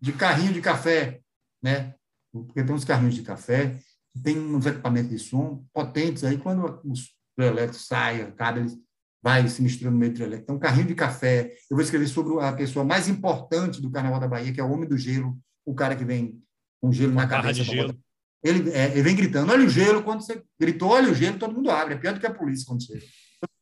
de 0.00 0.12
carrinho 0.12 0.52
de 0.52 0.60
café, 0.60 1.20
né? 1.62 1.94
Porque 2.32 2.64
tem 2.64 2.74
uns 2.74 2.84
carrinhos 2.84 3.14
de 3.14 3.22
café, 3.22 3.78
tem 4.22 4.38
uns 4.38 4.66
equipamentos 4.66 5.10
de 5.10 5.18
som 5.18 5.64
potentes 5.72 6.24
aí, 6.24 6.38
quando 6.38 6.80
os 6.84 7.14
elétricos 7.38 7.86
saem, 7.86 8.22
acaba, 8.22 8.58
eles 8.58 8.76
vai 9.22 9.46
se 9.48 9.62
misturando 9.62 9.94
no 9.94 10.00
meio 10.00 10.12
elétrico. 10.12 10.42
Então, 10.42 10.58
carrinho 10.58 10.86
de 10.86 10.94
café. 10.94 11.54
Eu 11.70 11.76
vou 11.76 11.82
escrever 11.82 12.06
sobre 12.06 12.40
a 12.40 12.52
pessoa 12.52 12.84
mais 12.84 13.08
importante 13.08 13.80
do 13.80 13.90
Carnaval 13.90 14.20
da 14.20 14.28
Bahia, 14.28 14.52
que 14.52 14.60
é 14.60 14.64
o 14.64 14.70
Homem 14.70 14.88
do 14.88 14.96
Gelo, 14.96 15.36
o 15.64 15.74
cara 15.74 15.96
que 15.96 16.04
vem 16.04 16.40
com 16.80 16.92
gelo 16.92 17.12
Uma 17.12 17.22
na 17.22 17.28
cabeça. 17.28 17.64
Gelo. 17.64 17.96
Ele, 18.42 18.70
é, 18.70 18.92
ele 18.92 19.02
vem 19.02 19.16
gritando, 19.16 19.50
olha 19.50 19.66
o 19.66 19.68
gelo, 19.68 20.02
quando 20.02 20.22
você 20.22 20.40
gritou, 20.60 20.90
olha 20.90 21.10
o 21.10 21.14
gelo, 21.14 21.38
todo 21.38 21.54
mundo 21.54 21.70
abre. 21.70 21.94
É 21.94 21.96
pior 21.96 22.14
do 22.14 22.20
que 22.20 22.26
a 22.26 22.32
polícia 22.32 22.66
quando 22.66 22.84
chega. 22.84 23.04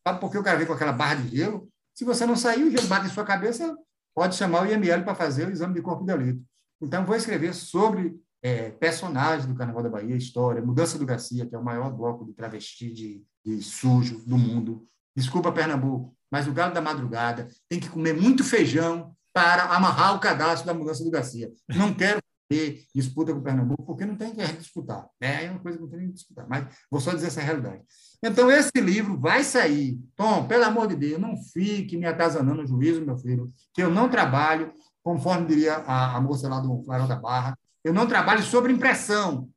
Sabe 0.06 0.20
por 0.20 0.30
que 0.30 0.36
o 0.36 0.42
cara 0.42 0.58
vem 0.58 0.66
com 0.66 0.74
aquela 0.74 0.92
barra 0.92 1.14
de 1.14 1.36
gelo? 1.36 1.68
Se 1.94 2.04
você 2.04 2.26
não 2.26 2.36
sair, 2.36 2.64
o 2.64 2.70
gelo 2.70 2.86
bate 2.86 3.06
em 3.06 3.10
sua 3.10 3.24
cabeça, 3.24 3.74
pode 4.14 4.36
chamar 4.36 4.62
o 4.62 4.66
IML 4.66 5.04
para 5.04 5.14
fazer 5.14 5.48
o 5.48 5.50
exame 5.50 5.74
de 5.74 5.80
corpo 5.80 6.04
de 6.04 6.12
delito. 6.12 6.44
Então, 6.82 7.06
vou 7.06 7.16
escrever 7.16 7.54
sobre 7.54 8.14
é, 8.42 8.70
personagens 8.72 9.46
do 9.46 9.54
Carnaval 9.54 9.82
da 9.82 9.88
Bahia, 9.88 10.14
história, 10.14 10.60
Mudança 10.60 10.98
do 10.98 11.06
Garcia, 11.06 11.46
que 11.46 11.54
é 11.54 11.58
o 11.58 11.64
maior 11.64 11.90
bloco 11.90 12.26
de 12.26 12.34
travesti 12.34 12.92
de, 12.92 13.24
de 13.44 13.62
sujo 13.62 14.22
do 14.26 14.36
mundo. 14.36 14.86
Desculpa, 15.16 15.52
Pernambuco, 15.52 16.14
mas 16.30 16.46
o 16.48 16.52
Galo 16.52 16.74
da 16.74 16.80
Madrugada 16.80 17.48
tem 17.68 17.78
que 17.78 17.88
comer 17.88 18.14
muito 18.14 18.42
feijão 18.42 19.14
para 19.32 19.64
amarrar 19.64 20.14
o 20.14 20.20
cadastro 20.20 20.66
da 20.66 20.74
Mudança 20.74 21.04
do 21.04 21.10
Garcia. 21.10 21.50
Não 21.68 21.92
quero 21.92 22.20
ter 22.48 22.84
disputa 22.94 23.32
com 23.32 23.40
o 23.40 23.42
Pernambuco, 23.42 23.84
porque 23.84 24.04
não 24.04 24.16
tem 24.16 24.32
que 24.32 24.46
disputar. 24.54 25.08
Né? 25.20 25.46
É 25.46 25.50
uma 25.50 25.60
coisa 25.60 25.78
que 25.78 25.84
não 25.84 25.90
tem 25.90 26.06
que 26.06 26.12
disputar, 26.12 26.46
mas 26.48 26.66
vou 26.90 27.00
só 27.00 27.12
dizer 27.12 27.28
essa 27.28 27.40
realidade. 27.40 27.82
Então, 28.22 28.50
esse 28.50 28.80
livro 28.80 29.18
vai 29.18 29.42
sair. 29.42 29.98
Tom, 30.16 30.46
pelo 30.46 30.64
amor 30.64 30.86
de 30.88 30.96
Deus, 30.96 31.20
não 31.20 31.36
fique 31.36 31.96
me 31.96 32.06
atazanando 32.06 32.62
no 32.62 32.66
juízo, 32.66 33.04
meu 33.04 33.16
filho, 33.16 33.52
que 33.72 33.82
eu 33.82 33.90
não 33.90 34.08
trabalho, 34.08 34.72
conforme 35.02 35.46
diria 35.46 35.74
a, 35.74 36.16
a 36.16 36.20
moça 36.20 36.48
lá 36.48 36.60
do 36.60 36.82
Clarão 36.82 37.08
da 37.08 37.16
Barra, 37.16 37.58
eu 37.82 37.92
não 37.92 38.06
trabalho 38.06 38.42
sobre 38.42 38.72
impressão. 38.72 39.48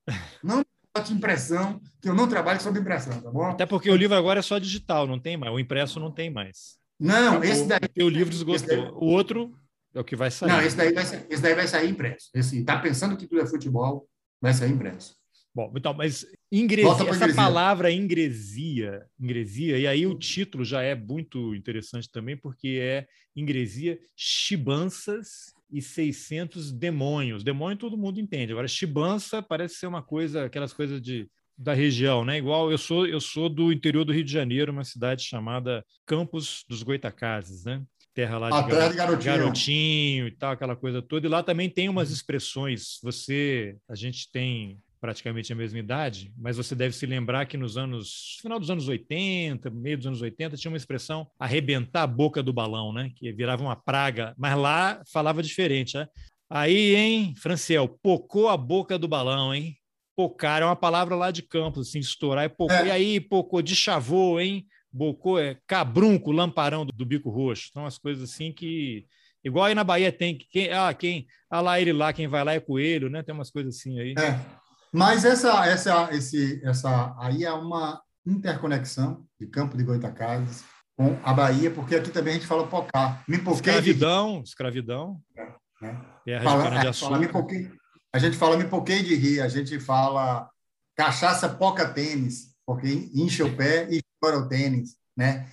Não 0.44 0.64
bote 0.98 1.14
impressão, 1.14 1.80
que 2.02 2.10
eu 2.10 2.14
não 2.14 2.28
trabalho 2.28 2.62
sobre 2.62 2.82
impressão, 2.82 3.22
tá 3.22 3.32
bom? 3.32 3.46
Até 3.46 3.66
porque 3.66 3.90
o 3.90 3.96
livro 3.96 4.16
agora 4.16 4.40
é 4.40 4.42
só 4.42 4.58
digital, 4.58 5.08
não 5.08 5.20
tem 5.20 5.38
mais. 5.38 5.54
O 5.54 5.60
impresso 5.60 6.00
não 6.00 6.12
tem 6.12 6.30
mais. 6.30 6.78
Não, 7.00 7.44
esse 7.44 7.66
daí. 7.66 7.80
O 8.04 8.10
livro 8.10 8.32
desgostou. 8.32 8.94
O 8.96 9.06
outro 9.06 9.58
é 9.94 10.00
o 10.00 10.04
que 10.04 10.16
vai 10.16 10.32
sair. 10.32 10.50
Não, 10.50 10.62
esse 10.62 10.76
daí 10.76 10.94
vai, 10.94 11.04
esse 11.04 11.42
daí 11.42 11.56
vai 11.56 11.68
sair 11.68 11.90
impresso. 11.90 12.30
Esse 12.34 12.60
está 12.60 12.80
pensando 12.80 13.16
que 13.16 13.28
tudo 13.28 13.42
é 13.42 13.46
futebol, 13.46 14.08
vai 14.42 14.54
sair 14.54 14.72
impresso. 14.72 15.16
Bom, 15.54 15.74
então, 15.76 15.92
mas 15.92 16.24
ingresia, 16.52 17.10
essa 17.10 17.34
palavra 17.34 17.92
ingresia, 17.92 19.04
ingresia, 19.20 19.80
e 19.80 19.88
aí 19.88 20.06
o 20.06 20.14
título 20.14 20.64
já 20.64 20.84
é 20.84 20.94
muito 20.94 21.56
interessante 21.56 22.12
também, 22.12 22.38
porque 22.38 22.78
é 22.80 23.08
ingresia 23.36 23.98
chibanças 24.16 25.52
e 25.70 25.82
600 25.82 26.72
demônios. 26.72 27.44
Demônio 27.44 27.78
todo 27.78 27.98
mundo 27.98 28.20
entende. 28.20 28.52
Agora, 28.52 28.68
chibança 28.68 29.42
parece 29.42 29.76
ser 29.76 29.88
uma 29.88 30.02
coisa, 30.02 30.46
aquelas 30.46 30.74
coisas 30.74 31.02
de 31.02 31.30
da 31.60 31.74
região, 31.74 32.24
né? 32.24 32.38
Igual 32.38 32.70
eu 32.70 32.78
sou 32.78 33.08
eu 33.08 33.20
sou 33.20 33.50
do 33.50 33.72
interior 33.74 34.06
do 34.06 34.14
Rio 34.14 34.24
de 34.24 34.32
Janeiro, 34.32 34.72
uma 34.72 34.84
cidade 34.84 35.24
chamada 35.24 35.84
Campos 36.06 36.64
dos 36.70 36.84
Goitacazes, 36.84 37.66
né? 37.66 37.82
terra 38.18 38.40
lá 38.40 38.50
de, 38.50 38.72
gar... 38.72 38.90
de 38.90 38.98
garotinho. 38.98 39.38
garotinho. 39.38 40.28
e 40.28 40.32
tal, 40.32 40.52
aquela 40.54 40.76
coisa 40.76 41.04
toda. 41.04 41.28
E 41.28 41.30
lá 41.30 41.44
também 41.44 41.70
tem 41.70 41.88
umas 41.88 42.10
expressões. 42.10 42.98
Você, 43.04 43.78
a 43.88 43.94
gente 43.94 44.32
tem 44.32 44.80
praticamente 45.08 45.54
a 45.54 45.56
mesma 45.56 45.80
idade, 45.80 46.34
mas 46.38 46.58
você 46.58 46.76
deve 46.76 46.94
se 46.94 47.06
lembrar 47.06 47.46
que 47.46 47.56
nos 47.56 47.78
anos, 47.78 48.38
final 48.42 48.60
dos 48.60 48.70
anos 48.70 48.90
80, 48.90 49.70
meio 49.70 49.98
dos 49.98 50.06
anos 50.06 50.22
80, 50.22 50.58
tinha 50.58 50.70
uma 50.70 50.76
expressão 50.76 51.26
arrebentar 51.40 52.04
a 52.04 52.08
boca 52.08 52.44
do 52.44 52.52
balão, 52.52 52.92
né? 52.92 53.10
Que 53.16 53.32
virava 53.32 53.64
uma 53.64 53.76
praga, 53.78 54.36
mas 54.38 54.58
lá 54.58 55.02
falava 55.10 55.42
diferente, 55.42 55.96
né? 55.96 56.10
Aí, 56.50 56.94
hein, 56.94 57.34
Franciel, 57.38 57.88
pocou 57.88 58.50
a 58.50 58.58
boca 58.58 59.00
do 59.00 59.08
balão, 59.08 59.56
hein? 59.56 59.78
Pocar 60.14 60.62
é 60.62 60.66
uma 60.66 60.76
palavra 60.76 61.16
lá 61.16 61.32
de 61.32 61.42
Campos, 61.42 61.88
assim, 61.88 62.00
estourar 62.00 62.44
e 62.44 62.50
pocou. 62.50 62.76
É. 62.76 62.88
E 62.88 62.92
aí, 62.92 63.22
pocou 63.22 63.62
de 63.62 63.78
chavô, 63.78 64.42
hein? 64.42 64.68
Bocô 64.92 65.40
é 65.40 65.58
cabrunco, 65.66 66.34
lamparão 66.34 66.86
do, 66.86 66.92
do, 66.92 67.06
bico 67.06 67.30
roxo. 67.30 67.70
São 67.72 67.86
as 67.86 67.98
coisas 67.98 68.30
assim 68.30 68.52
que. 68.52 69.06
Igual 69.42 69.68
aí 69.68 69.76
na 69.76 69.86
Bahia 69.86 70.12
tem 70.12 70.38
quem, 70.38 70.70
ah, 70.70 70.94
quem, 70.94 71.28
ah 71.50 71.62
lá 71.62 71.80
ele 71.80 71.94
lá, 71.94 72.12
quem 72.12 72.28
vai 72.28 72.44
lá 72.44 72.54
é 72.54 72.60
coelho, 72.60 73.10
né? 73.10 73.24
Tem 73.24 73.34
umas 73.34 73.50
coisas 73.50 73.74
assim 73.74 73.98
aí. 74.02 74.14
É. 74.18 74.67
Mas 74.92 75.26
essa, 75.26 75.66
essa, 75.66 76.10
esse, 76.14 76.62
essa 76.64 77.16
aí 77.20 77.44
é 77.44 77.52
uma 77.52 78.02
interconexão 78.26 79.26
de 79.40 79.48
Campo 79.48 79.78
de 79.78 79.84
Goitacazes 79.84 80.64
com 80.96 81.18
a 81.24 81.34
Bahia, 81.34 81.70
porque 81.72 81.96
aqui 81.96 82.10
também 82.10 82.34
a 82.34 82.36
gente 82.38 82.48
fala 82.48 82.68
pocá. 82.68 83.24
Me 83.28 83.38
escravidão, 83.38 84.42
de... 84.42 84.50
escravidão. 84.50 85.22
É, 85.36 85.52
né? 85.82 86.06
Terra 86.26 86.44
fala, 86.44 86.80
de 86.80 86.88
é, 86.88 86.94
fala, 86.94 87.20
me 87.20 87.28
poquei, 87.28 87.72
a 88.12 88.20
gente 88.20 88.36
fala 88.36 88.58
me 88.58 88.66
poquei 88.66 89.04
de 89.04 89.16
rir, 89.16 89.42
a 89.42 89.48
gente 89.48 89.80
fala 89.80 90.50
cachaça 90.96 91.48
poca 91.48 91.88
tênis, 91.88 92.56
porque 92.66 93.12
enche 93.14 93.44
o 93.44 93.56
pé 93.56 93.88
e 93.92 94.02
chora 94.20 94.40
o 94.40 94.48
tênis, 94.48 94.98
né? 95.16 95.48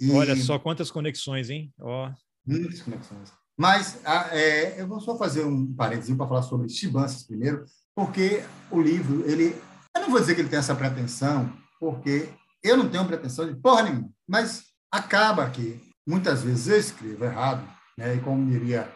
E, 0.00 0.10
Olha 0.12 0.36
só 0.36 0.58
quantas 0.58 0.90
conexões, 0.90 1.50
hein? 1.50 1.72
Ó. 1.78 2.10
Muitas 2.46 2.80
conexões. 2.80 3.32
Mas 3.58 4.00
a, 4.06 4.36
é, 4.36 4.80
eu 4.80 4.86
vou 4.86 5.00
só 5.00 5.18
fazer 5.18 5.44
um 5.44 5.74
parênteses 5.74 6.16
para 6.16 6.28
falar 6.28 6.42
sobre 6.42 6.68
chibanças 6.68 7.24
primeiro, 7.24 7.64
porque 7.96 8.44
o 8.70 8.80
livro, 8.80 9.24
ele, 9.28 9.56
eu 9.96 10.02
não 10.02 10.10
vou 10.10 10.20
dizer 10.20 10.34
que 10.34 10.42
ele 10.42 10.50
tem 10.50 10.58
essa 10.58 10.74
pretensão, 10.74 11.50
porque 11.80 12.28
eu 12.62 12.76
não 12.76 12.90
tenho 12.90 13.06
pretensão 13.06 13.48
de 13.48 13.58
porra 13.58 13.84
nenhuma, 13.84 14.10
mas 14.28 14.64
acaba 14.92 15.48
que 15.48 15.80
muitas 16.06 16.42
vezes 16.42 16.68
eu 16.68 16.78
escrevo 16.78 17.24
errado, 17.24 17.66
né? 17.96 18.14
E 18.14 18.20
como 18.20 18.50
diria 18.50 18.92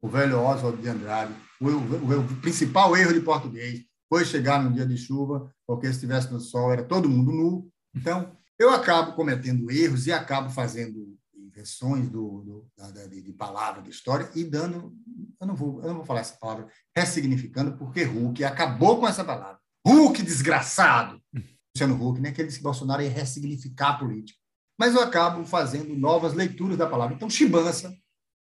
o 0.00 0.08
velho 0.08 0.40
Oswald 0.40 0.80
de 0.80 0.88
Andrade, 0.88 1.34
o, 1.60 1.66
o, 1.66 2.20
o 2.20 2.36
principal 2.40 2.96
erro 2.96 3.12
de 3.12 3.20
português 3.20 3.82
foi 4.08 4.24
chegar 4.24 4.62
num 4.62 4.72
dia 4.72 4.86
de 4.86 4.96
chuva, 4.96 5.52
porque 5.66 5.88
se 5.88 5.94
estivesse 5.94 6.32
no 6.32 6.38
sol 6.38 6.72
era 6.72 6.84
todo 6.84 7.08
mundo 7.08 7.32
nu. 7.32 7.68
Então, 7.94 8.36
eu 8.58 8.70
acabo 8.70 9.14
cometendo 9.14 9.70
erros 9.70 10.06
e 10.06 10.12
acabo 10.12 10.50
fazendo 10.50 11.16
inversões 11.54 12.08
do, 12.10 12.42
do 12.42 12.66
da, 12.76 13.06
de, 13.06 13.22
de 13.22 13.32
palavra, 13.32 13.80
de 13.80 13.90
história, 13.90 14.28
e 14.34 14.44
dando, 14.44 14.92
eu 15.40 15.46
não, 15.46 15.54
vou, 15.54 15.80
eu 15.80 15.88
não 15.88 15.96
vou 15.96 16.04
falar 16.04 16.20
essa 16.20 16.36
palavra, 16.36 16.66
ressignificando, 16.96 17.76
porque 17.78 18.02
Hulk 18.02 18.42
acabou 18.44 18.98
com 18.98 19.06
essa 19.06 19.24
palavra. 19.24 19.58
Hulk 19.86 20.22
desgraçado! 20.22 21.20
Luciano 21.76 22.08
Huck, 22.08 22.20
né, 22.20 22.30
que 22.30 22.40
ele 22.40 22.46
disse 22.46 22.58
que 22.58 22.64
Bolsonaro 22.64 23.02
ia 23.02 23.10
ressignificar 23.10 23.90
a 23.90 23.98
política. 23.98 24.38
Mas 24.78 24.94
eu 24.94 25.00
acabo 25.00 25.44
fazendo 25.44 25.94
novas 25.96 26.32
leituras 26.32 26.76
da 26.76 26.86
palavra. 26.86 27.14
Então, 27.14 27.28
chibança 27.28 27.92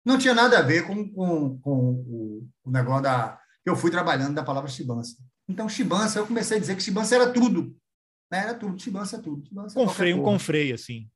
não 0.04 0.18
tinha 0.18 0.34
nada 0.34 0.58
a 0.58 0.62
ver 0.64 0.88
com, 0.88 1.08
com, 1.12 1.60
com 1.60 1.92
o, 1.92 2.48
o 2.64 2.72
negócio 2.72 3.04
da, 3.04 3.40
que 3.64 3.70
eu 3.70 3.76
fui 3.76 3.92
trabalhando 3.92 4.34
da 4.34 4.44
palavra 4.44 4.70
chibança. 4.70 5.16
Então, 5.48 5.70
chibança, 5.70 6.20
eu 6.20 6.26
comecei 6.28 6.58
a 6.58 6.60
dizer 6.60 6.76
que 6.76 6.82
chibança 6.82 7.16
era 7.16 7.32
tudo. 7.32 7.76
Né? 8.32 8.40
Era 8.40 8.54
tudo, 8.56 8.80
chibança 8.80 9.18
é 9.18 9.22
tudo. 9.22 9.46
Chibança 9.46 9.80
é 9.80 9.86
com 9.86 9.90
freio, 9.92 10.20
um 10.20 10.24
com 10.24 10.40
freio, 10.40 10.74
assim. 10.74 11.08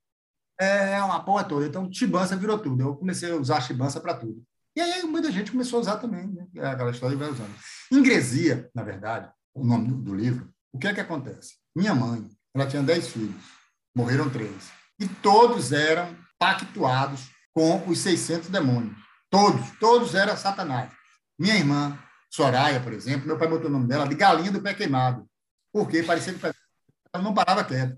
É, 0.60 0.94
é 0.94 1.02
uma 1.02 1.24
porra 1.24 1.44
toda. 1.44 1.66
Então, 1.66 1.92
chibança 1.92 2.36
virou 2.36 2.58
tudo. 2.58 2.82
Eu 2.82 2.96
comecei 2.96 3.30
a 3.30 3.36
usar 3.36 3.60
chibança 3.60 4.00
para 4.00 4.14
tudo. 4.14 4.42
E 4.76 4.80
aí, 4.80 5.02
muita 5.04 5.30
gente 5.30 5.52
começou 5.52 5.78
a 5.78 5.82
usar 5.82 5.96
também, 5.96 6.26
né? 6.26 6.46
É 6.56 6.66
aquela 6.66 6.90
história 6.90 7.16
vai 7.16 7.30
usando. 7.30 7.54
Ingresia, 7.90 8.70
na 8.74 8.82
verdade, 8.82 9.30
o 9.54 9.64
nome 9.64 9.88
do, 10.02 10.14
livro, 10.14 10.52
o 10.72 10.78
que 10.78 10.88
é 10.88 10.94
que 10.94 11.00
acontece? 11.00 11.54
Minha 11.74 11.94
mãe, 11.94 12.28
ela 12.52 12.66
tinha 12.66 12.82
dez 12.82 13.08
filhos, 13.08 13.42
morreram 13.94 14.28
três. 14.28 14.70
E 14.98 15.06
todos 15.06 15.72
eram 15.72 16.16
pactuados 16.38 17.30
com 17.52 17.88
os 17.88 18.00
600 18.00 18.48
demônios. 18.48 18.96
Todos, 19.30 19.70
todos 19.78 20.14
eram 20.14 20.36
satanás. 20.36 20.90
Minha 21.38 21.56
irmã, 21.56 21.98
Soraya, 22.30 22.80
por 22.80 22.92
exemplo, 22.92 23.26
meu 23.26 23.38
pai 23.38 23.46
botou 23.46 23.68
o 23.68 23.72
nome 23.72 23.86
dela 23.86 24.08
de 24.08 24.14
galinha 24.16 24.50
do 24.50 24.60
pé 24.60 24.74
queimado, 24.74 25.24
porque 25.72 26.02
parecia 26.02 26.34
que 26.34 26.44
ela 26.44 27.22
não 27.22 27.32
parava 27.32 27.64
quieta. 27.64 27.96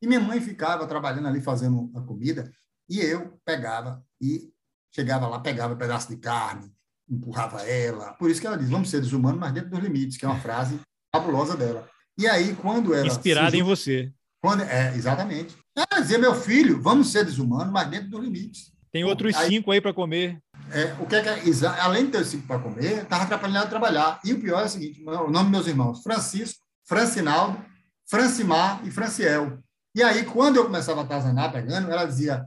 E 0.00 0.06
minha 0.06 0.20
mãe 0.20 0.40
ficava 0.40 0.86
trabalhando 0.86 1.28
ali 1.28 1.40
fazendo 1.40 1.90
a 1.94 2.00
comida, 2.00 2.50
e 2.88 3.00
eu 3.00 3.38
pegava 3.44 4.04
e 4.20 4.50
chegava 4.94 5.26
lá, 5.26 5.40
pegava 5.40 5.74
um 5.74 5.78
pedaço 5.78 6.08
de 6.08 6.16
carne, 6.16 6.72
empurrava 7.08 7.62
ela. 7.62 8.12
Por 8.14 8.30
isso 8.30 8.40
que 8.40 8.46
ela 8.46 8.58
diz: 8.58 8.68
vamos 8.68 8.90
ser 8.90 9.00
desumanos, 9.00 9.40
mas 9.40 9.52
dentro 9.52 9.70
dos 9.70 9.80
limites, 9.80 10.16
que 10.16 10.24
é 10.24 10.28
uma 10.28 10.40
frase 10.40 10.80
fabulosa 11.14 11.56
dela. 11.56 11.88
E 12.18 12.26
aí, 12.26 12.54
quando 12.54 12.94
ela. 12.94 13.06
Inspirada 13.06 13.56
em 13.56 13.62
você. 13.62 14.12
Quando, 14.40 14.62
é, 14.62 14.94
exatamente. 14.94 15.56
Ela 15.76 16.00
dizia: 16.00 16.18
meu 16.18 16.34
filho, 16.34 16.80
vamos 16.80 17.10
ser 17.10 17.24
desumanos, 17.24 17.72
mas 17.72 17.88
dentro 17.88 18.08
dos 18.10 18.22
limites. 18.22 18.72
Tem 18.92 19.04
outros 19.04 19.34
aí, 19.36 19.48
cinco 19.48 19.70
aí 19.70 19.80
para 19.80 19.92
comer. 19.92 20.40
É, 20.70 20.94
o 20.98 21.06
que 21.06 21.16
é 21.16 21.22
que 21.22 21.28
é, 21.28 21.66
além 21.80 22.06
de 22.06 22.12
ter 22.12 22.24
cinco 22.24 22.46
para 22.46 22.58
comer, 22.58 23.02
estava 23.02 23.24
atrapalhando 23.24 23.66
a 23.66 23.68
trabalhar. 23.68 24.20
E 24.24 24.32
o 24.32 24.40
pior 24.40 24.62
é 24.62 24.64
o 24.64 24.68
seguinte: 24.68 25.02
o 25.02 25.30
nome 25.30 25.44
dos 25.44 25.50
meus 25.50 25.66
irmãos, 25.66 26.02
Francisco, 26.02 26.64
Francinaldo, 26.84 27.62
Francimar 28.08 28.80
e 28.86 28.90
Franciel. 28.90 29.58
E 29.96 30.02
aí, 30.02 30.26
quando 30.26 30.56
eu 30.56 30.66
começava 30.66 31.00
a 31.00 31.04
atazanar 31.04 31.50
pegando, 31.50 31.90
ela 31.90 32.04
dizia, 32.04 32.44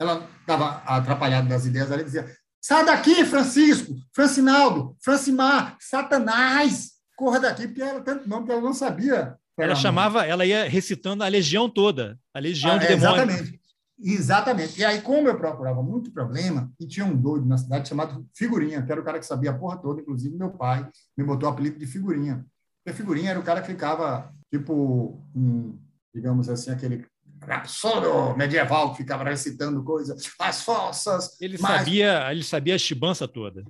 ela 0.00 0.24
estava 0.40 0.84
atrapalhada 0.86 1.48
das 1.48 1.66
ideias, 1.66 1.90
ela 1.90 2.04
dizia: 2.04 2.30
sai 2.60 2.84
daqui, 2.86 3.24
Francisco, 3.24 3.92
Francinaldo, 4.14 4.96
Francimar, 5.02 5.76
Satanás, 5.80 6.92
corra 7.16 7.40
daqui, 7.40 7.66
porque 7.66 7.82
ela 7.82 8.00
tanto 8.02 8.28
nome 8.28 8.46
que 8.46 8.52
ela 8.52 8.60
não 8.60 8.72
sabia 8.72 9.36
Ela 9.58 9.74
chamava, 9.74 10.24
ela 10.24 10.46
ia 10.46 10.68
recitando 10.68 11.24
a 11.24 11.28
legião 11.28 11.68
toda, 11.68 12.16
a 12.32 12.38
legião 12.38 12.76
ah, 12.76 12.78
de 12.78 12.84
é, 12.84 12.88
demônios. 12.90 13.18
Exatamente. 13.18 13.62
Exatamente. 14.04 14.80
E 14.80 14.84
aí, 14.84 15.00
como 15.00 15.26
eu 15.26 15.36
procurava 15.36 15.82
muito 15.82 16.12
problema, 16.12 16.72
e 16.78 16.86
tinha 16.86 17.04
um 17.04 17.16
doido 17.16 17.46
na 17.46 17.58
cidade 17.58 17.88
chamado 17.88 18.24
Figurinha, 18.32 18.80
que 18.80 18.92
era 18.92 19.00
o 19.00 19.04
cara 19.04 19.18
que 19.18 19.26
sabia 19.26 19.50
a 19.50 19.58
porra 19.58 19.76
toda, 19.76 20.00
inclusive 20.00 20.36
meu 20.36 20.50
pai 20.50 20.88
me 21.16 21.24
botou 21.24 21.48
o 21.48 21.52
apelido 21.52 21.80
de 21.80 21.86
Figurinha. 21.86 22.46
Porque 22.84 22.96
Figurinha 22.96 23.30
era 23.30 23.40
o 23.40 23.44
cara 23.44 23.60
que 23.60 23.68
ficava, 23.68 24.32
tipo, 24.50 25.20
um, 25.34 25.76
digamos 26.14 26.48
assim, 26.48 26.70
aquele 26.70 27.06
rapsodo 27.46 28.36
medieval 28.36 28.92
que 28.92 28.98
ficava 28.98 29.24
recitando 29.24 29.82
coisas, 29.82 30.30
as 30.38 30.62
fossas. 30.62 31.40
Ele 31.40 31.58
mas... 31.58 31.78
sabia, 31.78 32.30
ele 32.30 32.44
sabia 32.44 32.74
a 32.74 32.78
chibança 32.78 33.26
toda. 33.26 33.64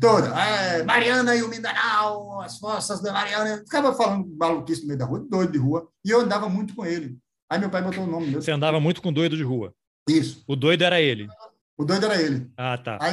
Toda. 0.00 0.28
É, 0.28 0.82
Mariana 0.84 1.34
e 1.34 1.42
o 1.42 1.48
Mindanao, 1.48 2.40
as 2.40 2.58
fossas 2.58 3.02
da 3.02 3.12
Mariana. 3.12 3.58
ficava 3.58 3.94
falando 3.94 4.26
maluquice 4.36 4.82
no 4.82 4.88
meio 4.88 4.98
da 4.98 5.04
rua, 5.04 5.26
doido 5.28 5.52
de 5.52 5.58
rua, 5.58 5.88
e 6.04 6.10
eu 6.10 6.20
andava 6.20 6.48
muito 6.48 6.74
com 6.74 6.84
ele. 6.84 7.18
Aí 7.50 7.58
meu 7.58 7.70
pai 7.70 7.82
botou 7.82 8.04
o 8.04 8.06
nome. 8.06 8.34
Você 8.34 8.50
andava 8.50 8.80
muito 8.80 9.02
com 9.02 9.12
doido 9.12 9.36
de 9.36 9.42
rua. 9.42 9.72
Isso. 10.08 10.42
O 10.46 10.56
doido 10.56 10.82
era 10.82 11.00
ele. 11.00 11.28
O 11.76 11.84
doido 11.84 12.06
era 12.06 12.20
ele. 12.20 12.50
Ah, 12.56 12.78
tá. 12.78 12.98
Aí, 13.00 13.12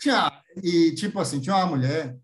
tinha, 0.00 0.42
e 0.62 0.94
tipo 0.94 1.18
assim, 1.20 1.40
tinha 1.40 1.56
uma 1.56 1.66
mulher 1.66 2.16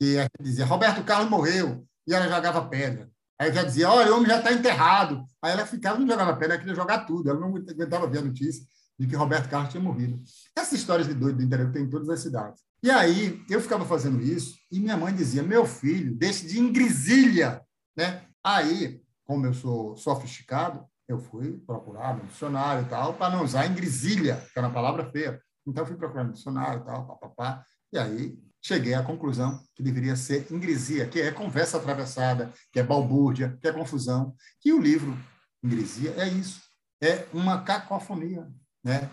que 0.00 0.16
dizia, 0.40 0.64
Roberto 0.64 1.04
Carlos 1.04 1.30
morreu, 1.30 1.86
e 2.06 2.14
ela 2.14 2.28
jogava 2.28 2.68
pedra. 2.68 3.08
Aí 3.42 3.52
já 3.52 3.64
dizia, 3.64 3.90
olha, 3.90 4.12
o 4.12 4.16
homem 4.16 4.28
já 4.28 4.38
está 4.38 4.52
enterrado. 4.52 5.24
Aí 5.42 5.50
ela 5.50 5.66
ficava, 5.66 5.98
não 5.98 6.06
jogava 6.06 6.36
pedra, 6.36 6.56
queria 6.56 6.76
jogar 6.76 7.00
tudo. 7.06 7.28
Ela 7.28 7.40
não 7.40 7.48
aguentava 7.48 8.06
ver 8.06 8.18
a 8.18 8.22
notícia 8.22 8.64
de 8.96 9.04
que 9.04 9.16
Roberto 9.16 9.50
Carlos 9.50 9.72
tinha 9.72 9.82
morrido. 9.82 10.22
Essas 10.56 10.78
histórias 10.78 11.08
de 11.08 11.14
doido 11.14 11.38
do 11.38 11.42
interior 11.42 11.72
tem 11.72 11.82
em 11.82 11.90
todas 11.90 12.08
as 12.08 12.20
cidades. 12.20 12.62
E 12.80 12.88
aí, 12.88 13.44
eu 13.50 13.60
ficava 13.60 13.84
fazendo 13.84 14.22
isso, 14.22 14.54
e 14.70 14.78
minha 14.78 14.96
mãe 14.96 15.12
dizia, 15.12 15.42
meu 15.42 15.66
filho, 15.66 16.14
deixe 16.14 16.46
de 16.46 16.60
ingrisilha, 16.60 17.60
né? 17.96 18.22
Aí, 18.44 19.02
como 19.24 19.44
eu 19.44 19.54
sou 19.54 19.96
sofisticado, 19.96 20.84
eu 21.08 21.18
fui 21.18 21.58
procurar 21.66 22.16
no 22.16 22.24
dicionário 22.26 22.86
e 22.86 22.88
tal, 22.88 23.14
para 23.14 23.34
não 23.34 23.42
usar 23.42 23.66
ingrisilha, 23.66 24.36
que 24.52 24.58
era 24.58 24.68
uma 24.68 24.74
palavra 24.74 25.10
feia. 25.10 25.40
Então, 25.66 25.82
eu 25.82 25.86
fui 25.88 25.96
procurar 25.96 26.22
no 26.22 26.32
dicionário 26.32 26.80
e 26.80 26.84
tal, 26.84 27.08
papapá. 27.08 27.64
E 27.92 27.98
aí, 27.98 28.38
cheguei 28.62 28.94
à 28.94 29.02
conclusão 29.02 29.60
que 29.74 29.82
deveria 29.82 30.14
ser 30.14 30.46
ingresia, 30.50 31.06
que 31.06 31.20
é 31.20 31.30
conversa 31.32 31.76
atravessada, 31.76 32.52
que 32.72 32.78
é 32.78 32.82
balbúrdia, 32.82 33.58
que 33.60 33.68
é 33.68 33.72
confusão. 33.72 34.34
E 34.64 34.72
o 34.72 34.80
livro 34.80 35.18
ingresia 35.62 36.14
é 36.16 36.28
isso, 36.28 36.60
é 37.02 37.26
uma 37.32 37.62
cacofonia, 37.62 38.46
né? 38.82 39.10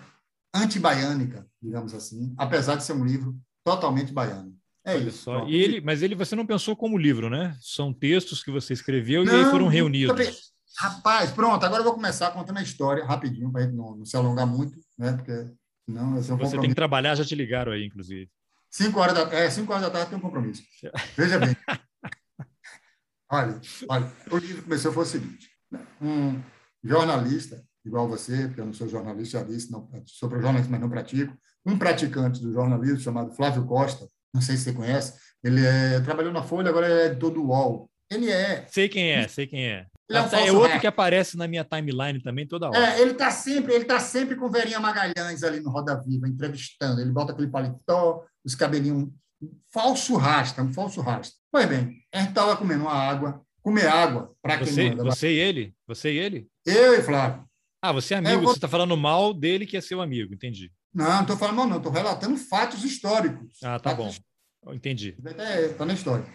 antibaiânica, 0.53 1.45
digamos 1.61 1.93
assim, 1.93 2.33
apesar 2.37 2.75
de 2.75 2.83
ser 2.83 2.93
um 2.93 3.05
livro 3.05 3.35
totalmente 3.63 4.11
baiano. 4.11 4.53
É 4.85 4.95
Olha 4.95 5.09
isso. 5.09 5.23
Só. 5.23 5.47
E 5.47 5.55
ele, 5.55 5.81
mas 5.81 6.01
ele 6.01 6.15
você 6.15 6.35
não 6.35 6.45
pensou 6.45 6.75
como 6.75 6.97
livro, 6.97 7.29
né? 7.29 7.55
São 7.61 7.93
textos 7.93 8.43
que 8.43 8.51
você 8.51 8.73
escreveu 8.73 9.23
não, 9.23 9.33
e 9.33 9.43
aí 9.43 9.51
foram 9.51 9.67
reunidos. 9.67 10.15
Também, 10.15 10.33
rapaz, 10.77 11.31
pronto, 11.31 11.63
agora 11.63 11.81
eu 11.81 11.85
vou 11.85 11.93
começar 11.93 12.31
contando 12.31 12.57
a 12.57 12.63
história 12.63 13.05
rapidinho, 13.05 13.51
para 13.51 13.67
não, 13.67 13.97
não 13.97 14.05
se 14.05 14.15
alongar 14.15 14.47
muito, 14.47 14.79
né? 14.97 15.13
Porque 15.13 15.53
não, 15.87 16.21
você 16.21 16.57
tem 16.59 16.69
que 16.69 16.75
trabalhar, 16.75 17.15
já 17.15 17.25
te 17.25 17.35
ligaram 17.35 17.71
aí, 17.71 17.85
inclusive. 17.85 18.29
Cinco 18.69 18.99
horas 18.99 19.15
da, 19.15 19.35
é, 19.35 19.49
cinco 19.49 19.71
horas 19.71 19.83
da 19.83 19.91
tarde 19.91 20.09
tem 20.09 20.17
um 20.17 20.21
compromisso. 20.21 20.63
Veja 21.17 21.39
bem. 21.39 21.55
olha, 23.31 23.59
olha, 23.89 24.11
o 24.31 24.37
livro 24.37 24.63
começou 24.63 24.93
foi 24.93 25.03
o 25.03 25.07
seguinte: 25.07 25.49
né? 25.71 25.85
um 26.01 26.41
jornalista, 26.83 27.63
igual 27.83 28.07
você, 28.07 28.47
porque 28.47 28.61
eu 28.61 28.65
não 28.65 28.73
sou 28.73 28.87
jornalista, 28.87 29.39
já 29.39 29.45
disse, 29.45 29.71
não, 29.71 29.89
sou 30.05 30.29
jornalista, 30.29 30.69
mas 30.69 30.79
não 30.79 30.89
pratico, 30.89 31.35
um 31.65 31.77
praticante 31.77 32.41
do 32.41 32.53
jornalismo 32.53 32.99
chamado 32.99 33.35
Flávio 33.35 33.65
Costa, 33.65 34.07
não 34.33 34.41
sei 34.41 34.55
se 34.55 34.65
você 34.65 34.73
conhece, 34.73 35.19
ele 35.43 35.65
é, 35.65 35.99
trabalhou 36.01 36.31
na 36.31 36.43
Folha, 36.43 36.69
agora 36.69 36.87
é 36.87 37.05
editor 37.07 37.31
do 37.31 37.43
UOL. 37.43 37.89
Ele 38.11 38.31
é. 38.31 38.65
Sei 38.67 38.89
quem 38.89 39.11
é, 39.11 39.27
sei 39.27 39.45
quem 39.45 39.67
é. 39.67 39.85
É, 40.11 40.21
um 40.21 40.47
é, 40.47 40.51
outro 40.51 40.79
que 40.79 40.87
aparece 40.87 41.37
na 41.37 41.47
minha 41.47 41.63
timeline 41.63 42.19
também 42.19 42.47
toda 42.47 42.67
hora. 42.67 42.77
É, 42.77 43.01
ele 43.01 43.11
está 43.11 43.29
sempre, 43.29 43.73
ele 43.73 43.85
tá 43.85 43.99
sempre 43.99 44.35
com 44.35 44.49
Verinha 44.49 44.79
Magalhães 44.79 45.43
ali 45.43 45.59
no 45.59 45.69
Roda 45.69 46.01
Viva, 46.03 46.27
entrevistando. 46.27 46.99
Ele 46.99 47.11
bota 47.11 47.31
aquele 47.31 47.47
paletó, 47.47 48.25
os 48.43 48.55
cabelinhos. 48.55 49.09
Falso 49.71 50.15
rasta, 50.17 50.61
um 50.61 50.73
falso 50.73 51.01
rasta. 51.01 51.35
Pois 51.51 51.67
bem, 51.67 52.03
a 52.13 52.19
gente 52.19 52.29
estava 52.29 52.57
comendo 52.57 52.83
uma 52.83 52.93
água. 52.93 53.41
Comer 53.61 53.87
água, 53.87 54.33
para 54.41 54.57
quem 54.57 54.67
você, 54.67 54.89
manda. 54.89 55.03
Você 55.03 55.33
e 55.33 55.37
ele? 55.37 55.75
Você 55.85 56.13
e 56.13 56.17
ele? 56.17 56.47
Eu 56.65 56.93
e 56.97 57.03
Flávio. 57.03 57.45
Ah, 57.81 57.91
você 57.91 58.13
é 58.13 58.17
amigo, 58.17 58.41
vou... 58.41 58.47
você 58.47 58.57
está 58.57 58.67
falando 58.67 58.95
mal 58.95 59.33
dele 59.33 59.65
que 59.65 59.77
é 59.77 59.81
seu 59.81 60.01
amigo, 60.01 60.33
entendi. 60.33 60.71
Não, 60.93 61.05
não 61.05 61.21
estou 61.21 61.37
falando 61.37 61.55
mal, 61.55 61.67
não, 61.67 61.77
estou 61.77 61.91
relatando 61.91 62.37
fatos 62.37 62.83
históricos. 62.83 63.59
Ah, 63.63 63.79
tá 63.79 63.93
bom. 63.93 64.11
Entendi. 64.69 65.15
Está 65.69 65.85
na 65.85 65.93
história. 65.93 66.25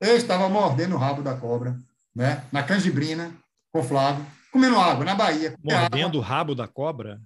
Eu 0.00 0.16
estava 0.16 0.48
mordendo 0.48 0.94
o 0.94 0.98
rabo 0.98 1.22
da 1.22 1.36
cobra, 1.36 1.78
né? 2.14 2.44
na 2.50 2.62
canjibrina, 2.62 3.34
com 3.72 3.82
Flávio, 3.82 4.26
comendo 4.50 4.78
água 4.78 5.04
na 5.04 5.14
Bahia. 5.14 5.54
Mordendo 5.62 6.18
o 6.18 6.22
rabo 6.22 6.54
da 6.54 6.66
cobra? 6.66 7.20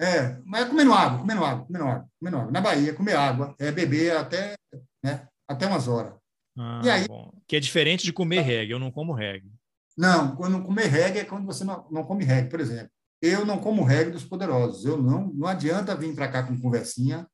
É, 0.00 0.38
mas 0.46 0.66
comendo 0.66 0.94
água, 0.94 1.18
comendo 1.18 1.44
água, 1.44 1.66
comendo 1.66 1.84
água, 1.84 2.08
comendo 2.18 2.36
água. 2.38 2.52
Na 2.52 2.60
Bahia, 2.62 2.94
comer 2.94 3.16
água, 3.16 3.54
é 3.58 3.70
beber 3.70 4.16
até, 4.16 4.54
né, 5.04 5.28
até 5.46 5.66
umas 5.66 5.86
horas. 5.88 6.14
Ah, 6.58 6.80
e 6.82 6.90
aí, 6.90 7.06
bom. 7.06 7.30
Que 7.46 7.56
é 7.56 7.60
diferente 7.60 8.04
de 8.04 8.12
comer 8.12 8.40
reggae, 8.40 8.72
eu 8.72 8.78
não 8.78 8.90
como 8.90 9.12
reggae. 9.12 9.52
Não, 9.98 10.34
quando 10.36 10.62
comer 10.62 10.86
reggae 10.86 11.18
é 11.18 11.24
quando 11.24 11.44
você 11.44 11.64
não, 11.64 11.86
não 11.90 12.04
come 12.04 12.24
reggae, 12.24 12.48
por 12.48 12.60
exemplo. 12.60 12.90
Eu 13.20 13.44
não 13.44 13.58
como 13.58 13.84
reggae 13.84 14.10
dos 14.10 14.24
poderosos. 14.24 14.86
Eu 14.86 14.96
não, 14.96 15.30
não 15.34 15.46
adianta 15.46 15.94
vir 15.94 16.14
para 16.14 16.28
cá 16.28 16.42
com 16.42 16.58
conversinha. 16.58 17.26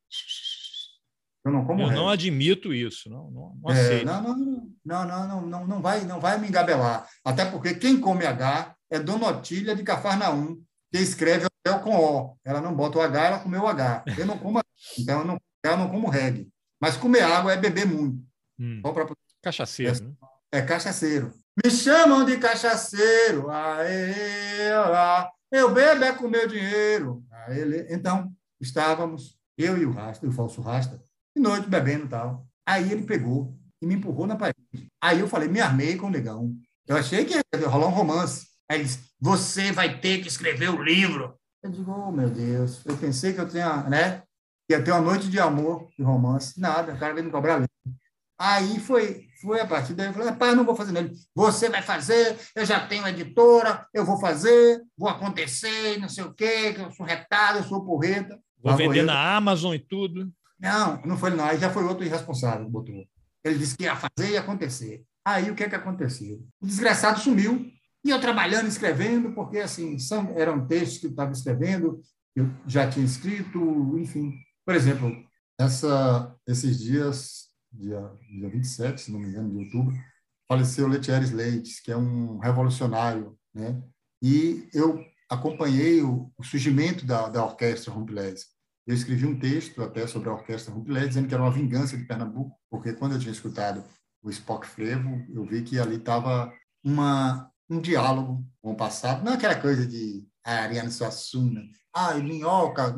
Eu 1.45 1.53
não 1.53 1.65
como 1.65 1.83
Eu 1.83 1.87
reggae. 1.87 2.01
não 2.01 2.09
admito 2.09 2.75
isso, 2.75 3.09
não, 3.09 3.31
não, 3.31 3.59
não 3.63 3.71
é, 3.71 4.05
não, 4.05 4.23
não, 4.23 4.37
não, 4.37 5.07
não, 5.07 5.29
não, 5.29 5.47
não, 5.47 5.67
não, 5.69 5.81
vai, 5.81 6.05
não 6.05 6.19
vai 6.19 6.41
me 6.41 6.49
engabelar. 6.49 7.09
Até 7.25 7.45
porque 7.45 7.75
quem 7.75 8.01
come 8.01 8.27
H 8.27 8.75
é 8.91 8.99
Dona 8.99 9.29
Otília 9.29 9.77
de 9.77 9.85
Cafarnaum, 9.85 10.61
que 10.91 10.99
escreve 10.99 11.47
hotel 11.67 11.81
com 11.81 11.97
O. 11.97 12.39
Ela 12.45 12.61
não 12.61 12.75
bota 12.75 12.99
o 12.99 13.03
H, 13.03 13.25
ela 13.25 13.39
comeu 13.41 13.63
o 13.63 13.67
H. 13.67 14.05
Eu 14.17 14.27
não 14.27 14.39
como, 14.39 14.61
então 14.99 15.21
eu 15.21 15.25
não, 15.25 15.41
eu 15.65 15.77
não 15.77 15.89
como 15.91 16.09
reggae. 16.09 16.49
Mas 16.81 16.97
comer 16.97 17.23
água 17.23 17.53
é 17.53 17.57
beber 17.57 17.87
muito. 17.87 18.23
Hum. 18.59 18.81
Pra... 18.83 19.07
Cachaceiro, 19.43 19.97
é, 19.97 20.01
né? 20.01 20.13
É 20.53 20.63
cachaceiro. 20.63 21.33
Me 21.65 21.71
chamam 21.71 22.25
de 22.25 22.37
cachaceiro. 22.39 23.51
Aê, 23.51 24.73
olá. 24.73 25.31
Eu 25.51 25.73
bebo 25.73 26.05
é 26.05 26.13
com 26.13 26.29
meu 26.29 26.47
dinheiro. 26.47 27.25
Aê, 27.31 27.87
então, 27.91 28.31
estávamos, 28.61 29.39
eu 29.57 29.79
e 29.79 29.87
o 29.87 29.93
Rasta, 29.93 30.27
o 30.27 30.33
falso 30.33 30.61
Rasta, 30.61 31.03
de 31.35 31.43
noite 31.43 31.69
bebendo 31.69 32.07
e 32.07 32.09
tal. 32.09 32.47
Aí 32.67 32.93
ele 32.93 33.05
pegou 33.05 33.57
e 33.81 33.87
me 33.87 33.95
empurrou 33.95 34.27
na 34.27 34.37
parede. 34.37 34.57
Aí 35.01 35.21
eu 35.21 35.29
falei, 35.29 35.49
me 35.49 35.61
armei 35.61 35.97
com 35.97 36.07
o 36.07 36.11
negão. 36.11 36.55
Eu 36.87 36.97
achei 36.97 37.25
que 37.25 37.35
ia 37.35 37.69
rolar 37.69 37.87
um 37.87 37.91
romance. 37.91 38.47
Aí 38.69 38.79
ele 38.79 38.85
disse, 38.85 39.11
você 39.21 39.73
vai 39.73 40.01
ter 40.01 40.21
que 40.21 40.29
escrever 40.29 40.71
o 40.71 40.83
livro. 40.83 41.39
Eu 41.67 41.73
digo, 41.73 41.91
oh, 41.91 42.13
meu 42.13 42.31
Deus. 42.31 42.81
Eu 42.87 42.97
pensei 42.97 43.33
que 43.33 43.41
eu 43.41 43.49
tinha, 43.49 43.83
né? 43.85 44.23
Ia 44.71 44.83
ter 44.83 44.93
uma 44.93 45.01
noite 45.01 45.29
de 45.29 45.41
amor, 45.41 45.89
de 45.99 46.05
romance. 46.05 46.61
Nada, 46.61 46.95
o 46.95 46.99
cara 46.99 47.13
veio 47.13 47.27
me 47.27 47.33
cobrar 47.33 47.57
livro. 47.57 47.71
Aí 48.39 48.79
foi, 48.79 49.27
foi 49.41 49.61
a 49.61 49.67
partir 49.67 49.95
daí, 49.95 50.07
eu 50.07 50.13
falei, 50.13 50.29
rapaz, 50.29 50.55
não 50.55 50.65
vou 50.65 50.77
fazer 50.77 50.93
nele. 50.93 51.13
Você 51.35 51.69
vai 51.69 51.83
fazer, 51.83 52.37
eu 52.55 52.65
já 52.65 52.87
tenho 52.87 53.07
editora, 53.09 53.87
eu 53.93 54.05
vou 54.05 54.21
fazer, 54.21 54.81
vou 54.97 55.09
acontecer, 55.09 55.99
não 55.99 56.09
sei 56.09 56.23
o 56.23 56.35
quê, 56.35 56.75
que 56.75 56.81
eu 56.81 56.91
sou 56.93 57.05
retado, 57.05 57.59
eu 57.59 57.65
sou 57.65 57.85
porreta. 57.85 58.39
Vou 58.63 58.77
vender 58.77 59.03
na 59.03 59.37
Amazon 59.37 59.75
e 59.75 59.79
tudo. 59.79 60.31
Não, 60.61 61.01
não 61.03 61.17
foi 61.17 61.31
não. 61.31 61.45
Aí 61.45 61.59
já 61.59 61.71
foi 61.71 61.83
outro 61.85 62.05
irresponsável, 62.05 62.69
botou. 62.69 62.95
Ele 63.43 63.59
disse 63.59 63.77
que 63.77 63.85
ia 63.85 63.97
fazer 63.97 64.33
e 64.33 64.37
acontecer. 64.37 65.03
Aí 65.25 65.51
o 65.51 65.55
que 65.55 65.65
é 65.65 65.69
que 65.69 65.75
aconteceu? 65.75 66.41
O 66.61 66.67
desgraçado 66.67 67.19
sumiu. 67.19 67.73
E 68.07 68.11
eu 68.11 68.21
trabalhando, 68.21 68.69
escrevendo, 68.69 69.33
porque 69.33 69.59
assim, 69.59 69.99
são, 69.99 70.31
eram 70.39 70.65
textos 70.65 70.99
que 70.99 71.07
eu 71.07 71.11
estava 71.11 71.33
escrevendo, 71.33 72.01
eu 72.37 72.49
já 72.65 72.89
tinha 72.89 73.05
escrito, 73.05 73.99
enfim. 73.99 74.33
Por 74.65 74.77
exemplo, 74.77 75.13
essa, 75.59 76.33
esses 76.47 76.79
dias, 76.79 77.49
dia, 77.73 78.01
dia 78.31 78.49
27, 78.49 79.01
se 79.01 79.11
não 79.11 79.19
me 79.19 79.27
engano, 79.27 79.51
de 79.51 79.59
outubro, 79.59 79.93
faleceu 80.47 80.87
Letieres 80.87 81.33
Leites, 81.33 81.81
que 81.81 81.91
é 81.91 81.97
um 81.97 82.39
revolucionário, 82.39 83.37
né? 83.53 83.83
E 84.23 84.69
eu 84.73 85.05
acompanhei 85.29 86.01
o, 86.01 86.31
o 86.39 86.45
surgimento 86.45 87.05
da, 87.05 87.29
da 87.29 87.45
orquestra 87.45 87.93
Rumpelés. 87.93 88.45
Eu 88.87 88.95
escrevi 88.95 89.27
um 89.27 89.37
texto 89.37 89.83
até 89.83 90.07
sobre 90.07 90.29
a 90.29 90.33
Orquestra 90.33 90.73
Rumpelé, 90.73 91.09
dizendo 91.09 91.27
que 91.27 91.35
era 91.35 91.43
uma 91.43 91.51
vingança 91.51 91.99
de 91.99 92.05
Pernambuco, 92.05 92.57
porque 92.71 92.93
quando 92.93 93.15
eu 93.15 93.19
tinha 93.19 93.33
escutado 93.33 93.83
o 94.23 94.31
Spock 94.31 94.65
Frevo, 94.65 95.27
eu 95.29 95.45
vi 95.45 95.63
que 95.63 95.77
ali 95.81 95.97
estava 95.97 96.53
uma 96.85 97.51
um 97.69 97.81
diálogo 97.81 98.45
com 98.63 98.73
o 98.73 98.77
passado, 98.77 99.25
não 99.25 99.33
aquela 99.33 99.57
coisa 99.57 99.87
de 99.87 100.27
ah, 100.45 100.63
Ariano 100.63 100.91
Suassuna, 100.91 101.63
ah, 101.93 102.15
minhoca, 102.15 102.97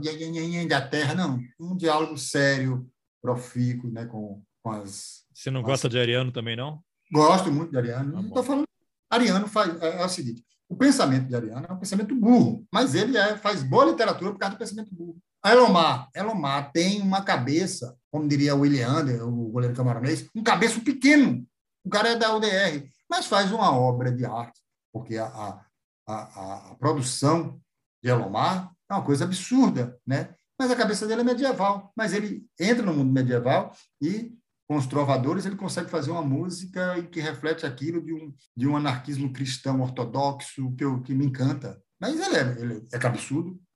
da 0.68 0.80
terra, 0.80 1.14
não, 1.14 1.40
um 1.58 1.76
diálogo 1.76 2.16
sério, 2.18 2.86
profícuo, 3.22 3.90
né, 3.90 4.04
com, 4.06 4.42
com 4.62 4.70
as... 4.70 5.24
Você 5.32 5.50
não 5.50 5.62
gosta 5.62 5.88
de 5.88 5.98
Ariano 5.98 6.32
também, 6.32 6.56
não? 6.56 6.82
Gosto 7.10 7.50
muito 7.50 7.70
de 7.70 7.78
Ariano, 7.78 8.12
tá 8.12 8.20
não 8.20 8.28
estou 8.28 8.42
falando... 8.42 8.66
Ariano 9.10 9.48
faz, 9.48 9.80
é, 9.80 10.02
é, 10.02 10.04
o 10.04 10.08
seguinte, 10.08 10.44
o 10.68 10.76
pensamento 10.76 11.28
de 11.28 11.34
Ariano 11.34 11.66
é 11.68 11.72
um 11.72 11.78
pensamento 11.78 12.14
burro, 12.14 12.66
mas 12.70 12.94
ele 12.94 13.16
é, 13.16 13.36
faz 13.36 13.62
boa 13.62 13.86
literatura 13.86 14.32
por 14.32 14.38
causa 14.38 14.54
do 14.54 14.58
pensamento 14.58 14.94
burro. 14.94 15.16
A 15.42 15.52
Elomar, 15.52 16.10
Elomar 16.14 16.72
tem 16.72 17.00
uma 17.00 17.22
cabeça, 17.22 17.96
como 18.10 18.28
diria 18.28 18.54
o 18.54 18.60
William 18.60 19.04
o 19.24 19.50
goleiro 19.50 19.74
camaronês, 19.74 20.28
um 20.34 20.42
cabeço 20.42 20.80
pequeno. 20.80 21.46
O 21.84 21.88
cara 21.88 22.10
é 22.10 22.16
da 22.16 22.34
UDR, 22.36 22.86
mas 23.10 23.26
faz 23.26 23.50
uma 23.52 23.72
obra 23.72 24.12
de 24.12 24.24
arte 24.24 24.60
porque 24.92 25.16
a, 25.16 25.26
a, 25.26 25.64
a, 26.06 26.70
a 26.70 26.74
produção 26.76 27.60
de 28.02 28.10
Elomar 28.10 28.72
é 28.90 28.94
uma 28.94 29.04
coisa 29.04 29.24
absurda, 29.24 29.98
né? 30.06 30.34
Mas 30.58 30.70
a 30.70 30.76
cabeça 30.76 31.06
dele 31.06 31.20
é 31.20 31.24
medieval. 31.24 31.92
Mas 31.96 32.12
ele 32.12 32.44
entra 32.58 32.84
no 32.84 32.94
mundo 32.94 33.12
medieval 33.12 33.72
e, 34.02 34.36
com 34.68 34.76
os 34.76 34.86
trovadores, 34.86 35.46
ele 35.46 35.56
consegue 35.56 35.88
fazer 35.88 36.10
uma 36.10 36.22
música 36.22 37.00
que 37.04 37.20
reflete 37.20 37.64
aquilo 37.64 38.02
de 38.02 38.12
um, 38.12 38.34
de 38.56 38.66
um 38.66 38.76
anarquismo 38.76 39.32
cristão 39.32 39.80
ortodoxo 39.80 40.74
que, 40.74 40.84
eu, 40.84 41.00
que 41.00 41.14
me 41.14 41.26
encanta. 41.26 41.80
Mas 42.00 42.18
ele 42.18 42.36
é, 42.36 42.60
ele 42.60 42.88
é 42.92 42.98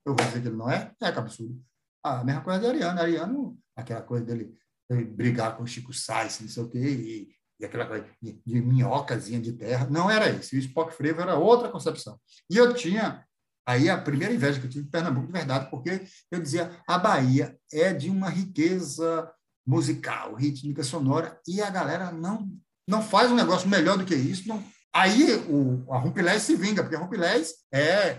eu 0.05 0.13
vou 0.13 0.25
dizer 0.25 0.41
que 0.41 0.47
ele 0.47 0.57
não 0.57 0.69
é, 0.69 0.91
é 1.01 1.11
cabeçudo. 1.11 1.57
Ah, 2.03 2.19
a 2.19 2.23
mesma 2.25 2.41
coisa 2.41 2.59
de 2.59 2.65
Ariano. 2.65 2.99
Ariano, 2.99 3.59
aquela 3.75 4.01
coisa 4.01 4.25
dele 4.25 4.53
brigar 5.15 5.55
com 5.55 5.63
o 5.63 5.67
Chico 5.67 5.93
Sainz, 5.93 6.41
não 6.41 6.49
sei 6.49 6.63
o 6.63 6.69
quê, 6.69 6.79
e, 6.79 7.33
e 7.59 7.65
aquela 7.65 7.85
coisa 7.85 8.05
de, 8.21 8.41
de 8.45 8.61
minhocazinha 8.61 9.39
de 9.39 9.53
terra. 9.53 9.87
Não 9.89 10.09
era 10.09 10.29
isso. 10.29 10.55
O 10.55 10.59
Spock 10.59 10.93
Frevo 10.93 11.21
era 11.21 11.35
outra 11.35 11.69
concepção. 11.69 12.19
E 12.49 12.57
eu 12.57 12.73
tinha 12.73 13.25
Aí 13.65 13.89
a 13.89 13.97
primeira 13.97 14.33
inveja 14.33 14.59
que 14.59 14.65
eu 14.65 14.69
tive 14.69 14.85
em 14.85 14.89
Pernambuco, 14.89 15.27
de 15.27 15.31
verdade, 15.31 15.69
porque 15.69 16.05
eu 16.29 16.41
dizia 16.41 16.69
a 16.85 16.97
Bahia 16.97 17.57
é 17.71 17.93
de 17.93 18.09
uma 18.09 18.29
riqueza 18.29 19.31
musical, 19.65 20.35
rítmica, 20.35 20.83
sonora, 20.83 21.39
e 21.47 21.61
a 21.61 21.69
galera 21.69 22.11
não 22.11 22.51
não 22.85 23.01
faz 23.01 23.31
um 23.31 23.35
negócio 23.35 23.69
melhor 23.69 23.97
do 23.97 24.03
que 24.03 24.13
isso. 24.13 24.49
Não. 24.49 24.61
Aí 24.93 25.33
o, 25.49 25.89
a 25.89 25.97
Rumpilés 25.97 26.43
se 26.43 26.55
vinga, 26.55 26.83
porque 26.83 26.97
a 26.97 26.99
Rumpilés 26.99 27.53
é 27.73 28.17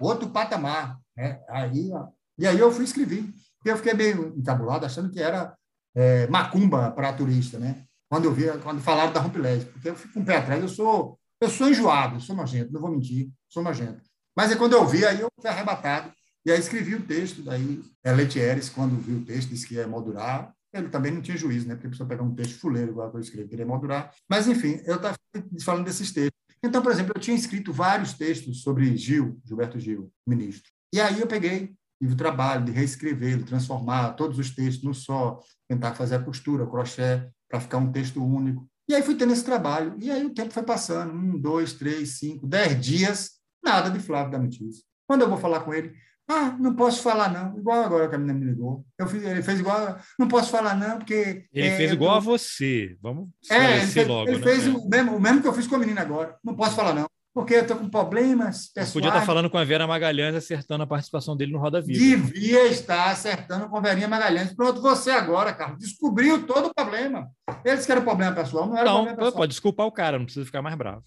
outro 0.00 0.28
patamar. 0.28 0.98
Né? 1.16 1.40
Aí, 1.48 1.88
e 2.36 2.46
aí 2.46 2.58
eu 2.58 2.72
fui 2.72 2.84
escrever. 2.84 3.24
Eu 3.64 3.76
fiquei 3.76 3.94
meio 3.94 4.34
encabulado, 4.36 4.84
achando 4.84 5.08
que 5.08 5.20
era 5.20 5.56
é, 5.94 6.26
macumba 6.26 6.90
para 6.90 7.12
turista, 7.12 7.60
né? 7.60 7.84
Quando 8.12 8.26
eu 8.26 8.34
vi, 8.34 8.44
quando 8.62 8.78
falaram 8.82 9.10
da 9.10 9.20
Rumpilés, 9.20 9.64
porque 9.64 9.88
eu 9.88 9.96
fico 9.96 10.12
com 10.12 10.20
um 10.20 10.22
o 10.22 10.26
pé 10.26 10.36
atrás, 10.36 10.60
eu 10.60 10.68
sou, 10.68 11.18
eu 11.40 11.48
sou 11.48 11.70
enjoado, 11.70 12.20
sou 12.20 12.36
nojento, 12.36 12.70
não 12.70 12.78
vou 12.78 12.90
mentir, 12.90 13.30
sou 13.48 13.62
nojento. 13.62 14.02
Mas 14.36 14.50
aí, 14.50 14.58
quando 14.58 14.74
eu 14.74 14.86
vi, 14.86 15.02
aí 15.02 15.22
eu 15.22 15.28
fui 15.40 15.48
arrebatado. 15.48 16.12
E 16.44 16.52
aí 16.52 16.60
escrevi 16.60 16.94
o 16.94 17.06
texto, 17.06 17.42
daí 17.42 17.82
é 18.04 18.12
Letieres, 18.12 18.68
quando 18.68 19.00
viu 19.00 19.16
o 19.16 19.24
texto, 19.24 19.48
disse 19.48 19.66
que 19.66 19.76
ia 19.76 19.88
moldurar. 19.88 20.52
Ele 20.74 20.90
também 20.90 21.10
não 21.10 21.22
tinha 21.22 21.38
juízo, 21.38 21.66
né? 21.66 21.74
Porque 21.74 21.86
a 21.86 21.90
pessoa 21.90 22.06
pegar 22.06 22.22
um 22.22 22.34
texto 22.34 22.60
fuleiro, 22.60 22.90
igual 22.90 23.10
que 23.10 23.16
eu 23.16 23.20
escrevi, 23.22 23.48
queria 23.48 23.64
moldurar. 23.64 24.12
Mas, 24.28 24.46
enfim, 24.46 24.82
eu 24.84 24.96
estava 24.96 25.16
falando 25.64 25.86
desses 25.86 26.12
textos. 26.12 26.38
Então, 26.62 26.82
por 26.82 26.92
exemplo, 26.92 27.14
eu 27.16 27.20
tinha 27.20 27.34
escrito 27.34 27.72
vários 27.72 28.12
textos 28.12 28.60
sobre 28.60 28.94
Gil, 28.94 29.40
Gilberto 29.42 29.80
Gil, 29.80 30.12
ministro. 30.28 30.70
E 30.92 31.00
aí 31.00 31.18
eu 31.18 31.26
peguei, 31.26 31.74
o 32.10 32.16
trabalho 32.16 32.64
de 32.64 32.72
reescrevê-lo, 32.72 33.44
transformar 33.44 34.12
todos 34.14 34.38
os 34.38 34.50
textos 34.50 34.84
num 34.84 34.92
só, 34.92 35.40
tentar 35.66 35.94
fazer 35.94 36.16
a 36.16 36.22
costura, 36.22 36.66
crochê, 36.66 37.26
para 37.52 37.60
ficar 37.60 37.76
um 37.76 37.92
texto 37.92 38.24
único. 38.24 38.66
E 38.88 38.94
aí 38.94 39.02
fui 39.02 39.14
tendo 39.14 39.34
esse 39.34 39.44
trabalho. 39.44 39.94
E 40.00 40.10
aí 40.10 40.24
o 40.24 40.32
tempo 40.32 40.54
foi 40.54 40.62
passando, 40.62 41.12
um, 41.12 41.38
dois, 41.38 41.74
três, 41.74 42.18
cinco, 42.18 42.46
dez 42.46 42.80
dias 42.80 43.32
Nada 43.62 43.90
de 43.90 44.00
Flávio 44.00 44.32
da 44.32 44.38
notícia. 44.38 44.82
Quando 45.06 45.20
eu 45.20 45.28
vou 45.28 45.38
falar 45.38 45.60
com 45.60 45.72
ele, 45.72 45.92
ah, 46.28 46.56
não 46.58 46.74
posso 46.74 47.02
falar 47.02 47.30
não. 47.30 47.56
Igual 47.58 47.84
agora 47.84 48.08
que 48.08 48.14
a 48.14 48.18
menina 48.18 48.38
me 48.38 48.46
ligou. 48.46 48.84
Eu 48.98 49.06
fiz, 49.06 49.22
ele 49.22 49.42
fez 49.42 49.60
igual, 49.60 49.98
não 50.18 50.26
posso 50.26 50.50
falar 50.50 50.74
não, 50.74 50.98
porque... 50.98 51.44
Ele 51.52 51.68
é, 51.68 51.76
fez 51.76 51.92
igual 51.92 52.16
a 52.16 52.20
você. 52.20 52.96
Vamos 53.00 53.28
é, 53.50 53.76
ele 53.78 53.86
fez, 53.86 54.08
logo. 54.08 54.30
Ele 54.30 54.38
né? 54.38 54.42
fez 54.42 54.66
o, 54.66 54.88
mesmo, 54.88 55.16
o 55.16 55.20
mesmo 55.20 55.42
que 55.42 55.48
eu 55.48 55.52
fiz 55.52 55.66
com 55.66 55.76
a 55.76 55.78
menina 55.78 56.00
agora. 56.00 56.36
Não 56.42 56.56
posso 56.56 56.74
falar 56.74 56.94
não. 56.94 57.06
Porque 57.34 57.54
eu 57.54 57.62
estou 57.62 57.78
com 57.78 57.88
problemas 57.88 58.68
pessoais. 58.68 58.92
Podia 58.92 59.08
estar 59.08 59.22
falando 59.22 59.48
com 59.48 59.56
a 59.56 59.64
Vera 59.64 59.86
Magalhães, 59.86 60.34
acertando 60.34 60.84
a 60.84 60.86
participação 60.86 61.34
dele 61.34 61.52
no 61.52 61.58
Roda 61.58 61.80
Viva. 61.80 61.98
Devia 61.98 62.66
estar 62.66 63.10
acertando 63.10 63.68
com 63.70 63.76
a 63.78 63.80
Verinha 63.80 64.06
Magalhães. 64.06 64.54
Pronto, 64.54 64.82
você 64.82 65.10
agora, 65.10 65.52
Carlos, 65.54 65.78
descobriu 65.78 66.46
todo 66.46 66.66
o 66.66 66.74
problema. 66.74 67.30
Eles 67.64 67.86
que 67.86 67.92
era 67.92 68.02
problema 68.02 68.34
pessoal, 68.34 68.66
não 68.66 68.76
era 68.76 68.84
não, 68.84 68.96
problema 68.96 69.16
pessoal. 69.16 69.32
Pode 69.32 69.50
desculpar 69.50 69.86
o 69.86 69.92
cara, 69.92 70.18
não 70.18 70.26
precisa 70.26 70.44
ficar 70.44 70.60
mais 70.60 70.76
bravo. 70.76 71.02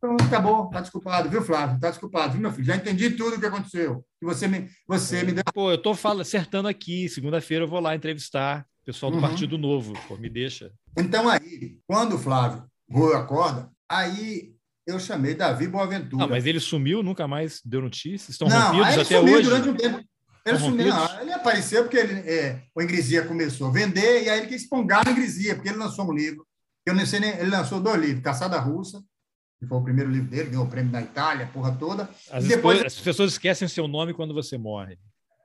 Pronto, 0.00 0.24
acabou. 0.24 0.68
Tá 0.70 0.80
desculpado, 0.80 1.30
viu, 1.30 1.40
Flávio? 1.40 1.80
Tá 1.80 1.88
desculpado, 1.88 2.32
viu, 2.32 2.42
meu 2.42 2.52
filho? 2.52 2.66
Já 2.66 2.76
entendi 2.76 3.10
tudo 3.10 3.36
o 3.36 3.40
que 3.40 3.46
aconteceu. 3.46 4.04
Que 4.20 4.26
você 4.26 4.48
me, 4.48 4.68
você 4.88 5.22
me 5.22 5.32
deu. 5.32 5.44
Pô, 5.54 5.70
eu 5.70 5.78
tô 5.78 5.94
falando, 5.94 6.22
acertando 6.22 6.66
aqui. 6.66 7.08
Segunda-feira 7.08 7.64
eu 7.64 7.68
vou 7.68 7.80
lá 7.80 7.94
entrevistar 7.94 8.66
o 8.82 8.86
pessoal 8.86 9.12
do 9.12 9.16
uhum. 9.16 9.22
Partido 9.22 9.56
Novo. 9.56 9.94
Pô, 10.08 10.16
me 10.16 10.28
deixa. 10.28 10.72
Então, 10.98 11.28
aí, 11.28 11.78
quando 11.86 12.16
o 12.16 12.18
Flávio 12.18 12.64
voou 12.88 13.14
a 13.14 13.24
corda, 13.24 13.70
aí 13.88 14.53
eu 14.86 14.98
chamei 14.98 15.34
Davi 15.34 15.66
Boaventura. 15.66 16.22
Não, 16.22 16.28
mas 16.28 16.46
ele 16.46 16.60
sumiu, 16.60 17.02
nunca 17.02 17.26
mais 17.26 17.60
deu 17.64 17.80
notícias? 17.80 18.30
Estão 18.30 18.48
não, 18.48 18.72
rompidos 18.72 18.98
até 18.98 19.20
hoje? 19.20 19.42
durante 19.42 19.68
um 19.68 19.76
tempo. 19.76 20.04
Ele 20.46 20.58
sumiu, 20.58 20.88
não, 20.88 21.20
ele 21.22 21.32
apareceu 21.32 21.84
porque 21.84 21.96
ele, 21.96 22.20
é, 22.28 22.62
o 22.74 22.82
Ingresia 22.82 23.24
começou 23.24 23.68
a 23.68 23.72
vender 23.72 24.24
e 24.24 24.28
aí 24.28 24.40
ele 24.40 24.46
quis 24.46 24.68
pongar 24.68 25.02
no 25.04 25.12
Ingresia, 25.12 25.54
porque 25.54 25.70
ele 25.70 25.78
lançou 25.78 26.06
um 26.06 26.12
livro. 26.12 26.46
Eu 26.84 26.94
não 26.94 27.06
sei 27.06 27.18
nem, 27.18 27.30
ele 27.30 27.48
lançou 27.48 27.80
dois 27.80 27.98
livros, 27.98 28.22
Caçada 28.22 28.58
Russa 28.58 29.02
que 29.64 29.68
foi 29.68 29.78
o 29.78 29.82
primeiro 29.82 30.10
livro 30.10 30.28
dele, 30.28 30.50
ganhou 30.50 30.64
o 30.64 30.68
prêmio 30.68 30.92
da 30.92 31.00
Itália, 31.00 31.50
porra 31.52 31.74
toda. 31.76 32.08
As, 32.30 32.44
depois, 32.44 32.84
as 32.84 33.00
pessoas 33.00 33.32
esquecem 33.32 33.66
seu 33.66 33.88
nome 33.88 34.14
quando 34.14 34.34
você 34.34 34.56
morre. 34.56 34.98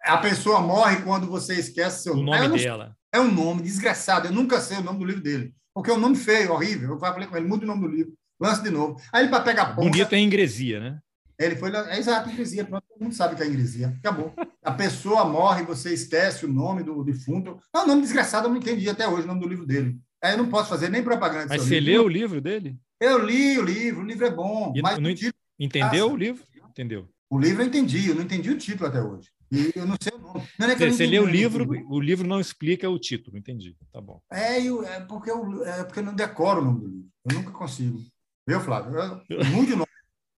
A 0.04 0.18
pessoa 0.18 0.62
morre 0.62 1.02
quando 1.02 1.28
você 1.28 1.56
esquece 1.56 2.04
seu 2.04 2.14
o 2.14 2.18
nome. 2.18 2.48
nome 2.48 2.64
dela. 2.64 2.96
É 3.14 3.20
um 3.20 3.32
nome 3.32 3.62
desgraçado. 3.62 4.28
Eu 4.28 4.32
nunca 4.32 4.62
sei 4.62 4.78
o 4.78 4.84
nome 4.84 5.00
do 5.00 5.06
livro 5.06 5.22
dele. 5.22 5.54
Porque 5.74 5.92
é 5.92 5.94
um 5.94 6.00
nome 6.00 6.16
feio, 6.16 6.52
horrível. 6.52 6.92
Eu 6.92 7.00
falei 7.00 7.28
com 7.28 7.38
ele, 7.38 7.48
muda 7.48 7.64
o 7.64 7.68
nome 7.68 7.82
do 7.82 7.88
livro, 7.88 8.14
lance 8.40 8.64
de 8.64 8.70
novo. 8.70 9.00
Aí 9.12 9.24
ele, 9.24 9.30
para 9.30 9.44
pegar 9.44 9.76
ponta... 9.76 9.90
Bonito 9.90 10.14
é 10.14 10.20
ingresia, 10.20 10.80
né? 10.80 11.00
Ele 11.40 11.56
foi. 11.56 11.72
É 11.74 11.98
exato, 11.98 12.30
ingresia. 12.30 12.66
Pronto, 12.66 12.84
todo 12.90 13.02
mundo 13.02 13.16
sabe 13.16 13.36
que 13.36 13.42
é 13.42 13.48
ingresia. 13.48 13.96
Acabou. 14.00 14.34
A 14.62 14.72
pessoa 14.74 15.24
morre, 15.24 15.64
você 15.64 15.94
esquece 15.94 16.46
o 16.46 16.52
nome 16.52 16.84
do 16.84 17.02
defunto. 17.02 17.58
É 17.74 17.80
um 17.80 17.88
nome 17.88 18.02
desgraçado, 18.02 18.48
eu 18.48 18.52
não 18.52 18.58
entendi 18.58 18.90
até 18.90 19.08
hoje 19.08 19.24
o 19.24 19.28
nome 19.28 19.40
do 19.40 19.48
livro 19.48 19.66
dele. 19.66 19.98
Aí 20.22 20.34
eu 20.34 20.38
não 20.38 20.50
posso 20.50 20.70
fazer 20.70 20.90
nem 20.90 21.02
propaganda. 21.02 21.48
Mas 21.48 21.62
você 21.62 21.80
livro. 21.80 22.02
leu 22.02 22.06
o 22.06 22.10
livro 22.10 22.42
dele? 22.42 22.78
Eu 23.00 23.26
li 23.26 23.58
o 23.58 23.64
livro, 23.64 24.02
o 24.02 24.06
livro 24.06 24.26
é 24.26 24.32
bom. 24.32 24.74
E, 24.76 24.82
mas 24.82 25.00
não, 25.00 25.16
título... 25.16 25.34
Entendeu 25.58 26.12
o 26.12 26.18
livro? 26.18 26.44
Entendeu. 26.70 27.10
O 27.30 27.40
livro 27.40 27.62
eu 27.62 27.68
entendi, 27.68 28.10
eu 28.10 28.16
não 28.16 28.24
entendi 28.24 28.50
o 28.50 28.58
título 28.58 28.90
até 28.90 29.02
hoje. 29.02 29.30
E 29.52 29.72
eu 29.76 29.86
não 29.86 29.96
sei 30.02 30.14
o 30.14 30.20
nome. 30.20 30.44
Não 30.60 30.68
é 30.68 30.76
você, 30.76 30.92
você 30.92 31.06
lê 31.06 31.20
o 31.20 31.26
livro, 31.26 31.66
o 31.90 32.00
livro 32.00 32.28
não 32.28 32.40
explica 32.40 32.90
o 32.90 33.00
título, 33.00 33.38
entendi. 33.38 33.78
Tá 33.94 34.02
bom. 34.02 34.22
É, 34.30 34.62
eu, 34.62 34.84
é, 34.84 35.00
porque 35.02 35.32
eu, 35.32 35.66
é 35.66 35.84
porque 35.84 36.00
eu 36.00 36.04
não 36.04 36.14
decoro 36.14 36.62
o 36.62 36.66
nome 36.66 36.80
do 36.82 36.88
livro. 36.88 37.10
Eu 37.30 37.36
nunca 37.36 37.52
consigo. 37.52 38.00
Viu, 38.50 38.60
Flávio? 38.60 38.98
Eu, 39.30 39.46
muito 39.46 39.76
nome. 39.76 39.86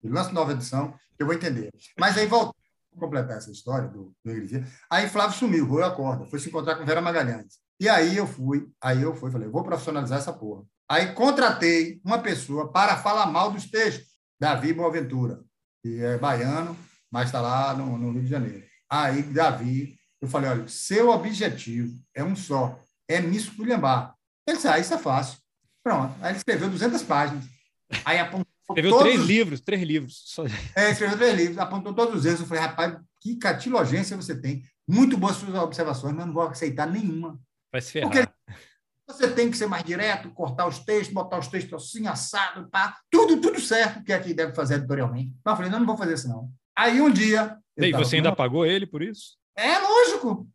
Lança 0.04 0.34
nova 0.34 0.52
edição, 0.52 0.94
eu 1.18 1.26
vou 1.26 1.34
entender. 1.34 1.70
Mas 1.98 2.18
aí, 2.18 2.28
voltando 2.28 2.56
completar 3.00 3.38
essa 3.38 3.50
história 3.50 3.88
do, 3.88 4.14
do 4.22 4.32
Igreja, 4.32 4.68
aí 4.90 5.08
Flávio 5.08 5.38
sumiu, 5.38 5.66
roeu 5.66 5.86
a 5.86 5.96
corda, 5.96 6.26
foi 6.26 6.38
se 6.38 6.50
encontrar 6.50 6.76
com 6.76 6.84
Vera 6.84 7.00
Magalhães. 7.00 7.60
E 7.80 7.88
aí 7.88 8.18
eu 8.18 8.28
fui, 8.28 8.68
aí 8.82 9.02
eu 9.02 9.16
fui, 9.16 9.32
falei, 9.32 9.48
vou 9.48 9.64
profissionalizar 9.64 10.20
essa 10.20 10.34
porra. 10.34 10.64
Aí 10.90 11.14
contratei 11.14 12.02
uma 12.04 12.20
pessoa 12.20 12.70
para 12.70 12.98
falar 12.98 13.28
mal 13.28 13.50
dos 13.50 13.72
textos, 13.72 14.10
Davi 14.38 14.74
Boaventura, 14.74 15.40
que 15.82 16.04
é 16.04 16.18
baiano, 16.18 16.78
mas 17.10 17.28
está 17.28 17.40
lá 17.40 17.74
no, 17.74 17.98
no, 17.98 18.12
Rio 18.12 18.24
de 18.24 18.28
Janeiro. 18.28 18.66
Aí, 18.90 19.24
Davi, 19.24 19.96
eu 20.20 20.28
falei, 20.28 20.50
olha, 20.50 20.68
seu 20.68 21.12
objetivo 21.12 21.98
é 22.14 22.22
um 22.22 22.36
só, 22.36 22.78
é 23.08 23.22
me 23.22 23.38
esculhambar. 23.38 24.14
Ele 24.46 24.58
disse, 24.58 24.68
ah, 24.68 24.78
isso 24.78 24.94
é 24.94 24.98
fácil. 24.98 25.40
Pronto. 25.82 26.14
Aí 26.22 26.32
ele 26.32 26.38
escreveu 26.40 26.70
200 26.70 27.02
páginas. 27.04 27.61
Aí 28.06 28.20
apontou 28.20 28.48
Escreveu 28.70 28.92
todos... 28.92 29.04
três 29.04 29.22
livros, 29.26 29.62
três 29.62 29.84
livros. 29.84 30.24
Só... 30.26 30.46
É, 30.76 30.92
escreveu 30.92 31.18
três 31.18 31.36
livros, 31.36 31.58
apontou 31.58 31.94
todos 31.94 32.16
os 32.16 32.26
erros. 32.26 32.42
Eu 32.42 32.46
falei, 32.46 32.64
rapaz, 32.64 32.98
que 33.20 33.36
catilogência 33.36 34.16
você 34.16 34.40
tem. 34.40 34.64
Muito 34.88 35.18
boas 35.18 35.36
suas 35.36 35.54
observações, 35.56 36.16
mas 36.16 36.26
não 36.26 36.34
vou 36.34 36.44
aceitar 36.44 36.88
nenhuma. 36.88 37.40
Vai 37.72 37.82
se 37.82 37.92
ferrar. 37.92 38.10
Porque 38.12 38.32
você 39.08 39.30
tem 39.30 39.52
que 39.52 39.58
ser 39.58 39.68
mais 39.68 39.84
direto, 39.84 40.32
cortar 40.32 40.68
os 40.68 40.80
textos, 40.80 41.14
botar 41.14 41.38
os 41.38 41.48
textos 41.48 41.74
assim, 41.74 42.08
assado, 42.08 42.70
pá, 42.70 42.98
tudo, 43.10 43.42
tudo 43.42 43.60
certo 43.60 44.04
que 44.04 44.14
é 44.14 44.20
que 44.20 44.34
deve 44.34 44.54
fazer 44.54 44.76
editorialmente. 44.76 45.36
Mas 45.44 45.52
eu 45.52 45.58
falei, 45.58 45.72
não, 45.72 45.80
não 45.80 45.86
vou 45.86 45.98
fazer 45.98 46.14
isso 46.14 46.30
não. 46.30 46.50
Aí 46.78 47.02
um 47.02 47.12
dia... 47.12 47.58
E 47.78 47.92
você 47.92 48.18
ainda 48.18 48.34
pagou 48.34 48.66
ele 48.66 48.86
por 48.86 49.02
isso? 49.02 49.38
É, 49.56 49.80
lógico. 49.80 50.48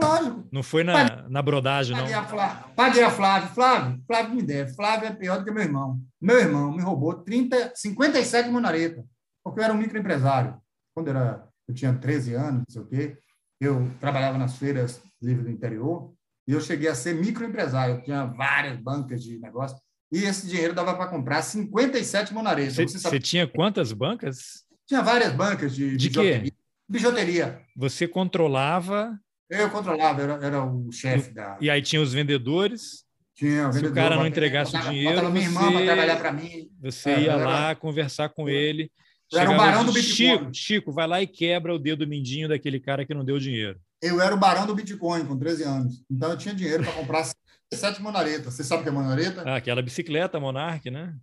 Lógico. 0.00 0.48
Não 0.50 0.62
foi 0.62 0.82
na, 0.82 1.28
na 1.28 1.42
brodagem, 1.42 1.96
não? 1.96 2.06
Flávio, 2.06 2.74
paguei 2.74 3.02
a 3.02 3.10
Flávio. 3.10 3.48
Flávio, 3.50 4.02
Flávio 4.06 4.34
me 4.34 4.42
deve. 4.42 4.74
Flávio 4.74 5.08
é 5.08 5.12
pior 5.12 5.38
do 5.38 5.44
que 5.44 5.50
meu 5.50 5.62
irmão. 5.62 6.00
Meu 6.20 6.38
irmão 6.38 6.72
me 6.72 6.82
roubou 6.82 7.14
30, 7.14 7.72
57 7.74 8.48
monareta, 8.48 9.04
porque 9.42 9.60
eu 9.60 9.64
era 9.64 9.72
um 9.72 9.78
microempresário. 9.78 10.58
Quando 10.94 11.08
eu, 11.08 11.16
era, 11.16 11.48
eu 11.68 11.74
tinha 11.74 11.92
13 11.92 12.34
anos, 12.34 12.64
não 12.66 12.70
sei 12.70 12.82
o 12.82 12.86
quê, 12.86 13.18
eu 13.60 13.90
trabalhava 14.00 14.36
nas 14.36 14.56
feiras 14.56 15.00
livres 15.22 15.46
do 15.46 15.52
interior, 15.52 16.12
e 16.46 16.52
eu 16.52 16.60
cheguei 16.60 16.88
a 16.88 16.94
ser 16.94 17.14
microempresário, 17.14 17.96
eu 17.96 18.02
tinha 18.02 18.24
várias 18.26 18.76
bancas 18.76 19.22
de 19.22 19.38
negócio, 19.38 19.78
e 20.12 20.24
esse 20.24 20.46
dinheiro 20.46 20.74
dava 20.74 20.94
para 20.94 21.08
comprar 21.08 21.42
57 21.42 22.34
monaretas. 22.34 22.76
Você, 22.76 22.98
você 22.98 23.18
tinha 23.20 23.46
quantas 23.46 23.92
bancas? 23.92 24.64
Tinha 24.86 25.02
várias 25.02 25.32
bancas 25.32 25.74
de, 25.74 25.96
de 25.96 26.08
bijuteria. 26.08 26.42
Quê? 26.42 26.52
bijuteria. 26.88 27.62
Você 27.76 28.06
controlava? 28.06 29.18
Eu 29.60 29.70
controlava, 29.70 30.22
era, 30.22 30.32
era 30.44 30.64
o 30.64 30.90
chefe 30.90 31.32
da. 31.32 31.56
E 31.60 31.70
aí 31.70 31.80
tinha 31.80 32.02
os 32.02 32.12
vendedores? 32.12 33.04
Tinha, 33.34 33.72
Se 33.72 33.84
o 33.84 33.92
cara 33.92 34.16
não 34.16 34.26
entregasse 34.26 34.72
botava, 34.72 34.90
o 34.90 34.92
dinheiro. 34.92 35.14
Botava 35.14 35.32
minha 35.32 35.44
irmã 35.44 35.72
para 35.72 35.84
trabalhar 35.84 36.16
para 36.16 36.32
mim. 36.32 36.70
Você 36.80 37.10
é, 37.10 37.20
ia 37.22 37.32
era... 37.32 37.44
lá 37.44 37.74
conversar 37.74 38.28
com 38.28 38.48
ele. 38.48 38.90
Eu 39.32 39.40
era 39.40 39.50
o 39.50 39.56
barão 39.56 39.84
do 39.84 39.92
Bitcoin. 39.92 40.14
Chico, 40.14 40.54
Chico, 40.54 40.92
vai 40.92 41.06
lá 41.06 41.20
e 41.20 41.26
quebra 41.26 41.74
o 41.74 41.78
dedo 41.78 42.06
mindinho 42.06 42.48
daquele 42.48 42.78
cara 42.78 43.04
que 43.04 43.14
não 43.14 43.24
deu 43.24 43.38
dinheiro. 43.38 43.80
Eu 44.00 44.20
era 44.20 44.34
o 44.34 44.38
barão 44.38 44.66
do 44.66 44.74
Bitcoin 44.74 45.24
com 45.24 45.36
13 45.36 45.64
anos. 45.64 46.04
Então 46.10 46.30
eu 46.30 46.36
tinha 46.36 46.54
dinheiro 46.54 46.84
para 46.84 46.92
comprar 46.92 47.24
sete 47.72 48.00
monaretas. 48.00 48.54
Você 48.54 48.62
sabe 48.62 48.80
o 48.80 48.82
que 48.84 48.88
é 48.88 48.92
monareta? 48.92 49.42
Ah, 49.44 49.56
aquela 49.56 49.82
bicicleta 49.82 50.38
Monarch, 50.38 50.88
né? 50.90 51.14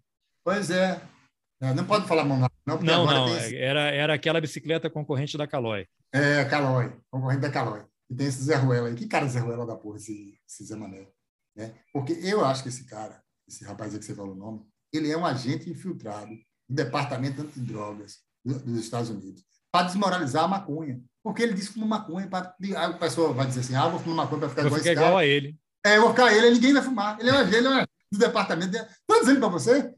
Pois 0.44 0.70
é. 0.70 1.00
É, 1.62 1.74
não 1.74 1.86
pode 1.86 2.08
falar 2.08 2.26
Monark, 2.26 2.56
não. 2.66 2.82
Não, 2.82 3.06
não. 3.06 3.38
Esse... 3.38 3.56
Era, 3.56 3.82
era 3.92 4.14
aquela 4.16 4.42
bicicleta 4.42 4.90
concorrente 4.90 5.38
da 5.38 5.48
Caloi. 5.48 5.86
É, 6.12 6.44
Caloi, 6.46 6.92
concorrente 7.10 7.42
da 7.42 7.52
Caloi. 7.52 7.84
E 8.12 8.16
tem 8.16 8.28
esse 8.28 8.44
Zé 8.44 8.56
Ruela 8.56 8.90
aí. 8.90 8.96
Que 8.96 9.08
cara 9.08 9.26
Zé 9.26 9.40
Ruela 9.40 9.66
da 9.66 9.78
porra, 9.78 9.96
esse, 9.96 10.38
esse 10.46 10.66
Zé 10.66 10.76
Mané? 10.76 11.08
Né? 11.56 11.74
Porque 11.94 12.12
eu 12.12 12.44
acho 12.44 12.62
que 12.62 12.68
esse 12.68 12.86
cara, 12.86 13.24
esse 13.48 13.64
rapaz 13.64 13.94
aí 13.94 14.00
que 14.00 14.06
você 14.06 14.14
falou 14.14 14.34
o 14.34 14.38
nome, 14.38 14.66
ele 14.92 15.10
é 15.10 15.18
um 15.18 15.26
agente 15.26 15.70
infiltrado 15.70 16.30
do 16.70 16.76
Departamento 16.76 17.42
Antidrogas 17.42 18.18
dos 18.44 18.84
Estados 18.84 19.10
Unidos 19.10 19.46
para 19.72 19.88
desmoralizar 19.88 20.44
a 20.44 20.48
maconha. 20.48 21.02
Porque 21.24 21.42
ele 21.42 21.54
disse 21.54 21.70
que 21.70 21.76
fuma 21.76 22.00
maconha. 22.00 22.28
Pra... 22.28 22.54
A 22.76 22.94
pessoa 22.94 23.32
vai 23.32 23.48
dizer 23.48 23.62
assim: 23.62 23.76
ah, 23.76 23.88
vou 23.88 24.00
fumar 24.00 24.26
maconha 24.26 24.40
para 24.42 24.50
ficar 24.50 24.66
igual, 24.66 24.80
esse 24.80 24.92
igual 24.92 25.18
a 25.18 25.26
ele. 25.26 25.58
É, 25.86 25.96
eu 25.96 26.02
vou 26.02 26.10
ficar 26.10 26.34
ele, 26.34 26.52
ninguém 26.52 26.74
vai 26.74 26.84
fumar. 26.84 27.18
Ele 27.18 27.30
é 27.30 27.34
um 27.34 27.38
agente, 27.38 27.68
é 27.68 27.86
do 28.12 28.20
departamento. 28.20 28.76
Estou 28.76 29.20
dizendo 29.22 29.40
para 29.40 29.50
você? 29.50 29.94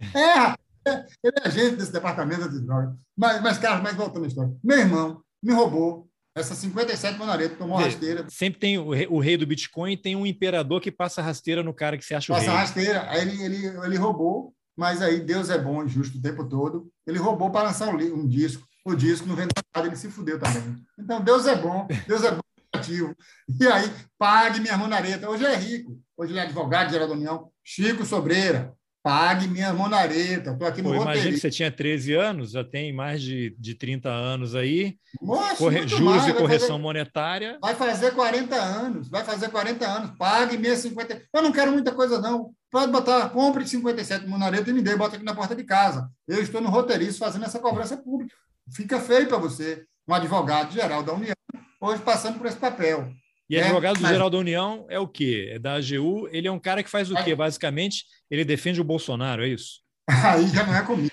É, 0.85 1.09
ele 1.23 1.33
é 1.39 1.47
agente 1.47 1.77
desse 1.77 1.91
departamento 1.91 2.47
de 2.47 2.59
drogas. 2.59 2.95
Mas, 3.17 3.41
mas, 3.41 3.57
cara, 3.57 3.81
mas 3.81 3.95
voltando 3.95 4.25
à 4.25 4.27
história. 4.27 4.55
Meu 4.63 4.77
irmão 4.77 5.23
me 5.41 5.51
roubou 5.51 6.09
essa 6.35 6.55
57 6.55 7.17
monaretas, 7.17 7.57
tomou 7.57 7.77
Vê, 7.77 7.85
rasteira. 7.85 8.25
Sempre 8.29 8.59
tem 8.59 8.77
o 8.77 8.91
rei, 8.91 9.07
o 9.07 9.19
rei, 9.19 9.37
do 9.37 9.45
Bitcoin 9.45 9.95
tem 9.95 10.15
um 10.15 10.25
imperador 10.25 10.81
que 10.81 10.91
passa 10.91 11.21
rasteira 11.21 11.61
no 11.61 11.73
cara 11.73 11.97
que 11.97 12.03
se 12.03 12.15
acha 12.15 12.33
passa 12.33 12.45
o 12.45 12.49
rei. 12.49 12.59
Passa 12.59 12.65
rasteira. 12.65 13.09
Aí 13.09 13.21
ele, 13.21 13.43
ele, 13.43 13.67
ele 13.67 13.97
roubou, 13.97 14.53
mas 14.75 15.01
aí 15.01 15.19
Deus 15.19 15.49
é 15.49 15.57
bom 15.57 15.83
e 15.83 15.89
justo 15.89 16.17
o 16.17 16.21
tempo 16.21 16.43
todo. 16.47 16.89
Ele 17.05 17.19
roubou 17.19 17.51
para 17.51 17.67
lançar 17.67 17.93
um, 17.93 17.97
um 17.97 18.27
disco. 18.27 18.67
O 18.83 18.95
disco 18.95 19.27
não 19.27 19.35
vendeu 19.35 19.53
nada, 19.73 19.87
ele 19.87 19.95
se 19.95 20.09
fudeu 20.09 20.39
também. 20.39 20.75
Então, 20.99 21.21
Deus 21.21 21.45
é 21.45 21.55
bom, 21.55 21.87
Deus 22.07 22.23
é 22.23 22.31
bom 22.31 22.41
ativo. 22.73 23.15
E 23.59 23.67
aí, 23.67 23.89
pague 24.17 24.59
minha 24.59 24.77
monareta. 24.77 25.29
Hoje 25.29 25.45
é 25.45 25.55
rico. 25.55 26.01
Hoje 26.17 26.31
ele 26.31 26.39
é 26.39 26.43
advogado 26.43 26.91
geral 26.91 27.07
da 27.07 27.13
União. 27.13 27.49
Chico 27.63 28.05
Sobreira. 28.05 28.73
Pague 29.03 29.49
minha 29.49 29.73
monareta. 29.73 30.51
Estou 30.51 30.65
aqui 30.65 30.81
no 30.81 30.91
Pô, 30.91 31.01
Imagina 31.01 31.31
que 31.31 31.37
você 31.37 31.51
tinha 31.51 31.69
13 31.69 32.13
anos, 32.13 32.51
já 32.51 32.63
tem 32.63 32.93
mais 32.93 33.21
de, 33.21 33.53
de 33.59 33.75
30 33.75 34.09
anos 34.09 34.55
aí. 34.55 34.97
Nossa, 35.21 35.57
Corre... 35.57 35.85
Juros 35.85 36.05
mais. 36.05 36.27
e 36.29 36.33
correção 36.33 36.69
fazer... 36.69 36.81
monetária. 36.81 37.57
Vai 37.61 37.75
fazer 37.75 38.11
40 38.11 38.55
anos. 38.55 39.09
Vai 39.09 39.25
fazer 39.25 39.49
40 39.49 39.85
anos. 39.85 40.17
Pague 40.17 40.57
minha 40.57 40.77
50. 40.77 41.21
Eu 41.33 41.41
não 41.41 41.51
quero 41.51 41.73
muita 41.73 41.91
coisa, 41.91 42.21
não. 42.21 42.51
Pode 42.71 42.93
botar, 42.93 43.29
compre 43.29 43.67
57 43.67 44.25
monareta 44.25 44.69
e 44.69 44.73
me 44.73 44.81
dê, 44.81 44.95
bota 44.95 45.17
aqui 45.17 45.25
na 45.25 45.35
porta 45.35 45.53
de 45.53 45.65
casa. 45.65 46.09
Eu 46.25 46.41
estou 46.41 46.61
no 46.61 46.69
roteirista 46.69 47.25
fazendo 47.25 47.43
essa 47.45 47.59
cobrança 47.59 47.97
pública. 47.97 48.33
Fica 48.73 49.01
feio 49.01 49.27
para 49.27 49.37
você, 49.37 49.83
um 50.07 50.13
advogado 50.13 50.71
geral 50.71 51.03
da 51.03 51.13
União, 51.13 51.35
hoje 51.81 52.01
passando 52.01 52.37
por 52.37 52.47
esse 52.47 52.57
papel. 52.57 53.11
E 53.49 53.57
é, 53.57 53.63
advogado 53.63 53.99
mas... 53.99 54.11
geral 54.11 54.29
da 54.29 54.37
União 54.37 54.85
é 54.89 54.99
o 54.99 55.07
quê? 55.07 55.49
É 55.51 55.59
da 55.59 55.75
AGU. 55.75 56.27
Ele 56.31 56.47
é 56.47 56.51
um 56.51 56.59
cara 56.59 56.81
que 56.83 56.89
faz 56.89 57.11
o 57.11 57.23
quê? 57.23 57.35
Basicamente, 57.35 58.05
ele 58.29 58.45
defende 58.45 58.81
o 58.81 58.83
Bolsonaro, 58.83 59.43
é 59.43 59.49
isso? 59.49 59.81
Aí 60.07 60.47
já 60.47 60.65
não 60.65 60.75
é 60.75 60.81
comigo. 60.83 61.11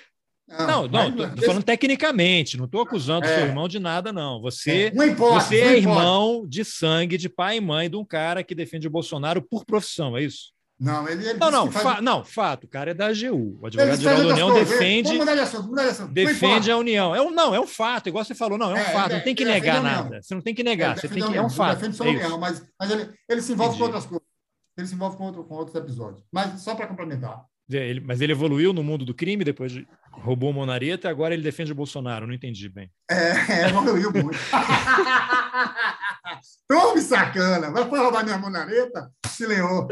Não, 0.49 0.89
não, 0.89 1.11
não 1.11 1.35
tô, 1.37 1.43
falando 1.43 1.63
tecnicamente, 1.63 2.57
não 2.57 2.65
estou 2.65 2.83
acusando 2.83 3.25
é. 3.25 3.37
seu 3.37 3.47
irmão 3.47 3.69
de 3.69 3.79
nada, 3.79 4.13
não. 4.13 4.41
Você, 4.41 4.93
é, 4.93 5.07
importa, 5.07 5.41
você 5.41 5.61
é 5.61 5.79
irmão 5.79 6.45
de 6.45 6.65
sangue, 6.65 7.17
de 7.17 7.29
pai 7.29 7.59
e 7.59 7.61
mãe 7.61 7.89
de 7.89 7.97
um 7.97 8.05
cara 8.05 8.43
que 8.43 8.53
defende 8.53 8.89
o 8.89 8.91
Bolsonaro 8.91 9.41
por 9.41 9.65
profissão, 9.65 10.17
é 10.17 10.25
isso? 10.25 10.53
Não, 10.81 11.07
ele, 11.07 11.29
ele 11.29 11.39
não, 11.39 11.51
não, 11.51 11.71
faz... 11.71 11.83
fa 11.83 12.01
não, 12.01 12.25
fato, 12.25 12.65
o 12.65 12.69
cara 12.69 12.93
é 12.93 12.95
da 12.95 13.09
AGU. 13.09 13.59
O 13.61 13.67
advogado-geral 13.67 14.23
da 14.23 14.29
União 14.29 14.51
coisas. 14.51 14.69
defende. 14.71 15.21
Assunto. 15.21 16.13
Defende 16.13 16.71
a 16.71 16.77
União. 16.79 17.15
É 17.15 17.21
um, 17.21 17.31
não, 17.31 17.55
é 17.55 17.61
um 17.61 17.67
fato, 17.67 18.09
igual 18.09 18.25
você 18.25 18.35
falou, 18.35 18.57
não, 18.57 18.71
é 18.71 18.75
um 18.75 18.79
é, 18.79 18.85
fato, 18.85 19.13
não 19.13 19.21
tem 19.21 19.35
que 19.35 19.45
negar 19.45 19.83
nada. 19.83 20.23
Você 20.23 20.35
não 20.35 20.41
tem 20.41 20.55
que 20.55 20.63
negar, 20.63 20.99
você 20.99 21.07
tem 21.07 21.23
que. 21.23 21.37
É 21.37 21.43
um 21.43 21.51
fato. 21.51 21.77
Defende 21.77 21.97
só 21.97 22.05
a 22.05 22.09
União, 22.09 22.39
mas, 22.39 22.65
mas 22.81 22.91
ele, 22.91 23.11
ele 23.29 23.43
se 23.43 23.53
envolve 23.53 23.75
Entendi. 23.75 23.79
com 23.79 23.85
outras 23.85 24.07
coisas. 24.07 24.27
Ele 24.79 24.87
se 24.87 24.95
envolve 24.95 25.17
com, 25.19 25.25
outro, 25.25 25.45
com 25.45 25.55
outros 25.55 25.77
episódios. 25.77 26.25
Mas 26.33 26.63
só 26.63 26.75
para 26.75 26.87
complementar. 26.87 27.45
Ele, 27.71 28.01
mas 28.01 28.23
ele 28.23 28.33
evoluiu 28.33 28.73
no 28.73 28.83
mundo 28.83 29.05
do 29.05 29.15
crime, 29.15 29.45
depois 29.45 29.71
de, 29.71 29.87
roubou 30.11 30.51
o 30.51 30.55
Monareta 30.55 31.09
e 31.09 31.11
agora 31.11 31.35
ele 31.35 31.43
defende 31.43 31.73
o 31.73 31.75
Bolsonaro. 31.75 32.27
Não 32.27 32.35
entendi 32.35 32.69
bem. 32.69 32.91
É, 33.11 33.69
evoluiu 33.69 34.11
muito. 34.11 34.39
Tome 36.69 37.01
sacana, 37.01 37.71
vai 37.71 37.85
roubar 37.85 38.25
minha 38.25 38.39
Monareta? 38.39 39.13
Se 39.27 39.47
leou. 39.47 39.89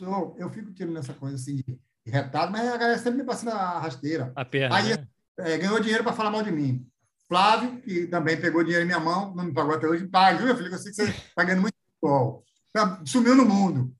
eu, 0.00 0.36
eu 0.38 0.50
fico 0.50 0.72
tirando 0.72 0.98
essa 0.98 1.14
coisa 1.14 1.36
assim 1.36 1.56
de 1.56 1.78
retado, 2.06 2.52
mas 2.52 2.68
a 2.68 2.76
galera 2.76 2.98
sempre 2.98 3.18
me 3.18 3.24
passando 3.24 3.52
a 3.52 3.78
rasteira. 3.78 4.32
A 4.36 4.44
perna. 4.44 4.76
Aí 4.76 4.96
né? 4.96 5.06
é, 5.38 5.58
ganhou 5.58 5.80
dinheiro 5.80 6.04
para 6.04 6.12
falar 6.12 6.30
mal 6.30 6.42
de 6.42 6.52
mim. 6.52 6.86
Flávio, 7.28 7.80
que 7.80 8.06
também 8.06 8.40
pegou 8.40 8.62
dinheiro 8.62 8.84
em 8.84 8.86
minha 8.86 9.00
mão, 9.00 9.34
não 9.34 9.44
me 9.44 9.52
pagou 9.52 9.74
até 9.74 9.86
hoje, 9.86 10.06
paga, 10.06 10.36
viu, 10.38 10.46
meu 10.46 10.56
filho? 10.56 10.72
Eu 10.72 10.78
sei 10.78 10.90
que 10.90 10.96
você 10.96 11.10
está 11.10 11.42
ganhando 11.42 11.62
muito 11.62 11.74
futebol. 12.00 12.44
Sumiu 13.06 13.34
no 13.34 13.46
mundo. 13.46 13.94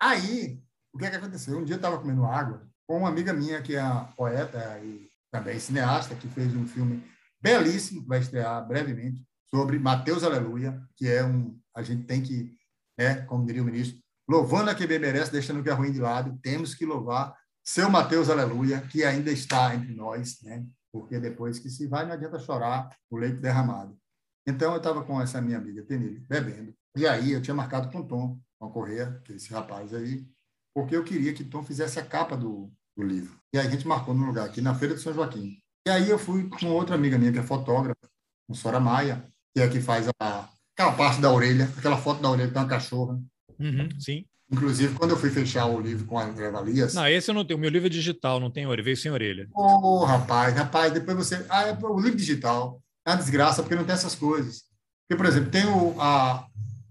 Aí, 0.00 0.60
o 0.92 0.98
que, 0.98 1.06
é 1.06 1.10
que 1.10 1.16
aconteceu? 1.16 1.58
Um 1.58 1.64
dia 1.64 1.74
eu 1.74 1.78
estava 1.78 1.98
comendo 1.98 2.24
água 2.24 2.66
com 2.86 2.98
uma 2.98 3.08
amiga 3.08 3.32
minha, 3.32 3.62
que 3.62 3.76
é 3.76 3.82
poeta 4.16 4.78
e 4.82 5.08
também 5.30 5.58
cineasta, 5.58 6.14
que 6.14 6.28
fez 6.28 6.54
um 6.54 6.66
filme 6.66 7.02
belíssimo, 7.40 8.02
que 8.02 8.08
vai 8.08 8.20
estrear 8.20 8.66
brevemente, 8.66 9.22
sobre 9.48 9.78
Mateus 9.78 10.22
Aleluia, 10.22 10.80
que 10.96 11.08
é 11.08 11.24
um. 11.24 11.58
A 11.74 11.82
gente 11.82 12.04
tem 12.04 12.22
que, 12.22 12.56
né, 12.98 13.22
como 13.22 13.44
diria 13.44 13.62
o 13.62 13.64
ministro, 13.64 13.98
louvando 14.28 14.70
a 14.70 14.74
quem 14.74 14.86
bem 14.86 14.98
merece, 14.98 15.32
deixando 15.32 15.60
o 15.60 15.62
que 15.62 15.70
é 15.70 15.72
ruim 15.72 15.92
de 15.92 16.00
lado, 16.00 16.38
temos 16.42 16.74
que 16.74 16.86
louvar 16.86 17.36
seu 17.64 17.90
Mateus 17.90 18.28
Aleluia, 18.28 18.80
que 18.82 19.04
ainda 19.04 19.30
está 19.30 19.74
entre 19.74 19.94
nós, 19.94 20.40
né? 20.42 20.64
porque 20.92 21.18
depois 21.18 21.58
que 21.58 21.68
se 21.68 21.88
vai, 21.88 22.06
não 22.06 22.12
adianta 22.12 22.38
chorar 22.38 22.88
o 23.10 23.16
leite 23.16 23.40
derramado. 23.40 23.98
Então, 24.46 24.72
eu 24.72 24.78
estava 24.78 25.02
com 25.02 25.20
essa 25.20 25.40
minha 25.40 25.58
amiga 25.58 25.82
Tenille, 25.82 26.20
bebendo, 26.28 26.72
e 26.96 27.04
aí 27.04 27.32
eu 27.32 27.42
tinha 27.42 27.54
marcado 27.54 27.90
com 27.90 28.06
Tom, 28.06 28.38
com 28.60 28.66
a 28.66 28.70
Correia, 28.70 29.20
que 29.24 29.32
é 29.32 29.36
esse 29.36 29.52
rapaz 29.52 29.92
aí, 29.92 30.24
porque 30.72 30.94
eu 30.94 31.02
queria 31.02 31.32
que 31.32 31.42
Tom 31.42 31.64
fizesse 31.64 31.98
a 31.98 32.06
capa 32.06 32.36
do, 32.36 32.70
do 32.96 33.02
livro. 33.02 33.36
E 33.52 33.58
aí 33.58 33.66
a 33.66 33.70
gente 33.70 33.88
marcou 33.88 34.14
no 34.14 34.24
lugar 34.24 34.46
aqui, 34.46 34.60
na 34.60 34.74
Feira 34.74 34.94
de 34.94 35.00
São 35.00 35.12
Joaquim. 35.12 35.58
E 35.84 35.90
aí 35.90 36.08
eu 36.08 36.18
fui 36.18 36.48
com 36.48 36.66
outra 36.66 36.94
amiga 36.94 37.18
minha, 37.18 37.32
que 37.32 37.38
é 37.38 37.42
fotógrafa, 37.42 38.08
com 38.46 38.54
Sora 38.54 38.78
Maia, 38.78 39.26
que 39.54 39.60
é 39.60 39.64
a 39.64 39.68
que 39.68 39.80
faz 39.80 40.08
a, 40.20 40.48
aquela 40.74 40.92
parte 40.92 41.20
da 41.20 41.32
orelha, 41.32 41.70
aquela 41.78 41.96
foto 41.96 42.20
da 42.20 42.28
orelha 42.28 42.48
que 42.48 42.54
tem 42.54 42.62
uma 42.62 42.68
cachorra. 42.68 43.18
Uhum, 43.58 43.88
sim. 44.00 44.24
Inclusive, 44.50 44.94
quando 44.94 45.12
eu 45.12 45.16
fui 45.16 45.30
fechar 45.30 45.66
o 45.66 45.80
livro 45.80 46.06
com 46.06 46.18
a 46.18 46.24
André 46.24 46.50
Valias. 46.50 46.94
Não, 46.94 47.06
esse 47.08 47.30
eu 47.30 47.34
não 47.34 47.44
tenho. 47.44 47.56
O 47.56 47.60
meu 47.60 47.70
livro 47.70 47.86
é 47.86 47.90
digital, 47.90 48.40
não 48.40 48.50
tem 48.50 48.66
orelha, 48.66 48.84
veio 48.84 48.96
sem 48.96 49.10
orelha. 49.10 49.48
Ô, 49.54 49.62
oh, 49.62 50.04
rapaz, 50.04 50.54
rapaz, 50.54 50.92
depois 50.92 51.16
você. 51.16 51.46
Ah, 51.48 51.68
é, 51.68 51.78
o 51.80 52.00
livro 52.00 52.16
digital 52.16 52.82
é 53.06 53.10
uma 53.10 53.16
desgraça, 53.16 53.62
porque 53.62 53.76
não 53.76 53.84
tem 53.84 53.94
essas 53.94 54.14
coisas. 54.14 54.64
Porque, 55.06 55.16
por 55.16 55.26
exemplo, 55.26 55.50
tem 55.50 55.64
o, 55.66 55.98
a, 56.00 56.46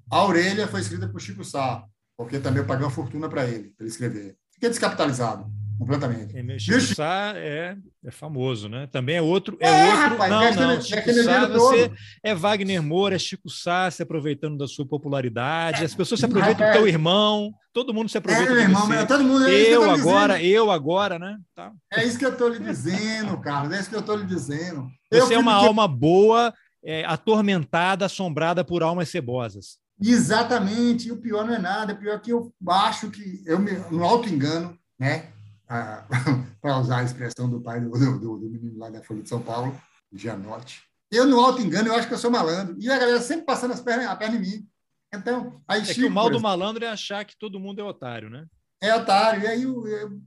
a 0.09 0.25
orelha 0.25 0.67
foi 0.67 0.81
escrita 0.81 1.07
por 1.07 1.21
Chico 1.21 1.43
Sá, 1.43 1.83
porque 2.17 2.39
também 2.39 2.61
eu 2.61 2.67
paguei 2.67 2.85
uma 2.85 2.91
fortuna 2.91 3.29
para 3.29 3.45
ele, 3.45 3.69
para 3.71 3.85
ele 3.85 3.89
escrever. 3.89 4.35
Fiquei 4.53 4.69
descapitalizado 4.69 5.45
completamente. 5.77 6.37
É, 6.37 6.59
Chico 6.59 6.81
Sá 6.81 7.33
é, 7.35 7.75
é 8.03 8.11
famoso, 8.11 8.69
né? 8.69 8.87
Também 8.87 9.17
é 9.17 9.21
outro. 9.21 9.57
É, 9.59 9.67
é 9.67 9.85
outro. 9.85 9.99
Rapaz, 9.99 10.55
não, 10.55 10.67
não. 10.67 10.81
Chico 10.81 11.13
Sá, 11.23 11.47
você 11.47 11.91
é 12.23 12.35
Wagner 12.35 12.81
Moura, 12.81 13.15
é 13.15 13.19
Chico 13.19 13.49
Sá 13.49 13.89
se 13.91 14.03
aproveitando 14.03 14.57
da 14.57 14.67
sua 14.67 14.85
popularidade. 14.85 15.83
As 15.83 15.95
pessoas 15.95 16.19
se 16.19 16.25
aproveitam 16.25 16.67
do 16.67 16.73
teu 16.73 16.87
irmão. 16.87 17.53
Todo 17.73 17.93
mundo 17.93 18.09
se 18.09 18.17
aproveita 18.17 18.51
é, 18.51 18.55
do 18.55 18.61
irmão, 18.61 18.85
você. 18.85 19.05
Todo 19.05 19.23
mundo, 19.23 19.47
é 19.47 19.51
eu, 19.51 19.89
agora, 19.89 20.37
dizendo. 20.37 20.53
eu 20.53 20.71
agora, 20.71 21.17
né? 21.17 21.37
Tá. 21.55 21.71
É 21.91 22.05
isso 22.05 22.19
que 22.19 22.25
eu 22.25 22.33
estou 22.33 22.49
lhe 22.49 22.59
dizendo, 22.59 23.35
Carlos. 23.39 23.75
É 23.75 23.79
isso 23.79 23.89
que 23.89 23.95
eu 23.95 24.01
estou 24.01 24.15
lhe 24.15 24.25
dizendo. 24.25 24.87
Você 25.11 25.33
eu 25.33 25.37
é 25.37 25.39
uma 25.39 25.59
que... 25.59 25.65
alma 25.65 25.87
boa, 25.87 26.53
é, 26.83 27.03
atormentada, 27.05 28.05
assombrada 28.05 28.63
por 28.63 28.83
almas 28.83 29.09
cebosas. 29.09 29.79
Exatamente. 29.99 31.07
E 31.07 31.11
o 31.11 31.17
pior 31.17 31.45
não 31.45 31.55
é 31.55 31.59
nada. 31.59 31.93
O 31.93 31.97
pior 31.97 32.15
é 32.15 32.19
que 32.19 32.31
eu 32.31 32.53
acho 32.67 33.09
que 33.09 33.41
eu 33.45 33.57
me, 33.57 33.71
no 33.89 34.03
auto 34.03 34.29
engano, 34.29 34.77
né? 34.99 35.29
para 36.61 36.77
usar 36.77 36.99
a 36.99 37.03
expressão 37.03 37.49
do 37.49 37.61
pai 37.61 37.81
do, 37.81 37.89
do, 37.91 38.37
do, 38.37 38.49
menino 38.49 38.77
lá 38.77 38.89
da 38.89 39.03
Folha 39.03 39.21
de 39.21 39.29
São 39.29 39.41
Paulo, 39.41 39.75
Gianotti. 40.11 40.81
Eu, 41.11 41.27
no 41.27 41.39
alto 41.39 41.61
engano, 41.61 41.89
eu 41.89 41.95
acho 41.95 42.07
que 42.07 42.13
eu 42.13 42.17
sou 42.17 42.31
malandro. 42.31 42.75
E 42.79 42.89
a 42.89 42.97
galera 42.97 43.21
sempre 43.21 43.45
passando 43.45 43.71
as 43.71 43.81
pernas, 43.81 44.07
a 44.07 44.15
perna 44.15 44.37
em 44.37 44.39
mim. 44.39 44.67
Então, 45.13 45.61
aí 45.67 45.81
é 45.81 45.85
Chico, 45.85 45.99
que 45.99 46.05
o 46.05 46.11
mal 46.11 46.29
do 46.29 46.39
malandro 46.39 46.83
é 46.83 46.87
achar 46.87 47.23
que 47.23 47.37
todo 47.37 47.59
mundo 47.59 47.79
é 47.79 47.83
otário, 47.83 48.29
né? 48.29 48.47
É 48.81 48.95
otário. 48.95 49.43
E 49.43 49.47
aí 49.47 49.65
o, 49.65 49.83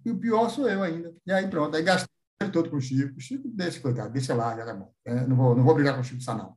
o 0.07 0.19
pior 0.19 0.49
sou 0.49 0.69
eu 0.69 0.83
ainda. 0.83 1.13
E 1.27 1.33
aí 1.33 1.49
pronto. 1.49 1.77
Aí 1.77 1.83
gastei 1.83 2.09
todo 2.53 2.71
com 2.71 2.77
o 2.77 2.81
Chico. 2.81 3.17
O 3.17 3.21
Chico, 3.21 3.49
deixa, 3.49 3.81
coitado, 3.81 4.13
deixa 4.13 4.33
lá, 4.35 4.57
já 4.57 4.65
tá 4.65 4.75
bom. 4.75 4.93
É, 5.05 5.27
não, 5.27 5.37
vou, 5.37 5.57
não 5.57 5.65
vou 5.65 5.75
brigar 5.75 5.95
com 5.95 6.01
o 6.01 6.05
Chico 6.05 6.23
Sá, 6.23 6.35
não. 6.35 6.55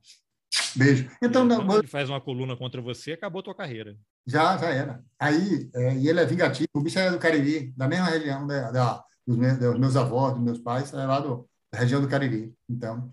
Beijo. 0.74 1.08
Então, 1.22 1.44
não, 1.44 1.64
quando 1.64 1.78
ele 1.78 1.86
faz 1.86 2.08
uma 2.08 2.20
coluna 2.20 2.56
contra 2.56 2.80
você, 2.80 3.12
acabou 3.12 3.40
a 3.40 3.44
tua 3.44 3.54
carreira. 3.54 3.96
Já, 4.26 4.56
já 4.56 4.70
era. 4.70 5.04
Aí, 5.18 5.70
é, 5.74 5.94
e 5.96 6.08
ele 6.08 6.20
é 6.20 6.24
vingativo. 6.26 6.68
O 6.74 6.80
bicho 6.80 6.98
é 6.98 7.10
do 7.10 7.18
Cariri, 7.18 7.72
da 7.76 7.88
mesma 7.88 8.06
região 8.06 8.46
da, 8.46 8.70
da 8.70 9.04
dos, 9.26 9.36
meus, 9.36 9.58
dos, 9.58 9.78
meus, 9.78 9.96
avós, 9.96 10.34
dos 10.34 10.42
meus 10.42 10.58
pais, 10.58 10.92
é 10.92 11.06
lá 11.06 11.20
do, 11.20 11.48
da 11.72 11.78
região 11.78 12.00
do 12.00 12.08
Cariri. 12.08 12.52
Então, 12.68 13.10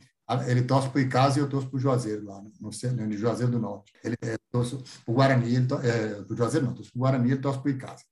ele 0.47 0.63
torce 0.63 0.89
para 0.89 0.97
o 0.97 1.01
Icasa 1.01 1.39
e 1.39 1.41
eu 1.41 1.49
torço 1.49 1.69
para 1.69 1.77
o 1.77 1.79
Juazeiro, 1.79 2.25
lá 2.25 2.41
no, 2.41 2.51
no, 2.59 3.07
no 3.07 3.17
Juazeiro 3.17 3.51
do 3.51 3.59
Norte. 3.59 3.93
Ele 4.03 4.15
é, 4.21 4.35
torce 4.51 4.75
para 4.75 5.11
o 5.11 5.13
Guarani, 5.13 5.55
ele 5.55 5.67
é, 5.83 6.21
para 6.21 6.33
o 6.33 6.35
Juazeiro 6.35 6.65
não, 6.65 6.73
torce 6.73 6.91
para 6.91 6.97
o 6.97 7.01
Guarani, 7.01 7.31
ele 7.31 7.41
torce 7.41 7.59
para 7.59 7.67
o 7.67 7.71
Icasa. 7.71 8.03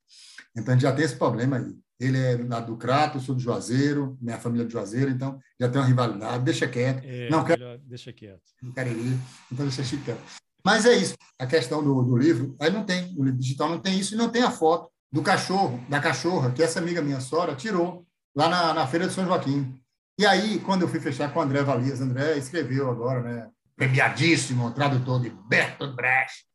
Então, 0.55 0.73
a 0.73 0.77
gente 0.77 0.83
já 0.83 0.95
tem 0.95 1.03
esse 1.03 1.15
problema 1.15 1.57
aí. 1.57 1.75
Ele 1.99 2.17
é 2.17 2.37
lá 2.47 2.59
do 2.59 2.75
Crato, 2.75 3.19
sou 3.19 3.35
do 3.35 3.41
Juazeiro, 3.41 4.17
minha 4.21 4.37
família 4.37 4.63
é 4.63 4.65
do 4.65 4.71
Juazeiro, 4.71 5.09
então 5.09 5.39
já 5.59 5.69
tem 5.69 5.79
uma 5.79 5.87
rivalidade. 5.87 6.43
Deixa 6.43 6.67
quieto. 6.67 7.03
É, 7.05 7.29
não 7.29 7.43
quero. 7.43 7.77
Deixa 7.79 8.11
quieto. 8.11 8.41
No 8.61 8.73
Cariri, 8.73 9.17
então 9.51 9.65
deixa 9.65 9.97
quieto. 9.97 10.21
Mas 10.63 10.85
é 10.85 10.93
isso. 10.95 11.15
A 11.39 11.45
questão 11.45 11.83
do, 11.83 12.01
do 12.03 12.17
livro, 12.17 12.55
aí 12.59 12.71
não 12.71 12.83
tem, 12.83 13.13
no 13.13 13.23
livro 13.23 13.39
digital 13.39 13.69
não 13.69 13.79
tem 13.79 13.99
isso, 13.99 14.15
e 14.15 14.17
não 14.17 14.29
tem 14.29 14.41
a 14.41 14.51
foto 14.51 14.89
do 15.11 15.21
cachorro, 15.21 15.79
da 15.87 15.99
cachorra, 15.99 16.51
que 16.51 16.61
essa 16.61 16.79
amiga 16.79 17.01
minha, 17.01 17.21
Sora, 17.21 17.55
tirou 17.55 18.05
lá 18.35 18.49
na, 18.49 18.73
na 18.73 18.87
Feira 18.87 19.07
de 19.07 19.13
São 19.13 19.25
Joaquim. 19.25 19.79
E 20.19 20.25
aí, 20.25 20.59
quando 20.59 20.81
eu 20.81 20.87
fui 20.87 20.99
fechar 20.99 21.31
com 21.31 21.39
o 21.39 21.41
André 21.41 21.63
Valias, 21.63 22.01
André 22.01 22.37
escreveu 22.37 22.89
agora, 22.89 23.21
né? 23.21 23.49
Premiadíssimo, 23.75 24.71
tradutor 24.71 25.21
de 25.21 25.29
Bertolt 25.29 25.95
Brecht. 25.95 26.45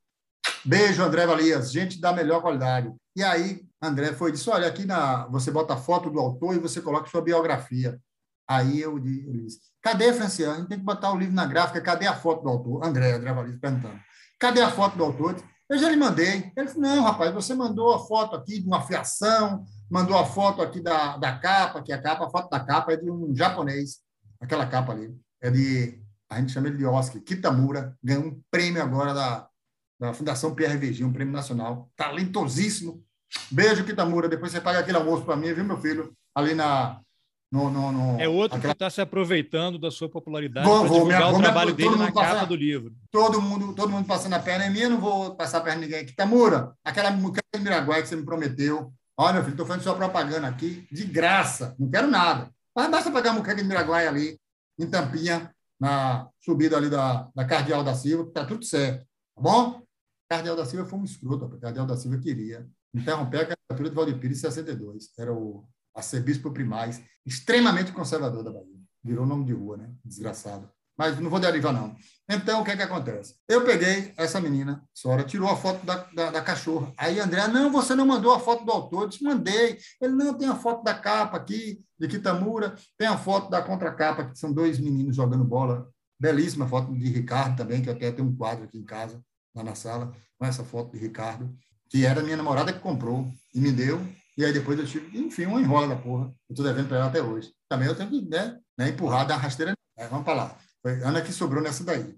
Beijo, 0.65 1.03
André 1.03 1.27
Valias, 1.27 1.71
gente 1.71 2.01
da 2.01 2.13
melhor 2.13 2.41
qualidade. 2.43 2.91
E 3.17 3.23
aí, 3.23 3.67
André 3.83 4.13
foi 4.13 4.33
disse: 4.33 4.49
Olha, 4.51 4.69
aqui 4.69 4.85
na, 4.85 5.27
você 5.29 5.51
bota 5.51 5.75
a 5.75 5.77
foto 5.77 6.11
do 6.11 6.21
autor 6.21 6.55
e 6.55 6.59
você 6.59 6.81
coloca 6.81 7.11
sua 7.11 7.23
biografia. 7.23 8.01
Aí 8.49 8.81
eu 8.81 8.99
disse: 8.99 9.61
Cadê, 9.83 10.13
Franciano? 10.13 10.55
A 10.55 10.57
gente 10.59 10.69
tem 10.69 10.79
que 10.79 10.85
botar 10.85 11.13
o 11.13 11.19
livro 11.19 11.35
na 11.35 11.47
gráfica, 11.47 11.81
cadê 11.81 12.07
a 12.07 12.17
foto 12.17 12.43
do 12.43 12.49
autor? 12.49 12.85
André, 12.85 13.13
André 13.13 13.33
Valias 13.33 13.59
perguntando: 13.59 13.99
Cadê 14.39 14.61
a 14.61 14.71
foto 14.71 14.97
do 14.97 15.05
autor? 15.05 15.37
Eu 15.69 15.79
já 15.79 15.89
lhe 15.89 15.97
mandei. 15.97 16.53
Ele 16.57 16.67
disse: 16.67 16.79
Não, 16.79 17.05
rapaz, 17.05 17.33
você 17.33 17.55
mandou 17.55 17.95
a 17.95 17.99
foto 18.07 18.37
aqui 18.37 18.61
de 18.61 18.67
uma 18.67 18.83
fiação, 18.83 19.65
mandou 19.91 20.19
a 20.19 20.27
foto 20.27 20.63
aqui 20.63 20.81
da, 20.81 21.17
da 21.17 21.39
capa, 21.39 21.83
que 21.83 21.93
a 21.93 22.01
capa, 22.01 22.27
a 22.27 22.31
foto 22.31 22.49
da 22.51 22.61
capa 22.61 22.93
é 22.93 22.97
de 22.97 23.11
um 23.11 23.35
japonês. 23.35 23.99
Aquela 24.41 24.67
capa 24.67 24.93
ali. 24.93 25.15
É 25.41 25.51
de, 25.51 26.01
a 26.29 26.39
gente 26.39 26.53
chama 26.53 26.69
ele 26.69 26.77
de 26.77 26.85
Oscar, 26.85 27.21
Kitamura, 27.23 27.97
ganhou 28.03 28.25
um 28.25 28.43
prêmio 28.51 28.83
agora 28.83 29.13
da, 29.15 29.50
da 30.01 30.15
Fundação 30.15 30.55
PRVG, 30.55 31.05
um 31.05 31.13
prêmio 31.13 31.33
nacional. 31.33 31.91
Talentosíssimo. 31.95 33.05
Beijo, 33.51 33.85
Kitamura. 33.85 34.29
Depois 34.29 34.51
você 34.51 34.61
paga 34.61 34.79
aquele 34.79 34.97
almoço 34.97 35.25
para 35.25 35.37
mim, 35.37 35.53
viu, 35.53 35.65
meu 35.65 35.79
filho? 35.79 36.13
Ali 36.35 36.55
na. 36.55 37.01
No, 37.53 37.69
no, 37.69 37.91
no 37.91 38.21
é 38.21 38.29
outro 38.29 38.59
aquela... 38.59 38.73
que 38.73 38.77
está 38.77 38.89
se 38.89 39.01
aproveitando 39.01 39.77
da 39.77 39.91
sua 39.91 40.09
popularidade 40.09 40.69
para 40.69 40.83
divulgar 40.85 41.21
minha, 41.21 41.37
o 41.37 41.43
trabalho 41.43 41.75
dele 41.75 41.97
na 41.97 42.13
capa 42.13 42.47
do 42.47 42.55
livro. 42.55 42.95
Todo 43.11 43.43
mundo, 43.43 43.75
todo 43.75 43.91
mundo 43.91 44.07
passando 44.07 44.35
a 44.35 44.39
perna 44.39 44.67
em 44.67 44.71
mim, 44.71 44.79
eu 44.79 44.91
não 44.91 45.01
vou 45.01 45.35
passar 45.35 45.59
a 45.59 45.61
perna 45.61 45.83
em 45.83 45.87
ninguém. 45.87 46.07
Kitamura, 46.07 46.73
aquela 46.85 47.11
mulher 47.11 47.43
de 47.53 47.61
Miraguai 47.61 48.03
que 48.03 48.09
você 48.09 48.15
me 48.15 48.25
prometeu, 48.25 48.93
Olha, 49.21 49.35
meu 49.35 49.43
filho, 49.43 49.53
estou 49.53 49.67
fazendo 49.67 49.83
sua 49.83 49.95
propaganda 49.95 50.49
aqui 50.49 50.89
de 50.91 51.05
graça, 51.05 51.77
não 51.79 51.91
quero 51.91 52.07
nada. 52.07 52.51
Mas 52.75 52.91
basta 52.91 53.11
pegar 53.11 53.33
a 53.33 53.33
muqueca 53.35 53.55
de 53.55 53.65
Miraguai 53.65 54.07
ali, 54.07 54.41
em 54.79 54.89
Tampinha, 54.89 55.55
na 55.79 56.27
subida 56.41 56.79
ali 56.79 56.89
da, 56.89 57.29
da 57.35 57.45
Cardeal 57.45 57.85
da 57.85 57.95
Silva, 57.95 58.25
que 58.25 58.31
está 58.31 58.47
tudo 58.47 58.65
certo. 58.65 59.05
Tá 59.37 59.43
bom? 59.43 59.83
Cardeal 60.31 60.57
da 60.57 60.65
Silva 60.65 60.89
foi 60.89 60.99
um 60.99 61.05
escroto, 61.05 61.59
Cardeal 61.59 61.87
da 61.87 61.97
Silva 61.97 62.19
queria 62.19 62.69
interromper 62.95 63.39
a 63.39 63.47
candidatura 63.47 63.89
de 63.89 63.95
Valdir 63.95 64.19
Pires 64.19 64.39
em 64.39 64.41
62. 64.43 65.11
Era 65.19 65.33
o 65.33 65.69
arcebispo 65.95 66.53
primaz, 66.53 67.03
extremamente 67.27 67.93
conservador 67.93 68.45
da 68.45 68.53
Bahia. 68.53 68.81
Virou 69.03 69.27
nome 69.27 69.45
de 69.45 69.53
rua, 69.53 69.77
né? 69.77 69.93
Desgraçado 70.05 70.71
mas 71.01 71.19
não 71.19 71.31
vou 71.31 71.41
derivar, 71.41 71.73
não. 71.73 71.97
Então, 72.29 72.61
o 72.61 72.65
que 72.65 72.73
é 72.73 72.77
que 72.77 72.83
acontece? 72.83 73.35
Eu 73.49 73.65
peguei 73.65 74.13
essa 74.19 74.39
menina, 74.39 74.83
Sora, 74.93 75.25
tirou 75.25 75.49
a 75.49 75.57
foto 75.57 75.83
da, 75.87 75.97
da, 76.15 76.31
da, 76.31 76.43
cachorra. 76.43 76.93
Aí, 76.95 77.19
André, 77.19 77.49
não, 77.49 77.73
você 77.73 77.95
não 77.95 78.05
mandou 78.05 78.35
a 78.35 78.39
foto 78.39 78.67
do 78.67 78.71
autor. 78.71 79.05
Eu 79.05 79.09
disse, 79.09 79.25
mandei. 79.25 79.79
Ele, 79.99 80.13
não, 80.13 80.35
tem 80.35 80.47
a 80.47 80.55
foto 80.55 80.85
da 80.85 80.93
capa 80.93 81.39
aqui, 81.39 81.83
de 81.99 82.07
Kitamura, 82.07 82.75
tem 82.99 83.09
a 83.09 83.17
foto 83.17 83.49
da 83.49 83.63
contracapa, 83.63 84.27
que 84.27 84.39
são 84.39 84.53
dois 84.53 84.79
meninos 84.79 85.17
jogando 85.17 85.43
bola. 85.43 85.89
Belíssima 86.21 86.69
foto 86.69 86.93
de 86.93 87.09
Ricardo 87.09 87.57
também, 87.57 87.81
que 87.81 87.89
eu 87.89 87.95
até 87.95 88.13
tenho 88.13 88.29
um 88.29 88.37
quadro 88.37 88.65
aqui 88.65 88.77
em 88.77 88.85
casa, 88.85 89.19
lá 89.61 89.65
na 89.65 89.75
sala, 89.75 90.13
com 90.39 90.47
essa 90.47 90.65
foto 90.65 90.93
de 90.93 90.99
Ricardo, 90.99 91.55
que 91.89 92.05
era 92.05 92.23
minha 92.23 92.37
namorada 92.37 92.73
que 92.73 92.81
comprou 92.81 93.31
e 93.55 93.61
me 93.61 93.71
deu. 93.71 94.01
E 94.37 94.45
aí 94.45 94.53
depois 94.53 94.79
eu 94.79 94.87
tive, 94.87 95.19
enfim, 95.19 95.47
uma 95.47 95.61
enrola 95.61 95.89
da 95.89 95.97
porra. 95.97 96.33
Eu 96.49 96.57
tô 96.57 96.63
devendo 96.63 96.89
para 96.89 96.99
ela 96.99 97.07
até 97.07 97.23
hoje. 97.23 97.53
Também 97.69 97.89
eu 97.89 97.95
tenho 97.95 98.09
que 98.09 98.23
né, 98.23 98.59
né, 98.79 98.89
empurrar 98.89 99.27
da 99.27 99.37
rasteira. 99.37 99.75
É, 99.97 100.07
vamos 100.09 100.25
para 100.25 100.35
lá. 100.35 100.59
Foi 100.83 101.03
Ana 101.03 101.21
que 101.21 101.33
sobrou 101.33 101.63
nessa 101.63 101.85
daí. 101.85 102.17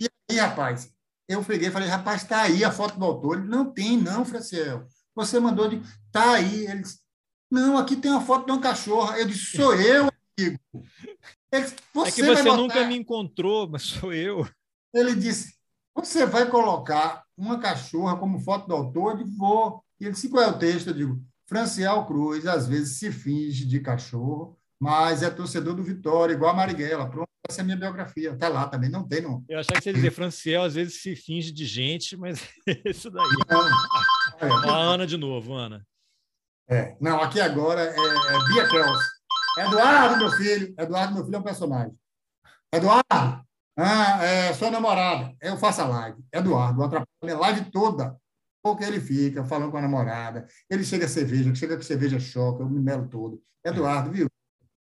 E 0.00 0.08
aí, 0.30 0.38
rapaz, 0.38 0.90
eu 1.28 1.44
peguei 1.44 1.68
e 1.68 1.70
falei, 1.70 1.88
rapaz, 1.88 2.22
está 2.22 2.42
aí 2.42 2.64
a 2.64 2.72
foto 2.72 2.98
do 2.98 3.04
autor. 3.04 3.38
Ele, 3.38 3.48
não 3.48 3.70
tem, 3.72 3.96
não, 3.96 4.24
Franciel. 4.24 4.86
Você 5.14 5.38
mandou 5.38 5.68
de. 5.68 5.80
Está 6.06 6.32
aí. 6.34 6.66
Ele 6.66 6.82
disse, 6.82 6.98
não, 7.50 7.78
aqui 7.78 7.96
tem 7.96 8.10
uma 8.10 8.22
foto 8.22 8.46
de 8.46 8.52
uma 8.52 8.60
cachorra. 8.60 9.18
Eu 9.18 9.26
disse, 9.26 9.56
sou 9.56 9.74
eu, 9.74 10.08
amigo. 10.38 10.58
Ele 11.52 11.62
disse, 11.62 11.76
você 11.94 12.08
é 12.08 12.12
que 12.12 12.22
você 12.22 12.56
nunca 12.56 12.86
me 12.86 12.96
encontrou, 12.96 13.68
mas 13.68 13.82
sou 13.82 14.12
eu. 14.12 14.48
Ele 14.92 15.14
disse, 15.14 15.54
você 15.94 16.26
vai 16.26 16.48
colocar 16.48 17.24
uma 17.36 17.58
cachorra 17.58 18.16
como 18.16 18.40
foto 18.40 18.66
do 18.66 18.74
autor? 18.74 19.20
Eu 19.20 19.26
vou. 19.26 19.84
E 20.00 20.04
ele 20.04 20.12
disse, 20.12 20.28
qual 20.28 20.42
é 20.42 20.48
o 20.48 20.58
texto? 20.58 20.88
Eu 20.88 20.94
digo, 20.94 21.22
Franciel 21.46 22.04
Cruz, 22.06 22.46
às 22.46 22.66
vezes 22.66 22.98
se 22.98 23.12
finge 23.12 23.64
de 23.66 23.80
cachorro, 23.80 24.58
mas 24.80 25.22
é 25.22 25.30
torcedor 25.30 25.74
do 25.74 25.82
Vitória, 25.82 26.32
igual 26.32 26.52
a 26.52 26.56
Marighella. 26.56 27.08
Pronto, 27.08 27.28
essa 27.48 27.60
é 27.60 27.62
a 27.62 27.64
minha 27.64 27.76
biografia. 27.76 28.30
Está 28.30 28.48
lá 28.48 28.66
também, 28.66 28.90
não 28.90 29.06
tem, 29.06 29.20
não. 29.20 29.44
Eu 29.48 29.58
achava 29.58 29.78
que 29.78 29.84
você 29.84 29.90
ia 29.90 29.94
dizer, 29.94 30.10
Franciel 30.10 30.62
às 30.62 30.74
vezes 30.74 31.00
se 31.00 31.14
finge 31.14 31.52
de 31.52 31.66
gente, 31.66 32.16
mas 32.16 32.40
isso 32.86 33.10
daí. 33.10 33.24
Não. 33.48 33.68
É, 34.40 34.70
a 34.70 34.76
Ana 34.76 35.06
de 35.06 35.16
novo, 35.16 35.54
Ana. 35.54 35.86
É, 36.68 36.96
não, 37.00 37.20
aqui 37.20 37.40
agora 37.40 37.82
é, 37.82 37.90
é 37.90 38.44
Bia 38.48 38.68
Kels. 38.68 39.22
Eduardo, 39.58 40.16
meu 40.16 40.30
filho. 40.30 40.74
Eduardo, 40.78 41.14
meu 41.14 41.24
filho, 41.24 41.36
é 41.36 41.38
um 41.38 41.42
personagem. 41.42 41.94
Eduardo, 42.72 43.44
ah, 43.76 44.22
é 44.24 44.52
sua 44.52 44.70
namorada. 44.70 45.34
Eu 45.40 45.56
faço 45.56 45.82
a 45.82 45.86
live. 45.86 46.22
Eduardo, 46.32 46.82
atrapalha 46.82 47.34
a 47.34 47.38
live 47.38 47.70
toda. 47.70 48.16
Porque 48.62 48.84
ele 48.84 49.00
fica 49.00 49.44
falando 49.44 49.70
com 49.70 49.78
a 49.78 49.82
namorada. 49.82 50.46
Ele 50.70 50.84
chega 50.84 51.06
a 51.06 51.08
cerveja, 51.08 51.54
chega 51.54 51.76
com 51.76 51.82
cerveja 51.82 52.20
choca, 52.20 52.62
eu 52.62 52.68
me 52.68 52.80
melo 52.80 53.08
todo. 53.08 53.42
Eduardo, 53.64 54.10
viu? 54.10 54.28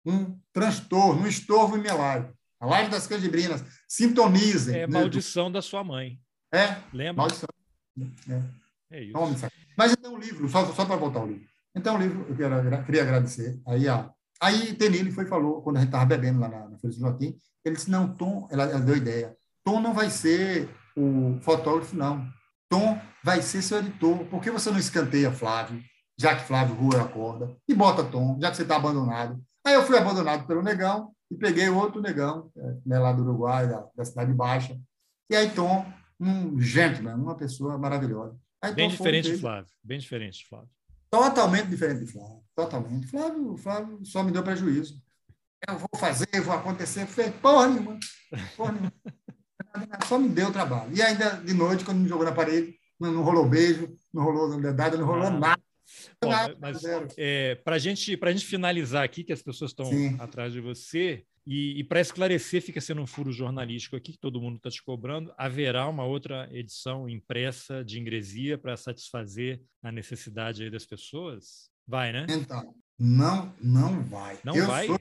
um 0.06 0.38
transtorno, 0.54 1.24
um 1.24 1.28
estorvo 1.28 1.78
em 1.78 1.82
minha 1.82 1.96
live. 1.96 2.30
A 2.60 2.66
live 2.68 2.92
das 2.92 3.08
canjibrinas. 3.08 3.64
Sintonizem. 3.88 4.80
É 4.80 4.88
maldição 4.88 5.52
da 5.52 5.62
sua 5.62 5.84
mãe. 5.84 6.20
É. 6.54 6.78
Lembra? 6.94 7.24
Maldição. 7.24 7.50
É, 8.30 8.42
é 8.98 9.04
isso. 9.04 9.48
Mas 9.78 9.92
então 9.94 10.14
o 10.14 10.18
livro, 10.18 10.48
só, 10.48 10.66
só 10.74 10.86
para 10.86 10.96
voltar 10.96 11.20
ao 11.20 11.28
livro. 11.28 11.48
Então 11.76 11.96
o 11.96 12.00
livro, 12.00 12.26
eu 12.30 12.36
quero, 12.36 12.86
queria 12.86 13.02
agradecer. 13.02 13.60
Aí, 13.68 13.88
a, 13.88 14.10
aí 14.42 14.74
Tenille 14.74 15.12
foi 15.12 15.26
falou, 15.26 15.62
quando 15.62 15.78
a 15.78 15.80
gente 15.80 15.90
estava 15.90 16.06
bebendo 16.06 16.40
lá 16.40 16.48
na, 16.48 16.70
na 16.70 16.78
Feira 16.78 16.94
de 16.94 17.00
Joaquim, 17.00 17.38
ele 17.64 17.76
disse, 17.76 17.90
não, 17.90 18.14
Tom, 18.16 18.48
ela, 18.52 18.64
ela 18.64 18.80
deu 18.80 18.96
ideia. 18.96 19.36
Tom 19.64 19.82
não 19.82 19.94
vai 19.94 20.10
ser 20.10 20.70
o 20.96 21.38
fotógrafo, 21.42 21.96
não. 21.96 22.28
Tom 22.70 23.00
vai 23.24 23.42
ser 23.42 23.62
seu 23.62 23.80
editor. 23.80 24.26
Por 24.26 24.42
que 24.42 24.52
você 24.52 24.70
não 24.70 24.78
escanteia 24.78 25.32
Flávio, 25.32 25.82
já 26.18 26.36
que 26.36 26.46
Flávio 26.46 26.76
rua 26.76 27.02
acorda, 27.02 27.56
e 27.68 27.74
bota 27.74 28.04
Tom, 28.04 28.38
já 28.40 28.52
que 28.52 28.58
você 28.58 28.64
está 28.64 28.76
abandonado? 28.76 29.42
Aí 29.66 29.74
eu 29.74 29.84
fui 29.84 29.98
abandonado 29.98 30.46
pelo 30.46 30.62
negão 30.62 31.12
e 31.32 31.36
peguei 31.36 31.70
outro 31.70 32.02
negão, 32.02 32.52
é, 32.56 32.76
né, 32.86 33.00
lá 33.00 33.12
do 33.12 33.24
Uruguai, 33.24 33.68
da, 33.68 33.88
da 33.96 34.06
Cidade 34.06 34.32
Baixa. 34.32 34.80
E 35.30 35.36
aí 35.36 35.50
Tom, 35.50 35.86
um 36.20 36.60
gentleman, 36.60 37.16
uma 37.16 37.36
pessoa 37.36 37.78
maravilhosa. 37.78 38.38
Aí, 38.62 38.74
bem 38.74 38.90
Tom 38.90 38.96
diferente 38.96 39.32
de 39.32 39.38
Flávio, 39.38 39.72
bem 39.84 40.00
diferente 40.00 40.40
de 40.40 40.48
Flávio. 40.48 40.70
Totalmente 41.16 41.68
diferente 41.70 42.06
de 42.06 42.12
Flávio, 42.12 42.44
totalmente. 42.54 43.08
Flávio, 43.08 43.58
Flávio 43.58 44.06
só 44.06 44.22
me 44.22 44.32
deu 44.32 44.44
prejuízo. 44.44 45.02
Eu 45.68 45.78
vou 45.78 45.90
fazer, 45.98 46.28
vou 46.44 46.54
acontecer. 46.54 47.06
Falei, 47.06 47.32
porra 47.32 47.68
nenhuma, 47.68 47.98
porra 48.58 48.72
nenhuma. 48.74 48.94
Só 50.08 50.18
me 50.18 50.30
deu 50.30 50.54
trabalho. 50.54 50.96
E 50.96 51.02
ainda 51.02 51.32
de 51.32 51.54
noite, 51.54 51.84
quando 51.84 52.00
me 52.00 52.08
jogou 52.08 52.24
na 52.24 52.32
parede, 52.32 52.78
não, 53.00 53.22
rolou 53.24 53.48
beijo, 53.48 53.94
não 54.14 54.24
rolou 54.24 54.60
dedada, 54.60 54.98
não 54.98 55.06
rolou 55.06 55.28
ah. 55.28 55.32
nada. 55.32 55.62
Bom, 56.22 56.30
mas 56.60 56.82
é, 57.18 57.56
para 57.56 57.78
gente, 57.78 58.18
a 58.22 58.32
gente 58.32 58.46
finalizar 58.46 59.04
aqui, 59.04 59.24
que 59.24 59.34
as 59.34 59.42
pessoas 59.42 59.72
estão 59.72 59.90
atrás 60.20 60.54
de 60.54 60.60
você, 60.60 61.26
e, 61.46 61.80
e 61.80 61.84
para 61.84 62.02
esclarecer, 62.02 62.62
fica 62.62 62.82
sendo 62.82 63.02
um 63.02 63.08
furo 63.08 63.32
jornalístico 63.32 63.96
aqui, 63.96 64.14
que 64.14 64.20
todo 64.20 64.42
mundo 64.42 64.58
está 64.58 64.70
te 64.70 64.84
cobrando, 64.84 65.34
haverá 65.38 65.88
uma 65.88 66.04
outra 66.04 66.50
edição 66.52 67.08
impressa 67.08 67.84
de 67.84 68.00
ingresia 68.00 68.58
para 68.58 68.76
satisfazer 68.76 69.62
a 69.84 69.92
necessidade 69.92 70.70
das 70.72 70.86
pessoas? 70.86 71.70
Vai, 71.88 72.12
né? 72.12 72.26
Então, 72.30 72.74
não, 72.98 73.54
não 73.62 74.02
vai. 74.02 74.40
Não 74.44 74.56
eu 74.56 74.66
vai? 74.66 74.88
Sou, 74.88 75.00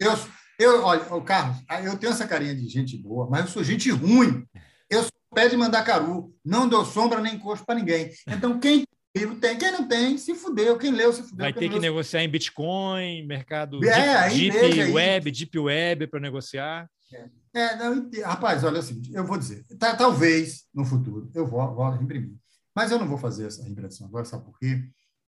eu, 0.00 0.12
eu, 0.58 0.82
olha, 0.82 1.04
Carlos, 1.22 1.58
eu 1.84 1.96
tenho 1.96 2.12
essa 2.12 2.26
carinha 2.26 2.54
de 2.54 2.68
gente 2.68 2.96
boa, 2.96 3.28
mas 3.30 3.42
eu 3.42 3.48
sou 3.48 3.62
gente 3.62 3.88
ruim. 3.90 4.44
Eu 4.90 5.02
sou 5.02 5.12
pé 5.32 5.48
de 5.48 5.56
caru, 5.84 6.34
não 6.44 6.68
dou 6.68 6.84
sombra 6.84 7.20
nem 7.20 7.34
encosto 7.34 7.64
para 7.64 7.74
ninguém. 7.76 8.10
Então, 8.26 8.58
quem 8.58 8.84
livro 9.18 9.36
tem. 9.36 9.56
Quem 9.58 9.72
não 9.72 9.86
tem, 9.88 10.18
se 10.18 10.34
fudeu. 10.34 10.78
Quem 10.78 10.90
leu, 10.90 11.12
se 11.12 11.22
fudeu. 11.22 11.38
Vai 11.38 11.52
ter 11.52 11.68
que 11.68 11.78
negociar 11.78 12.22
em 12.22 12.28
Bitcoin, 12.28 13.26
mercado 13.26 13.82
é, 13.84 14.28
deep, 14.28 14.58
deep 14.58 14.92
web, 14.92 15.30
deep 15.30 15.58
web 15.58 16.06
para 16.06 16.20
negociar. 16.20 16.88
É, 17.12 17.28
é 17.54 17.76
não, 17.76 18.10
rapaz, 18.24 18.64
olha 18.64 18.80
assim, 18.80 19.00
eu 19.12 19.24
vou 19.24 19.38
dizer, 19.38 19.64
tá, 19.78 19.94
talvez 19.94 20.64
no 20.74 20.84
futuro 20.84 21.30
eu 21.34 21.46
vou, 21.46 21.74
vou 21.74 21.94
imprimir, 21.94 22.36
mas 22.74 22.90
eu 22.90 22.98
não 22.98 23.06
vou 23.06 23.16
fazer 23.16 23.46
essa 23.46 23.66
impressão 23.68 24.08
agora, 24.08 24.24
sabe 24.24 24.44
por 24.44 24.58
quê? 24.58 24.82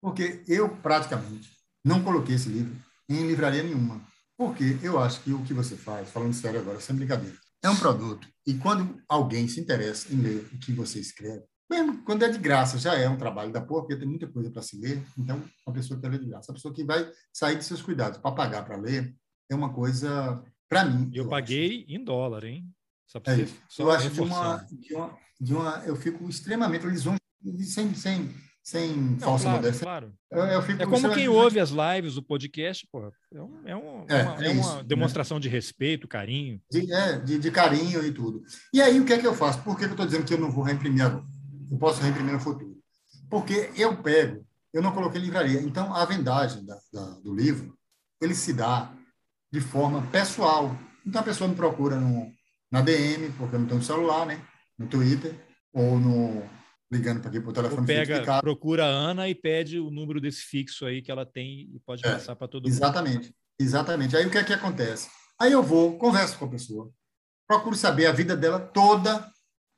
Porque 0.00 0.42
eu 0.46 0.68
praticamente 0.76 1.50
não 1.84 2.02
coloquei 2.02 2.36
esse 2.36 2.48
livro 2.48 2.76
em 3.08 3.26
livraria 3.26 3.62
nenhuma, 3.62 4.00
porque 4.36 4.78
eu 4.82 4.98
acho 4.98 5.20
que 5.22 5.32
o 5.32 5.42
que 5.42 5.52
você 5.52 5.76
faz, 5.76 6.10
falando 6.10 6.32
sério 6.32 6.60
agora, 6.60 6.80
sem 6.80 6.94
brincadeira, 6.94 7.36
é 7.62 7.68
um 7.68 7.76
produto 7.76 8.28
e 8.46 8.54
quando 8.54 9.02
alguém 9.08 9.48
se 9.48 9.60
interessa 9.60 10.12
em 10.12 10.20
ler 10.20 10.48
o 10.52 10.58
que 10.58 10.72
você 10.72 11.00
escreve, 11.00 11.42
mesmo 11.74 12.02
quando 12.04 12.24
é 12.24 12.28
de 12.28 12.38
graça, 12.38 12.78
já 12.78 12.94
é 12.94 13.08
um 13.08 13.16
trabalho 13.16 13.52
da 13.52 13.60
porra, 13.60 13.82
porque 13.82 13.96
tem 13.96 14.08
muita 14.08 14.26
coisa 14.28 14.50
para 14.50 14.62
se 14.62 14.78
ler. 14.78 15.02
Então, 15.18 15.42
uma 15.66 15.74
pessoa 15.74 15.96
que 15.98 16.02
quer 16.02 16.12
ler 16.12 16.20
de 16.20 16.26
graça. 16.26 16.52
A 16.52 16.54
pessoa 16.54 16.72
que 16.72 16.84
vai 16.84 17.10
sair 17.32 17.56
de 17.56 17.64
seus 17.64 17.82
cuidados 17.82 18.18
para 18.18 18.32
pagar 18.32 18.64
para 18.64 18.76
ler 18.76 19.14
é 19.50 19.54
uma 19.54 19.72
coisa, 19.72 20.42
para 20.68 20.84
mim. 20.84 21.10
Eu, 21.12 21.24
eu 21.24 21.30
paguei 21.30 21.84
acho. 21.84 21.92
em 21.92 22.04
dólar, 22.04 22.44
hein? 22.44 22.68
Só 23.06 23.20
é 23.26 23.40
isso. 23.40 23.56
eu 23.78 23.90
acho 23.90 24.10
de 24.10 24.20
uma, 24.20 24.56
de 24.56 24.94
uma, 24.94 25.18
de 25.40 25.54
uma, 25.54 25.82
Eu 25.86 25.96
fico 25.96 26.28
extremamente 26.28 26.86
lisonjeado, 26.86 27.20
sem, 27.62 27.94
sem, 27.94 28.34
sem 28.62 28.96
não, 28.96 29.18
falsa 29.18 29.44
claro, 29.44 29.56
modéstia. 29.58 29.84
Claro. 29.84 30.14
Eu, 30.32 30.38
eu 30.38 30.60
é 30.60 30.86
como 30.86 31.14
quem 31.14 31.28
ouve 31.28 31.60
as 31.60 31.70
lives, 31.70 32.16
o 32.16 32.22
podcast, 32.22 32.88
pô, 32.90 33.12
é, 33.32 33.40
um, 33.40 33.60
é, 33.66 33.76
um, 33.76 34.04
é, 34.08 34.22
uma, 34.22 34.44
é 34.44 34.50
uma 34.50 34.76
né? 34.76 34.82
demonstração 34.84 35.36
né? 35.36 35.42
de 35.42 35.48
respeito, 35.48 36.08
carinho. 36.08 36.60
De, 36.70 36.92
é, 36.92 37.18
de, 37.18 37.38
de, 37.38 37.50
carinho 37.50 38.04
e 38.04 38.10
tudo. 38.10 38.42
E 38.72 38.80
aí, 38.80 38.98
o 38.98 39.04
que 39.04 39.12
é 39.12 39.18
que 39.18 39.26
eu 39.26 39.34
faço? 39.34 39.62
Por 39.62 39.76
que 39.76 39.84
eu 39.84 39.90
estou 39.90 40.06
dizendo 40.06 40.24
que 40.24 40.34
eu 40.34 40.38
não 40.38 40.50
vou 40.50 40.64
reimprimir 40.64 41.04
agora? 41.04 41.33
Eu 41.70 41.78
posso 41.78 42.00
reimprimir 42.02 42.32
no 42.32 42.40
futuro. 42.40 42.76
Porque 43.30 43.70
eu 43.76 43.96
pego, 44.02 44.46
eu 44.72 44.82
não 44.82 44.92
coloquei 44.92 45.20
livraria. 45.20 45.60
Então, 45.60 45.94
a 45.94 46.04
vendagem 46.04 46.64
da, 46.64 46.78
da, 46.92 47.04
do 47.20 47.34
livro, 47.34 47.76
ele 48.20 48.34
se 48.34 48.52
dá 48.52 48.92
de 49.52 49.60
forma 49.60 50.02
pessoal. 50.08 50.76
Então, 51.06 51.20
a 51.20 51.24
pessoa 51.24 51.48
me 51.48 51.56
procura 51.56 51.96
no, 51.96 52.30
na 52.70 52.80
DM, 52.80 53.30
porque 53.32 53.56
eu 53.56 53.60
não 53.60 53.68
tenho 53.68 53.82
celular, 53.82 54.26
né? 54.26 54.40
No 54.78 54.86
Twitter, 54.88 55.34
ou 55.72 55.98
no, 55.98 56.42
ligando 56.90 57.20
para 57.20 57.30
aqui 57.30 57.40
para 57.40 57.50
o 57.50 57.52
telefone 57.52 57.86
pega, 57.86 58.40
procura 58.40 58.84
a 58.84 58.88
Ana 58.88 59.28
e 59.28 59.34
pede 59.34 59.78
o 59.78 59.90
número 59.90 60.20
desse 60.20 60.42
fixo 60.42 60.86
aí 60.86 61.02
que 61.02 61.10
ela 61.10 61.26
tem 61.26 61.68
e 61.72 61.80
pode 61.80 62.04
é, 62.06 62.12
passar 62.12 62.36
para 62.36 62.48
todo 62.48 62.68
exatamente, 62.68 63.14
mundo. 63.14 63.34
Exatamente. 63.58 64.14
Exatamente. 64.14 64.16
Aí 64.16 64.26
o 64.26 64.30
que 64.30 64.38
é 64.38 64.44
que 64.44 64.52
acontece? 64.52 65.08
Aí 65.40 65.52
eu 65.52 65.62
vou, 65.62 65.98
converso 65.98 66.38
com 66.38 66.44
a 66.44 66.50
pessoa, 66.50 66.90
procuro 67.46 67.76
saber 67.76 68.06
a 68.06 68.12
vida 68.12 68.36
dela 68.36 68.60
toda 68.60 69.28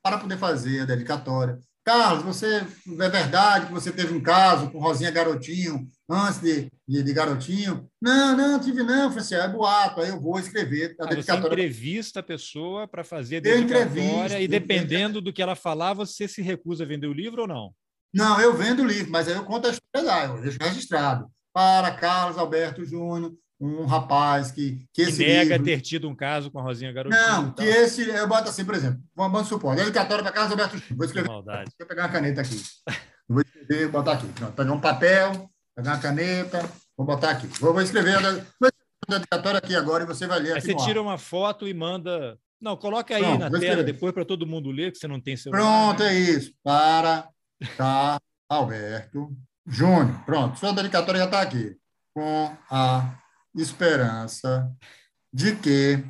para 0.03 0.17
poder 0.17 0.37
fazer 0.37 0.81
a 0.81 0.85
dedicatória. 0.85 1.59
Carlos, 1.87 2.25
você 2.25 2.67
é 2.85 3.09
verdade 3.09 3.67
que 3.67 3.71
você 3.71 3.93
teve 3.93 4.13
um 4.13 4.21
caso 4.21 4.69
com 4.69 4.77
Rosinha 4.77 5.09
Garotinho 5.09 5.89
antes 6.09 6.41
de, 6.41 6.69
de, 6.85 7.01
de 7.01 7.13
Garotinho? 7.13 7.89
Não, 8.01 8.35
não, 8.35 8.59
tive 8.59 8.83
não, 8.83 9.07
falei 9.07 9.19
assim, 9.19 9.35
é 9.35 9.47
boato, 9.47 10.01
aí 10.01 10.09
eu 10.09 10.19
vou 10.19 10.37
escrever 10.37 10.97
a 10.99 11.05
ah, 11.05 11.07
dedicatória. 11.07 11.43
Você 11.43 11.53
entrevista 11.53 12.19
a 12.19 12.23
pessoa 12.23 12.89
para 12.89 13.05
fazer 13.05 13.37
a 13.37 13.39
dedicatória 13.39 14.41
e 14.41 14.49
dependendo 14.49 15.21
do 15.21 15.31
que 15.31 15.41
ela 15.41 15.55
falar, 15.55 15.93
você 15.93 16.27
se 16.27 16.41
recusa 16.41 16.83
a 16.83 16.87
vender 16.87 17.07
o 17.07 17.13
livro 17.13 17.43
ou 17.43 17.47
não? 17.47 17.73
Não, 18.13 18.37
eu 18.41 18.53
vendo 18.53 18.83
o 18.83 18.85
livro, 18.85 19.09
mas 19.09 19.29
aí 19.29 19.35
eu 19.35 19.45
conto 19.45 19.69
a 19.69 19.71
história 19.71 20.05
lá, 20.05 20.25
eu 20.25 20.41
deixo 20.41 20.57
registrado. 20.59 21.25
Para 21.53 21.91
Carlos 21.91 22.37
Alberto 22.37 22.83
Júnior, 22.83 23.31
um 23.59 23.85
rapaz 23.85 24.51
que, 24.51 24.85
que 24.93 25.01
esse 25.01 25.25
nega 25.25 25.57
livro... 25.57 25.65
ter 25.65 25.81
tido 25.81 26.07
um 26.07 26.15
caso 26.15 26.51
com 26.51 26.59
a 26.59 26.61
Rosinha 26.61 26.91
Garotinho. 26.91 27.21
Não, 27.21 27.51
que 27.51 27.63
esse, 27.63 28.07
eu 28.07 28.27
boto 28.27 28.49
assim, 28.49 28.63
por 28.63 28.75
exemplo, 28.75 29.01
vamos 29.15 29.47
supor, 29.47 29.75
dedicatória 29.75 30.23
para 30.23 30.31
Carlos 30.31 30.51
Alberto 30.51 30.77
Júnior. 30.77 30.97
Vou 30.97 31.05
escrever. 31.05 31.27
Maldade. 31.27 31.71
Vou 31.77 31.87
pegar 31.87 32.03
uma 32.03 32.09
caneta 32.09 32.41
aqui. 32.41 32.61
Vou 33.27 33.41
escrever, 33.41 33.89
botar 33.89 34.13
aqui. 34.13 34.27
Pronto, 34.27 34.53
pegar 34.53 34.71
um 34.71 34.79
papel, 34.79 35.49
pegar 35.75 35.93
uma 35.93 35.99
caneta, 35.99 36.69
vou 36.95 37.05
botar 37.05 37.31
aqui. 37.31 37.47
Vou, 37.59 37.73
vou 37.73 37.81
escrever 37.81 38.15
a 38.15 38.69
dedicatória 39.09 39.57
aqui 39.57 39.75
agora 39.75 40.03
e 40.03 40.07
você 40.07 40.27
vai 40.27 40.39
ler. 40.39 40.53
Aí 40.53 40.61
você 40.61 40.75
tira 40.75 41.01
uma 41.01 41.17
foto 41.17 41.67
e 41.67 41.73
manda. 41.73 42.37
Não, 42.61 42.75
coloca 42.77 43.15
aí 43.15 43.21
Pronto, 43.21 43.49
na 43.49 43.59
tela 43.59 43.83
depois 43.83 44.13
para 44.13 44.25
todo 44.25 44.47
mundo 44.47 44.71
ler, 44.71 44.91
que 44.91 44.97
você 44.97 45.07
não 45.07 45.19
tem 45.19 45.35
celular. 45.35 45.59
Pronto, 45.59 46.03
né? 46.03 46.09
é 46.09 46.19
isso. 46.19 46.53
Para 46.63 47.27
Carlos 47.75 48.21
Alberto 48.49 49.35
Júnior. 49.65 50.23
Pronto, 50.25 50.59
sua 50.59 50.73
dedicatória 50.73 51.19
já 51.19 51.25
está 51.25 51.41
aqui. 51.41 51.75
Com 52.13 52.57
a 52.69 53.15
esperança 53.61 54.71
de 55.33 55.55
que 55.55 56.03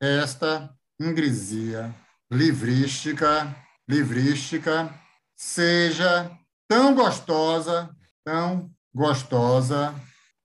esta 0.00 0.74
ingresia 1.00 1.94
livrística, 2.30 3.54
livrística 3.88 4.92
seja 5.36 6.30
tão 6.68 6.94
gostosa, 6.94 7.94
tão 8.24 8.70
gostosa 8.94 9.94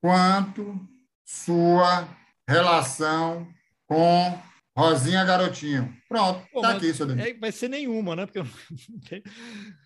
quanto 0.02 0.80
sua 1.26 2.08
relação 2.48 3.48
com 3.88 4.40
Rosinha 4.78 5.26
Garotinho. 5.26 5.96
Pronto, 6.08 6.46
Pô, 6.54 6.62
tá 6.62 6.72
aqui, 6.72 6.94
seu 6.94 7.10
é, 7.10 7.34
Vai 7.34 7.52
ser 7.52 7.68
nenhuma, 7.68 8.16
né? 8.16 8.26
Porque 8.26 8.40
eu... 8.40 8.48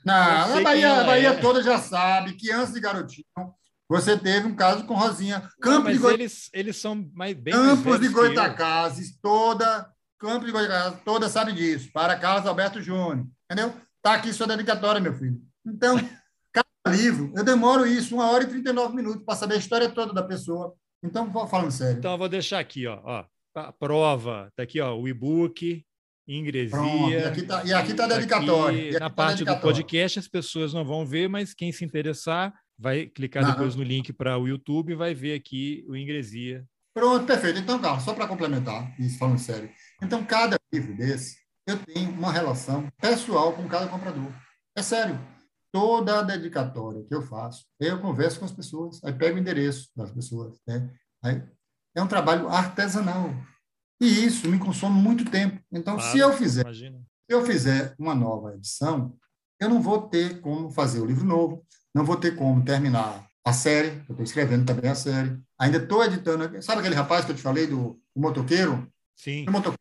não, 0.05 0.13
a 0.57 0.61
Bahia, 0.61 1.03
Bahia 1.03 1.29
é. 1.29 1.37
toda 1.39 1.63
já 1.63 1.79
sabe 1.79 2.33
que 2.33 2.51
antes 2.51 2.73
de 2.73 2.79
Garotinho 2.79 3.25
você 3.91 4.17
teve 4.17 4.47
um 4.47 4.55
caso 4.55 4.85
com 4.85 4.93
Rosinha. 4.93 5.49
Campos 5.61 5.99
de 5.99 6.05
eles, 6.07 6.49
eles 6.53 6.77
são 6.77 7.09
mais 7.13 7.35
bem 7.35 7.53
Campos 7.53 7.99
de 7.99 8.07
Goitacazes, 8.07 9.19
toda, 9.21 9.91
Campos 10.17 10.45
de 10.45 10.53
Goitacazes, 10.53 10.99
toda 11.03 11.27
sabe 11.27 11.51
disso. 11.51 11.91
Para 11.91 12.17
Carlos 12.17 12.47
Alberto 12.47 12.81
Júnior. 12.81 13.27
Entendeu? 13.51 13.73
Está 13.97 14.13
aqui 14.13 14.31
sua 14.31 14.47
dedicatória, 14.47 15.01
meu 15.01 15.13
filho. 15.13 15.41
Então, 15.67 15.97
cada 16.53 16.95
livro, 16.95 17.33
eu 17.35 17.43
demoro 17.43 17.85
isso, 17.85 18.15
uma 18.15 18.31
hora 18.31 18.45
e 18.45 18.47
39 18.47 18.95
minutos 18.95 19.23
para 19.25 19.35
saber 19.35 19.55
a 19.55 19.57
história 19.57 19.89
toda 19.89 20.13
da 20.13 20.23
pessoa. 20.23 20.73
Então, 21.03 21.29
falando 21.47 21.71
sério. 21.71 21.99
Então, 21.99 22.13
eu 22.13 22.17
vou 22.17 22.29
deixar 22.29 22.59
aqui, 22.59 22.87
ó, 22.87 22.97
ó 23.03 23.25
a 23.53 23.73
prova. 23.73 24.47
Está 24.51 24.63
aqui, 24.63 24.79
ó, 24.79 24.97
o 24.97 25.05
e-book, 25.05 25.83
ingresia. 26.25 26.69
Pronto, 26.69 27.11
e 27.11 27.73
aqui 27.73 27.91
está 27.91 28.07
tá 28.07 28.15
a 28.15 28.17
dedicatória. 28.17 28.79
Aqui, 28.79 28.93
na 28.93 28.99
tá 28.99 29.09
parte 29.09 29.43
do 29.43 29.59
podcast, 29.59 30.19
as 30.19 30.29
pessoas 30.29 30.73
não 30.73 30.85
vão 30.85 31.05
ver, 31.05 31.27
mas 31.27 31.53
quem 31.53 31.73
se 31.73 31.83
interessar 31.83 32.53
vai 32.81 33.05
clicar 33.05 33.43
não, 33.43 33.51
depois 33.51 33.75
no 33.75 33.83
link 33.83 34.11
para 34.11 34.39
o 34.39 34.47
YouTube 34.47 34.93
e 34.93 34.95
vai 34.95 35.13
ver 35.13 35.35
aqui 35.35 35.85
o 35.87 35.95
Ingresia. 35.95 36.65
Pronto, 36.93 37.25
perfeito. 37.25 37.59
Então, 37.59 37.79
Carlos, 37.79 38.03
só 38.03 38.13
para 38.13 38.27
complementar, 38.27 38.99
isso 38.99 39.19
falando 39.19 39.37
sério. 39.37 39.69
Então, 40.01 40.25
cada 40.25 40.57
livro 40.73 40.97
desse, 40.97 41.37
eu 41.67 41.77
tenho 41.77 42.09
uma 42.09 42.31
relação 42.31 42.89
pessoal 42.99 43.53
com 43.53 43.67
cada 43.67 43.87
comprador. 43.87 44.31
É 44.75 44.81
sério. 44.81 45.19
Toda 45.71 46.19
a 46.19 46.23
dedicatória 46.23 47.05
que 47.07 47.13
eu 47.13 47.21
faço, 47.21 47.65
eu 47.79 48.01
converso 48.01 48.39
com 48.39 48.45
as 48.45 48.51
pessoas, 48.51 49.01
aí 49.03 49.13
pego 49.13 49.37
o 49.37 49.39
endereço 49.39 49.89
das 49.95 50.11
pessoas. 50.11 50.59
Né? 50.67 50.91
Aí, 51.23 51.41
é 51.95 52.01
um 52.01 52.07
trabalho 52.07 52.49
artesanal. 52.49 53.29
E 54.01 54.25
isso 54.25 54.49
me 54.49 54.57
consome 54.57 54.99
muito 54.99 55.23
tempo. 55.29 55.61
Então, 55.71 55.95
claro, 55.95 56.11
se 56.11 56.17
eu 56.17 56.33
fizer, 56.33 56.61
imagina. 56.61 56.97
se 56.97 57.35
eu 57.35 57.45
fizer 57.45 57.95
uma 57.99 58.15
nova 58.15 58.55
edição, 58.55 59.15
eu 59.59 59.69
não 59.69 59.79
vou 59.79 60.09
ter 60.09 60.41
como 60.41 60.71
fazer 60.71 60.99
o 60.99 61.05
livro 61.05 61.23
novo, 61.23 61.63
não 61.93 62.05
vou 62.05 62.15
ter 62.15 62.35
como 62.35 62.63
terminar 62.63 63.27
a 63.43 63.53
série, 63.53 63.89
eu 64.07 64.13
estou 64.13 64.23
escrevendo 64.23 64.65
também 64.65 64.89
a 64.89 64.95
série. 64.95 65.37
Ainda 65.57 65.77
estou 65.77 66.03
editando. 66.03 66.61
Sabe 66.61 66.79
aquele 66.79 66.95
rapaz 66.95 67.25
que 67.25 67.31
eu 67.31 67.35
te 67.35 67.41
falei 67.41 67.67
do, 67.67 67.99
do 68.15 68.21
motoqueiro? 68.21 68.87
Sim. 69.15 69.45
Do 69.45 69.51
motoqueiro. 69.51 69.79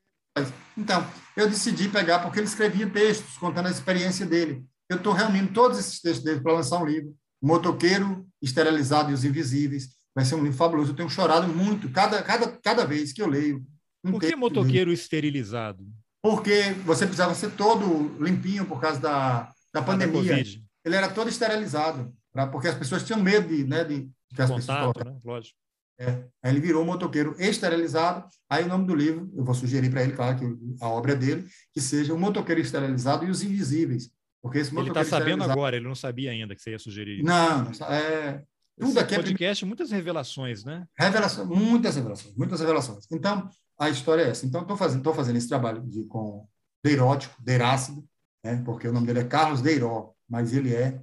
Então, 0.77 1.07
eu 1.37 1.49
decidi 1.49 1.89
pegar 1.89 2.21
porque 2.21 2.39
ele 2.39 2.47
escrevia 2.47 2.89
textos 2.89 3.37
contando 3.37 3.67
a 3.67 3.71
experiência 3.71 4.25
dele. 4.25 4.65
Eu 4.89 4.97
estou 4.97 5.13
reunindo 5.13 5.53
todos 5.53 5.79
esses 5.79 6.01
textos 6.01 6.25
dele 6.25 6.41
para 6.41 6.55
lançar 6.55 6.83
um 6.83 6.87
livro. 6.87 7.15
Motoqueiro 7.43 8.27
Esterilizado 8.43 9.11
e 9.11 9.15
os 9.15 9.25
Invisíveis. 9.25 9.89
Vai 10.15 10.25
ser 10.25 10.35
um 10.35 10.43
livro 10.43 10.57
fabuloso. 10.57 10.93
Eu 10.93 10.97
tenho 10.97 11.11
chorado 11.11 11.49
muito 11.49 11.91
cada, 11.91 12.23
cada, 12.23 12.49
cada 12.63 12.85
vez 12.87 13.13
que 13.13 13.23
eu 13.23 13.29
leio. 13.29 13.65
Um 14.05 14.13
por 14.13 14.21
que 14.21 14.35
motoqueiro 14.35 14.93
esterilizado? 14.93 15.87
Porque 16.23 16.73
você 16.85 17.07
precisava 17.07 17.35
ser 17.35 17.51
todo 17.53 18.17
limpinho 18.23 18.67
por 18.67 18.81
causa 18.81 18.99
da, 18.99 19.53
da 19.73 19.83
pandemia. 19.83 20.37
Da 20.37 20.70
ele 20.85 20.97
era 20.97 21.09
todo 21.09 21.29
esterilizado, 21.29 22.13
pra, 22.33 22.47
porque 22.47 22.69
as 22.69 22.75
pessoas 22.75 23.05
tinham 23.05 23.21
medo 23.21 23.49
de, 23.49 23.65
né, 23.65 23.85
de, 23.85 24.11
que 24.35 24.43
as 24.43 24.51
Contato, 24.51 24.93
pessoas 24.93 25.15
né? 25.15 25.21
Lógico. 25.25 25.59
É. 25.99 26.25
Aí 26.43 26.53
ele 26.53 26.61
virou 26.61 26.83
motoqueiro 26.83 27.37
esterilizado. 27.39 28.27
Aí 28.49 28.65
o 28.65 28.69
nome 28.69 28.87
do 28.87 28.95
livro, 28.95 29.31
eu 29.37 29.45
vou 29.45 29.55
sugerir 29.55 29.91
para 29.91 30.03
ele, 30.03 30.15
claro, 30.15 30.39
que 30.39 30.47
a 30.83 30.89
obra 30.89 31.13
é 31.13 31.17
dele, 31.17 31.47
que 31.75 31.81
seja 31.81 32.15
O 32.15 32.19
Motoqueiro 32.19 32.59
Esterilizado 32.59 33.27
e 33.27 33.31
os 33.31 33.43
Invisíveis. 33.43 34.11
Porque 34.43 34.59
esse 34.59 34.75
ele 34.75 34.89
está 34.89 35.05
sabendo 35.05 35.45
agora, 35.45 35.77
ele 35.77 35.87
não 35.87 35.95
sabia 35.95 36.31
ainda 36.31 36.55
que 36.55 36.63
você 36.63 36.71
ia 36.71 36.79
sugerir 36.79 37.17
isso. 37.17 37.27
Não, 37.27 37.65
não 37.65 37.87
é, 37.89 38.43
tudo 38.81 38.99
aqui 38.99 39.15
é 39.15 39.19
podcast, 39.19 39.67
muitas 39.67 39.91
revelações, 39.91 40.65
né? 40.65 40.87
Revelações, 40.99 41.47
muitas 41.47 41.97
revelações, 41.97 42.35
muitas 42.35 42.61
revelações. 42.61 43.07
Então, 43.13 43.51
a 43.79 43.91
história 43.91 44.23
é 44.23 44.31
essa. 44.31 44.47
Então, 44.47 44.63
estou 44.63 44.77
fazendo, 44.77 45.03
tô 45.03 45.13
fazendo 45.13 45.37
esse 45.37 45.49
trabalho 45.49 45.83
de, 45.83 46.05
com 46.05 46.49
Deirótico, 46.83 47.35
Deirácido, 47.43 48.03
né? 48.43 48.63
porque 48.65 48.89
o 48.89 48.93
nome 48.93 49.07
dele 49.07 49.21
é 49.21 49.25
Carlos 49.25 49.61
Deiró, 49.61 50.15
mas 50.31 50.53
ele 50.53 50.73
é 50.73 51.03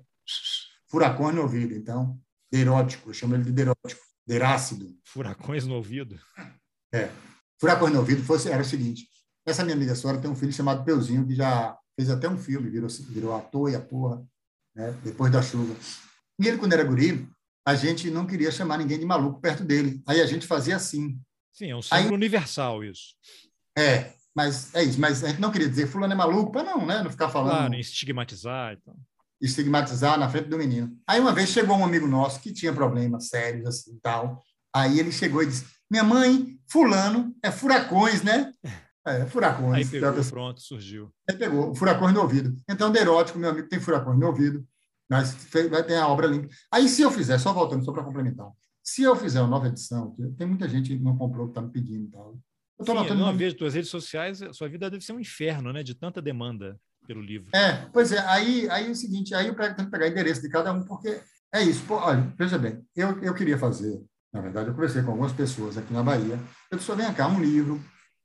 furacões 0.90 1.36
no 1.36 1.42
ouvido. 1.42 1.76
Então, 1.76 2.18
Deirótico, 2.52 3.10
eu 3.10 3.14
chamo 3.14 3.36
ele 3.36 3.44
de 3.44 3.52
Deirótico, 3.52 4.02
Derácido. 4.26 4.98
Furacões 5.04 5.66
no 5.68 5.76
ouvido? 5.76 6.20
É. 6.94 7.10
Furacões 7.60 7.94
no 7.94 8.00
ouvido 8.00 8.24
fosse, 8.24 8.50
era 8.50 8.62
o 8.62 8.66
seguinte: 8.66 9.08
essa 9.46 9.64
minha 9.64 9.76
amiga 9.76 9.96
Sora 9.96 10.18
tem 10.18 10.30
um 10.32 10.36
filho 10.36 10.54
chamado 10.54 10.84
Peuzinho, 10.86 11.28
que 11.28 11.36
já 11.36 11.78
fez 11.96 12.10
até 12.10 12.30
um 12.30 12.38
filme, 12.38 12.70
virou, 12.70 12.90
virou 13.10 13.36
ator 13.36 13.72
e 13.72 13.76
a 13.76 13.82
porra, 13.82 14.24
né? 14.76 14.92
depois 15.04 15.32
da 15.32 15.42
chuva. 15.42 15.76
E 16.40 16.48
ele, 16.48 16.58
quando 16.58 16.74
era 16.74 16.84
guri, 16.84 17.28
a 17.66 17.76
gente 17.76 18.10
não 18.12 18.26
queria 18.26 18.52
chamar 18.52 18.78
ninguém 18.78 19.00
de 19.00 19.06
maluco 19.06 19.42
perto 19.42 19.64
dele. 19.64 20.02
Aí 20.06 20.22
a 20.22 20.26
gente 20.26 20.46
fazia 20.46 20.76
assim. 20.76 21.20
Sim, 21.52 21.72
é 21.72 21.76
um 21.76 21.82
símbolo 21.82 22.08
Aí, 22.10 22.14
universal 22.14 22.84
isso. 22.84 23.16
É, 23.78 24.14
mas 24.36 24.74
é 24.76 24.84
isso. 24.84 25.00
Mas 25.00 25.24
a 25.24 25.30
gente 25.30 25.42
não 25.42 25.52
queria 25.52 25.68
dizer 25.68 25.88
fulano 25.88 26.14
é 26.14 26.16
maluco 26.16 26.52
para 26.52 26.64
não, 26.64 26.86
né? 26.86 27.02
Não 27.02 27.10
ficar 27.10 27.30
falando. 27.30 27.52
Claro, 27.52 27.76
estigmatizar 27.76 28.74
e 28.74 28.78
tal 28.78 28.96
estigmatizar 29.42 30.18
na 30.18 30.30
frente 30.30 30.50
do 30.50 30.58
menino. 30.58 30.98
Aí 31.08 31.20
uma 31.20 31.34
vez 31.34 31.50
chegou 31.50 31.76
um 31.78 31.86
amigo 31.86 32.08
nosso 32.08 32.40
que 32.40 32.52
tinha 32.52 32.74
problemas 32.74 33.28
sérios 33.28 33.66
assim 33.68 34.00
tal. 34.02 34.42
Aí 34.74 35.00
ele 35.00 35.12
chegou 35.12 35.44
e 35.44 35.48
disse: 35.48 35.66
"Minha 35.90 36.04
mãe, 36.04 36.60
fulano 36.70 37.36
é 37.44 37.52
furacões, 37.52 38.22
né?" 38.22 38.54
É, 39.08 39.26
furacões. 39.26 39.74
Aí 39.74 39.86
pegou, 39.86 40.10
então, 40.10 40.30
pronto, 40.30 40.60
surgiu. 40.60 41.10
Aí 41.30 41.34
pegou, 41.34 41.74
furacões 41.74 42.14
no 42.14 42.20
ouvido. 42.20 42.54
Então, 42.70 42.92
Derótico, 42.92 43.40
meu 43.40 43.52
amigo, 43.52 43.70
tem 43.70 43.80
furacões 43.80 44.20
no 44.20 44.28
ouvido, 44.28 44.68
mas 45.10 45.34
vai 45.70 45.82
ter 45.82 45.96
a 45.96 46.10
obra 46.10 46.28
limpa. 46.28 46.50
Aí, 46.70 46.90
se 46.90 47.04
eu 47.04 47.10
fizer, 47.10 47.38
só 47.38 47.54
voltando, 47.54 47.86
só 47.86 47.94
para 47.94 48.04
complementar, 48.04 48.52
se 48.84 49.04
eu 49.04 49.16
fizer 49.16 49.40
uma 49.40 49.50
nova 49.50 49.68
edição, 49.68 50.14
tem 50.38 50.46
muita 50.46 50.68
gente 50.68 50.90
que 50.90 51.02
não 51.02 51.18
comprou, 51.18 51.46
que 51.46 51.52
está 51.52 51.62
me 51.62 51.72
pedindo 51.72 52.06
e 52.06 52.12
tal. 52.12 52.38
Eu, 52.78 52.86
Sim, 52.86 53.08
eu 53.08 53.16
não 53.16 53.36
vejo 53.36 53.56
tuas 53.56 53.74
redes 53.74 53.90
sociais, 53.90 54.42
sua 54.52 54.68
vida 54.68 54.90
deve 54.90 55.04
ser 55.04 55.14
um 55.14 55.20
inferno, 55.20 55.72
né? 55.72 55.84
De 55.84 55.96
tanta 55.96 56.22
demanda. 56.22 56.78
Pelo 57.08 57.22
livro. 57.22 57.50
É, 57.56 57.88
pois 57.94 58.12
é, 58.12 58.20
aí, 58.20 58.70
aí 58.70 58.88
é 58.88 58.92
o 58.92 58.96
seguinte, 58.96 59.34
aí 59.34 59.48
eu 59.48 59.56
tenho 59.56 59.76
que 59.76 59.86
pegar 59.86 60.08
endereço 60.08 60.42
de 60.42 60.50
cada 60.50 60.72
um, 60.74 60.84
porque 60.84 61.20
é 61.54 61.64
isso. 61.64 61.84
Pô, 61.88 61.96
olha, 61.96 62.34
veja 62.38 62.58
bem, 62.58 62.86
eu, 62.96 63.20
eu 63.24 63.34
queria 63.34 63.58
fazer, 63.58 64.00
na 64.34 64.42
verdade, 64.42 64.68
eu 64.68 64.76
conversei 64.76 65.02
com 65.02 65.12
algumas 65.12 65.32
pessoas 65.32 65.78
aqui 65.78 65.94
na 65.94 66.04
Bahia, 66.04 66.40
eu 66.70 66.78
disse, 66.78 66.94
vem 66.94 67.14
cá, 67.14 67.28
um 67.28 67.40
livro, 67.40 67.82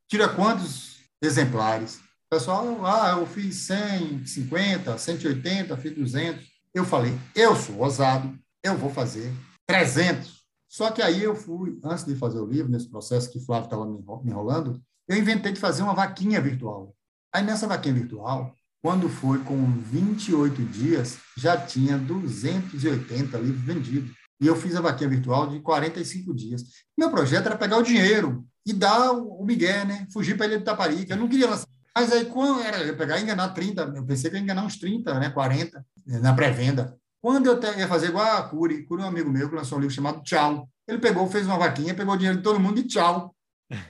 tira 0.09 0.29
quantos 0.29 0.99
exemplares? 1.23 1.97
O 1.97 2.35
pessoal, 2.35 2.85
ah, 2.85 3.11
eu 3.19 3.27
fiz 3.27 3.57
150, 3.57 4.99
180, 4.99 5.77
fiz 5.77 5.95
200. 5.95 6.45
Eu 6.75 6.85
falei, 6.85 7.13
eu 7.35 7.55
sou 7.55 7.79
ousado, 7.79 8.37
eu 8.65 8.77
vou 8.77 8.91
fazer 8.91 9.33
300. 9.67 10.43
Só 10.67 10.91
que 10.91 11.03
aí 11.03 11.23
eu 11.23 11.37
fui, 11.37 11.79
antes 11.85 12.05
de 12.07 12.15
fazer 12.15 12.41
o 12.41 12.47
livro, 12.47 12.73
nesse 12.73 12.89
processo 12.89 13.31
que 13.31 13.45
Flávio 13.45 13.67
estava 13.67 13.85
me 13.87 14.31
enrolando, 14.31 14.83
eu 15.07 15.19
inventei 15.19 15.53
de 15.53 15.61
fazer 15.61 15.83
uma 15.83 15.95
vaquinha 15.95 16.41
virtual. 16.41 16.97
Aí 17.35 17.43
nessa 17.43 17.67
vaquinha 17.67 17.95
virtual, 17.95 18.55
quando 18.83 19.09
foi 19.09 19.39
com 19.39 19.65
28 19.81 20.63
dias, 20.65 21.19
já 21.37 21.57
tinha 21.57 21.97
280 21.97 23.39
livros 23.39 23.63
vendidos. 23.63 24.11
E 24.41 24.47
eu 24.47 24.57
fiz 24.57 24.75
a 24.75 24.81
vaquinha 24.81 25.09
virtual 25.09 25.49
de 25.49 25.61
45 25.61 26.35
dias. 26.35 26.65
Meu 26.99 27.09
projeto 27.09 27.47
era 27.47 27.57
pegar 27.57 27.79
o 27.79 27.83
dinheiro 27.83 28.45
e 28.67 28.73
dar 28.73 29.13
o 29.13 29.45
Miguel, 29.45 29.87
né? 29.87 30.07
Fugir 30.13 30.37
para 30.37 30.47
ele 30.47 30.59
de 30.59 30.65
Taparica. 30.65 31.15
Eu 31.15 31.19
não 31.19 31.29
queria 31.29 31.49
lançar. 31.49 31.69
Mas 31.95 32.11
aí, 32.11 32.25
quando 32.25 32.61
era 32.61 32.79
eu 32.83 32.97
pegar 32.97 33.19
e 33.19 33.23
enganar 33.23 33.51
30, 33.51 33.93
eu 33.95 34.05
pensei 34.05 34.31
que 34.31 34.37
ia 34.37 34.43
enganar 34.43 34.65
uns 34.65 34.77
30, 34.79 35.21
né? 35.21 35.31
40 35.31 35.87
na 36.05 36.35
pré-venda. 36.35 36.97
Quando 37.21 37.47
eu 37.47 37.61
ia 37.79 37.87
fazer 37.87 38.09
igual 38.09 38.37
a 38.37 38.43
Curi, 38.43 38.85
Curi 38.85 39.03
é 39.03 39.05
um 39.05 39.09
amigo 39.09 39.31
meu 39.31 39.49
que 39.49 39.55
lançou 39.55 39.79
um 39.79 39.81
livro 39.81 39.95
chamado 39.95 40.23
Tchau. 40.25 40.69
Ele 40.89 40.99
pegou, 40.99 41.31
fez 41.31 41.47
uma 41.47 41.57
vaquinha, 41.57 41.95
pegou 41.95 42.15
o 42.15 42.17
dinheiro 42.17 42.39
de 42.39 42.43
todo 42.43 42.59
mundo 42.59 42.81
e 42.81 42.83
tchau. 42.83 43.33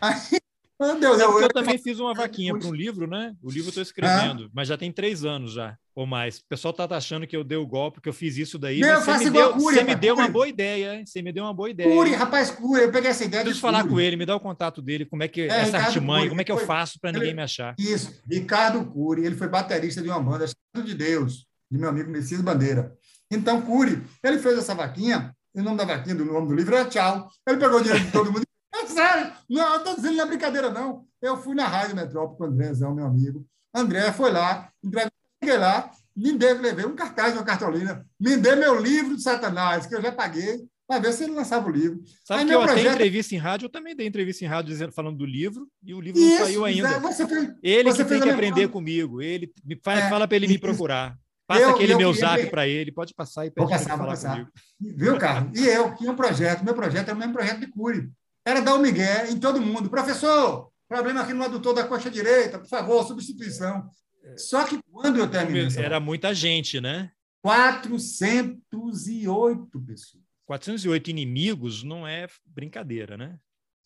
Aí, 0.02 0.14
meu 0.82 1.00
Deus, 1.00 1.20
eu, 1.20 1.40
eu, 1.40 1.48
também 1.48 1.78
fiz 1.78 1.98
uma 2.00 2.12
vaquinha 2.12 2.56
para 2.58 2.68
um 2.68 2.74
livro, 2.74 3.06
né? 3.06 3.34
O 3.42 3.48
livro 3.50 3.66
eu 3.66 3.70
estou 3.70 3.82
escrevendo, 3.82 4.44
ah. 4.44 4.50
mas 4.52 4.68
já 4.68 4.76
tem 4.76 4.90
três 4.90 5.24
anos 5.24 5.52
já, 5.52 5.76
ou 5.94 6.06
mais. 6.06 6.38
O 6.38 6.44
pessoal 6.48 6.74
tá 6.74 6.84
achando 6.96 7.26
que 7.26 7.36
eu 7.36 7.44
dei 7.44 7.56
o 7.56 7.66
golpe, 7.66 8.00
que 8.00 8.08
eu 8.08 8.12
fiz 8.12 8.36
isso 8.36 8.58
daí. 8.58 8.80
Meu, 8.80 8.94
mas 8.94 9.04
você 9.04 9.24
me 9.24 9.30
deu, 9.30 9.54
você 9.54 9.84
me 9.84 9.94
deu 9.94 10.14
uma 10.14 10.28
boa 10.28 10.48
ideia, 10.48 10.94
hein? 10.94 11.06
Você 11.06 11.22
me 11.22 11.32
deu 11.32 11.44
uma 11.44 11.54
boa 11.54 11.70
ideia. 11.70 11.88
Curi, 11.88 12.12
rapaz, 12.12 12.50
Curi, 12.50 12.82
eu 12.82 12.92
peguei 12.92 13.10
essa 13.10 13.24
ideia. 13.24 13.42
Preciso 13.42 13.62
falar 13.62 13.86
com 13.86 14.00
ele, 14.00 14.16
me 14.16 14.26
dá 14.26 14.34
o 14.34 14.40
contato 14.40 14.82
dele, 14.82 15.06
como 15.06 15.22
é 15.22 15.28
que 15.28 15.42
é, 15.42 15.46
essa 15.46 15.64
Ricardo 15.64 15.86
artimanha, 15.86 16.20
Cury, 16.20 16.28
como 16.30 16.40
é 16.40 16.44
que 16.44 16.52
eu 16.52 16.58
faço 16.58 16.98
para 17.00 17.12
ninguém 17.12 17.34
me 17.34 17.42
achar. 17.42 17.74
Isso, 17.78 18.20
Ricardo 18.28 18.84
Cury, 18.84 19.24
ele 19.24 19.36
foi 19.36 19.48
baterista 19.48 20.02
de 20.02 20.08
uma 20.08 20.20
banda, 20.20 20.46
Santo 20.46 20.86
de 20.86 20.94
Deus, 20.94 21.46
de 21.70 21.78
meu 21.78 21.88
amigo 21.88 22.10
Messias 22.10 22.40
Bandeira. 22.40 22.92
Então, 23.30 23.62
Cury, 23.62 24.02
ele 24.22 24.38
fez 24.38 24.58
essa 24.58 24.74
vaquinha, 24.74 25.34
e 25.54 25.60
o 25.60 25.62
nome 25.62 25.76
da 25.76 25.84
vaquinha, 25.84 26.14
do 26.14 26.24
nome 26.24 26.48
do 26.48 26.54
livro 26.54 26.74
é 26.74 26.84
Tchau. 26.86 27.28
Ele 27.46 27.58
pegou 27.58 27.78
o 27.78 27.82
dinheiro 27.82 28.04
de 28.04 28.10
todo 28.10 28.32
mundo. 28.32 28.44
É 28.74 28.86
sério, 28.86 29.32
não, 29.48 29.76
estou 29.76 29.96
dizendo 29.96 30.16
não 30.16 30.24
é 30.24 30.28
brincadeira, 30.28 30.70
não. 30.70 31.04
Eu 31.20 31.36
fui 31.36 31.54
na 31.54 31.66
Rádio 31.66 31.96
Metrópole 31.96 32.36
com 32.36 32.44
o 32.44 32.46
Andrézão, 32.46 32.94
meu 32.94 33.06
amigo. 33.06 33.46
André 33.74 34.12
foi 34.12 34.30
lá, 34.30 34.70
entreguei 34.82 35.58
lá, 35.58 35.90
me 36.16 36.32
deu, 36.36 36.60
levei 36.60 36.84
um 36.84 36.94
cartaz, 36.94 37.34
uma 37.34 37.44
cartolina, 37.44 38.04
me 38.20 38.36
dê 38.36 38.54
meu 38.54 38.78
livro 38.78 39.16
de 39.16 39.22
Satanás, 39.22 39.86
que 39.86 39.94
eu 39.94 40.02
já 40.02 40.12
paguei, 40.12 40.66
para 40.86 41.00
ver 41.00 41.12
se 41.12 41.24
ele 41.24 41.32
lançava 41.32 41.68
o 41.68 41.72
livro. 41.72 42.02
Sabe 42.24 42.42
Aí 42.42 42.46
que 42.46 42.54
eu 42.54 42.62
projeto... 42.62 42.80
até 42.80 42.94
entrevista 42.94 43.34
em 43.34 43.38
rádio, 43.38 43.66
eu 43.66 43.70
também 43.70 43.96
dei 43.96 44.06
entrevista 44.06 44.44
em 44.44 44.48
rádio 44.48 44.70
dizendo, 44.70 44.92
falando 44.92 45.16
do 45.16 45.24
livro, 45.24 45.66
e 45.82 45.94
o 45.94 46.00
livro 46.00 46.20
Isso, 46.20 46.38
não 46.38 46.44
saiu 46.44 46.64
ainda. 46.64 47.12
Fez, 47.12 47.54
ele 47.62 47.92
que 47.92 48.04
tem 48.04 48.20
que 48.20 48.30
aprender 48.30 48.68
comigo, 48.68 49.22
ele 49.22 49.52
me 49.64 49.80
fala, 49.82 50.00
é, 50.00 50.08
fala 50.08 50.28
para 50.28 50.36
ele 50.36 50.48
me 50.48 50.58
procurar. 50.58 51.16
Passa 51.46 51.62
eu, 51.62 51.70
aquele 51.70 51.92
eu 51.94 51.98
meu 51.98 52.12
zap 52.12 52.46
para 52.50 52.68
ele, 52.68 52.92
pode 52.92 53.14
passar 53.14 53.46
e 53.46 53.50
pede 53.50 53.66
vou 53.66 53.76
passar, 53.76 53.96
vou 53.96 54.06
passar. 54.06 54.32
Comigo. 54.32 54.50
Viu, 54.80 55.18
Carlos? 55.18 55.58
E 55.58 55.66
eu 55.66 55.94
tinha 55.96 56.10
um 56.10 56.16
projeto, 56.16 56.64
meu 56.64 56.74
projeto 56.74 57.08
era 57.08 57.16
o 57.16 57.18
mesmo 57.18 57.32
projeto 57.32 57.60
de 57.60 57.66
Cure. 57.68 58.10
Era 58.44 58.60
dar 58.60 58.74
o 58.74 58.78
um 58.78 58.82
migué 58.82 59.30
em 59.30 59.38
todo 59.38 59.60
mundo. 59.60 59.88
Professor, 59.88 60.72
problema 60.88 61.22
aqui 61.22 61.32
no 61.32 61.44
adutor 61.44 61.74
da 61.74 61.86
coxa 61.86 62.10
direita, 62.10 62.58
por 62.58 62.68
favor, 62.68 63.06
substituição. 63.06 63.88
Só 64.36 64.64
que 64.64 64.80
quando 64.90 65.18
eu 65.18 65.30
terminei... 65.30 65.68
Era 65.76 66.00
muita 66.00 66.34
gente, 66.34 66.80
né? 66.80 67.12
408 67.42 69.80
pessoas. 69.80 70.22
408 70.46 71.10
inimigos 71.10 71.82
não 71.82 72.06
é 72.06 72.28
brincadeira, 72.46 73.16
né? 73.16 73.38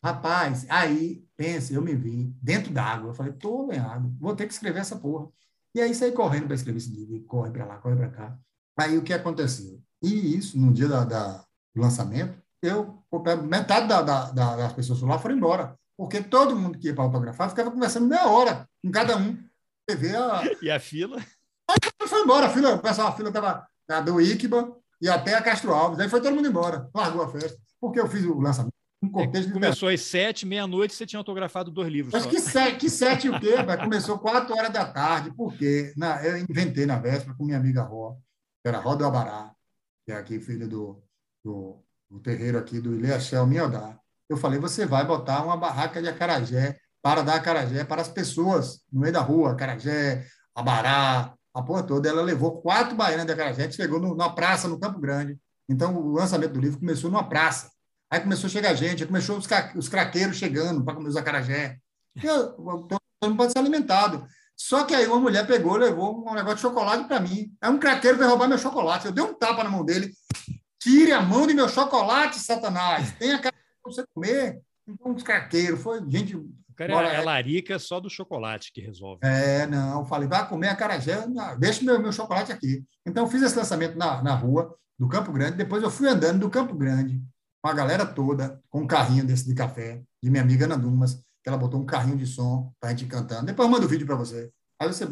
Rapaz, 0.05 0.67
aí, 0.69 1.25
pense, 1.37 1.73
eu 1.75 1.83
me 1.83 1.95
vi 1.95 2.33
dentro 2.41 2.73
d'água. 2.73 3.11
Eu 3.11 3.15
falei, 3.15 3.33
tô 3.33 3.67
lenhado, 3.67 4.15
vou 4.19 4.37
ter 4.37 4.47
que 4.47 4.53
escrever 4.53 4.81
essa 4.81 4.97
porra. 4.97 5.29
E 5.75 5.81
aí 5.81 5.95
saí 5.95 6.13
correndo 6.13 6.47
para 6.47 6.55
escrever 6.55 6.79
esse 6.79 6.91
livro, 6.91 7.21
corre 7.25 7.51
para 7.51 7.67
lá, 7.67 7.79
corre 7.79 7.97
para 7.97 8.11
cá. 8.11 8.39
Aí 8.79 8.97
o 8.97 9.03
que 9.03 9.13
aconteceu? 9.13 9.83
E 10.03 10.37
isso, 10.37 10.59
no 10.59 10.73
dia 10.73 10.89
da, 10.89 11.05
da 11.05 11.45
do 11.75 11.83
lançamento, 11.83 12.41
eu, 12.67 13.03
metade 13.45 13.89
da, 13.89 14.03
da, 14.03 14.31
das 14.31 14.73
pessoas 14.73 15.01
lá 15.03 15.19
foram 15.19 15.37
embora, 15.37 15.77
porque 15.97 16.23
todo 16.23 16.57
mundo 16.57 16.79
que 16.79 16.89
ia 16.89 16.95
para 16.95 17.05
autografar 17.05 17.49
ficava 17.49 17.71
conversando 17.71 18.07
meia 18.07 18.29
hora 18.29 18.69
com 18.85 18.91
cada 18.91 19.17
um. 19.17 19.39
A... 19.89 20.43
E 20.61 20.71
a 20.71 20.81
fila? 20.81 21.19
Aí 21.71 22.09
foi 22.09 22.21
embora, 22.23 22.47
a 22.47 22.51
fila, 22.51 22.75
o 22.75 22.79
pessoal, 22.79 23.09
a 23.09 23.13
fila 23.13 23.29
estava 23.29 23.67
do 24.05 24.21
Iquiba 24.21 24.77
e 25.01 25.09
até 25.09 25.35
a 25.35 25.43
Castro 25.43 25.73
Alves. 25.73 26.01
Aí 26.01 26.09
foi 26.09 26.21
todo 26.21 26.35
mundo 26.35 26.49
embora, 26.49 26.89
largou 26.95 27.23
a 27.23 27.29
festa, 27.29 27.59
porque 27.81 28.01
eu 28.01 28.09
fiz 28.09 28.25
o 28.25 28.39
lançamento. 28.39 28.75
Um 29.03 29.11
cortejo 29.11 29.53
Começou 29.53 29.89
às 29.89 30.01
sete, 30.01 30.47
meia-noite, 30.47 30.95
você 30.95 31.07
tinha 31.07 31.21
autografado 31.21 31.71
dois 31.71 31.89
livros. 31.89 32.15
Acho 32.15 32.29
que 32.29 32.41
sete, 32.41 32.79
que 32.79 32.91
sete 32.91 33.29
o 33.29 33.39
quê? 33.39 33.55
Começou 33.83 34.19
quatro 34.19 34.55
horas 34.57 34.73
da 34.73 34.91
tarde, 34.91 35.33
porque 35.37 35.93
na, 35.97 36.25
eu 36.25 36.39
inventei 36.39 36.87
na 36.87 36.99
véspera 36.99 37.35
com 37.37 37.45
minha 37.45 37.59
amiga 37.59 37.83
Ró, 37.83 38.15
que 38.63 38.69
era 38.69 38.79
Ró 38.79 38.95
do 38.95 39.05
Abará, 39.05 39.53
que 40.05 40.13
é 40.13 40.17
aqui 40.17 40.41
filho 40.41 40.67
do, 40.67 41.03
do, 41.45 41.85
do 42.11 42.21
terreiro 42.21 42.59
aqui 42.59 42.81
do 42.81 42.95
Ilhéachel 42.95 43.47
Miodá. 43.47 43.99
Eu 44.29 44.37
falei, 44.37 44.59
você 44.59 44.87
vai 44.87 45.05
botar 45.05 45.45
uma 45.45 45.57
barraca 45.57 46.01
de 46.01 46.09
acarajé 46.09 46.79
para 47.03 47.23
dar 47.23 47.37
acarajé 47.37 47.85
para 47.85 48.03
as 48.03 48.09
pessoas 48.09 48.81
no 48.93 49.01
meio 49.01 49.13
da 49.13 49.21
rua, 49.21 49.53
acarajé, 49.53 50.27
abará, 50.55 51.35
a 51.55 51.63
porra 51.63 51.83
toda. 51.83 52.09
Ela 52.09 52.23
levou 52.23 52.61
quatro 52.61 52.97
baianas 52.97 53.27
de 53.27 53.33
acarajé, 53.33 53.71
chegou 53.71 54.01
no, 54.01 54.15
na 54.15 54.29
praça, 54.29 54.67
no 54.69 54.79
Campo 54.79 54.99
Grande. 54.99 55.39
Então, 55.69 55.97
o 55.97 56.13
lançamento 56.13 56.53
do 56.53 56.61
livro 56.61 56.81
começou 56.81 57.11
numa 57.11 57.29
praça. 57.29 57.71
Aí 58.11 58.21
começou 58.21 58.47
a 58.49 58.51
chegar 58.51 58.75
gente, 58.75 59.03
aí 59.03 59.07
começou 59.07 59.37
os, 59.37 59.47
os 59.77 59.89
craqueiros 59.89 60.37
chegando 60.37 60.85
para 60.85 60.95
comer 60.95 61.09
os 61.09 61.17
acarajé. 61.17 61.79
Todo 62.21 63.01
mundo 63.23 63.37
pode 63.37 63.53
ser 63.53 63.59
alimentado. 63.59 64.27
Só 64.57 64.85
que 64.85 64.95
aí 64.95 65.07
uma 65.07 65.21
mulher 65.21 65.47
pegou, 65.47 65.77
levou 65.77 66.25
um 66.27 66.35
negócio 66.35 66.57
de 66.57 66.63
chocolate 66.63 67.07
para 67.07 67.21
mim. 67.21 67.53
Aí 67.61 67.71
um 67.71 67.79
craqueiro 67.79 68.17
veio 68.17 68.31
roubar 68.31 68.49
meu 68.49 68.59
chocolate. 68.59 69.07
Eu 69.07 69.13
dei 69.13 69.23
um 69.23 69.35
tapa 69.35 69.63
na 69.63 69.71
mão 69.71 69.85
dele. 69.85 70.13
Tire 70.87 71.11
a 71.11 71.21
mão 71.21 71.49
de 71.49 71.53
meu 71.53 71.69
chocolate, 71.69 72.39
Satanás. 72.39 73.11
Tenha 73.19 73.41
cara 73.41 73.57
para 73.83 73.93
você 73.93 74.05
comer. 74.15 74.63
Então, 74.87 75.11
uns 75.11 75.25
craqueiros, 75.25 75.83
foi 75.83 75.99
gente. 76.09 76.37
O 76.37 76.49
cara 76.77 76.95
bora, 76.95 77.13
é, 77.13 77.17
é 77.17 77.21
larica 77.21 77.77
só 77.81 77.99
do 77.99 78.09
chocolate 78.09 78.71
que 78.73 78.81
resolve. 78.81 79.19
É, 79.25 79.67
não. 79.67 80.07
Falei, 80.07 80.29
vai 80.29 80.49
comer 80.49 80.69
a 80.69 80.77
carajé, 80.77 81.27
deixa 81.59 81.85
meu, 81.85 82.01
meu 82.01 82.13
chocolate 82.13 82.53
aqui. 82.53 82.85
Então, 83.05 83.29
fiz 83.29 83.43
esse 83.43 83.57
lançamento 83.57 83.99
na, 83.99 84.23
na 84.23 84.33
rua 84.37 84.77
do 84.97 85.09
Campo 85.09 85.33
Grande. 85.33 85.57
Depois, 85.57 85.83
eu 85.83 85.91
fui 85.91 86.07
andando 86.07 86.39
do 86.39 86.51
Campo 86.51 86.73
Grande 86.77 87.21
com 87.61 87.69
a 87.69 87.75
galera 87.75 88.07
toda, 88.07 88.63
com 88.71 88.83
um 88.83 88.87
carrinho 88.87 89.25
desse 89.25 89.45
de 89.45 89.57
café, 89.57 90.01
de 90.23 90.31
minha 90.31 90.45
amiga 90.45 90.67
Ana 90.67 90.79
Dumas, 90.79 91.15
que 91.43 91.49
ela 91.49 91.59
botou 91.59 91.81
um 91.81 91.85
carrinho 91.85 92.17
de 92.17 92.29
som 92.29 92.73
para 92.79 92.91
a 92.91 92.93
gente 92.93 93.07
cantando. 93.07 93.47
Depois 93.47 93.67
eu 93.67 93.73
mando 93.73 93.87
o 93.87 93.89
vídeo 93.89 94.07
para 94.07 94.15
você. 94.15 94.53
Aí 94.81 94.87
você. 94.87 95.05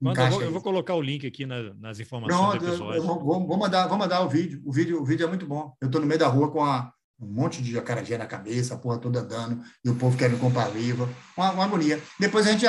Manda, 0.00 0.24
eu, 0.24 0.30
vou, 0.30 0.42
eu, 0.42 0.52
vou, 0.52 0.62
colocar 0.62 0.94
o 0.94 1.02
link 1.02 1.26
aqui 1.26 1.44
na, 1.44 1.74
nas 1.74 2.00
informações 2.00 2.38
Pronto, 2.38 2.58
do 2.58 2.68
episódio. 2.68 2.94
Eu, 2.94 3.02
eu 3.02 3.06
vou, 3.06 3.46
vou, 3.46 3.58
mandar, 3.58 3.86
vou 3.86 3.98
mandar 3.98 4.22
o 4.22 4.28
vídeo. 4.30 4.62
O 4.64 4.72
vídeo, 4.72 5.00
o 5.00 5.04
vídeo 5.04 5.26
é 5.26 5.28
muito 5.28 5.46
bom. 5.46 5.74
Eu 5.80 5.86
estou 5.86 6.00
no 6.00 6.06
meio 6.06 6.18
da 6.18 6.26
rua 6.26 6.50
com 6.50 6.64
a, 6.64 6.90
um 7.20 7.26
monte 7.26 7.62
de 7.62 7.78
acarajé 7.78 8.16
na 8.16 8.26
cabeça, 8.26 8.74
a 8.74 8.78
porra 8.78 8.98
toda 8.98 9.22
dando, 9.22 9.62
e 9.84 9.90
o 9.90 9.96
povo 9.96 10.16
querendo 10.16 10.40
comprar 10.40 10.68
livro. 10.68 11.06
Uma, 11.36 11.50
uma 11.50 11.64
agonia. 11.64 12.02
Depois 12.18 12.46
a 12.46 12.52
gente 12.52 12.64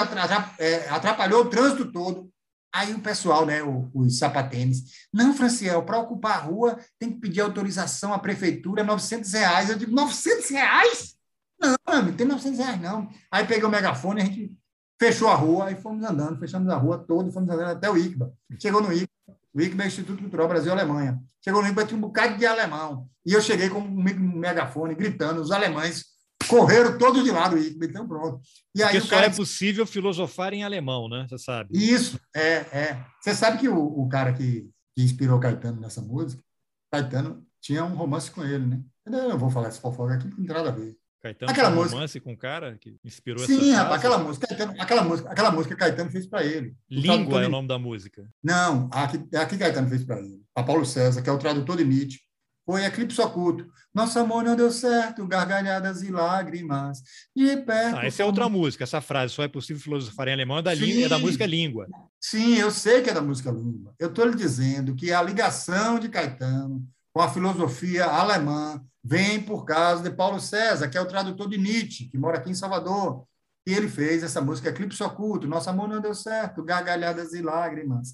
é, 0.59 0.89
atrapalhou 0.89 1.43
o 1.43 1.49
trânsito 1.49 1.89
todo. 1.89 2.29
Aí 2.73 2.93
o 2.93 2.99
pessoal, 2.99 3.45
né, 3.45 3.59
os 3.93 4.17
sapatênis, 4.17 4.83
não, 5.13 5.33
Franciel, 5.33 5.83
para 5.83 5.99
ocupar 5.99 6.37
a 6.37 6.41
rua 6.41 6.79
tem 6.97 7.11
que 7.11 7.19
pedir 7.19 7.41
autorização 7.41 8.13
à 8.13 8.19
prefeitura, 8.19 8.83
900 8.83 9.31
reais. 9.31 9.69
Eu 9.69 9.77
digo, 9.77 9.91
900 9.93 10.49
reais? 10.49 11.15
Não, 11.61 12.01
não 12.03 12.13
tem 12.13 12.25
900 12.25 12.59
reais, 12.59 12.81
não. 12.81 13.09
Aí 13.29 13.45
peguei 13.45 13.65
o 13.65 13.69
megafone, 13.69 14.21
a 14.21 14.25
gente 14.25 14.53
fechou 15.01 15.29
a 15.29 15.33
rua 15.33 15.71
e 15.71 15.75
fomos 15.75 16.05
andando, 16.05 16.37
fechamos 16.37 16.69
a 16.69 16.77
rua 16.77 16.95
toda, 16.95 17.31
fomos 17.31 17.49
andando 17.49 17.71
até 17.71 17.89
o 17.89 17.97
ICBA. 17.97 18.31
Chegou 18.61 18.83
no 18.83 18.93
ICBA, 18.93 19.09
o 19.51 19.59
ICBA 19.59 19.83
é 19.83 19.87
Instituto 19.87 20.21
Cultural 20.21 20.47
Brasil-Alemanha. 20.47 21.19
Chegou 21.43 21.59
no 21.63 21.67
ICBA, 21.67 21.85
tinha 21.87 21.97
um 21.97 22.01
bocado 22.01 22.37
de 22.37 22.45
alemão. 22.45 23.09
E 23.25 23.33
eu 23.33 23.41
cheguei 23.41 23.67
com 23.67 23.79
um 23.79 24.39
megafone, 24.39 24.93
gritando, 24.93 25.41
os 25.41 25.49
alemães 25.49 26.05
correram 26.47 26.99
todos 26.99 27.23
de 27.23 27.31
lado, 27.31 27.57
então 27.57 28.07
pronto. 28.07 28.41
E 28.75 28.83
aí 28.83 28.91
Porque 28.91 29.07
só 29.07 29.15
cara... 29.15 29.25
é 29.25 29.29
possível 29.31 29.87
filosofar 29.87 30.53
em 30.53 30.63
alemão, 30.63 31.09
né? 31.09 31.25
Você 31.27 31.39
sabe. 31.39 31.69
Isso, 31.75 32.19
é, 32.35 32.57
é. 32.71 33.05
Você 33.19 33.33
sabe 33.33 33.57
que 33.57 33.67
o, 33.67 33.83
o 33.83 34.07
cara 34.07 34.33
que, 34.33 34.69
que 34.95 35.03
inspirou 35.03 35.39
Caetano 35.39 35.81
nessa 35.81 36.01
música, 36.01 36.43
Caetano 36.91 37.43
tinha 37.59 37.83
um 37.83 37.95
romance 37.95 38.29
com 38.29 38.43
ele, 38.43 38.67
né? 38.67 38.79
Eu 39.07 39.29
não 39.29 39.39
vou 39.39 39.49
falar 39.49 39.69
essa 39.69 39.81
fofoca 39.81 40.13
aqui, 40.13 40.27
não 40.27 40.45
tem 40.45 40.45
nada 40.45 40.69
a 40.69 40.71
ver. 40.71 40.95
Caetano 41.21 41.51
aquela 41.51 41.69
música. 41.69 41.95
romance 41.95 42.19
com 42.19 42.33
o 42.33 42.37
cara 42.37 42.77
que 42.79 42.97
inspirou 43.05 43.45
Sim, 43.45 43.73
rapaz, 43.73 43.99
aquela 43.99 44.17
música, 44.17 44.47
Caetano, 44.47 44.73
aquela 44.79 45.03
música, 45.03 45.29
aquela 45.29 45.51
música 45.51 45.75
Caetano 45.75 46.09
fez 46.09 46.25
para 46.25 46.43
ele. 46.43 46.73
Língua 46.89 47.43
é 47.43 47.47
o 47.47 47.49
nome 47.49 47.67
da 47.67 47.77
música. 47.77 48.27
Não, 48.43 48.89
aqui, 48.91 49.23
aqui 49.35 49.57
Caetano 49.57 49.87
fez 49.87 50.03
para 50.03 50.19
ele. 50.19 50.41
A 50.55 50.63
Paulo 50.63 50.83
César, 50.83 51.21
que 51.21 51.29
é 51.29 51.31
o 51.31 51.37
tradutor 51.37 51.77
de 51.77 51.85
Nietzsche. 51.85 52.19
foi 52.65 52.83
Eclipse 52.83 53.21
Oculto. 53.21 53.69
Nosso 53.93 54.17
amor 54.17 54.43
não 54.43 54.55
deu 54.55 54.71
certo, 54.71 55.27
gargalhadas 55.27 56.01
e 56.01 56.09
lágrimas. 56.09 57.03
De 57.35 57.55
perto. 57.57 57.97
Ah, 57.97 58.05
essa 58.05 58.23
é 58.23 58.25
outra 58.25 58.49
música, 58.49 58.83
essa 58.83 59.01
frase, 59.01 59.33
só 59.33 59.43
é 59.43 59.47
possível 59.47 59.81
filosofar 59.81 60.27
em 60.27 60.33
alemão, 60.33 60.57
é 60.57 60.61
da, 60.63 60.73
língua, 60.73 61.05
é 61.05 61.09
da 61.09 61.19
música 61.19 61.45
Língua. 61.45 61.87
Sim, 62.19 62.55
eu 62.55 62.71
sei 62.71 63.01
que 63.01 63.09
é 63.11 63.13
da 63.13 63.21
música 63.21 63.51
Língua. 63.51 63.93
Eu 63.99 64.07
estou 64.07 64.25
lhe 64.25 64.35
dizendo 64.35 64.95
que 64.95 65.11
a 65.11 65.21
ligação 65.21 65.99
de 65.99 66.09
Caetano 66.09 66.83
com 67.13 67.21
a 67.21 67.29
filosofia 67.29 68.05
alemã 68.05 68.81
vem 69.03 69.41
por 69.41 69.65
causa 69.65 70.03
de 70.03 70.15
Paulo 70.15 70.39
César, 70.39 70.87
que 70.87 70.97
é 70.97 71.01
o 71.01 71.07
tradutor 71.07 71.49
de 71.49 71.57
Nietzsche, 71.57 72.07
que 72.07 72.17
mora 72.17 72.37
aqui 72.37 72.49
em 72.49 72.55
Salvador. 72.55 73.25
E 73.65 73.73
ele 73.73 73.87
fez 73.87 74.23
essa 74.23 74.41
música 74.41 74.69
Eclipse 74.69 75.01
Oculto. 75.03 75.47
Nosso 75.47 75.69
amor 75.69 75.87
não 75.87 76.01
deu 76.01 76.15
certo, 76.15 76.63
gargalhadas 76.63 77.33
e 77.33 77.41
lágrimas. 77.41 78.13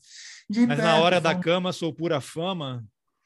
De 0.49 0.65
Mas 0.65 0.77
na 0.77 0.97
hora 0.97 1.21
da 1.21 1.35
cama 1.35 1.71
sou 1.71 1.93
pura 1.93 2.19
fama. 2.19 2.83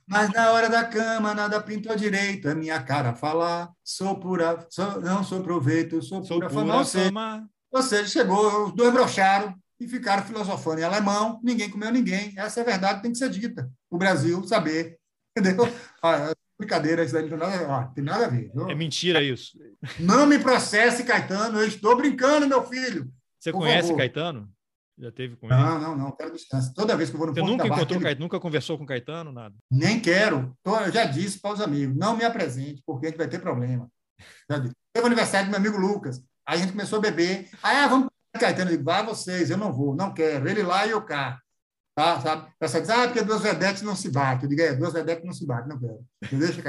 Mas 0.08 0.30
na 0.32 0.52
hora 0.52 0.70
da 0.70 0.84
cama 0.84 1.34
nada 1.34 1.62
pintou 1.62 1.96
direito, 1.96 2.48
é 2.48 2.56
minha 2.56 2.82
cara 2.84 3.14
falar. 3.14 3.70
Sou 3.84 4.20
pura, 4.20 4.66
sou, 4.70 5.00
não 5.00 5.24
sou 5.24 5.42
proveito, 5.42 6.02
sou, 6.02 6.24
sou 6.24 6.40
pura, 6.40 6.50
pura 6.50 6.66
fama. 6.66 6.78
Ou 6.78 6.84
seja, 6.86 7.12
ou 7.72 7.82
seja, 7.82 8.08
chegou, 8.08 8.66
os 8.66 8.74
dois 8.74 8.92
brocharam 8.92 9.56
e 9.80 9.88
ficaram 9.88 10.24
filosofando 10.24 10.82
em 10.82 10.84
alemão. 10.84 11.40
Ninguém 11.44 11.70
comeu 11.70 11.92
ninguém. 11.92 12.34
Essa 12.38 12.60
é 12.60 12.64
a 12.64 12.66
verdade, 12.66 13.02
tem 13.02 13.12
que 13.12 13.18
ser 13.18 13.30
dita. 13.30 13.72
O 13.90 13.98
Brasil 13.98 14.44
saber. 14.46 15.00
Entendeu? 15.38 15.66
Brincadeira, 16.62 17.04
isso 17.04 17.12
daí 17.12 17.24
não 17.24 17.30
tem 17.30 17.40
nada, 17.40 17.76
ah, 17.76 17.84
tem 17.88 18.04
nada 18.04 18.26
a 18.26 18.30
ver. 18.30 18.52
É 18.70 18.76
mentira 18.76 19.24
isso. 19.24 19.58
Não 20.00 20.28
me 20.28 20.38
processe, 20.38 21.04
Caetano. 21.04 21.60
Eu 21.60 21.68
estou 21.68 21.98
brincando, 21.98 22.48
meu 22.48 22.64
filho. 22.64 23.12
Você 23.40 23.52
conhece 23.52 23.88
favor. 23.88 23.98
Caetano? 23.98 24.48
Já 25.00 25.12
teve 25.12 25.36
com 25.38 25.48
ele? 25.48 25.56
Não, 25.56 25.80
não, 25.80 25.98
não. 25.98 26.12
Quero 26.12 26.32
distância. 26.32 26.72
Toda 26.76 26.96
vez 26.96 27.10
que 27.10 27.16
eu 27.16 27.18
vou 27.18 27.28
no 27.28 27.34
Você 27.34 27.42
nunca 27.42 27.66
encontrou 27.66 27.98
ele... 27.98 28.04
Caetano, 28.04 28.26
nunca 28.26 28.40
conversou 28.40 28.78
com 28.78 28.86
Caetano, 28.86 29.32
nada? 29.32 29.56
Nem 29.72 30.00
quero. 30.00 30.56
Eu 30.64 30.92
já 30.92 31.06
disse 31.06 31.40
para 31.40 31.56
os 31.56 31.62
amigos, 31.62 31.98
não 31.98 32.16
me 32.16 32.24
apresente, 32.24 32.84
porque 32.86 33.08
a 33.08 33.10
gente 33.10 33.18
vai 33.18 33.28
ter 33.28 33.40
problema. 33.40 33.90
Já 34.48 34.60
disse. 34.60 34.76
Teve 34.94 35.04
o 35.04 35.08
aniversário 35.08 35.48
do 35.48 35.50
meu 35.50 35.60
amigo 35.60 35.80
Lucas. 35.80 36.24
Aí 36.46 36.60
a 36.60 36.62
gente 36.62 36.74
começou 36.74 37.00
a 37.00 37.02
beber. 37.02 37.50
Aí, 37.64 37.78
ah, 37.78 37.88
vamos 37.88 38.08
Caetano. 38.40 38.70
Eu 38.70 38.78
digo, 38.78 38.84
vai 38.84 39.04
vocês, 39.04 39.50
eu 39.50 39.58
não 39.58 39.74
vou, 39.74 39.96
não 39.96 40.14
quero. 40.14 40.48
Ele 40.48 40.62
lá 40.62 40.86
e 40.86 40.92
eu 40.92 41.02
cá. 41.02 41.41
Tá, 42.02 42.20
sabe? 42.20 42.48
A 42.48 42.54
pessoa 42.60 42.82
diz, 42.82 42.90
ah, 42.90 43.08
porque 43.08 43.22
duas 43.22 43.42
vedetes 43.42 43.84
não 43.84 43.96
se 43.96 44.10
batem. 44.10 44.46
Eu 44.46 44.50
digo, 44.50 44.62
é, 44.64 44.74
duas 44.74 44.92
vedetes 44.92 45.24
não 45.24 45.34
se 45.34 45.46
batem, 45.46 45.70
não 45.70 45.80
quero. 45.80 46.04
Me 46.32 46.40
deixa. 46.40 46.64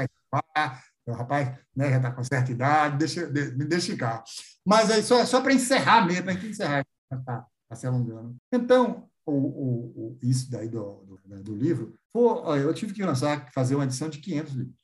Ah, 0.55 0.79
o 1.07 1.11
rapaz 1.11 1.57
né, 1.75 1.89
já 1.89 1.97
está 1.97 2.11
com 2.11 2.23
certa 2.23 2.51
idade, 2.51 2.97
deixa, 2.97 3.25
me 3.27 3.65
deixa 3.65 3.91
ficar. 3.91 4.23
Mas 4.63 4.91
aí 4.91 5.01
só, 5.01 5.25
só 5.25 5.41
para 5.41 5.53
encerrar 5.53 6.05
mesmo, 6.05 6.25
para 6.25 6.33
encerrar. 6.33 6.85
Tá 7.25 7.47
está 7.63 7.75
se 7.75 7.87
alongando. 7.87 8.35
Então, 8.51 9.09
o, 9.25 9.31
o, 9.31 9.93
o, 9.95 10.19
isso 10.21 10.51
daí 10.51 10.69
do, 10.69 11.03
do, 11.03 11.19
né, 11.25 11.37
do 11.37 11.55
livro, 11.55 11.95
foi, 12.11 12.63
eu 12.63 12.73
tive 12.73 12.93
que 12.93 13.03
lançar, 13.03 13.51
fazer 13.51 13.73
uma 13.73 13.85
edição 13.85 14.09
de 14.09 14.19
500 14.19 14.53
livros. 14.53 14.75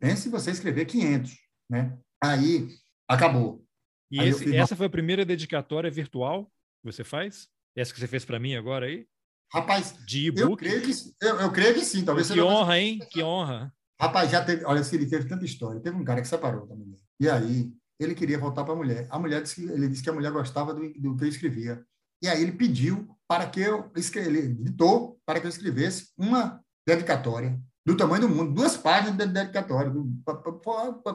Pense 0.00 0.28
você 0.28 0.50
escrever 0.50 0.84
500, 0.84 1.32
né? 1.70 1.96
Aí, 2.22 2.68
acabou. 3.08 3.64
E 4.10 4.20
aí 4.20 4.28
esse, 4.30 4.56
essa 4.56 4.74
uma... 4.74 4.78
foi 4.78 4.86
a 4.86 4.90
primeira 4.90 5.24
dedicatória 5.24 5.90
virtual 5.90 6.46
que 6.82 6.92
você 6.92 7.04
faz? 7.04 7.48
Essa 7.76 7.94
que 7.94 8.00
você 8.00 8.08
fez 8.08 8.24
para 8.24 8.40
mim 8.40 8.56
agora 8.56 8.86
aí? 8.86 9.06
Rapaz, 9.52 9.94
de 10.06 10.26
e-book? 10.26 10.50
Eu 10.50 10.56
creio 10.56 10.82
que, 10.82 10.92
eu, 11.20 11.40
eu 11.40 11.52
creio 11.52 11.74
que 11.74 11.84
sim. 11.84 12.04
Talvez 12.04 12.30
que 12.30 12.40
honra, 12.40 12.78
hein? 12.78 12.98
Que 13.10 13.22
honra. 13.22 13.72
Rapaz, 14.00 14.30
já 14.30 14.42
teve, 14.42 14.64
olha, 14.64 14.82
ele 14.92 15.06
teve 15.06 15.28
tanta 15.28 15.44
história. 15.44 15.80
Teve 15.80 15.96
um 15.96 16.04
cara 16.04 16.20
que 16.20 16.28
separou 16.28 16.66
da 16.66 16.74
mulher. 16.74 16.98
E 17.20 17.28
aí, 17.28 17.72
ele 18.00 18.14
queria 18.14 18.38
voltar 18.38 18.64
para 18.64 18.72
a 18.72 18.76
mulher. 18.76 19.06
A 19.10 19.18
mulher 19.18 19.42
disse, 19.42 19.62
ele 19.64 19.88
disse 19.88 20.02
que 20.02 20.10
a 20.10 20.12
mulher 20.12 20.32
gostava 20.32 20.74
do, 20.74 20.80
do 20.94 21.16
que 21.16 21.24
eu 21.24 21.28
escrevia. 21.28 21.84
E 22.22 22.28
aí 22.28 22.40
ele 22.40 22.52
pediu 22.52 23.08
para 23.26 23.46
que 23.48 23.60
eu 23.60 23.90
ele 24.16 24.38
editou 24.38 25.20
para 25.26 25.40
que 25.40 25.46
eu 25.46 25.50
escrevesse 25.50 26.10
uma 26.16 26.60
dedicatória 26.86 27.60
do 27.84 27.96
tamanho 27.96 28.22
do 28.22 28.28
mundo, 28.28 28.54
duas 28.54 28.76
páginas 28.76 29.16
de 29.16 29.26
dedicatória, 29.26 29.92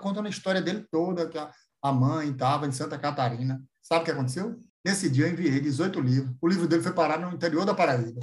contando 0.01 0.25
a 0.25 0.29
história 0.29 0.61
dele 0.61 0.85
toda, 0.91 1.29
que 1.29 1.37
a, 1.37 1.49
a 1.81 1.91
mãe 1.93 2.29
estava 2.29 2.67
em 2.67 2.71
Santa 2.73 2.97
Catarina. 2.97 3.63
Sabe 3.81 4.01
o 4.01 4.05
que 4.05 4.11
aconteceu? 4.11 4.61
Nesse 4.87 5.09
dia 5.09 5.25
eu 5.25 5.33
enviei 5.33 5.59
18 5.59 5.99
livros. 5.99 6.33
O 6.41 6.47
livro 6.47 6.65
dele 6.65 6.81
foi 6.81 6.93
parar 6.93 7.19
no 7.19 7.35
interior 7.35 7.65
da 7.65 7.73
Paraíba. 7.73 8.21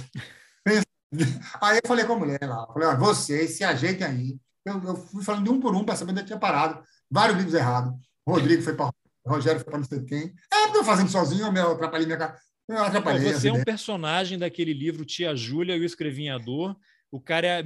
Aí 1.61 1.77
eu 1.77 1.87
falei 1.87 2.05
com 2.05 2.13
a 2.13 2.17
mulher 2.17 2.39
lá, 2.41 2.65
falei, 2.73 2.97
vocês 2.97 3.51
se 3.51 3.63
ajeitem 3.63 4.05
aí. 4.05 4.37
Eu, 4.65 4.83
eu, 4.83 4.95
fui 4.95 5.23
falando 5.23 5.43
de 5.43 5.49
um 5.51 5.59
por 5.61 5.75
um 5.75 5.85
para 5.85 5.95
saber 5.95 6.11
onde 6.11 6.21
eu 6.21 6.25
tinha 6.25 6.39
parado. 6.39 6.83
Vários 7.09 7.37
livros 7.37 7.53
errados. 7.53 7.93
Rodrigo 8.27 8.63
foi 8.63 8.75
para 8.75 8.89
Rogério 9.25 9.59
foi 9.59 9.69
para 9.69 9.77
não 9.77 9.85
sei 9.85 10.03
quem. 10.03 10.33
É, 10.51 10.65
estou 10.65 10.83
fazendo 10.83 11.09
sozinho, 11.09 11.55
eu 11.55 11.71
atrapalhei 11.71 12.07
minha 12.07 12.17
cara. 12.17 12.35
Eu 12.67 12.83
atrapalhei. 12.83 13.31
Você 13.31 13.49
é 13.49 13.53
um 13.53 13.63
personagem 13.63 14.39
daquele 14.39 14.73
livro 14.73 15.05
Tia 15.05 15.35
Júlia 15.35 15.77
e 15.77 15.79
o 15.79 15.85
Escrevinhador. 15.85 16.75
O 17.11 17.21
cara 17.21 17.47
é, 17.47 17.63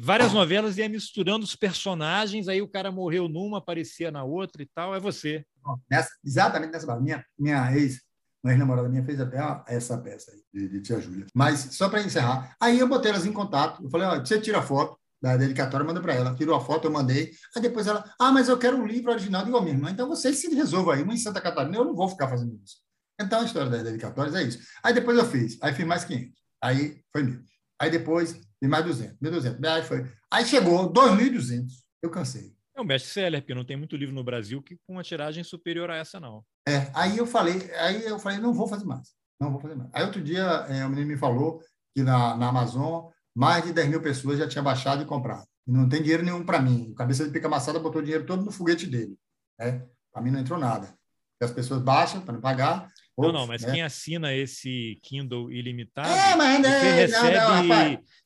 várias 0.00 0.32
novelas 0.32 0.78
ia 0.78 0.88
misturando 0.88 1.44
os 1.44 1.54
personagens, 1.54 2.48
aí 2.48 2.62
o 2.62 2.68
cara 2.68 2.90
morreu 2.90 3.28
numa, 3.28 3.58
aparecia 3.58 4.10
na 4.10 4.24
outra 4.24 4.62
e 4.62 4.66
tal. 4.66 4.94
É 4.94 4.98
você. 4.98 5.44
Nessa, 5.90 6.10
exatamente 6.24 6.72
nessa. 6.72 6.98
Minha, 6.98 7.24
minha 7.38 7.76
ex, 7.76 8.00
uma 8.42 8.52
ex-namorada 8.52 8.88
minha, 8.88 9.04
fez 9.04 9.20
até 9.20 9.38
essa 9.66 9.98
peça 9.98 10.32
aí, 10.32 10.42
de, 10.52 10.68
de 10.68 10.80
Tia 10.80 11.00
Júlia. 11.00 11.26
Mas, 11.34 11.68
só 11.72 11.88
para 11.88 12.02
encerrar, 12.02 12.56
aí 12.60 12.78
eu 12.78 12.88
botei 12.88 13.10
elas 13.10 13.26
em 13.26 13.32
contato. 13.32 13.82
Eu 13.82 13.90
falei: 13.90 14.06
ó, 14.06 14.18
você 14.18 14.40
tira 14.40 14.58
a 14.58 14.62
foto 14.62 14.98
da 15.22 15.36
dedicatória, 15.36 15.86
manda 15.86 16.00
para 16.00 16.14
ela. 16.14 16.34
Tirou 16.34 16.56
a 16.56 16.60
foto, 16.60 16.86
eu 16.86 16.90
mandei. 16.90 17.30
Aí 17.54 17.62
depois 17.62 17.86
ela, 17.86 18.04
ah, 18.18 18.32
mas 18.32 18.48
eu 18.48 18.58
quero 18.58 18.78
um 18.78 18.86
livro 18.86 19.10
original. 19.10 19.42
Eu 19.42 19.46
digo, 19.46 19.60
minha 19.60 19.74
irmã, 19.74 19.90
então 19.90 20.08
vocês 20.08 20.38
se 20.38 20.54
resolvam 20.54 20.94
aí. 20.94 21.02
Uma 21.02 21.14
em 21.14 21.18
Santa 21.18 21.40
Catarina, 21.40 21.76
eu 21.76 21.84
não 21.84 21.94
vou 21.94 22.08
ficar 22.08 22.28
fazendo 22.28 22.58
isso. 22.64 22.76
Então, 23.20 23.40
a 23.40 23.44
história 23.44 23.70
das 23.70 23.82
dedicatórias 23.82 24.34
é 24.34 24.42
isso. 24.42 24.58
Aí 24.82 24.94
depois 24.94 25.18
eu 25.18 25.26
fiz, 25.26 25.58
aí 25.62 25.74
fiz 25.74 25.86
mais 25.86 26.04
500. 26.04 26.32
Aí 26.62 27.02
foi 27.12 27.22
mil. 27.22 27.42
Aí 27.78 27.90
depois 27.90 28.32
fiz 28.32 28.68
mais 28.68 28.84
200, 28.84 29.18
1.200. 29.18 29.64
Aí 29.66 29.82
foi. 29.82 30.10
Aí 30.30 30.46
chegou 30.46 30.90
2.200. 30.90 31.66
Eu 32.02 32.10
cansei. 32.10 32.54
É 32.80 32.82
um 32.82 32.86
best-seller, 32.86 33.42
porque 33.42 33.54
não 33.54 33.64
tem 33.64 33.76
muito 33.76 33.94
livro 33.94 34.14
no 34.14 34.24
Brasil 34.24 34.62
que 34.62 34.74
com 34.86 34.94
uma 34.94 35.02
tiragem 35.02 35.44
superior 35.44 35.90
a 35.90 35.96
essa, 35.96 36.18
não. 36.18 36.42
É, 36.66 36.90
aí 36.94 37.18
eu 37.18 37.26
falei, 37.26 37.70
aí 37.74 38.06
eu 38.06 38.18
falei, 38.18 38.38
não 38.38 38.54
vou 38.54 38.66
fazer 38.66 38.86
mais. 38.86 39.12
Não 39.38 39.52
vou 39.52 39.60
fazer 39.60 39.74
mais. 39.74 39.90
Aí 39.92 40.02
outro 40.02 40.22
dia, 40.22 40.42
é, 40.70 40.86
o 40.86 40.88
menino 40.88 41.08
me 41.08 41.16
falou 41.18 41.60
que 41.94 42.02
na, 42.02 42.34
na 42.38 42.48
Amazon, 42.48 43.10
mais 43.34 43.64
de 43.64 43.74
10 43.74 43.90
mil 43.90 44.00
pessoas 44.00 44.38
já 44.38 44.48
tinham 44.48 44.64
baixado 44.64 45.02
e 45.02 45.06
comprado. 45.06 45.46
E 45.66 45.72
não 45.72 45.90
tem 45.90 46.00
dinheiro 46.00 46.22
nenhum 46.22 46.42
para 46.42 46.58
mim. 46.58 46.88
O 46.90 46.94
cabeça 46.94 47.22
de 47.26 47.30
pica 47.30 47.48
amassada 47.48 47.78
botou 47.78 48.00
dinheiro 48.00 48.24
todo 48.24 48.42
no 48.42 48.50
foguete 48.50 48.86
dele. 48.86 49.14
Né? 49.58 49.86
Para 50.10 50.22
mim 50.22 50.30
não 50.30 50.40
entrou 50.40 50.58
nada. 50.58 50.94
As 51.38 51.50
pessoas 51.50 51.82
baixam 51.82 52.22
para 52.22 52.32
não 52.32 52.40
pagar, 52.40 52.88
não, 53.18 53.32
não, 53.32 53.46
mas 53.46 53.62
né? 53.62 53.72
quem 53.72 53.82
assina 53.82 54.32
esse 54.34 54.98
Kindle 55.02 55.50
ilimitado, 55.50 56.08
é, 56.08 56.36
mas, 56.36 56.60
né, 56.60 56.80
você 56.80 56.90
recebe 56.92 57.36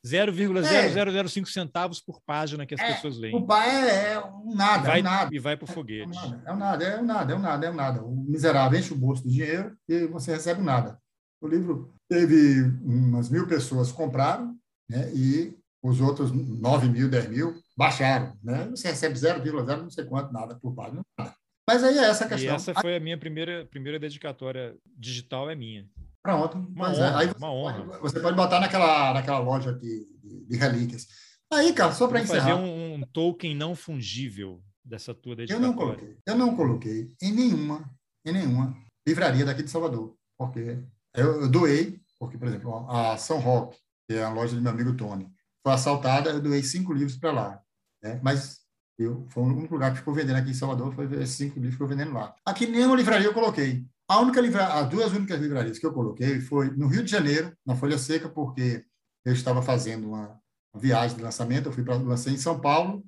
0,0005 0.05 1.45
centavos 1.47 1.99
por 1.99 2.21
página 2.21 2.65
que 2.65 2.73
as 2.73 2.79
é, 2.79 2.93
pessoas 2.93 3.17
leem. 3.17 3.35
O 3.35 3.45
pai 3.45 3.69
é, 3.69 4.13
é 4.13 4.19
um 4.19 4.55
nada, 4.55 4.87
vai, 4.87 4.99
é 4.99 5.01
um 5.01 5.03
nada. 5.03 5.35
E 5.35 5.39
vai 5.39 5.57
para 5.57 5.65
o 5.65 5.67
foguete. 5.67 6.17
É 6.45 6.53
um 6.53 6.57
nada, 6.57 6.83
é 6.83 6.99
um 6.99 7.05
nada, 7.05 7.33
é 7.33 7.35
um 7.35 7.39
nada, 7.39 7.65
é 7.65 7.71
um 7.71 7.75
nada. 7.75 8.03
O 8.03 8.15
miserável 8.15 8.79
enche 8.79 8.93
o 8.93 8.97
bolso 8.97 9.23
do 9.23 9.29
dinheiro 9.29 9.75
e 9.87 10.05
você 10.07 10.33
recebe 10.33 10.61
nada. 10.61 10.99
O 11.41 11.47
livro 11.47 11.93
teve 12.09 12.61
umas 12.83 13.29
mil 13.29 13.47
pessoas 13.47 13.91
compraram, 13.91 14.55
né, 14.89 15.11
e 15.13 15.55
os 15.83 16.01
outros 16.01 16.31
9 16.31 16.89
mil, 16.89 17.09
10 17.09 17.29
mil 17.29 17.55
baixaram. 17.77 18.35
Né? 18.43 18.67
Você 18.69 18.87
recebe 18.89 19.15
0,0 19.15 19.81
não 19.81 19.89
sei 19.89 20.05
quanto, 20.05 20.33
nada 20.33 20.55
por 20.55 20.73
página, 20.73 21.03
nada. 21.17 21.33
Mas 21.67 21.83
aí 21.83 21.97
é 21.97 22.05
essa 22.05 22.25
a 22.25 22.27
questão. 22.27 22.51
E 22.51 22.55
essa 22.55 22.73
foi 22.75 22.95
a 22.95 22.99
minha 22.99 23.17
primeira, 23.17 23.65
primeira 23.65 23.99
dedicatória 23.99 24.75
digital, 24.97 25.49
é 25.49 25.55
minha. 25.55 25.89
Pronto. 26.21 26.57
Uma 26.57 26.89
honra, 26.89 27.05
é. 27.05 27.15
aí 27.15 27.27
você, 27.27 27.37
uma 27.37 27.51
honra. 27.51 27.85
Pode, 27.85 28.01
você 28.01 28.19
pode 28.19 28.35
botar 28.35 28.59
naquela, 28.59 29.13
naquela 29.13 29.39
loja 29.39 29.73
de, 29.73 30.07
de, 30.23 30.45
de 30.45 30.57
relíquias. 30.57 31.07
Aí, 31.51 31.73
cara, 31.73 31.91
só 31.91 32.07
para 32.07 32.21
encerrar. 32.21 32.41
fazer 32.41 32.53
um, 32.53 32.95
um, 32.95 33.01
token 33.01 33.55
não 33.55 33.75
fungível 33.75 34.61
dessa 34.83 35.13
tua 35.13 35.35
dedicatória. 35.35 35.65
Eu 35.65 35.71
não 35.71 35.77
coloquei. 35.77 36.17
Eu 36.25 36.35
não 36.35 36.55
coloquei 36.55 37.11
em 37.21 37.31
nenhuma, 37.31 37.89
em 38.25 38.33
nenhuma 38.33 38.75
livraria 39.07 39.45
daqui 39.45 39.63
de 39.63 39.69
Salvador. 39.69 40.15
Porque 40.37 40.79
eu, 41.15 41.41
eu 41.41 41.49
doei, 41.49 41.99
porque, 42.19 42.37
por 42.37 42.47
exemplo, 42.47 42.89
a 42.89 43.17
São 43.17 43.39
Roque, 43.39 43.77
que 44.09 44.15
é 44.15 44.23
a 44.23 44.29
loja 44.29 44.55
do 44.55 44.61
meu 44.61 44.71
amigo 44.71 44.95
Tony, 44.95 45.31
foi 45.63 45.73
assaltada, 45.73 46.31
eu 46.31 46.41
doei 46.41 46.63
cinco 46.63 46.93
livros 46.93 47.17
para 47.17 47.31
lá. 47.31 47.61
Né? 48.03 48.19
Mas 48.23 48.64
eu, 48.97 49.25
foi 49.29 49.43
o 49.43 49.47
único 49.47 49.73
lugar 49.73 49.91
que 49.91 49.97
ficou 49.97 50.13
vendendo 50.13 50.37
aqui 50.37 50.51
em 50.51 50.53
Salvador, 50.53 50.93
foi 50.93 51.05
esses 51.21 51.35
cinco 51.35 51.59
livros 51.59 51.77
que 51.77 51.85
vendendo 51.85 52.13
lá. 52.13 52.33
Aqui 52.45 52.65
nenhuma 52.65 52.95
livraria 52.95 53.27
eu 53.27 53.33
coloquei. 53.33 53.85
A 54.07 54.19
única 54.19 54.39
livra, 54.39 54.65
as 54.67 54.89
duas 54.89 55.11
únicas 55.11 55.39
livrarias 55.39 55.79
que 55.79 55.85
eu 55.85 55.93
coloquei 55.93 56.39
foi 56.39 56.69
no 56.71 56.87
Rio 56.87 57.03
de 57.03 57.11
Janeiro, 57.11 57.51
na 57.65 57.75
Folha 57.75 57.97
Seca, 57.97 58.29
porque 58.29 58.85
eu 59.25 59.33
estava 59.33 59.61
fazendo 59.61 60.07
uma 60.09 60.39
viagem 60.75 61.17
de 61.17 61.23
lançamento, 61.23 61.67
eu 61.67 61.73
fui 61.73 61.83
para 61.83 61.95
lancei 61.95 62.33
em 62.33 62.37
São 62.37 62.59
Paulo, 62.59 63.03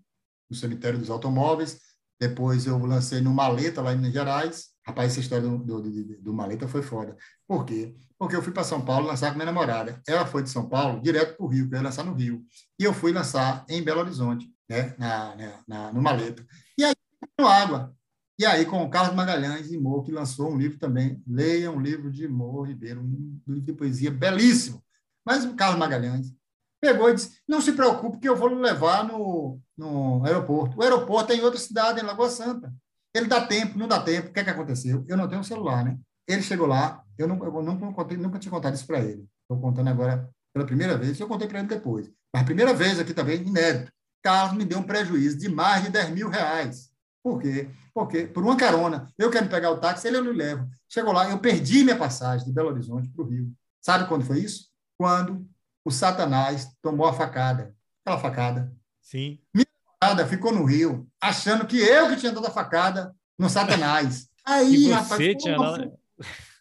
no 0.50 0.56
cemitério 0.56 0.98
dos 0.98 1.10
automóveis, 1.10 1.80
depois 2.20 2.66
eu 2.66 2.78
lancei 2.80 3.22
no 3.22 3.34
Maleta, 3.34 3.82
lá 3.82 3.94
em 3.94 3.98
Minas 3.98 4.14
Gerais. 4.14 4.68
Rapaz, 4.86 5.12
essa 5.12 5.20
história 5.20 5.48
do, 5.48 5.58
do, 5.60 5.82
do, 5.82 6.22
do 6.22 6.34
Maleta 6.34 6.68
foi 6.68 6.82
foda. 6.82 7.16
Por 7.48 7.66
quê? 7.66 7.96
Porque 8.18 8.36
eu 8.36 8.42
fui 8.42 8.52
para 8.52 8.64
São 8.64 8.84
Paulo 8.84 9.06
lançar 9.06 9.30
com 9.30 9.36
minha 9.36 9.46
namorada. 9.46 10.02
Ela 10.08 10.26
foi 10.26 10.42
de 10.42 10.50
São 10.50 10.68
Paulo 10.68 11.02
direto 11.02 11.38
para 11.38 11.46
o 11.46 11.50
Rio, 11.50 11.70
para 11.70 11.82
lançar 11.82 12.04
no 12.04 12.14
Rio. 12.14 12.44
E 12.80 12.84
eu 12.84 12.94
fui 12.94 13.12
lançar 13.12 13.64
em 13.70 13.84
Belo 13.84 14.00
Horizonte 14.00 14.50
né, 14.70 14.96
na, 14.98 15.36
na, 15.36 15.64
na, 15.68 15.94
no 15.94 16.02
Maleta. 16.02 16.46
E 16.78 16.84
aí, 16.84 16.96
no 17.40 17.48
Água. 17.48 17.96
E 18.40 18.46
aí, 18.46 18.66
com 18.66 18.84
o 18.84 18.90
Carlos 18.90 19.16
Magalhães 19.16 19.72
e 19.72 19.78
Mo, 19.78 20.04
que 20.04 20.12
lançou 20.12 20.52
um 20.52 20.58
livro 20.58 20.78
também. 20.78 21.22
Leia 21.28 21.72
um 21.72 21.80
livro 21.80 22.12
de 22.12 22.28
Mo 22.28 22.62
Ribeiro, 22.62 23.02
um 23.02 23.40
livro 23.48 23.66
de 23.66 23.74
poesia 23.74 24.12
belíssimo. 24.12 24.84
Mas 25.26 25.44
o 25.44 25.56
Carlos 25.56 25.80
Magalhães 25.80 26.34
pegou 26.80 27.10
e 27.10 27.16
disse: 27.16 27.42
Não 27.48 27.60
se 27.60 27.74
preocupe, 27.74 28.20
que 28.20 28.30
eu 28.30 28.36
vou 28.36 28.50
levar 28.50 29.04
no, 29.04 29.60
no 29.76 30.24
aeroporto. 30.24 30.78
O 30.78 30.84
aeroporto 30.84 31.34
é 31.34 31.36
em 31.36 31.42
outra 31.42 31.60
cidade, 31.60 32.00
em 32.00 32.04
Lagoa 32.04 32.30
Santa. 32.30 32.74
Ele 33.14 33.28
dá 33.28 33.46
tempo, 33.46 33.78
não 33.78 33.88
dá 33.88 34.00
tempo. 34.00 34.30
O 34.30 34.34
que 34.34 34.40
é 34.40 34.44
que 34.44 34.50
aconteceu? 34.50 35.04
Eu 35.08 35.18
não 35.18 35.28
tenho 35.28 35.42
um 35.42 35.44
celular, 35.44 35.84
né? 35.84 35.98
Ele 36.28 36.42
chegou 36.42 36.68
lá, 36.68 37.04
eu, 37.18 37.28
não, 37.28 37.44
eu 37.44 37.64
nunca, 37.64 37.92
contei, 37.92 38.18
nunca 38.18 38.38
tinha 38.38 38.52
contado 38.52 38.76
isso 38.76 38.86
para 38.86 39.00
ele. 39.00 39.26
Estou 39.42 39.60
contando 39.60 39.88
agora 39.88 40.30
pela 40.54 40.66
primeira 40.66 40.98
vez, 40.98 41.20
eu 41.20 41.28
contei 41.28 41.48
para 41.48 41.60
ele 41.60 41.68
depois. 41.68 42.12
Mas 42.34 42.44
primeira 42.44 42.74
vez 42.74 43.00
aqui 43.00 43.14
também, 43.14 43.42
inédito. 43.42 43.92
Carlos 44.28 44.58
me 44.58 44.66
deu 44.66 44.80
um 44.80 44.84
prejuízo 44.84 45.38
de 45.38 45.48
mais 45.48 45.86
de 45.86 45.90
10 45.90 46.10
mil 46.10 46.28
reais. 46.28 46.90
Por 47.24 47.42
quê? 47.42 47.70
Porque, 47.94 48.28
por 48.28 48.44
uma 48.44 48.58
carona, 48.58 49.08
eu 49.18 49.32
quero 49.32 49.48
pegar 49.48 49.72
o 49.72 49.78
táxi, 49.78 50.06
ele 50.06 50.18
eu 50.18 50.24
não 50.26 50.34
levo. 50.34 50.68
Chegou 50.90 51.14
lá, 51.14 51.30
eu 51.30 51.40
perdi 51.40 51.82
minha 51.82 51.96
passagem 51.96 52.46
de 52.46 52.52
Belo 52.52 52.68
Horizonte 52.68 53.08
para 53.08 53.24
o 53.24 53.26
Rio. 53.30 53.50
Sabe 53.80 54.06
quando 54.06 54.26
foi 54.26 54.40
isso? 54.40 54.68
Quando 54.98 55.48
o 55.86 55.90
Satanás 55.90 56.68
tomou 56.82 57.08
a 57.08 57.14
facada. 57.14 57.74
Aquela 58.02 58.20
facada. 58.20 58.70
Sim. 59.02 59.40
Minha 59.56 59.66
facada 59.98 60.28
ficou 60.28 60.52
no 60.52 60.66
Rio, 60.66 61.08
achando 61.22 61.66
que 61.66 61.78
eu 61.78 62.10
que 62.10 62.18
tinha 62.18 62.34
dado 62.34 62.48
a 62.48 62.52
facada 62.52 63.16
no 63.40 63.50
Satanás. 63.50 64.28
Aí, 64.44 64.76
e 64.76 64.84
você 64.90 64.94
rapaz, 64.94 65.36
tinha 65.38 65.56
pô, 65.56 65.64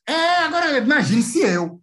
É, 0.06 0.38
agora 0.44 0.78
imagine 0.78 1.20
se 1.20 1.40
eu 1.40 1.82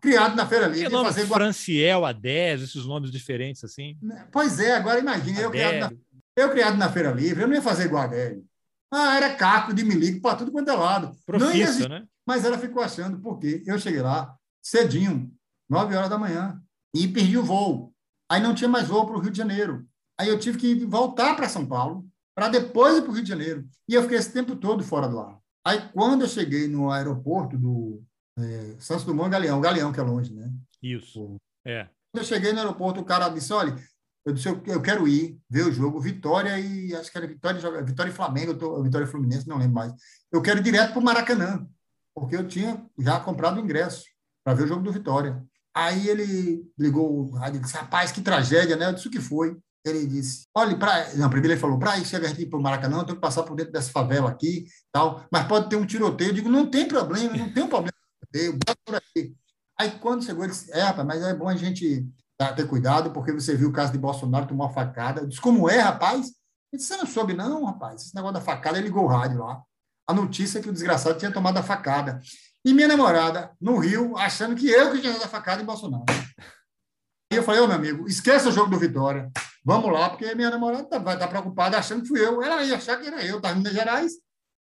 criado 0.00 0.36
na 0.36 0.46
Feira 0.46 0.66
Livre. 0.66 0.86
Que 0.86 0.92
nome 0.92 1.06
fazer 1.06 1.26
Franciel, 1.26 2.02
A10, 2.02 2.62
esses 2.62 2.84
nomes 2.84 3.10
diferentes 3.10 3.62
assim. 3.64 3.96
Pois 4.32 4.58
é, 4.60 4.76
agora 4.76 4.98
imagine, 4.98 5.40
eu 5.40 5.50
criado, 5.50 5.78
na, 5.78 5.92
eu 6.36 6.50
criado 6.50 6.76
na 6.76 6.90
Feira 6.90 7.10
Livre, 7.10 7.42
eu 7.42 7.48
não 7.48 7.54
ia 7.54 7.62
fazer 7.62 7.84
igual 7.84 8.02
a 8.02 8.06
Adélio. 8.06 8.44
Ah, 8.92 9.16
era 9.16 9.34
caco 9.34 9.74
de 9.74 9.84
milico 9.84 10.20
para 10.20 10.36
tudo 10.36 10.52
quanto 10.52 10.70
é 10.70 10.74
lado. 10.74 11.16
Profissa, 11.26 11.88
né? 11.88 12.06
Mas 12.26 12.44
ela 12.44 12.58
ficou 12.58 12.82
achando, 12.82 13.20
porque 13.20 13.62
eu 13.66 13.78
cheguei 13.78 14.00
lá 14.00 14.34
cedinho, 14.62 15.30
9 15.68 15.94
horas 15.94 16.10
da 16.10 16.18
manhã, 16.18 16.60
e 16.94 17.06
perdi 17.06 17.36
o 17.36 17.44
voo. 17.44 17.92
Aí 18.30 18.40
não 18.40 18.54
tinha 18.54 18.68
mais 18.68 18.88
voo 18.88 19.06
para 19.06 19.16
o 19.16 19.20
Rio 19.20 19.30
de 19.30 19.38
Janeiro. 19.38 19.86
Aí 20.18 20.28
eu 20.28 20.38
tive 20.38 20.58
que 20.58 20.84
voltar 20.84 21.36
para 21.36 21.48
São 21.48 21.66
Paulo, 21.66 22.06
para 22.34 22.48
depois 22.48 22.96
ir 22.96 23.02
para 23.02 23.10
o 23.10 23.14
Rio 23.14 23.22
de 23.22 23.28
Janeiro. 23.28 23.66
E 23.88 23.94
eu 23.94 24.02
fiquei 24.02 24.18
esse 24.18 24.32
tempo 24.32 24.56
todo 24.56 24.82
fora 24.82 25.08
do 25.08 25.20
ar. 25.20 25.38
Aí, 25.64 25.80
quando 25.92 26.22
eu 26.22 26.28
cheguei 26.28 26.68
no 26.68 26.90
aeroporto 26.90 27.58
do 27.58 28.02
é, 28.38 28.76
Santos 28.78 29.04
Dumont 29.04 29.30
Galeão, 29.30 29.60
Galeão 29.60 29.92
que 29.92 30.00
é 30.00 30.02
longe, 30.02 30.32
né? 30.32 30.50
Isso. 30.82 31.36
É. 31.64 31.88
Quando 32.12 32.22
eu 32.22 32.24
cheguei 32.24 32.52
no 32.52 32.58
aeroporto, 32.58 33.00
o 33.00 33.04
cara 33.04 33.28
disse: 33.28 33.52
olha, 33.52 33.76
eu 34.24 34.32
disse, 34.32 34.48
eu 34.48 34.82
quero 34.82 35.06
ir 35.06 35.38
ver 35.48 35.66
o 35.66 35.72
jogo 35.72 36.00
Vitória 36.00 36.58
e 36.58 36.94
acho 36.94 37.10
que 37.10 37.18
era 37.18 37.26
Vitória, 37.26 37.82
Vitória 37.82 38.10
e 38.10 38.14
Flamengo, 38.14 38.54
tô, 38.54 38.82
Vitória 38.82 39.04
e 39.04 39.08
Fluminense, 39.08 39.48
não 39.48 39.58
lembro 39.58 39.74
mais. 39.74 39.92
Eu 40.30 40.42
quero 40.42 40.60
ir 40.60 40.62
direto 40.62 40.92
para 40.92 41.00
o 41.00 41.04
Maracanã, 41.04 41.66
porque 42.14 42.36
eu 42.36 42.46
tinha 42.46 42.84
já 42.98 43.20
comprado 43.20 43.58
o 43.58 43.60
ingresso 43.60 44.04
para 44.44 44.54
ver 44.54 44.64
o 44.64 44.68
jogo 44.68 44.82
do 44.82 44.92
Vitória. 44.92 45.44
Aí 45.74 46.08
ele 46.08 46.64
ligou, 46.78 47.36
aí 47.38 47.52
disse, 47.58 47.76
rapaz, 47.76 48.10
que 48.10 48.22
tragédia, 48.22 48.76
né? 48.76 48.88
Eu 48.88 48.94
disse 48.94 49.08
o 49.08 49.10
que 49.10 49.20
foi 49.20 49.56
ele 49.88 50.06
disse: 50.06 50.46
olha, 50.54 50.76
para. 50.76 51.14
Não, 51.14 51.30
primeiro 51.30 51.54
ele 51.54 51.60
falou: 51.60 51.78
para 51.78 51.98
ir 51.98 52.04
chegar 52.04 52.28
aqui 52.28 52.44
para 52.44 52.58
o 52.58 52.62
Maracanã, 52.62 52.98
eu 52.98 53.04
tenho 53.04 53.16
que 53.16 53.22
passar 53.22 53.42
por 53.44 53.54
dentro 53.54 53.72
dessa 53.72 53.90
favela 53.90 54.28
aqui, 54.30 54.66
tal, 54.92 55.24
mas 55.30 55.46
pode 55.46 55.68
ter 55.68 55.76
um 55.76 55.86
tiroteio. 55.86 56.30
Eu 56.30 56.34
digo: 56.34 56.48
não 56.48 56.66
tem 56.66 56.88
problema, 56.88 57.36
não 57.36 57.52
tem 57.52 57.62
um 57.62 57.68
problema 57.68 57.95
por 58.84 58.94
aqui. 58.94 59.34
Aí 59.78 59.90
quando 59.98 60.24
chegou, 60.24 60.44
ele 60.44 60.52
disse: 60.52 60.72
é, 60.72 60.80
rapaz, 60.80 61.06
mas 61.06 61.22
é 61.22 61.34
bom 61.34 61.48
a 61.48 61.56
gente 61.56 62.06
ter 62.54 62.68
cuidado, 62.68 63.10
porque 63.12 63.32
você 63.32 63.56
viu 63.56 63.68
o 63.68 63.72
caso 63.72 63.92
de 63.92 63.98
Bolsonaro 63.98 64.46
tomar 64.46 64.70
facada. 64.70 65.22
Eu 65.22 65.26
disse: 65.26 65.40
como 65.40 65.68
é, 65.68 65.78
rapaz? 65.80 66.26
Ele 66.72 66.78
disse: 66.78 66.88
você 66.88 66.96
não 66.96 67.06
soube, 67.06 67.34
não, 67.34 67.64
rapaz. 67.64 68.02
Esse 68.02 68.14
negócio 68.14 68.34
da 68.34 68.40
facada, 68.40 68.78
ele 68.78 68.88
ligou 68.88 69.04
o 69.04 69.08
rádio 69.08 69.38
lá. 69.38 69.62
A 70.08 70.14
notícia 70.14 70.58
é 70.58 70.62
que 70.62 70.68
o 70.68 70.72
desgraçado 70.72 71.18
tinha 71.18 71.32
tomado 71.32 71.58
a 71.58 71.62
facada. 71.62 72.20
E 72.64 72.72
minha 72.72 72.88
namorada, 72.88 73.52
no 73.60 73.78
Rio, 73.78 74.16
achando 74.16 74.54
que 74.54 74.68
eu 74.68 74.92
que 74.92 75.00
tinha 75.00 75.12
dado 75.12 75.24
a 75.24 75.28
facada 75.28 75.62
em 75.62 75.64
Bolsonaro. 75.64 76.04
E 77.32 77.36
eu 77.36 77.42
falei, 77.42 77.60
ô 77.60 77.64
oh, 77.64 77.66
meu 77.66 77.76
amigo, 77.76 78.08
esqueça 78.08 78.48
o 78.48 78.52
jogo 78.52 78.70
do 78.70 78.78
Vitória. 78.78 79.30
Vamos 79.64 79.92
lá, 79.92 80.10
porque 80.10 80.32
minha 80.34 80.50
namorada 80.50 80.84
tá, 80.84 80.98
vai 80.98 81.14
estar 81.14 81.26
tá 81.26 81.30
preocupada 81.30 81.76
achando 81.76 82.02
que 82.02 82.08
fui 82.08 82.24
eu. 82.24 82.40
Ela 82.40 82.62
ia 82.62 82.76
achar 82.76 83.00
que 83.00 83.06
era 83.08 83.24
eu, 83.24 83.38
estava 83.38 83.54
em 83.54 83.58
Minas 83.58 83.72
Gerais. 83.72 84.12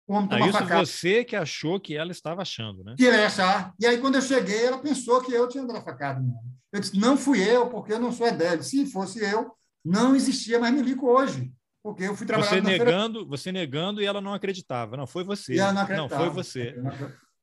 O 0.07 0.14
homem 0.14 0.30
ah, 0.32 0.40
isso 0.40 0.52
facada. 0.52 0.86
você 0.86 1.23
que 1.23 1.36
achou 1.36 1.80
que 1.80 1.95
ela 1.95 2.11
estava 2.11 2.41
achando, 2.41 2.84
né? 2.84 2.94
Que 2.95 3.03
ia 3.03 3.26
achar. 3.26 3.73
E 3.80 3.88
aí, 3.88 3.98
quando 3.98 4.15
eu 4.15 4.22
cheguei, 4.22 4.65
ela 4.65 4.77
pensou 4.77 5.22
que 5.22 5.34
eu 5.34 5.48
tinha 5.48 5.65
dado 5.65 5.77
a 5.77 5.82
facada. 5.82 6.23
Eu 6.72 6.80
disse, 6.80 6.98
não 6.98 7.18
fui 7.18 7.41
eu, 7.41 7.68
porque 7.69 7.94
eu 7.94 7.99
não 7.99 8.11
sou 8.11 8.27
Edélio. 8.27 8.64
Se 8.64 8.86
fosse 8.86 9.19
eu, 9.23 9.52
não 9.84 10.15
existia 10.15 10.60
mais 10.60 10.73
Milico 10.73 11.07
hoje. 11.07 11.52
Porque 11.84 12.03
eu 12.03 12.15
fui 12.15 12.26
trabalhar 12.26 12.49
você 12.49 12.61
negando, 12.61 13.19
feira... 13.19 13.30
Você 13.30 13.52
negando 13.52 14.02
e 14.02 14.06
ela 14.06 14.19
não 14.19 14.34
acreditava. 14.34 14.98
Não, 14.98 15.06
foi 15.06 15.23
você. 15.23 15.53
E 15.53 15.60
ela 15.60 15.72
não 15.72 15.82
acreditava. 15.84 16.26
Não, 16.26 16.34
foi 16.34 16.44
você. 16.44 16.76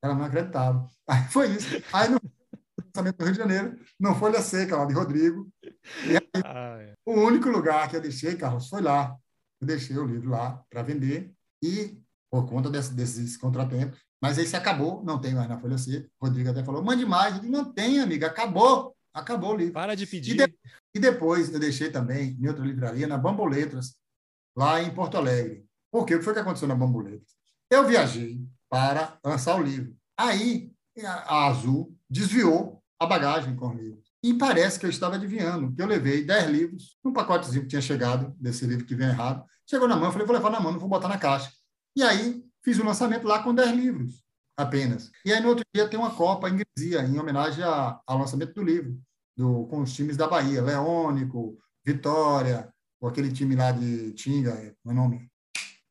Ela 0.02 0.14
não 0.14 0.24
acreditava. 0.24 0.90
Aí 1.08 1.24
foi 1.28 1.48
isso. 1.50 1.68
Aí, 1.92 2.08
no 2.08 2.20
lançamento 2.84 3.16
do 3.16 3.24
Rio 3.24 3.32
de 3.32 3.38
Janeiro, 3.38 3.78
não 3.98 4.16
Folha 4.16 4.40
Seca, 4.40 4.76
lá 4.76 4.84
de 4.84 4.94
Rodrigo. 4.94 5.48
Aí, 6.04 6.18
ah, 6.44 6.76
é. 6.80 6.94
o 7.06 7.20
único 7.20 7.48
lugar 7.48 7.88
que 7.88 7.96
eu 7.96 8.00
deixei, 8.00 8.34
Carlos, 8.34 8.68
foi 8.68 8.82
lá. 8.82 9.16
Eu 9.60 9.66
deixei 9.66 9.96
o 9.96 10.04
livro 10.04 10.30
lá 10.30 10.60
para 10.68 10.82
vender 10.82 11.32
e, 11.62 12.01
por 12.32 12.48
conta 12.48 12.70
desse, 12.70 12.94
desses 12.94 13.36
contratempos, 13.36 14.00
mas 14.18 14.38
aí 14.38 14.46
se 14.46 14.56
acabou, 14.56 15.04
não 15.04 15.20
tem 15.20 15.34
mais 15.34 15.46
na 15.50 15.60
Folha. 15.60 15.76
O 16.18 16.26
Rodrigo 16.26 16.48
até 16.48 16.64
falou, 16.64 16.82
mande 16.82 17.04
mais. 17.04 17.34
Eu 17.34 17.40
disse, 17.40 17.52
não 17.52 17.70
tem, 17.70 18.00
amiga, 18.00 18.28
acabou. 18.28 18.96
Acabou 19.12 19.52
o 19.52 19.56
livro. 19.56 19.74
Para 19.74 19.94
de 19.94 20.06
pedir. 20.06 20.32
E, 20.32 20.46
de, 20.46 20.54
e 20.94 20.98
depois 20.98 21.52
eu 21.52 21.60
deixei 21.60 21.90
também 21.90 22.34
em 22.40 22.48
outra 22.48 22.64
livraria, 22.64 23.06
na 23.06 23.18
Bamboletras, 23.18 23.94
lá 24.56 24.82
em 24.82 24.94
Porto 24.94 25.18
Alegre. 25.18 25.66
Por 25.90 26.06
quê? 26.06 26.14
O 26.14 26.18
que 26.18 26.24
foi 26.24 26.32
que 26.32 26.38
aconteceu 26.38 26.66
na 26.66 26.74
Bamboletras? 26.74 27.36
Eu 27.70 27.86
viajei 27.86 28.40
para 28.70 29.18
lançar 29.22 29.60
o 29.60 29.62
livro. 29.62 29.94
Aí 30.16 30.72
a 31.04 31.48
Azul 31.48 31.94
desviou 32.08 32.82
a 32.98 33.04
bagagem 33.04 33.54
com 33.54 33.74
livros. 33.74 34.10
E 34.22 34.32
parece 34.32 34.78
que 34.78 34.86
eu 34.86 34.90
estava 34.90 35.16
adivinhando, 35.16 35.74
que 35.74 35.82
eu 35.82 35.86
levei 35.86 36.24
10 36.24 36.50
livros, 36.50 36.96
um 37.04 37.12
pacotezinho 37.12 37.64
que 37.64 37.68
tinha 37.68 37.82
chegado, 37.82 38.34
desse 38.38 38.64
livro 38.64 38.86
que 38.86 38.94
vem 38.94 39.08
errado. 39.08 39.44
Chegou 39.68 39.86
na 39.86 39.96
mão, 39.96 40.06
eu 40.06 40.12
falei, 40.12 40.26
vou 40.26 40.36
levar 40.36 40.50
na 40.50 40.60
mão, 40.60 40.72
não 40.72 40.78
vou 40.78 40.88
botar 40.88 41.08
na 41.08 41.18
caixa. 41.18 41.52
E 41.96 42.02
aí 42.02 42.44
fiz 42.62 42.78
o 42.78 42.84
lançamento 42.84 43.26
lá 43.26 43.42
com 43.42 43.54
10 43.54 43.72
livros 43.72 44.22
apenas. 44.56 45.10
E 45.24 45.32
aí 45.32 45.40
no 45.40 45.48
outro 45.48 45.64
dia 45.74 45.88
tem 45.88 45.98
uma 45.98 46.14
Copa 46.14 46.48
em 46.48 46.62
em 46.78 47.18
homenagem 47.18 47.64
ao 47.64 48.18
lançamento 48.18 48.54
do 48.54 48.62
livro, 48.62 48.98
do, 49.36 49.66
com 49.66 49.80
os 49.80 49.92
times 49.92 50.16
da 50.16 50.28
Bahia, 50.28 50.62
Leônico, 50.62 51.58
Vitória, 51.84 52.72
ou 53.00 53.08
aquele 53.08 53.32
time 53.32 53.56
lá 53.56 53.72
de 53.72 54.12
Tinga, 54.12 54.52
é 54.52 54.74
o 54.84 54.92
nome? 54.92 55.28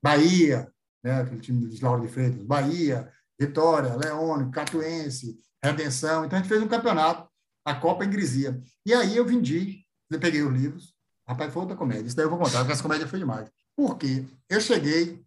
Bahia, 0.01 0.71
né? 1.03 1.21
aquele 1.21 1.41
time 1.41 1.67
de 1.67 1.83
Lauro 1.83 2.01
de 2.01 2.07
Freitas, 2.07 2.43
Bahia, 2.43 3.11
Vitória, 3.39 3.95
Leônico, 3.95 4.51
Catuense, 4.51 5.37
Redenção. 5.63 6.25
Então, 6.25 6.39
a 6.39 6.41
gente 6.41 6.49
fez 6.49 6.61
um 6.61 6.67
campeonato, 6.67 7.29
a 7.65 7.75
Copa 7.75 8.05
Ingresia. 8.05 8.61
E 8.85 8.93
aí 8.93 9.15
eu 9.15 9.25
vendi, 9.25 9.85
eu 10.09 10.19
peguei 10.19 10.41
os 10.41 10.53
livros. 10.53 10.95
Rapaz, 11.27 11.53
foi 11.53 11.61
outra 11.61 11.77
comédia. 11.77 12.07
Isso 12.07 12.15
daí 12.15 12.25
eu 12.25 12.29
vou 12.29 12.39
contar, 12.39 12.59
porque 12.59 12.73
essa 12.73 12.81
comédia 12.81 13.07
foi 13.07 13.19
demais. 13.19 13.49
Por 13.75 13.97
quê? 13.97 14.25
Eu 14.49 14.61
cheguei, 14.61 15.23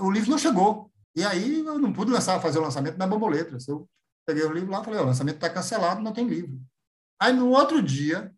o 0.00 0.10
livro 0.10 0.30
não 0.30 0.38
chegou. 0.38 0.90
E 1.16 1.24
aí 1.24 1.60
eu 1.60 1.78
não 1.78 1.92
pude 1.92 2.10
lançar, 2.10 2.40
fazer 2.40 2.58
o 2.58 2.62
lançamento 2.62 2.96
na 2.96 3.06
Bamboletras. 3.06 3.66
Eu 3.68 3.88
peguei 4.26 4.44
o 4.44 4.52
livro 4.52 4.70
lá 4.70 4.80
e 4.80 4.84
falei, 4.84 5.00
o 5.00 5.04
lançamento 5.04 5.36
está 5.36 5.50
cancelado, 5.50 6.02
não 6.02 6.12
tem 6.12 6.26
livro. 6.26 6.60
Aí 7.20 7.32
no 7.32 7.50
outro 7.50 7.82
dia, 7.82 8.34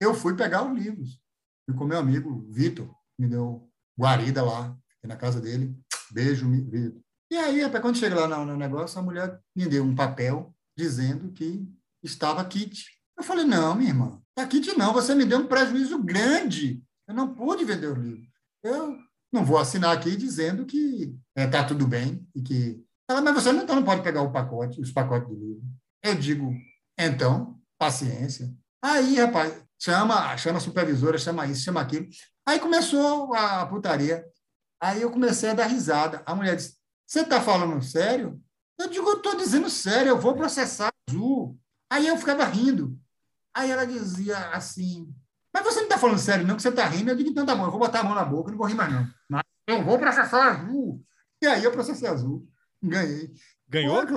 eu 0.00 0.14
fui 0.14 0.36
pegar 0.36 0.64
os 0.64 0.76
livros. 0.76 1.20
Fui 1.64 1.76
com 1.76 1.84
meu 1.84 1.98
amigo 1.98 2.46
Vitor, 2.50 2.88
me 3.18 3.26
deu 3.26 3.70
guarida 3.98 4.42
lá, 4.42 4.76
na 5.04 5.16
casa 5.16 5.40
dele. 5.40 5.74
Beijo, 6.10 6.48
Vitor. 6.50 7.00
E 7.30 7.36
aí, 7.36 7.60
quando 7.80 7.98
chega 7.98 8.26
lá 8.26 8.44
no 8.44 8.56
negócio, 8.56 8.98
a 8.98 9.02
mulher 9.02 9.40
me 9.54 9.66
deu 9.66 9.84
um 9.84 9.94
papel 9.94 10.54
dizendo 10.76 11.30
que 11.32 11.68
estava 12.02 12.44
kit. 12.44 12.86
Eu 13.18 13.24
falei, 13.24 13.44
não, 13.44 13.74
minha 13.74 13.90
irmã, 13.90 14.22
está 14.30 14.48
kit 14.48 14.76
não, 14.78 14.92
você 14.92 15.14
me 15.14 15.24
deu 15.24 15.40
um 15.40 15.46
prejuízo 15.46 16.02
grande. 16.02 16.82
Eu 17.06 17.14
não 17.14 17.34
pude 17.34 17.64
vender 17.64 17.88
o 17.88 17.94
livro. 17.94 18.26
Eu 18.62 18.96
não 19.32 19.44
vou 19.44 19.58
assinar 19.58 19.96
aqui 19.96 20.16
dizendo 20.16 20.64
que 20.64 21.14
está 21.36 21.42
é, 21.42 21.46
tá 21.46 21.64
tudo 21.64 21.86
bem 21.86 22.26
e 22.34 22.42
que... 22.42 22.82
Ela, 23.08 23.20
mas 23.20 23.34
você 23.34 23.52
não, 23.52 23.62
então 23.62 23.76
não 23.76 23.84
pode 23.84 24.02
pegar 24.02 24.22
o 24.22 24.32
pacote, 24.32 24.80
os 24.80 24.92
pacotes 24.92 25.28
do 25.28 25.34
livro. 25.34 25.62
Eu 26.02 26.14
digo, 26.14 26.54
então, 26.98 27.58
paciência. 27.78 28.54
Aí, 28.82 29.16
rapaz, 29.16 29.62
chama, 29.78 30.36
chama 30.36 30.58
a 30.58 30.60
supervisora, 30.60 31.18
chama 31.18 31.46
isso, 31.46 31.64
chama 31.64 31.80
aquilo. 31.80 32.06
Aí 32.46 32.58
começou 32.58 33.34
a 33.34 33.66
putaria. 33.66 34.24
Aí 34.80 35.02
eu 35.02 35.10
comecei 35.10 35.50
a 35.50 35.54
dar 35.54 35.66
risada. 35.66 36.22
A 36.24 36.34
mulher 36.34 36.56
disse, 36.56 36.76
você 37.06 37.20
está 37.20 37.40
falando 37.40 37.82
sério? 37.82 38.40
Eu 38.78 38.88
digo, 38.88 39.10
estou 39.12 39.36
dizendo 39.36 39.68
sério, 39.68 40.10
eu 40.10 40.20
vou 40.20 40.34
processar 40.34 40.92
Azul. 41.08 41.58
Aí 41.90 42.06
eu 42.06 42.16
ficava 42.16 42.44
rindo. 42.44 42.98
Aí 43.54 43.70
ela 43.70 43.86
dizia 43.86 44.50
assim, 44.50 45.12
mas 45.52 45.64
você 45.64 45.76
não 45.76 45.84
está 45.84 45.98
falando 45.98 46.18
sério, 46.18 46.46
não, 46.46 46.56
que 46.56 46.62
você 46.62 46.68
está 46.68 46.86
rindo? 46.86 47.10
Eu 47.10 47.16
digo, 47.16 47.30
então 47.30 47.46
tá 47.46 47.54
bom, 47.54 47.64
eu 47.64 47.70
vou 47.70 47.80
botar 47.80 48.00
a 48.00 48.04
mão 48.04 48.14
na 48.14 48.24
boca, 48.24 48.50
não 48.50 48.58
vou 48.58 48.66
rir 48.66 48.74
mais, 48.74 48.92
não. 48.92 49.08
Mas 49.28 49.42
eu 49.66 49.82
vou 49.84 49.98
processar 49.98 50.62
Azul. 50.62 51.04
E 51.42 51.46
aí 51.46 51.64
eu 51.64 51.72
processei 51.72 52.08
Azul. 52.08 52.48
Ganhei. 52.82 53.30
Ganhou? 53.68 54.06
Pô, 54.06 54.14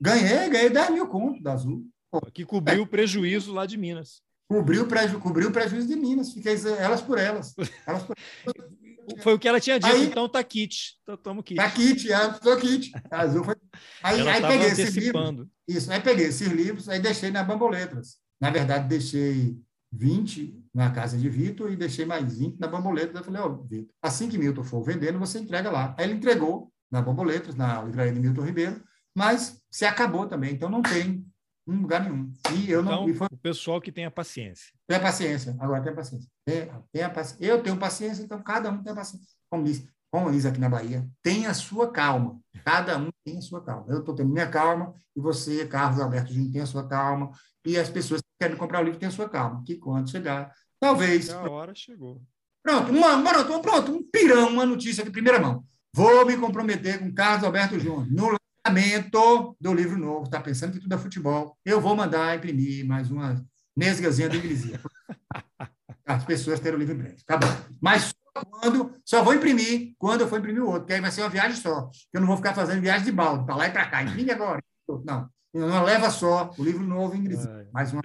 ganhei, 0.00 0.48
ganhei 0.48 0.70
10 0.70 0.90
mil 0.90 1.06
contos 1.06 1.42
da 1.42 1.52
Azul. 1.52 1.86
Pô, 2.10 2.20
que 2.32 2.44
cobriu 2.44 2.80
é. 2.80 2.82
o 2.82 2.86
prejuízo 2.86 3.52
lá 3.52 3.66
de 3.66 3.76
Minas. 3.76 4.22
Cobriu 4.48 4.82
o, 4.82 4.86
preju 4.86 5.18
cobriu 5.18 5.48
o 5.48 5.52
prejuízo 5.52 5.88
de 5.88 5.96
Minas. 5.96 6.32
Fiquei 6.32 6.54
elas 6.78 7.00
por 7.00 7.18
elas. 7.18 7.54
elas 7.86 8.02
por... 8.02 8.14
Foi 9.20 9.34
o 9.34 9.38
que 9.38 9.48
ela 9.48 9.60
tinha 9.60 9.80
dito, 9.80 9.92
aí, 9.92 10.04
então 10.04 10.28
tá 10.28 10.42
kit. 10.44 10.96
Então 11.08 11.42
kit. 11.42 11.56
Tá 11.56 11.70
kit, 11.70 12.12
é, 12.12 12.28
tô 12.34 12.56
kit. 12.56 12.92
Azul 13.10 13.42
foi... 13.42 13.56
Aí, 14.00 14.28
aí 14.28 14.40
peguei 14.40 14.68
esses 14.68 14.94
livros. 14.94 15.48
Isso, 15.66 15.92
aí 15.92 16.00
peguei 16.00 16.26
esses 16.26 16.46
livros, 16.46 16.88
aí 16.88 17.00
deixei 17.00 17.30
na 17.32 17.42
Bamboletras. 17.42 18.18
Na 18.40 18.50
verdade, 18.50 18.88
deixei 18.88 19.56
20 19.92 20.58
na 20.74 20.90
casa 20.90 21.18
de 21.18 21.28
Vitor 21.28 21.70
e 21.70 21.76
deixei 21.76 22.06
mais 22.06 22.38
20 22.38 22.58
na 22.58 22.66
Bamboletas. 22.66 23.14
Eu 23.14 23.24
falei, 23.24 23.42
ó, 23.42 23.48
oh, 23.48 23.62
Vitor, 23.62 23.94
assim 24.02 24.28
que 24.28 24.38
Milton 24.38 24.64
for 24.64 24.82
vendendo, 24.82 25.18
você 25.18 25.38
entrega 25.38 25.70
lá. 25.70 25.94
Aí 25.98 26.06
ele 26.06 26.14
entregou 26.14 26.72
na 26.90 27.02
Bamboletas, 27.02 27.54
na 27.54 27.82
livraria 27.82 28.12
de 28.12 28.20
Milton 28.20 28.42
Ribeiro, 28.42 28.82
mas 29.14 29.60
se 29.70 29.84
acabou 29.84 30.26
também, 30.26 30.54
então 30.54 30.70
não 30.70 30.82
tem 30.82 31.24
em 31.66 31.76
lugar 31.76 32.02
nenhum. 32.02 32.32
E 32.54 32.70
eu 32.70 32.80
então, 32.80 33.02
não. 33.02 33.08
E 33.08 33.14
foi... 33.14 33.28
O 33.30 33.36
pessoal 33.36 33.80
que 33.80 33.92
tem 33.92 34.04
a 34.04 34.10
paciência. 34.10 34.72
Tem 34.86 34.96
a 34.96 35.00
paciência, 35.00 35.56
agora 35.60 35.82
tem 35.82 35.92
a 35.92 35.96
paciência. 35.96 36.28
Tem, 36.44 36.70
tem 36.92 37.02
a 37.02 37.10
paciência. 37.10 37.44
Eu 37.44 37.62
tenho 37.62 37.76
paciência, 37.76 38.22
então 38.22 38.42
cada 38.42 38.70
um 38.70 38.82
tem 38.82 38.92
a 38.92 38.96
paciência. 38.96 39.28
Como 39.50 39.64
diz, 39.64 39.86
como 40.10 40.30
diz 40.30 40.44
aqui 40.44 40.60
na 40.60 40.68
Bahia, 40.68 41.08
tenha 41.22 41.50
a 41.50 41.54
sua 41.54 41.90
calma. 41.90 42.40
Cada 42.64 42.98
um 42.98 43.10
tem 43.24 43.38
a 43.38 43.42
sua 43.42 43.62
calma. 43.62 43.86
Eu 43.88 44.00
estou 44.00 44.14
tendo 44.14 44.30
minha 44.30 44.48
calma, 44.48 44.94
e 45.16 45.20
você, 45.20 45.66
Carlos 45.66 46.00
Alberto 46.00 46.32
Júnior, 46.32 46.52
tem 46.52 46.60
a 46.60 46.66
sua 46.66 46.86
calma, 46.86 47.30
e 47.64 47.78
as 47.78 47.88
pessoas 47.88 48.20
que 48.20 48.28
querem 48.40 48.56
comprar 48.56 48.80
o 48.80 48.84
livro 48.84 48.98
têm 48.98 49.08
a 49.08 49.12
sua 49.12 49.28
calma. 49.28 49.62
Que 49.64 49.76
quando 49.76 50.10
chegar, 50.10 50.52
talvez. 50.80 51.30
A 51.30 51.48
hora 51.50 51.74
chegou. 51.74 52.22
Pronto, 52.62 52.92
uma, 52.92 53.22
pronto, 53.22 53.60
pronto, 53.60 53.92
um 53.92 54.02
pirão, 54.02 54.48
uma 54.48 54.64
notícia 54.64 55.04
de 55.04 55.10
primeira 55.10 55.40
mão. 55.40 55.64
Vou 55.94 56.24
me 56.24 56.36
comprometer 56.36 57.00
com 57.00 57.12
Carlos 57.12 57.44
Alberto 57.44 57.78
Júnior 57.78 58.06
no 58.10 58.38
lançamento 58.66 59.56
do 59.60 59.74
livro 59.74 59.98
novo. 59.98 60.24
Está 60.24 60.40
pensando 60.40 60.72
que 60.72 60.80
tudo 60.80 60.94
é 60.94 60.98
futebol? 60.98 61.58
Eu 61.64 61.80
vou 61.80 61.96
mandar 61.96 62.36
imprimir 62.36 62.86
mais 62.86 63.10
uma 63.10 63.44
nesgazinha 63.76 64.28
de 64.28 64.38
inglesia. 64.38 64.80
As 66.06 66.24
pessoas 66.24 66.60
terem 66.60 66.76
o 66.76 66.78
livro 66.78 66.94
em 66.94 66.98
breve. 66.98 67.22
Tá 67.24 67.36
bom. 67.36 67.46
Mas 67.80 68.04
só 68.04 68.44
quando, 68.44 68.94
só 69.04 69.22
vou 69.22 69.34
imprimir 69.34 69.94
quando 69.98 70.22
eu 70.22 70.28
for 70.28 70.38
imprimir 70.38 70.62
o 70.62 70.68
outro, 70.68 70.86
que 70.86 70.92
aí 70.92 71.00
vai 71.00 71.10
ser 71.10 71.22
uma 71.22 71.30
viagem 71.30 71.56
só. 71.56 71.90
Eu 72.12 72.20
não 72.20 72.28
vou 72.28 72.36
ficar 72.36 72.54
fazendo 72.54 72.80
viagem 72.80 73.04
de 73.04 73.12
balde, 73.12 73.44
para 73.44 73.56
lá 73.56 73.66
e 73.66 73.70
para 73.70 73.88
cá. 73.88 74.02
Imprime 74.02 74.30
agora. 74.30 74.62
Não. 75.04 75.28
Não 75.52 75.84
leva 75.84 76.10
só 76.10 76.50
o 76.56 76.64
livro 76.64 76.82
novo 76.82 77.14
em 77.14 77.20
inglesia. 77.20 77.68
Mais 77.72 77.92
uma. 77.92 78.02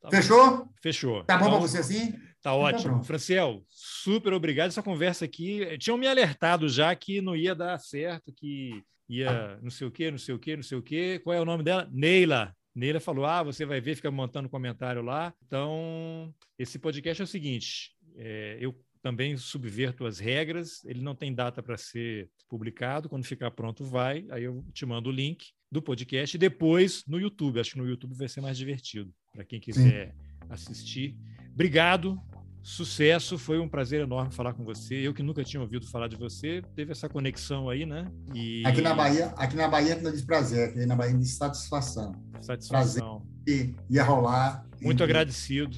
Tá 0.00 0.10
Fechou? 0.10 0.68
Fechou. 0.82 1.24
Tá 1.24 1.38
bom 1.38 1.46
então, 1.46 1.58
para 1.58 1.68
você 1.68 1.78
assim? 1.78 2.12
Tá, 2.12 2.20
tá 2.42 2.54
ótimo. 2.54 2.98
Tá 2.98 3.04
Franciel, 3.04 3.64
super 3.68 4.32
obrigado. 4.32 4.68
Essa 4.68 4.82
conversa 4.82 5.24
aqui. 5.24 5.78
Tinham 5.78 5.96
me 5.96 6.06
alertado 6.06 6.68
já 6.68 6.94
que 6.94 7.22
não 7.22 7.34
ia 7.34 7.54
dar 7.54 7.78
certo, 7.78 8.32
que 8.32 8.82
ia 9.08 9.58
não 9.62 9.70
sei 9.70 9.86
o 9.86 9.90
quê, 9.90 10.10
não 10.10 10.18
sei 10.18 10.34
o 10.34 10.38
quê, 10.38 10.56
não 10.56 10.62
sei 10.62 10.76
o 10.76 10.82
quê. 10.82 11.20
Qual 11.22 11.34
é 11.34 11.40
o 11.40 11.44
nome 11.44 11.62
dela? 11.62 11.88
Neila. 11.90 12.54
Neila 12.74 13.00
falou: 13.00 13.24
Ah, 13.24 13.42
você 13.42 13.64
vai 13.64 13.80
ver, 13.80 13.94
fica 13.94 14.10
montando 14.10 14.48
comentário 14.48 15.02
lá. 15.02 15.32
Então, 15.46 16.34
esse 16.58 16.78
podcast 16.78 17.22
é 17.22 17.24
o 17.24 17.28
seguinte: 17.28 17.92
é, 18.16 18.58
eu 18.60 18.78
também 19.00 19.36
subverto 19.36 20.04
as 20.04 20.18
regras, 20.18 20.84
ele 20.84 21.00
não 21.00 21.14
tem 21.14 21.34
data 21.34 21.62
para 21.62 21.76
ser 21.76 22.28
publicado. 22.48 23.08
Quando 23.08 23.24
ficar 23.24 23.50
pronto, 23.52 23.84
vai. 23.84 24.26
Aí 24.30 24.44
eu 24.44 24.64
te 24.72 24.84
mando 24.84 25.08
o 25.08 25.12
link 25.12 25.46
do 25.72 25.82
podcast 25.82 26.36
e 26.36 26.38
depois 26.38 27.02
no 27.08 27.18
YouTube. 27.18 27.58
Acho 27.58 27.72
que 27.72 27.78
no 27.78 27.88
YouTube 27.88 28.14
vai 28.14 28.28
ser 28.28 28.40
mais 28.40 28.56
divertido 28.56 29.12
para 29.32 29.44
quem 29.44 29.58
quiser 29.58 30.08
Sim. 30.08 30.46
assistir. 30.50 31.16
Obrigado 31.52 32.20
Sucesso, 32.62 33.36
foi 33.36 33.58
um 33.58 33.68
prazer 33.68 34.02
enorme 34.02 34.32
falar 34.32 34.54
com 34.54 34.64
você. 34.64 34.94
Eu 34.94 35.12
que 35.12 35.22
nunca 35.22 35.42
tinha 35.42 35.60
ouvido 35.60 35.84
falar 35.88 36.06
de 36.06 36.14
você, 36.14 36.62
teve 36.76 36.92
essa 36.92 37.08
conexão 37.08 37.68
aí, 37.68 37.84
né? 37.84 38.06
E... 38.32 38.64
Aqui 38.64 38.80
na 38.80 38.94
Bahia, 38.94 39.34
aqui 39.36 39.56
na 39.56 39.66
Bahia 39.66 40.00
não 40.00 40.12
diz 40.12 40.22
prazer, 40.22 40.68
aqui 40.68 40.86
na 40.86 40.94
Bahia 40.94 41.12
diz 41.12 41.34
satisfação. 41.34 42.14
Satisfação. 42.40 43.26
Prazer 43.44 43.74
ia 43.90 44.04
rolar. 44.04 44.64
Muito 44.80 45.02
e... 45.02 45.02
agradecido. 45.02 45.76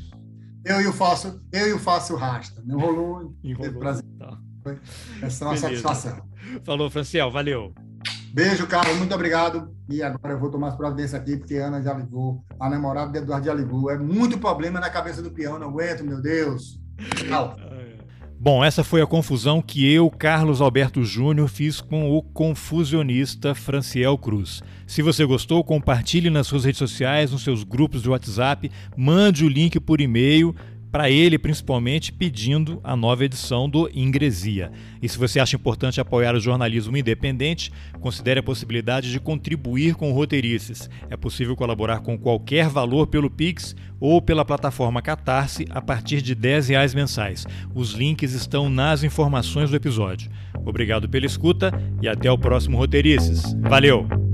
Eu 0.62 0.83
e 0.83 0.87
o 0.87 0.93
faço, 0.93 1.43
eu 1.51 1.69
e 1.69 1.73
o 1.73 1.79
faço 1.79 2.15
rasta. 2.16 2.62
Não 2.66 2.79
rolou. 2.79 3.35
Enrolou. 3.43 3.81
Prazer. 3.81 4.05
Tá. 4.19 4.39
Essa 5.23 5.45
é 5.45 5.49
uma 5.49 5.55
Beleza. 5.55 5.83
satisfação. 5.83 6.29
Falou, 6.65 6.91
Franciel, 6.91 7.31
valeu. 7.31 7.75
Beijo, 8.35 8.66
Carlos, 8.66 8.97
muito 8.97 9.15
obrigado. 9.15 9.73
E 9.89 10.02
agora 10.02 10.35
eu 10.35 10.40
vou 10.40 10.51
tomar 10.51 10.66
as 10.66 10.77
providências 10.77 11.15
aqui, 11.15 11.36
porque 11.36 11.56
a 11.56 11.69
Ana 11.69 11.81
já 11.81 11.94
ligou, 11.94 12.44
a 12.59 12.69
namorada 12.69 13.12
do 13.12 13.19
Eduardo 13.19 13.47
já 13.47 13.55
ligou. 13.55 13.89
É 13.89 13.97
muito 13.97 14.39
problema 14.39 14.81
na 14.81 14.90
cabeça 14.90 15.23
do 15.23 15.31
peão, 15.31 15.56
não 15.56 15.69
aguento, 15.69 16.02
meu 16.02 16.20
Deus. 16.20 16.81
Tchau. 17.15 17.56
Bom, 18.36 18.65
essa 18.65 18.82
foi 18.82 19.01
a 19.01 19.06
confusão 19.06 19.62
que 19.62 19.89
eu, 19.89 20.11
Carlos 20.11 20.61
Alberto 20.61 21.05
Júnior, 21.05 21.48
fiz 21.48 21.81
com 21.81 22.11
o 22.11 22.20
confusionista 22.20 23.55
Franciel 23.55 24.19
Cruz. 24.19 24.65
Se 24.85 25.01
você 25.01 25.24
gostou, 25.24 25.62
compartilhe 25.62 26.28
nas 26.28 26.48
suas 26.48 26.65
redes 26.65 26.81
sociais, 26.81 27.31
nos 27.31 27.44
seus 27.44 27.62
grupos 27.62 28.02
de 28.02 28.11
WhatsApp, 28.11 28.69
mande 28.97 29.44
o 29.44 29.48
link 29.48 29.78
por 29.78 30.01
e-mail 30.01 30.52
para 30.95 31.11
ele 31.11 31.41
principalmente 31.41 32.12
pedindo 32.12 32.81
a 32.85 32.95
nova 32.95 33.25
edição 33.25 33.69
do 33.69 33.91
Ingresia. 33.93 34.71
E 35.03 35.09
se 35.09 35.19
você 35.19 35.41
acha 35.41 35.57
importante 35.57 36.01
apoiar 36.01 36.37
o 36.37 36.41
jornalismo 36.41 36.97
independente, 36.97 37.73
considere 38.01 38.39
a 38.39 38.43
possibilidade 38.45 39.11
de 39.11 39.19
contribuir 39.19 39.97
com 39.97 40.12
Roteirices. 40.12 40.89
É 41.11 41.16
possível 41.16 41.57
colaborar 41.57 41.99
com 41.99 42.16
qualquer 42.16 42.69
valor 42.69 43.09
pelo 43.09 43.29
Pix 43.29 43.75
ou 43.99 44.23
pela 44.23 44.45
plataforma 44.45 45.03
Catarse 45.03 45.66
a 45.69 45.83
partir 45.83 46.23
de 46.23 46.33
R$ 46.33 46.61
reais 46.61 46.95
mensais. 46.95 47.45
Os 47.75 47.91
links 47.91 48.33
estão 48.33 48.71
nas 48.71 49.03
informações 49.03 49.71
do 49.71 49.77
episódio. 49.77 50.31
Obrigado 50.65 51.09
pela 51.09 51.27
escuta 51.27 51.73
e 52.01 52.07
até 52.07 52.31
o 52.31 52.39
próximo 52.39 52.79
Roteirices. 52.79 53.53
Valeu! 53.62 54.34